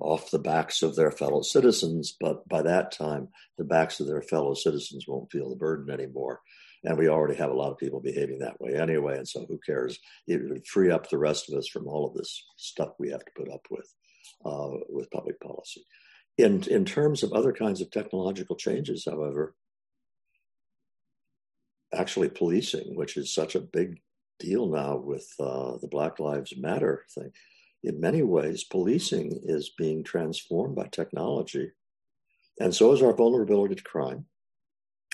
off 0.00 0.30
the 0.30 0.38
backs 0.38 0.82
of 0.82 0.96
their 0.96 1.10
fellow 1.10 1.42
citizens, 1.42 2.16
but 2.18 2.48
by 2.48 2.62
that 2.62 2.92
time, 2.92 3.28
the 3.58 3.64
backs 3.64 4.00
of 4.00 4.06
their 4.06 4.22
fellow 4.22 4.54
citizens 4.54 5.06
won't 5.06 5.30
feel 5.30 5.48
the 5.48 5.56
burden 5.56 5.90
anymore. 5.90 6.40
And 6.82 6.96
we 6.96 7.08
already 7.08 7.36
have 7.36 7.50
a 7.50 7.54
lot 7.54 7.70
of 7.70 7.78
people 7.78 8.00
behaving 8.00 8.38
that 8.38 8.60
way 8.60 8.74
anyway. 8.74 9.18
And 9.18 9.28
so 9.28 9.44
who 9.46 9.58
cares? 9.64 9.98
It 10.26 10.48
would 10.48 10.66
free 10.66 10.90
up 10.90 11.10
the 11.10 11.18
rest 11.18 11.50
of 11.50 11.58
us 11.58 11.68
from 11.68 11.86
all 11.86 12.06
of 12.06 12.14
this 12.14 12.42
stuff 12.56 12.90
we 12.98 13.10
have 13.10 13.24
to 13.24 13.32
put 13.36 13.50
up 13.50 13.66
with 13.70 13.92
uh, 14.44 14.70
with 14.88 15.10
public 15.10 15.38
policy. 15.40 15.84
In, 16.38 16.62
in 16.70 16.86
terms 16.86 17.22
of 17.22 17.32
other 17.32 17.52
kinds 17.52 17.82
of 17.82 17.90
technological 17.90 18.56
changes, 18.56 19.04
however, 19.04 19.54
actually 21.92 22.30
policing, 22.30 22.96
which 22.96 23.16
is 23.16 23.34
such 23.34 23.54
a 23.54 23.60
big 23.60 24.00
deal 24.38 24.66
now 24.68 24.96
with 24.96 25.28
uh, 25.38 25.76
the 25.82 25.88
Black 25.88 26.18
Lives 26.18 26.54
Matter 26.56 27.04
thing, 27.14 27.32
in 27.82 28.00
many 28.00 28.22
ways, 28.22 28.64
policing 28.64 29.40
is 29.44 29.70
being 29.76 30.04
transformed 30.04 30.76
by 30.76 30.88
technology. 30.90 31.70
And 32.58 32.74
so 32.74 32.92
is 32.92 33.02
our 33.02 33.14
vulnerability 33.14 33.74
to 33.74 33.82
crime, 33.82 34.26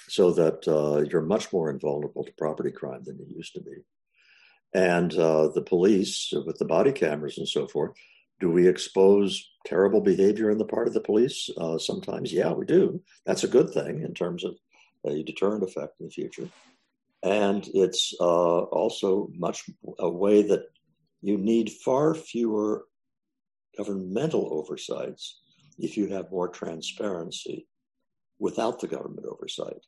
so 0.08 0.32
that 0.32 0.66
uh, 0.66 1.08
you're 1.08 1.22
much 1.22 1.52
more 1.52 1.70
invulnerable 1.70 2.24
to 2.24 2.32
property 2.32 2.72
crime 2.72 3.02
than 3.04 3.18
you 3.18 3.26
used 3.36 3.54
to 3.54 3.60
be. 3.60 3.76
And 4.74 5.14
uh, 5.14 5.48
the 5.48 5.62
police, 5.62 6.32
with 6.44 6.58
the 6.58 6.64
body 6.64 6.92
cameras 6.92 7.38
and 7.38 7.48
so 7.48 7.66
forth, 7.68 7.92
do 8.40 8.50
we 8.50 8.68
expose 8.68 9.48
terrible 9.64 10.00
behavior 10.00 10.50
on 10.50 10.58
the 10.58 10.64
part 10.64 10.88
of 10.88 10.94
the 10.94 11.00
police? 11.00 11.48
Uh, 11.56 11.78
sometimes, 11.78 12.32
yeah, 12.32 12.52
we 12.52 12.66
do. 12.66 13.00
That's 13.24 13.44
a 13.44 13.48
good 13.48 13.70
thing 13.70 14.02
in 14.02 14.12
terms 14.12 14.44
of 14.44 14.56
a 15.06 15.22
deterrent 15.22 15.62
effect 15.62 16.00
in 16.00 16.06
the 16.06 16.12
future. 16.12 16.48
And 17.22 17.66
it's 17.72 18.12
uh, 18.20 18.58
also 18.64 19.30
much 19.34 19.64
a 19.98 20.10
way 20.10 20.42
that 20.42 20.64
you 21.26 21.36
need 21.36 21.72
far 21.72 22.14
fewer 22.14 22.84
governmental 23.76 24.48
oversights 24.52 25.40
if 25.76 25.96
you 25.96 26.06
have 26.06 26.30
more 26.30 26.48
transparency 26.48 27.66
without 28.38 28.78
the 28.78 28.86
government 28.86 29.26
oversight. 29.26 29.82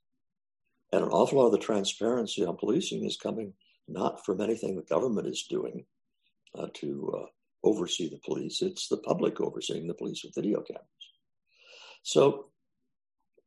And 0.93 1.05
an 1.05 1.11
awful 1.11 1.39
lot 1.39 1.47
of 1.47 1.53
the 1.53 1.59
transparency 1.59 2.45
on 2.45 2.57
policing 2.57 3.05
is 3.05 3.17
coming 3.17 3.53
not 3.87 4.27
from 4.27 4.41
anything 4.41 4.75
the 4.75 4.83
government 4.83 5.29
is 5.29 5.47
doing 5.49 5.87
uh, 6.59 6.67
to 6.75 7.15
uh, 7.17 7.27
oversee 7.63 8.11
the 8.11 8.19
police, 8.25 8.61
it's 8.61 8.89
the 8.89 8.97
public 8.97 9.41
overseeing 9.41 9.87
the 9.87 9.95
police 9.95 10.25
with 10.25 10.35
video 10.35 10.61
cameras. 10.63 10.87
So 12.03 12.47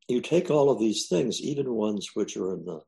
you 0.07 0.22
take 0.22 0.49
all 0.49 0.69
of 0.69 0.80
these 0.80 1.07
things, 1.09 1.41
even 1.41 1.73
ones 1.73 2.11
which 2.13 2.38
are 2.38 2.53
in 2.53 2.63
the 2.63 2.80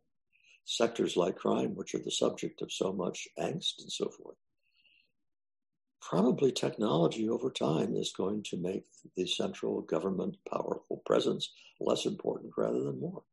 sectors 0.64 1.18
like 1.18 1.36
crime, 1.36 1.76
which 1.76 1.94
are 1.94 2.02
the 2.02 2.10
subject 2.10 2.62
of 2.62 2.72
so 2.72 2.94
much 2.94 3.28
angst 3.38 3.80
and 3.80 3.92
so 3.92 4.08
forth. 4.08 4.38
Probably 6.10 6.52
technology 6.52 7.30
over 7.30 7.50
time 7.50 7.96
is 7.96 8.12
going 8.12 8.44
to 8.44 8.58
make 8.58 8.86
the 9.16 9.26
central 9.26 9.82
government 9.82 10.38
powerful 10.50 11.02
presence 11.06 11.52
less 11.80 12.06
important 12.06 12.54
rather 12.58 12.84
than 12.84 13.00
more. 13.00 13.24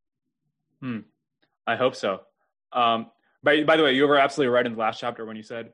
Hmm. 0.81 0.99
I 1.67 1.77
hope 1.77 1.95
so. 1.95 2.21
Um, 2.73 3.11
by, 3.43 3.65
by 3.65 3.77
the 3.77 3.83
way, 3.83 3.95
you 3.95 4.07
were 4.07 4.19
absolutely 4.19 4.53
right 4.53 4.67
in 4.67 4.73
the 4.73 4.79
last 4.79 5.01
chapter 5.01 5.25
when 5.25 5.37
you 5.37 5.43
said 5.43 5.73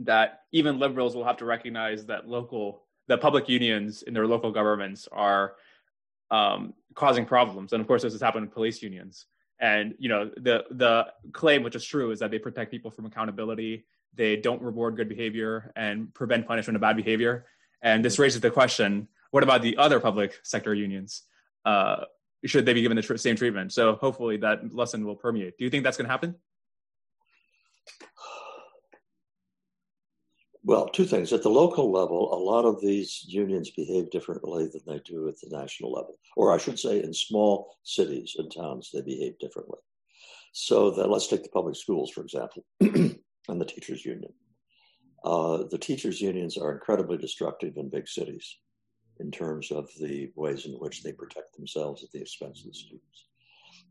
that 0.00 0.42
even 0.52 0.78
liberals 0.78 1.14
will 1.14 1.24
have 1.24 1.36
to 1.38 1.44
recognize 1.44 2.06
that 2.06 2.28
local, 2.28 2.84
that 3.08 3.20
public 3.20 3.48
unions 3.48 4.02
in 4.02 4.14
their 4.14 4.26
local 4.26 4.52
governments 4.52 5.08
are 5.10 5.54
um, 6.30 6.74
causing 6.94 7.24
problems. 7.24 7.72
And 7.72 7.80
of 7.80 7.86
course, 7.86 8.02
this 8.02 8.12
has 8.12 8.22
happened 8.22 8.44
in 8.44 8.50
police 8.50 8.82
unions. 8.82 9.26
And 9.60 9.94
you 9.98 10.08
know, 10.08 10.30
the 10.36 10.64
the 10.70 11.06
claim, 11.32 11.62
which 11.62 11.76
is 11.76 11.84
true, 11.84 12.10
is 12.10 12.18
that 12.18 12.30
they 12.32 12.38
protect 12.38 12.70
people 12.70 12.90
from 12.90 13.06
accountability. 13.06 13.84
They 14.14 14.36
don't 14.36 14.60
reward 14.62 14.96
good 14.96 15.08
behavior 15.08 15.72
and 15.76 16.12
prevent 16.14 16.46
punishment 16.46 16.76
of 16.76 16.80
bad 16.80 16.96
behavior. 16.96 17.46
And 17.82 18.04
this 18.04 18.18
raises 18.18 18.40
the 18.40 18.50
question: 18.50 19.08
What 19.30 19.42
about 19.42 19.62
the 19.62 19.76
other 19.76 20.00
public 20.00 20.38
sector 20.42 20.74
unions? 20.74 21.22
Uh, 21.64 22.04
should 22.44 22.66
they 22.66 22.74
be 22.74 22.82
given 22.82 22.96
the 22.96 23.02
tr- 23.02 23.16
same 23.16 23.36
treatment? 23.36 23.72
So 23.72 23.94
hopefully 23.94 24.36
that 24.38 24.74
lesson 24.74 25.04
will 25.04 25.16
permeate. 25.16 25.56
Do 25.58 25.64
you 25.64 25.70
think 25.70 25.84
that's 25.84 25.96
going 25.96 26.06
to 26.06 26.10
happen? 26.10 26.34
Well, 30.64 30.88
two 30.88 31.04
things. 31.04 31.32
At 31.32 31.42
the 31.42 31.48
local 31.48 31.90
level, 31.90 32.32
a 32.32 32.38
lot 32.38 32.64
of 32.64 32.80
these 32.80 33.24
unions 33.26 33.70
behave 33.70 34.10
differently 34.10 34.68
than 34.68 34.82
they 34.86 35.00
do 35.00 35.28
at 35.28 35.40
the 35.40 35.56
national 35.56 35.92
level. 35.92 36.18
Or 36.36 36.54
I 36.54 36.58
should 36.58 36.78
say, 36.78 37.02
in 37.02 37.12
small 37.12 37.78
cities 37.82 38.36
and 38.38 38.52
towns, 38.52 38.90
they 38.92 39.02
behave 39.02 39.38
differently. 39.40 39.78
So 40.52 40.90
that 40.92 41.10
let's 41.10 41.26
take 41.26 41.42
the 41.42 41.48
public 41.48 41.74
schools, 41.74 42.12
for 42.12 42.22
example, 42.22 42.64
and 43.48 43.60
the 43.60 43.64
teachers' 43.64 44.04
union. 44.04 44.32
Uh, 45.24 45.64
the 45.70 45.78
teachers' 45.78 46.20
unions 46.20 46.56
are 46.56 46.72
incredibly 46.72 47.16
destructive 47.16 47.76
in 47.76 47.88
big 47.88 48.08
cities 48.08 48.58
in 49.20 49.30
terms 49.30 49.70
of 49.70 49.88
the 50.00 50.30
ways 50.34 50.66
in 50.66 50.72
which 50.72 51.02
they 51.02 51.12
protect 51.12 51.54
themselves 51.56 52.02
at 52.02 52.10
the 52.10 52.20
expense 52.20 52.60
of 52.60 52.66
the 52.66 52.74
students. 52.74 53.26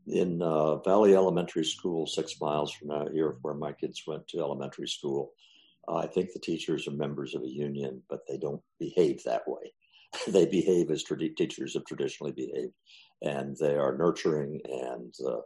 In 0.06 0.42
uh, 0.42 0.76
Valley 0.78 1.14
Elementary 1.14 1.64
School, 1.64 2.06
six 2.06 2.40
miles 2.40 2.72
from 2.72 2.90
here, 3.12 3.36
where 3.42 3.54
my 3.54 3.72
kids 3.72 4.02
went 4.06 4.26
to 4.28 4.40
elementary 4.40 4.88
school, 4.88 5.32
uh, 5.88 5.96
I 5.96 6.06
think 6.06 6.32
the 6.32 6.40
teachers 6.40 6.86
are 6.88 6.92
members 6.92 7.34
of 7.34 7.42
a 7.42 7.48
union, 7.48 8.02
but 8.08 8.20
they 8.28 8.36
don't 8.36 8.62
behave 8.78 9.22
that 9.24 9.46
way. 9.46 9.72
they 10.28 10.46
behave 10.46 10.90
as 10.90 11.02
tra- 11.02 11.16
teachers 11.16 11.74
have 11.74 11.84
traditionally 11.86 12.32
behaved, 12.32 12.74
and 13.22 13.56
they 13.58 13.74
are 13.74 13.96
nurturing 13.96 14.60
and 14.64 15.14
uh, 15.26 15.40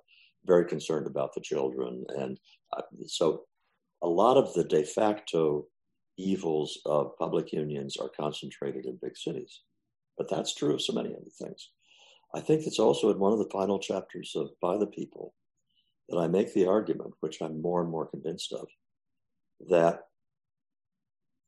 very 0.44 0.66
concerned 0.66 1.06
about 1.06 1.34
the 1.34 1.40
children. 1.40 2.04
And 2.16 2.38
uh, 2.76 2.82
so, 3.06 3.44
a 4.02 4.08
lot 4.08 4.36
of 4.36 4.52
the 4.54 4.64
de 4.64 4.84
facto 4.84 5.66
evils 6.16 6.78
of 6.86 7.16
public 7.18 7.52
unions 7.52 7.96
are 7.96 8.08
concentrated 8.08 8.86
in 8.86 8.98
big 9.02 9.16
cities. 9.16 9.60
But 10.16 10.30
that's 10.30 10.54
true 10.54 10.74
of 10.74 10.82
so 10.82 10.92
many 10.92 11.10
other 11.10 11.30
things. 11.42 11.70
I 12.34 12.40
think 12.40 12.66
it's 12.66 12.78
also 12.78 13.10
in 13.10 13.18
one 13.18 13.32
of 13.32 13.38
the 13.38 13.50
final 13.50 13.78
chapters 13.78 14.32
of 14.34 14.50
By 14.60 14.78
the 14.78 14.86
People 14.86 15.34
that 16.08 16.18
I 16.18 16.28
make 16.28 16.54
the 16.54 16.66
argument, 16.66 17.14
which 17.20 17.40
I'm 17.40 17.60
more 17.60 17.82
and 17.82 17.90
more 17.90 18.06
convinced 18.06 18.52
of, 18.52 18.68
that 19.68 20.02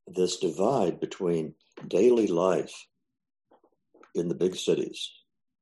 this 0.06 0.38
divide 0.38 1.00
between 1.00 1.54
daily 1.86 2.26
life 2.26 2.74
in 4.14 4.28
the 4.28 4.34
big 4.34 4.56
cities, 4.56 5.10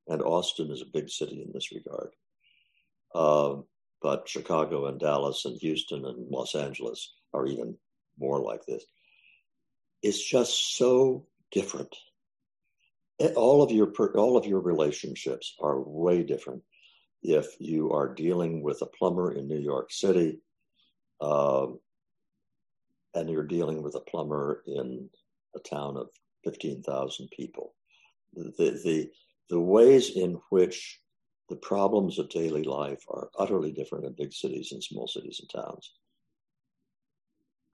and 0.08 0.22
Austin 0.22 0.70
is 0.70 0.82
a 0.82 0.92
big 0.92 1.10
city 1.10 1.42
in 1.42 1.52
this 1.52 1.72
regard, 1.72 2.10
uh, 3.14 3.56
but 4.02 4.28
Chicago 4.28 4.86
and 4.86 5.00
Dallas 5.00 5.44
and 5.44 5.58
Houston 5.60 6.04
and 6.04 6.28
Los 6.30 6.54
Angeles 6.54 7.14
are 7.32 7.46
even 7.46 7.76
more 8.18 8.40
like 8.40 8.64
this. 8.66 8.84
It's 10.02 10.22
just 10.22 10.76
so 10.76 11.26
different. 11.50 11.94
All 13.34 13.62
of 13.62 13.70
your 13.72 13.92
all 14.14 14.36
of 14.36 14.46
your 14.46 14.60
relationships 14.60 15.54
are 15.60 15.80
way 15.80 16.22
different 16.22 16.62
if 17.22 17.56
you 17.58 17.92
are 17.92 18.14
dealing 18.14 18.62
with 18.62 18.82
a 18.82 18.86
plumber 18.86 19.32
in 19.32 19.48
New 19.48 19.58
York 19.58 19.90
City 19.90 20.40
uh, 21.20 21.66
and 23.14 23.30
you're 23.30 23.46
dealing 23.46 23.82
with 23.82 23.94
a 23.94 24.00
plumber 24.00 24.62
in 24.66 25.08
a 25.54 25.58
town 25.60 25.96
of 25.96 26.08
15,000 26.44 27.28
people. 27.30 27.74
The, 28.34 28.78
the, 28.84 29.10
the 29.48 29.60
ways 29.60 30.10
in 30.10 30.38
which 30.50 31.00
the 31.48 31.56
problems 31.56 32.18
of 32.18 32.28
daily 32.28 32.64
life 32.64 33.04
are 33.08 33.30
utterly 33.38 33.72
different 33.72 34.04
in 34.04 34.12
big 34.12 34.32
cities 34.32 34.72
and 34.72 34.82
small 34.82 35.06
cities 35.06 35.40
and 35.40 35.62
towns, 35.62 35.92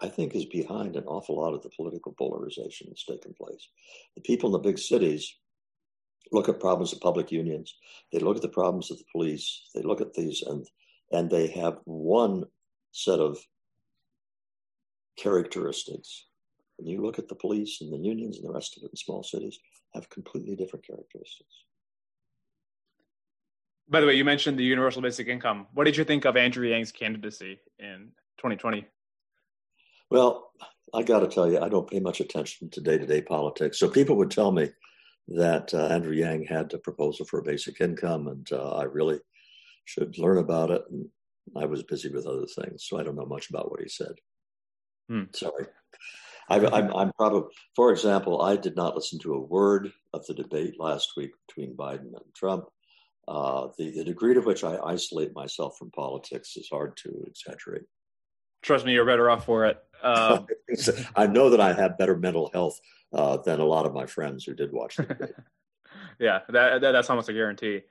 I 0.00 0.08
think 0.08 0.34
is 0.34 0.44
behind 0.46 0.96
an 0.96 1.04
awful 1.04 1.36
lot 1.36 1.54
of 1.54 1.62
the 1.62 1.70
political 1.70 2.12
polarization 2.12 2.88
that's 2.88 3.06
taken 3.06 3.34
place. 3.34 3.68
The 4.14 4.20
people 4.22 4.48
in 4.48 4.52
the 4.52 4.68
big 4.68 4.78
cities 4.78 5.34
look 6.32 6.48
at 6.48 6.60
problems 6.60 6.92
of 6.92 7.00
public 7.00 7.30
unions, 7.30 7.74
they 8.12 8.18
look 8.18 8.36
at 8.36 8.42
the 8.42 8.48
problems 8.48 8.90
of 8.90 8.98
the 8.98 9.04
police, 9.12 9.70
they 9.74 9.82
look 9.82 10.00
at 10.00 10.14
these 10.14 10.42
and 10.42 10.66
and 11.12 11.30
they 11.30 11.46
have 11.48 11.78
one 11.84 12.44
set 12.90 13.20
of 13.20 13.38
characteristics. 15.16 16.26
When 16.76 16.88
you 16.88 17.02
look 17.02 17.18
at 17.18 17.28
the 17.28 17.34
police 17.34 17.82
and 17.82 17.92
the 17.92 17.98
unions 17.98 18.38
and 18.38 18.48
the 18.48 18.52
rest 18.52 18.76
of 18.76 18.82
it 18.82 18.90
in 18.90 18.96
small 18.96 19.22
cities, 19.22 19.58
have 19.94 20.08
completely 20.08 20.56
different 20.56 20.86
characteristics. 20.86 21.64
By 23.88 24.00
the 24.00 24.06
way, 24.06 24.14
you 24.14 24.24
mentioned 24.24 24.58
the 24.58 24.64
universal 24.64 25.02
basic 25.02 25.28
income. 25.28 25.66
What 25.74 25.84
did 25.84 25.96
you 25.96 26.04
think 26.04 26.24
of 26.24 26.36
Andrew 26.36 26.66
Yang's 26.66 26.92
candidacy 26.92 27.60
in 27.78 28.12
2020? 28.38 28.86
Well, 30.10 30.50
I 30.94 31.02
got 31.02 31.20
to 31.20 31.28
tell 31.28 31.50
you, 31.50 31.58
I 31.60 31.68
don't 31.68 31.90
pay 31.90 32.00
much 32.00 32.20
attention 32.20 32.70
to 32.70 32.80
day 32.80 32.98
to 32.98 33.06
day 33.06 33.22
politics. 33.22 33.78
So 33.78 33.88
people 33.88 34.16
would 34.16 34.30
tell 34.30 34.52
me 34.52 34.70
that 35.28 35.72
uh, 35.72 35.86
Andrew 35.86 36.14
Yang 36.14 36.46
had 36.46 36.74
a 36.74 36.78
proposal 36.78 37.24
for 37.26 37.40
a 37.40 37.44
basic 37.44 37.80
income, 37.80 38.28
and 38.28 38.46
uh, 38.52 38.76
I 38.76 38.84
really 38.84 39.20
should 39.84 40.18
learn 40.18 40.38
about 40.38 40.70
it. 40.70 40.82
And 40.90 41.08
I 41.56 41.66
was 41.66 41.82
busy 41.82 42.10
with 42.10 42.26
other 42.26 42.46
things, 42.46 42.84
so 42.86 42.98
I 42.98 43.02
don't 43.02 43.16
know 43.16 43.26
much 43.26 43.50
about 43.50 43.70
what 43.70 43.80
he 43.80 43.88
said. 43.88 44.14
Hmm. 45.08 45.24
Sorry. 45.34 45.66
I, 46.48 46.58
I'm, 46.66 46.94
I'm 46.94 47.12
probably, 47.12 47.48
for 47.74 47.90
example, 47.92 48.42
I 48.42 48.56
did 48.56 48.76
not 48.76 48.94
listen 48.94 49.18
to 49.20 49.34
a 49.34 49.40
word 49.40 49.92
of 50.12 50.26
the 50.26 50.34
debate 50.34 50.78
last 50.78 51.12
week 51.16 51.30
between 51.46 51.76
Biden 51.76 52.12
and 52.14 52.34
Trump. 52.34 52.64
Uh, 53.28 53.68
the, 53.78 53.90
the 53.90 54.04
degree 54.04 54.34
to 54.34 54.40
which 54.40 54.64
I 54.64 54.76
isolate 54.78 55.34
myself 55.34 55.76
from 55.78 55.90
politics 55.90 56.56
is 56.56 56.68
hard 56.70 56.96
to 56.98 57.24
exaggerate. 57.26 57.84
Trust 58.62 58.84
me, 58.84 58.92
you're 58.92 59.04
better 59.04 59.30
off 59.30 59.44
for 59.44 59.66
it. 59.66 59.78
Um, 60.02 60.46
I 61.16 61.26
know 61.26 61.50
that 61.50 61.60
I 61.60 61.72
have 61.72 61.98
better 61.98 62.16
mental 62.16 62.50
health 62.52 62.78
uh, 63.12 63.36
than 63.38 63.60
a 63.60 63.64
lot 63.64 63.86
of 63.86 63.94
my 63.94 64.06
friends 64.06 64.44
who 64.44 64.54
did 64.54 64.72
watch 64.72 64.96
the 64.96 65.04
debate. 65.04 65.30
yeah, 66.20 66.40
that, 66.48 66.80
that, 66.80 66.92
that's 66.92 67.10
almost 67.10 67.28
a 67.28 67.32
guarantee. 67.32 67.82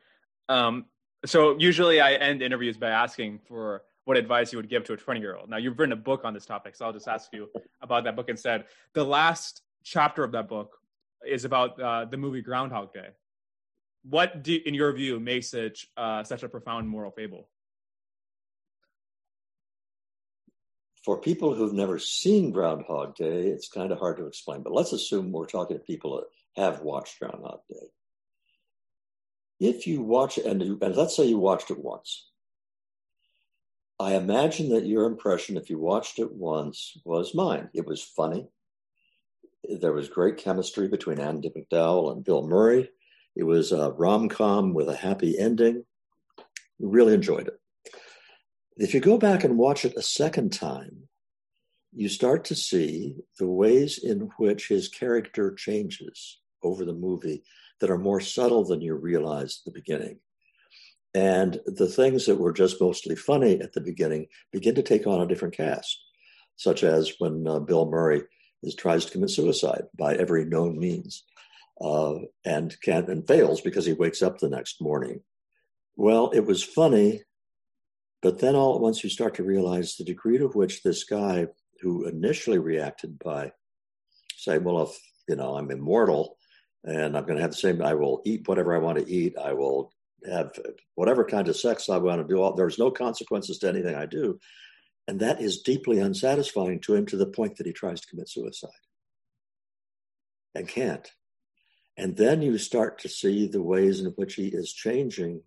Um, 0.49 0.85
so 1.25 1.57
usually 1.59 2.01
I 2.01 2.13
end 2.13 2.41
interviews 2.41 2.77
by 2.77 2.89
asking 2.89 3.39
for 3.47 3.83
what 4.05 4.17
advice 4.17 4.51
you 4.51 4.57
would 4.57 4.69
give 4.69 4.83
to 4.85 4.93
a 4.93 4.97
20 4.97 5.19
year 5.19 5.35
old. 5.35 5.49
Now 5.49 5.57
you've 5.57 5.77
written 5.77 5.93
a 5.93 5.97
book 5.97 6.21
on 6.25 6.33
this 6.33 6.45
topic, 6.45 6.75
so 6.75 6.85
I'll 6.85 6.93
just 6.93 7.07
ask 7.07 7.29
you 7.31 7.49
about 7.81 8.03
that 8.05 8.15
book 8.15 8.29
instead. 8.29 8.65
The 8.93 9.03
last 9.03 9.61
chapter 9.83 10.23
of 10.23 10.31
that 10.31 10.47
book 10.47 10.77
is 11.25 11.45
about 11.45 11.79
uh, 11.79 12.05
the 12.05 12.17
movie 12.17 12.41
Groundhog 12.41 12.93
Day. 12.93 13.09
What, 14.03 14.43
do, 14.43 14.59
in 14.65 14.73
your 14.73 14.91
view, 14.93 15.19
makes 15.19 15.53
uh, 15.53 16.23
such 16.23 16.43
a 16.43 16.49
profound 16.49 16.89
moral 16.89 17.11
fable? 17.11 17.47
For 21.05 21.19
people 21.19 21.55
who've 21.55 21.73
never 21.73 21.97
seen 21.97 22.51
Groundhog 22.51 23.15
Day, 23.15 23.47
it's 23.47 23.67
kind 23.67 23.91
of 23.91 23.99
hard 23.99 24.17
to 24.17 24.27
explain. 24.27 24.61
But 24.61 24.73
let's 24.73 24.93
assume 24.93 25.31
we're 25.31 25.45
talking 25.45 25.77
to 25.77 25.83
people 25.83 26.17
that 26.17 26.61
have 26.61 26.81
watched 26.81 27.19
Groundhog 27.19 27.61
Day. 27.69 27.87
If 29.59 29.87
you 29.87 30.01
watch 30.01 30.37
and, 30.37 30.61
and 30.61 30.95
let's 30.95 31.15
say 31.15 31.25
you 31.25 31.37
watched 31.37 31.69
it 31.71 31.79
once, 31.79 32.27
I 33.99 34.15
imagine 34.15 34.69
that 34.69 34.87
your 34.87 35.05
impression, 35.05 35.57
if 35.57 35.69
you 35.69 35.77
watched 35.77 36.17
it 36.17 36.31
once, 36.31 36.97
was 37.05 37.35
mine. 37.35 37.69
It 37.75 37.85
was 37.85 38.01
funny. 38.01 38.47
There 39.63 39.93
was 39.93 40.09
great 40.09 40.37
chemistry 40.37 40.87
between 40.87 41.19
Andie 41.19 41.51
MacDowell 41.55 42.11
and 42.11 42.23
Bill 42.23 42.47
Murray. 42.47 42.89
It 43.35 43.43
was 43.43 43.71
a 43.71 43.91
rom 43.91 44.29
com 44.29 44.73
with 44.73 44.89
a 44.89 44.95
happy 44.95 45.37
ending. 45.37 45.85
Really 46.79 47.13
enjoyed 47.13 47.47
it. 47.47 47.59
If 48.77 48.93
you 48.93 48.99
go 48.99 49.17
back 49.17 49.43
and 49.43 49.57
watch 49.57 49.85
it 49.85 49.95
a 49.95 50.01
second 50.01 50.51
time, 50.51 51.07
you 51.93 52.09
start 52.09 52.45
to 52.45 52.55
see 52.55 53.15
the 53.37 53.47
ways 53.47 53.99
in 54.01 54.29
which 54.37 54.67
his 54.67 54.87
character 54.87 55.53
changes 55.53 56.39
over 56.63 56.85
the 56.85 56.93
movie 56.93 57.43
that 57.79 57.89
are 57.89 57.97
more 57.97 58.21
subtle 58.21 58.63
than 58.63 58.81
you 58.81 58.95
realized 58.95 59.61
at 59.61 59.73
the 59.73 59.79
beginning. 59.79 60.19
And 61.13 61.59
the 61.65 61.87
things 61.87 62.25
that 62.25 62.37
were 62.39 62.53
just 62.53 62.79
mostly 62.79 63.15
funny 63.15 63.59
at 63.59 63.73
the 63.73 63.81
beginning 63.81 64.27
begin 64.51 64.75
to 64.75 64.83
take 64.83 65.05
on 65.05 65.21
a 65.21 65.27
different 65.27 65.55
cast, 65.55 66.01
such 66.55 66.83
as 66.83 67.13
when 67.19 67.45
uh, 67.45 67.59
Bill 67.59 67.85
Murray 67.85 68.23
is, 68.63 68.75
tries 68.75 69.05
to 69.05 69.11
commit 69.11 69.31
suicide 69.31 69.83
by 69.97 70.15
every 70.15 70.45
known 70.45 70.79
means 70.79 71.23
uh, 71.81 72.15
and 72.45 72.75
can 72.81 73.09
and 73.09 73.27
fails 73.27 73.61
because 73.61 73.85
he 73.85 73.93
wakes 73.93 74.21
up 74.21 74.37
the 74.37 74.49
next 74.49 74.81
morning. 74.81 75.21
Well, 75.95 76.29
it 76.31 76.45
was 76.45 76.63
funny, 76.63 77.23
but 78.21 78.39
then 78.39 78.55
all 78.55 78.75
at 78.75 78.81
once 78.81 79.03
you 79.03 79.09
start 79.09 79.35
to 79.35 79.43
realize 79.43 79.95
the 79.95 80.03
degree 80.03 80.37
to 80.37 80.47
which 80.47 80.83
this 80.83 81.03
guy 81.03 81.47
who 81.81 82.05
initially 82.05 82.59
reacted 82.59 83.17
by 83.19 83.51
saying, 84.37 84.63
"Well, 84.63 84.83
if 84.83 84.97
you 85.27 85.35
know 85.35 85.55
I'm 85.55 85.71
immortal 85.71 86.37
and 86.83 87.17
I'm 87.17 87.25
going 87.25 87.35
to 87.35 87.41
have 87.41 87.51
the 87.51 87.57
same, 87.57 87.81
I 87.81 87.93
will 87.93 88.21
eat 88.25 88.47
whatever 88.47 88.75
I 88.75 88.79
want 88.79 88.99
to 88.99 89.11
eat. 89.11 89.37
I 89.37 89.53
will 89.53 89.91
have 90.29 90.51
whatever 90.95 91.25
kind 91.25 91.47
of 91.47 91.57
sex 91.57 91.89
I 91.89 91.97
want 91.97 92.21
to 92.21 92.27
do. 92.27 92.41
All, 92.41 92.53
there's 92.53 92.79
no 92.79 92.91
consequences 92.91 93.59
to 93.59 93.69
anything 93.69 93.95
I 93.95 94.05
do. 94.05 94.39
And 95.07 95.19
that 95.19 95.41
is 95.41 95.61
deeply 95.61 95.99
unsatisfying 95.99 96.79
to 96.81 96.95
him 96.95 97.05
to 97.07 97.17
the 97.17 97.25
point 97.25 97.57
that 97.57 97.65
he 97.65 97.73
tries 97.73 98.01
to 98.01 98.07
commit 98.07 98.29
suicide 98.29 98.69
and 100.53 100.67
can't. 100.67 101.09
And 102.01 102.17
then 102.17 102.41
you 102.41 102.57
start 102.57 102.97
to 103.01 103.09
see 103.09 103.47
the 103.47 103.61
ways 103.61 103.99
in 103.99 104.07
which 104.13 104.33
he 104.33 104.47
is 104.47 104.73
changing. 104.73 105.43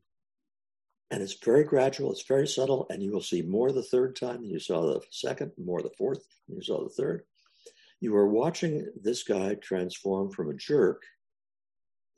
And 1.10 1.20
it's 1.20 1.34
very 1.44 1.64
gradual, 1.64 2.12
it's 2.12 2.28
very 2.28 2.46
subtle, 2.46 2.86
and 2.90 3.02
you 3.02 3.10
will 3.10 3.22
see 3.22 3.42
more 3.42 3.72
the 3.72 3.82
third 3.82 4.14
time 4.14 4.42
than 4.42 4.50
you 4.50 4.60
saw 4.60 4.82
the 4.82 5.00
second, 5.10 5.50
more 5.58 5.82
the 5.82 5.90
fourth 5.98 6.24
than 6.46 6.56
you 6.56 6.62
saw 6.62 6.84
the 6.84 6.94
third. 6.94 7.24
You 8.00 8.14
are 8.14 8.28
watching 8.28 8.86
this 9.02 9.24
guy 9.24 9.54
transform 9.56 10.30
from 10.30 10.48
a 10.48 10.54
jerk 10.54 11.02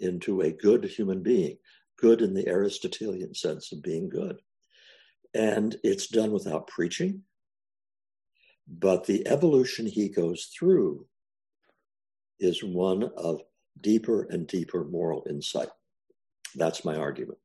into 0.00 0.42
a 0.42 0.52
good 0.52 0.84
human 0.84 1.22
being 1.22 1.56
good 1.98 2.20
in 2.20 2.34
the 2.34 2.46
Aristotelian 2.46 3.32
sense 3.32 3.72
of 3.72 3.82
being 3.82 4.10
good. 4.10 4.36
And 5.32 5.76
it's 5.82 6.08
done 6.08 6.32
without 6.32 6.66
preaching. 6.66 7.22
But 8.68 9.06
the 9.06 9.26
evolution 9.26 9.86
he 9.86 10.10
goes 10.10 10.50
through 10.54 11.06
is 12.38 12.62
one 12.62 13.04
of 13.16 13.40
deeper 13.80 14.24
and 14.30 14.46
deeper 14.46 14.84
moral 14.84 15.26
insight. 15.28 15.68
That's 16.54 16.84
my 16.84 16.96
argument. 16.96 17.38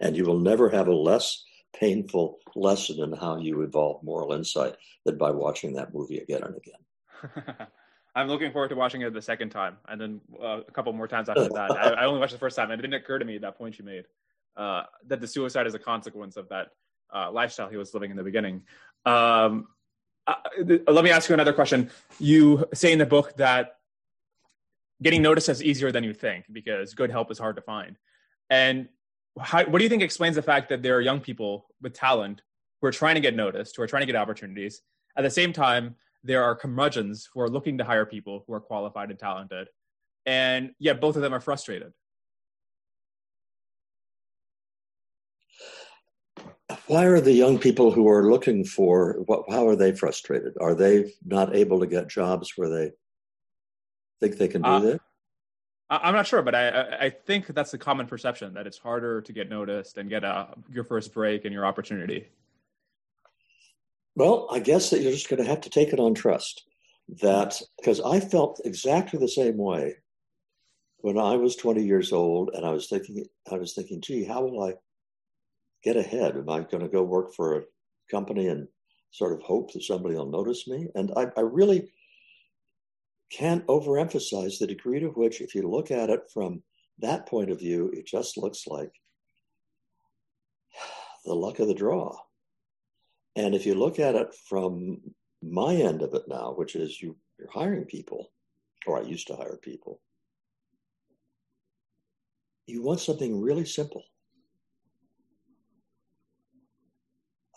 And 0.00 0.16
you 0.16 0.24
will 0.24 0.38
never 0.38 0.68
have 0.70 0.88
a 0.88 0.94
less 0.94 1.44
painful 1.74 2.38
lesson 2.54 3.02
in 3.02 3.12
how 3.12 3.38
you 3.38 3.62
evolve 3.62 4.02
moral 4.02 4.32
insight 4.32 4.76
than 5.04 5.18
by 5.18 5.30
watching 5.30 5.74
that 5.74 5.92
movie 5.92 6.18
again 6.18 6.42
and 6.42 6.56
again. 6.56 7.66
I'm 8.16 8.28
looking 8.28 8.52
forward 8.52 8.68
to 8.68 8.76
watching 8.76 9.02
it 9.02 9.12
the 9.12 9.20
second 9.20 9.50
time, 9.50 9.76
and 9.88 10.00
then 10.00 10.20
uh, 10.40 10.60
a 10.66 10.70
couple 10.70 10.92
more 10.92 11.08
times 11.08 11.28
after 11.28 11.48
that. 11.48 11.72
I, 11.72 11.90
I, 11.90 12.04
only 12.04 12.20
watched 12.20 12.32
the 12.32 12.38
first 12.38 12.54
time, 12.54 12.70
and 12.70 12.78
it 12.78 12.82
didn't 12.82 12.94
occur 13.02 13.18
to 13.18 13.24
me 13.24 13.38
that 13.38 13.58
point 13.58 13.76
you 13.76 13.84
made 13.84 14.04
uh, 14.56 14.84
that 15.06 15.20
the 15.20 15.26
suicide 15.26 15.66
is 15.66 15.74
a 15.74 15.80
consequence 15.80 16.36
of 16.36 16.48
that 16.50 16.68
uh, 17.12 17.32
lifestyle 17.32 17.68
he 17.68 17.76
was 17.76 17.92
living 17.92 18.12
in 18.12 18.16
the 18.16 18.22
beginning. 18.22 18.62
Um, 19.04 19.66
uh, 20.28 20.34
let 20.86 21.04
me 21.04 21.10
ask 21.10 21.28
you 21.28 21.34
another 21.34 21.52
question. 21.52 21.90
You 22.20 22.64
say 22.72 22.92
in 22.92 23.00
the 23.00 23.06
book 23.06 23.36
that 23.36 23.78
getting 25.02 25.22
noticed 25.22 25.48
is 25.48 25.62
easier 25.62 25.92
than 25.92 26.04
you 26.04 26.14
think 26.14 26.44
because 26.52 26.94
good 26.94 27.10
help 27.10 27.30
is 27.30 27.38
hard 27.38 27.56
to 27.56 27.62
find. 27.62 27.96
And 28.50 28.88
how, 29.40 29.64
what 29.64 29.78
do 29.78 29.84
you 29.84 29.90
think 29.90 30.02
explains 30.02 30.36
the 30.36 30.42
fact 30.42 30.68
that 30.68 30.82
there 30.82 30.96
are 30.96 31.00
young 31.00 31.20
people 31.20 31.66
with 31.82 31.92
talent 31.92 32.42
who 32.80 32.88
are 32.88 32.92
trying 32.92 33.16
to 33.16 33.20
get 33.20 33.34
noticed, 33.34 33.76
who 33.76 33.82
are 33.82 33.86
trying 33.86 34.02
to 34.02 34.06
get 34.06 34.16
opportunities, 34.16 34.82
at 35.16 35.22
the 35.22 35.30
same 35.30 35.52
time 35.52 35.96
there 36.22 36.42
are 36.42 36.54
curmudgeons 36.54 37.28
who 37.32 37.40
are 37.40 37.50
looking 37.50 37.78
to 37.78 37.84
hire 37.84 38.06
people 38.06 38.44
who 38.46 38.54
are 38.54 38.60
qualified 38.60 39.10
and 39.10 39.18
talented. 39.18 39.68
And 40.26 40.70
yet 40.78 41.00
both 41.00 41.16
of 41.16 41.22
them 41.22 41.34
are 41.34 41.40
frustrated. 41.40 41.92
Why 46.86 47.04
are 47.04 47.20
the 47.20 47.32
young 47.32 47.58
people 47.58 47.90
who 47.90 48.08
are 48.08 48.30
looking 48.30 48.64
for, 48.64 49.24
how 49.50 49.68
are 49.68 49.76
they 49.76 49.92
frustrated? 49.92 50.54
Are 50.60 50.74
they 50.74 51.12
not 51.24 51.54
able 51.54 51.80
to 51.80 51.86
get 51.86 52.08
jobs 52.08 52.52
where 52.56 52.70
they 52.70 52.92
think 54.28 54.38
they 54.38 54.48
can 54.48 54.62
do 54.62 54.68
uh, 54.68 54.80
that? 54.80 55.00
I'm 55.90 56.14
not 56.14 56.26
sure, 56.26 56.42
but 56.42 56.54
I, 56.54 56.96
I 57.00 57.10
think 57.10 57.48
that's 57.48 57.70
the 57.70 57.78
common 57.78 58.06
perception 58.06 58.54
that 58.54 58.66
it's 58.66 58.78
harder 58.78 59.20
to 59.20 59.32
get 59.32 59.50
noticed 59.50 59.98
and 59.98 60.08
get 60.08 60.24
a, 60.24 60.48
your 60.72 60.84
first 60.84 61.12
break 61.12 61.44
and 61.44 61.52
your 61.52 61.66
opportunity. 61.66 62.28
Well, 64.16 64.48
I 64.50 64.60
guess 64.60 64.90
that 64.90 65.00
you're 65.00 65.12
just 65.12 65.28
going 65.28 65.42
to 65.42 65.48
have 65.48 65.60
to 65.62 65.70
take 65.70 65.92
it 65.92 66.00
on 66.00 66.14
trust. 66.14 66.64
That 67.20 67.60
because 67.78 68.00
I 68.00 68.18
felt 68.18 68.62
exactly 68.64 69.18
the 69.18 69.28
same 69.28 69.58
way 69.58 69.96
when 70.98 71.18
I 71.18 71.36
was 71.36 71.54
20 71.56 71.84
years 71.84 72.12
old, 72.12 72.50
and 72.54 72.64
I 72.64 72.70
was 72.70 72.88
thinking, 72.88 73.26
I 73.52 73.56
was 73.56 73.74
thinking, 73.74 74.00
gee, 74.00 74.24
how 74.24 74.42
will 74.42 74.64
I 74.64 74.72
get 75.82 75.98
ahead? 75.98 76.34
Am 76.34 76.48
I 76.48 76.60
going 76.60 76.82
to 76.82 76.88
go 76.88 77.02
work 77.02 77.34
for 77.34 77.58
a 77.58 77.62
company 78.10 78.48
and 78.48 78.66
sort 79.10 79.34
of 79.34 79.42
hope 79.42 79.74
that 79.74 79.82
somebody 79.82 80.14
will 80.14 80.30
notice 80.30 80.66
me? 80.66 80.88
And 80.94 81.12
I, 81.14 81.26
I 81.36 81.42
really 81.42 81.90
can't 83.30 83.66
overemphasize 83.66 84.58
the 84.58 84.66
degree 84.66 85.00
to 85.00 85.08
which, 85.08 85.40
if 85.40 85.54
you 85.54 85.68
look 85.68 85.90
at 85.90 86.10
it 86.10 86.20
from 86.32 86.62
that 86.98 87.26
point 87.26 87.50
of 87.50 87.58
view, 87.58 87.90
it 87.92 88.06
just 88.06 88.36
looks 88.36 88.66
like 88.66 88.92
the 91.24 91.34
luck 91.34 91.58
of 91.58 91.68
the 91.68 91.74
draw. 91.74 92.16
And 93.36 93.54
if 93.54 93.66
you 93.66 93.74
look 93.74 93.98
at 93.98 94.14
it 94.14 94.34
from 94.48 95.00
my 95.42 95.74
end 95.74 96.02
of 96.02 96.14
it 96.14 96.22
now, 96.28 96.52
which 96.56 96.76
is 96.76 97.00
you, 97.02 97.16
you're 97.38 97.50
hiring 97.50 97.84
people, 97.84 98.30
or 98.86 98.98
I 98.98 99.02
used 99.02 99.26
to 99.28 99.36
hire 99.36 99.58
people, 99.60 100.00
you 102.66 102.82
want 102.82 103.00
something 103.00 103.40
really 103.40 103.64
simple. 103.64 104.04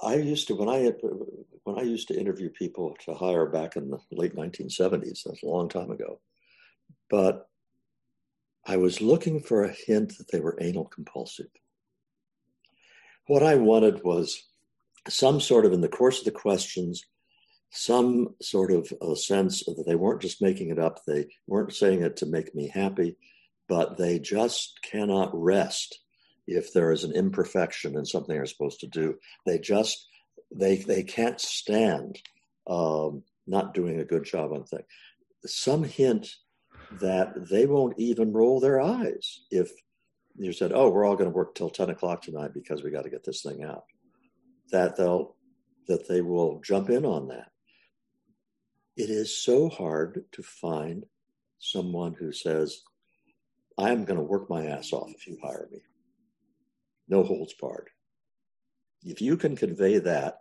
I 0.02 0.16
used 0.16 0.48
to 0.48 0.56
when 0.56 0.70
I 0.70 0.78
had, 0.78 0.96
when 1.68 1.78
I 1.78 1.82
used 1.82 2.08
to 2.08 2.18
interview 2.18 2.50
people 2.50 2.96
to 3.04 3.14
hire 3.14 3.46
back 3.46 3.76
in 3.76 3.90
the 3.90 4.00
late 4.10 4.38
1970s. 4.38 5.24
That's 5.26 5.44
a 5.44 5.48
long 5.48 5.68
time 5.68 5.92
ago, 5.92 6.22
but 7.10 7.50
I 8.66 8.78
was 8.78 9.02
looking 9.02 9.42
for 9.42 9.64
a 9.64 9.76
hint 9.86 10.18
that 10.18 10.32
they 10.32 10.40
were 10.40 10.58
anal 10.62 10.86
compulsive. 10.86 11.50
What 13.28 13.44
I 13.44 13.56
wanted 13.56 14.02
was 14.06 14.42
some 15.10 15.42
sort 15.42 15.66
of 15.66 15.74
in 15.74 15.82
the 15.82 15.90
course 15.90 16.20
of 16.20 16.26
the 16.26 16.32
questions, 16.32 17.04
some 17.70 18.36
sort 18.42 18.72
of 18.72 18.94
a 19.02 19.18
sense 19.18 19.66
that 19.66 19.84
they 19.86 19.96
weren't 19.96 20.22
just 20.22 20.42
making 20.42 20.70
it 20.70 20.80
up, 20.80 21.02
they 21.06 21.28
weren't 21.48 21.74
saying 21.74 22.02
it 22.02 22.16
to 22.18 22.26
make 22.26 22.56
me 22.56 22.70
happy, 22.70 23.18
but 23.68 23.98
they 23.98 24.20
just 24.20 24.80
cannot 24.84 25.32
rest 25.34 26.00
if 26.48 26.72
there 26.72 26.94
is 26.94 27.04
an 27.04 27.12
imperfection 27.12 27.98
in 27.98 28.06
something 28.06 28.34
they're 28.34 28.46
supposed 28.46 28.80
to 28.80 28.88
do. 28.88 29.16
They 29.46 29.60
just 29.60 30.08
they 30.54 30.78
they 30.78 31.04
can't 31.04 31.40
stand 31.40 32.20
um, 32.68 33.24
not 33.46 33.74
doing 33.74 34.00
a 34.00 34.06
good 34.06 34.24
job 34.24 34.52
on 34.52 34.64
things. 34.64 34.86
Some 35.46 35.84
hint 35.84 36.30
that 36.92 37.50
they 37.50 37.66
won't 37.66 38.00
even 38.00 38.34
roll 38.34 38.60
their 38.60 38.82
eyes 38.82 39.42
if 39.52 39.72
you 40.38 40.54
said, 40.54 40.72
"Oh, 40.74 40.90
we're 40.90 41.06
all 41.06 41.16
going 41.16 41.30
to 41.30 41.36
work 41.36 41.56
till 41.56 41.70
ten 41.70 41.90
o'clock 41.90 42.22
tonight 42.22 42.54
because 42.54 42.84
we 42.84 42.92
got 42.92 43.04
to 43.04 43.10
get 43.10 43.24
this 43.24 43.42
thing 43.42 43.64
out." 43.64 43.84
that 44.72 44.96
they'll 44.98 45.36
that 45.88 46.08
they 46.08 46.22
will 46.22 46.60
jump 46.66 46.90
in 46.90 47.06
on 47.06 47.30
that. 47.30 47.52
It 48.98 49.10
is 49.10 49.38
so 49.42 49.70
hard 49.70 50.26
to 50.34 50.44
find 50.44 51.06
someone 51.60 52.14
who 52.14 52.34
says, 52.34 52.82
I 53.78 53.92
am 53.92 54.04
going 54.04 54.18
to 54.18 54.24
work 54.24 54.50
my 54.50 54.66
ass 54.66 54.92
off 54.92 55.12
if 55.16 55.28
you 55.28 55.38
hire 55.42 55.70
me. 55.72 55.80
No 57.08 57.24
holds 57.24 57.54
barred. 57.54 57.90
If 59.04 59.22
you 59.22 59.38
can 59.38 59.56
convey 59.56 60.00
that, 60.00 60.40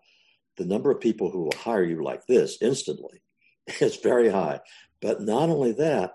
the 0.57 0.65
number 0.65 0.91
of 0.91 1.01
people 1.01 1.31
who 1.31 1.45
will 1.45 1.59
hire 1.59 1.85
you 1.85 2.03
like 2.03 2.27
this 2.27 2.59
instantly 2.61 3.23
is 3.81 3.97
very 3.97 4.29
high. 4.29 4.61
But 5.01 5.21
not 5.21 5.51
only 5.51 5.73
that, 5.73 6.15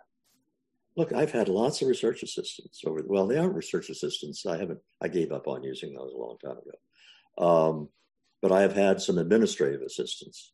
look, 0.96 1.14
I've 1.14 1.32
had 1.32 1.48
lots 1.48 1.82
of 1.82 1.88
research 1.88 2.24
assistants 2.24 2.82
over. 2.86 3.02
Well, 3.06 3.28
they 3.28 3.38
aren't 3.38 3.56
research 3.56 3.90
assistants. 3.90 4.46
I 4.46 4.58
haven't. 4.58 4.80
I 5.02 5.08
gave 5.08 5.32
up 5.32 5.48
on 5.48 5.64
using 5.64 5.94
those 5.94 6.14
a 6.14 6.18
long 6.18 6.38
time 6.44 6.58
ago. 6.58 6.78
Um, 7.38 7.90
but 8.42 8.52
I 8.52 8.62
have 8.62 8.74
had 8.74 9.02
some 9.02 9.18
administrative 9.18 9.82
assistants, 9.82 10.52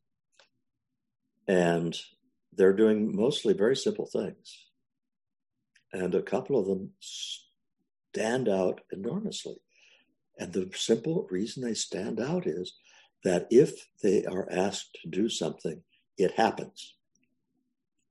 and 1.48 1.98
they're 2.54 2.74
doing 2.74 3.16
mostly 3.16 3.54
very 3.54 3.76
simple 3.76 4.06
things, 4.06 4.66
and 5.94 6.14
a 6.14 6.22
couple 6.22 6.60
of 6.60 6.68
them 6.68 6.92
stand 7.00 8.50
out 8.50 8.82
enormously. 8.92 9.56
And 10.40 10.54
the 10.54 10.70
simple 10.76 11.28
reason 11.30 11.64
they 11.64 11.74
stand 11.74 12.20
out 12.20 12.46
is 12.46 12.74
that 13.24 13.48
if 13.50 13.88
they 14.04 14.26
are 14.26 14.48
asked 14.52 14.98
to 15.02 15.10
do 15.10 15.30
something, 15.30 15.82
it 16.18 16.32
happens. 16.34 16.96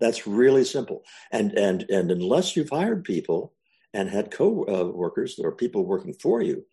That's 0.00 0.26
really 0.26 0.64
simple. 0.64 1.02
And 1.32 1.52
and 1.52 1.86
and 1.88 2.10
unless 2.10 2.54
you've 2.54 2.70
hired 2.70 3.04
people 3.04 3.54
and 3.94 4.10
had 4.10 4.30
co-workers 4.30 5.38
or 5.38 5.52
people 5.52 5.86
working 5.86 6.12
for 6.12 6.42
you, 6.42 6.66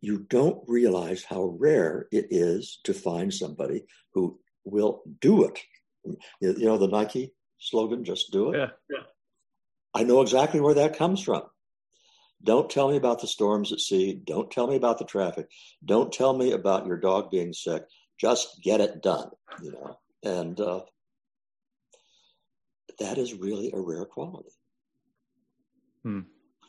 you 0.00 0.26
don't 0.28 0.62
realize 0.66 1.24
how 1.24 1.56
rare 1.58 2.06
it 2.12 2.26
is 2.30 2.80
to 2.84 2.92
find 2.92 3.32
somebody 3.32 3.84
who 4.12 4.38
will 4.64 5.02
do 5.20 5.44
it. 5.44 5.58
You 6.40 6.66
know 6.66 6.76
the 6.76 6.88
Nike 6.88 7.32
slogan, 7.58 8.04
just 8.04 8.32
do 8.32 8.52
it. 8.52 8.58
Yeah. 8.58 8.70
yeah. 8.90 9.04
I 9.94 10.04
know 10.04 10.20
exactly 10.20 10.60
where 10.60 10.74
that 10.74 10.96
comes 10.96 11.22
from. 11.22 11.42
Don't 12.42 12.70
tell 12.70 12.88
me 12.90 12.96
about 12.96 13.20
the 13.20 13.26
storms 13.26 13.72
at 13.72 13.80
sea. 13.80 14.14
Don't 14.24 14.50
tell 14.50 14.66
me 14.66 14.76
about 14.76 14.98
the 14.98 15.04
traffic. 15.04 15.50
Don't 15.84 16.12
tell 16.12 16.36
me 16.36 16.52
about 16.52 16.86
your 16.86 16.96
dog 16.96 17.30
being 17.30 17.52
sick. 17.52 17.84
Just 18.18 18.62
get 18.62 18.80
it 18.80 19.02
done, 19.02 19.30
you 19.62 19.72
know. 19.72 19.98
And 20.22 20.58
uh, 20.58 20.80
that 22.98 23.18
is 23.18 23.34
really 23.34 23.70
a 23.74 23.80
rare 23.80 24.04
quality. 24.04 24.50
Hmm. 26.02 26.20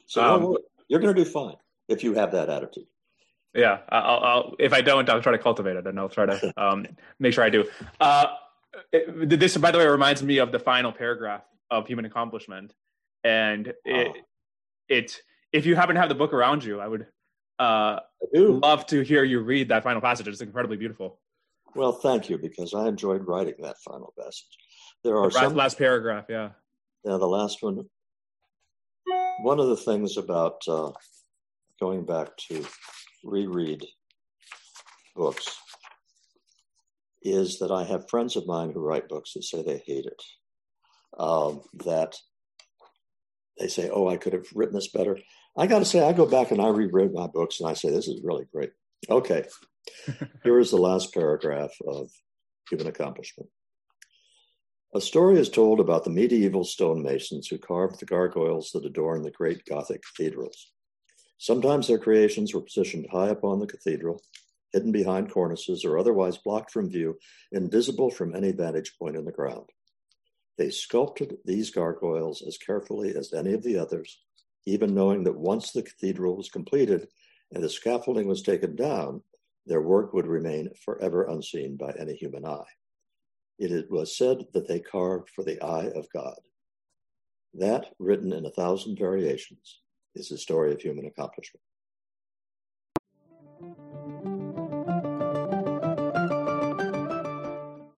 So 0.08 0.22
um, 0.24 0.58
you're 0.88 1.00
going 1.00 1.16
to 1.16 1.24
do 1.24 1.30
fine 1.30 1.56
if 1.88 2.04
you 2.04 2.14
have 2.16 2.34
that 2.34 2.50
attitude. 2.50 2.86
Yeah, 3.54 3.80
I'll, 3.90 4.20
I'll, 4.20 4.56
if 4.60 4.72
I 4.72 4.82
don't, 4.82 5.10
I'll 5.10 5.22
try 5.22 5.34
to 5.34 5.38
cultivate 5.38 5.76
it, 5.76 5.86
and 5.86 6.00
I'll 6.00 6.10
try 6.10 6.26
to 6.26 6.54
um, 6.62 6.86
make 7.20 7.34
sure 7.34 7.44
I 7.44 7.50
do. 7.50 7.66
Uh, 8.00 8.28
it, 8.92 9.40
this, 9.40 9.58
by 9.58 9.72
the 9.72 9.78
way, 9.78 9.86
reminds 9.88 10.24
me 10.24 10.38
of 10.38 10.52
the 10.52 10.60
final 10.60 10.92
paragraph 10.92 11.44
of 11.70 11.88
Human 11.88 12.06
Accomplishment, 12.06 12.74
and 13.24 13.68
it, 13.86 14.08
oh. 14.16 14.22
it 14.88 15.22
if 15.54 15.66
you 15.66 15.76
happen 15.76 15.96
to 15.96 16.02
have 16.02 16.10
the 16.10 16.16
book 16.16 16.34
around 16.34 16.64
you, 16.64 16.80
I 16.80 16.88
would 16.88 17.08
uh, 17.60 18.00
I 18.04 18.38
love 18.38 18.86
to 18.88 19.02
hear 19.02 19.24
you 19.24 19.40
read 19.42 19.70
that 19.70 19.84
final 19.84 20.02
passage. 20.02 20.28
It's 20.28 20.42
incredibly 20.42 20.78
beautiful. 20.78 21.20
Well, 21.76 21.94
thank 21.94 22.30
you, 22.30 22.38
because 22.38 22.74
I 22.74 22.88
enjoyed 22.88 23.26
writing 23.28 23.56
that 23.62 23.78
final 23.86 24.14
passage. 24.20 24.58
There 25.04 25.18
are 25.18 25.30
the 25.30 25.40
some 25.40 25.56
last 25.56 25.78
paragraph, 25.78 26.26
yeah. 26.30 26.50
Yeah, 27.06 27.18
the 27.18 27.28
last 27.28 27.62
one. 27.62 27.86
One 29.42 29.60
of 29.60 29.68
the 29.68 29.78
things 29.78 30.18
about 30.18 30.62
uh, 30.68 30.92
going 31.80 32.06
back 32.06 32.36
to 32.50 32.66
reread 33.24 33.86
books 35.16 35.58
is 37.24 37.60
that 37.60 37.72
I 37.72 37.84
have 37.84 38.10
friends 38.10 38.36
of 38.36 38.48
mine 38.48 38.72
who 38.72 38.80
write 38.80 39.08
books 39.08 39.34
that 39.34 39.44
say 39.44 39.64
they 39.64 39.82
hate 39.86 40.06
it. 40.06 40.22
Um, 41.18 41.62
that 41.86 42.16
they 43.60 43.68
say, 43.68 43.90
"Oh, 43.90 44.08
I 44.08 44.18
could 44.18 44.34
have 44.34 44.48
written 44.54 44.76
this 44.76 44.92
better." 44.92 45.18
I 45.58 45.68
got 45.68 45.80
to 45.80 45.86
say, 45.86 46.02
I 46.02 46.14
go 46.14 46.26
back 46.26 46.52
and 46.52 46.62
I 46.62 46.70
reread 46.70 47.14
my 47.14 47.28
books 47.28 47.60
and 47.60 47.70
I 47.70 47.74
say, 47.74 47.90
"This 47.90 48.08
is 48.08 48.24
really 48.24 48.46
great." 48.54 48.72
Okay, 49.10 49.46
here 50.44 50.60
is 50.60 50.72
the 50.72 50.78
last 50.78 51.14
paragraph 51.14 51.72
of 51.86 52.10
Human 52.70 52.88
Accomplishment. 52.88 53.50
A 54.94 55.02
story 55.02 55.40
is 55.40 55.50
told 55.50 55.80
about 55.80 56.04
the 56.04 56.10
medieval 56.10 56.64
stonemasons 56.64 57.48
who 57.48 57.58
carved 57.58 58.00
the 58.00 58.06
gargoyles 58.06 58.72
that 58.72 58.86
adorn 58.86 59.24
the 59.24 59.32
great 59.32 59.66
Gothic 59.66 60.02
cathedrals. 60.04 60.74
Sometimes 61.38 61.88
their 61.88 61.98
creations 61.98 62.54
were 62.54 62.62
positioned 62.62 63.08
high 63.12 63.30
upon 63.30 63.60
the 63.60 63.68
cathedral, 63.68 64.22
hidden 64.74 64.92
behind 64.92 65.32
cornices, 65.32 65.86
or 65.86 65.98
otherwise 65.98 66.38
blocked 66.38 66.72
from 66.72 66.90
view, 66.90 67.18
invisible 67.52 68.10
from 68.10 68.36
any 68.36 68.52
vantage 68.52 68.94
point 69.00 69.16
in 69.16 69.26
the 69.26 69.32
ground. 69.32 69.70
They 70.58 70.70
sculpted 70.70 71.38
these 71.46 71.72
gargoyles 71.72 72.44
as 72.46 72.58
carefully 72.58 73.16
as 73.16 73.34
any 73.34 73.54
of 73.54 73.64
the 73.64 73.78
others, 73.78 74.20
even 74.66 74.94
knowing 74.94 75.24
that 75.24 75.38
once 75.38 75.72
the 75.72 75.84
cathedral 75.84 76.36
was 76.36 76.50
completed 76.50 77.08
and 77.52 77.64
the 77.64 77.70
scaffolding 77.70 78.28
was 78.28 78.42
taken 78.42 78.76
down, 78.76 79.22
their 79.66 79.82
work 79.82 80.14
would 80.14 80.28
remain 80.28 80.70
forever 80.84 81.26
unseen 81.26 81.78
by 81.78 81.94
any 82.00 82.16
human 82.16 82.46
eye. 82.46 82.64
It 83.60 83.90
was 83.92 84.18
said 84.18 84.46
that 84.54 84.68
they 84.68 84.80
carved 84.80 85.30
for 85.30 85.44
the 85.44 85.62
eye 85.62 85.92
of 85.96 86.08
God. 86.14 86.40
That, 87.54 87.94
written 88.00 88.34
in 88.34 88.46
a 88.46 88.52
thousand 88.52 88.98
variations, 88.98 89.82
is 90.16 90.30
the 90.30 90.38
story 90.38 90.74
of 90.74 90.82
human 90.82 91.06
accomplishment. 91.06 91.62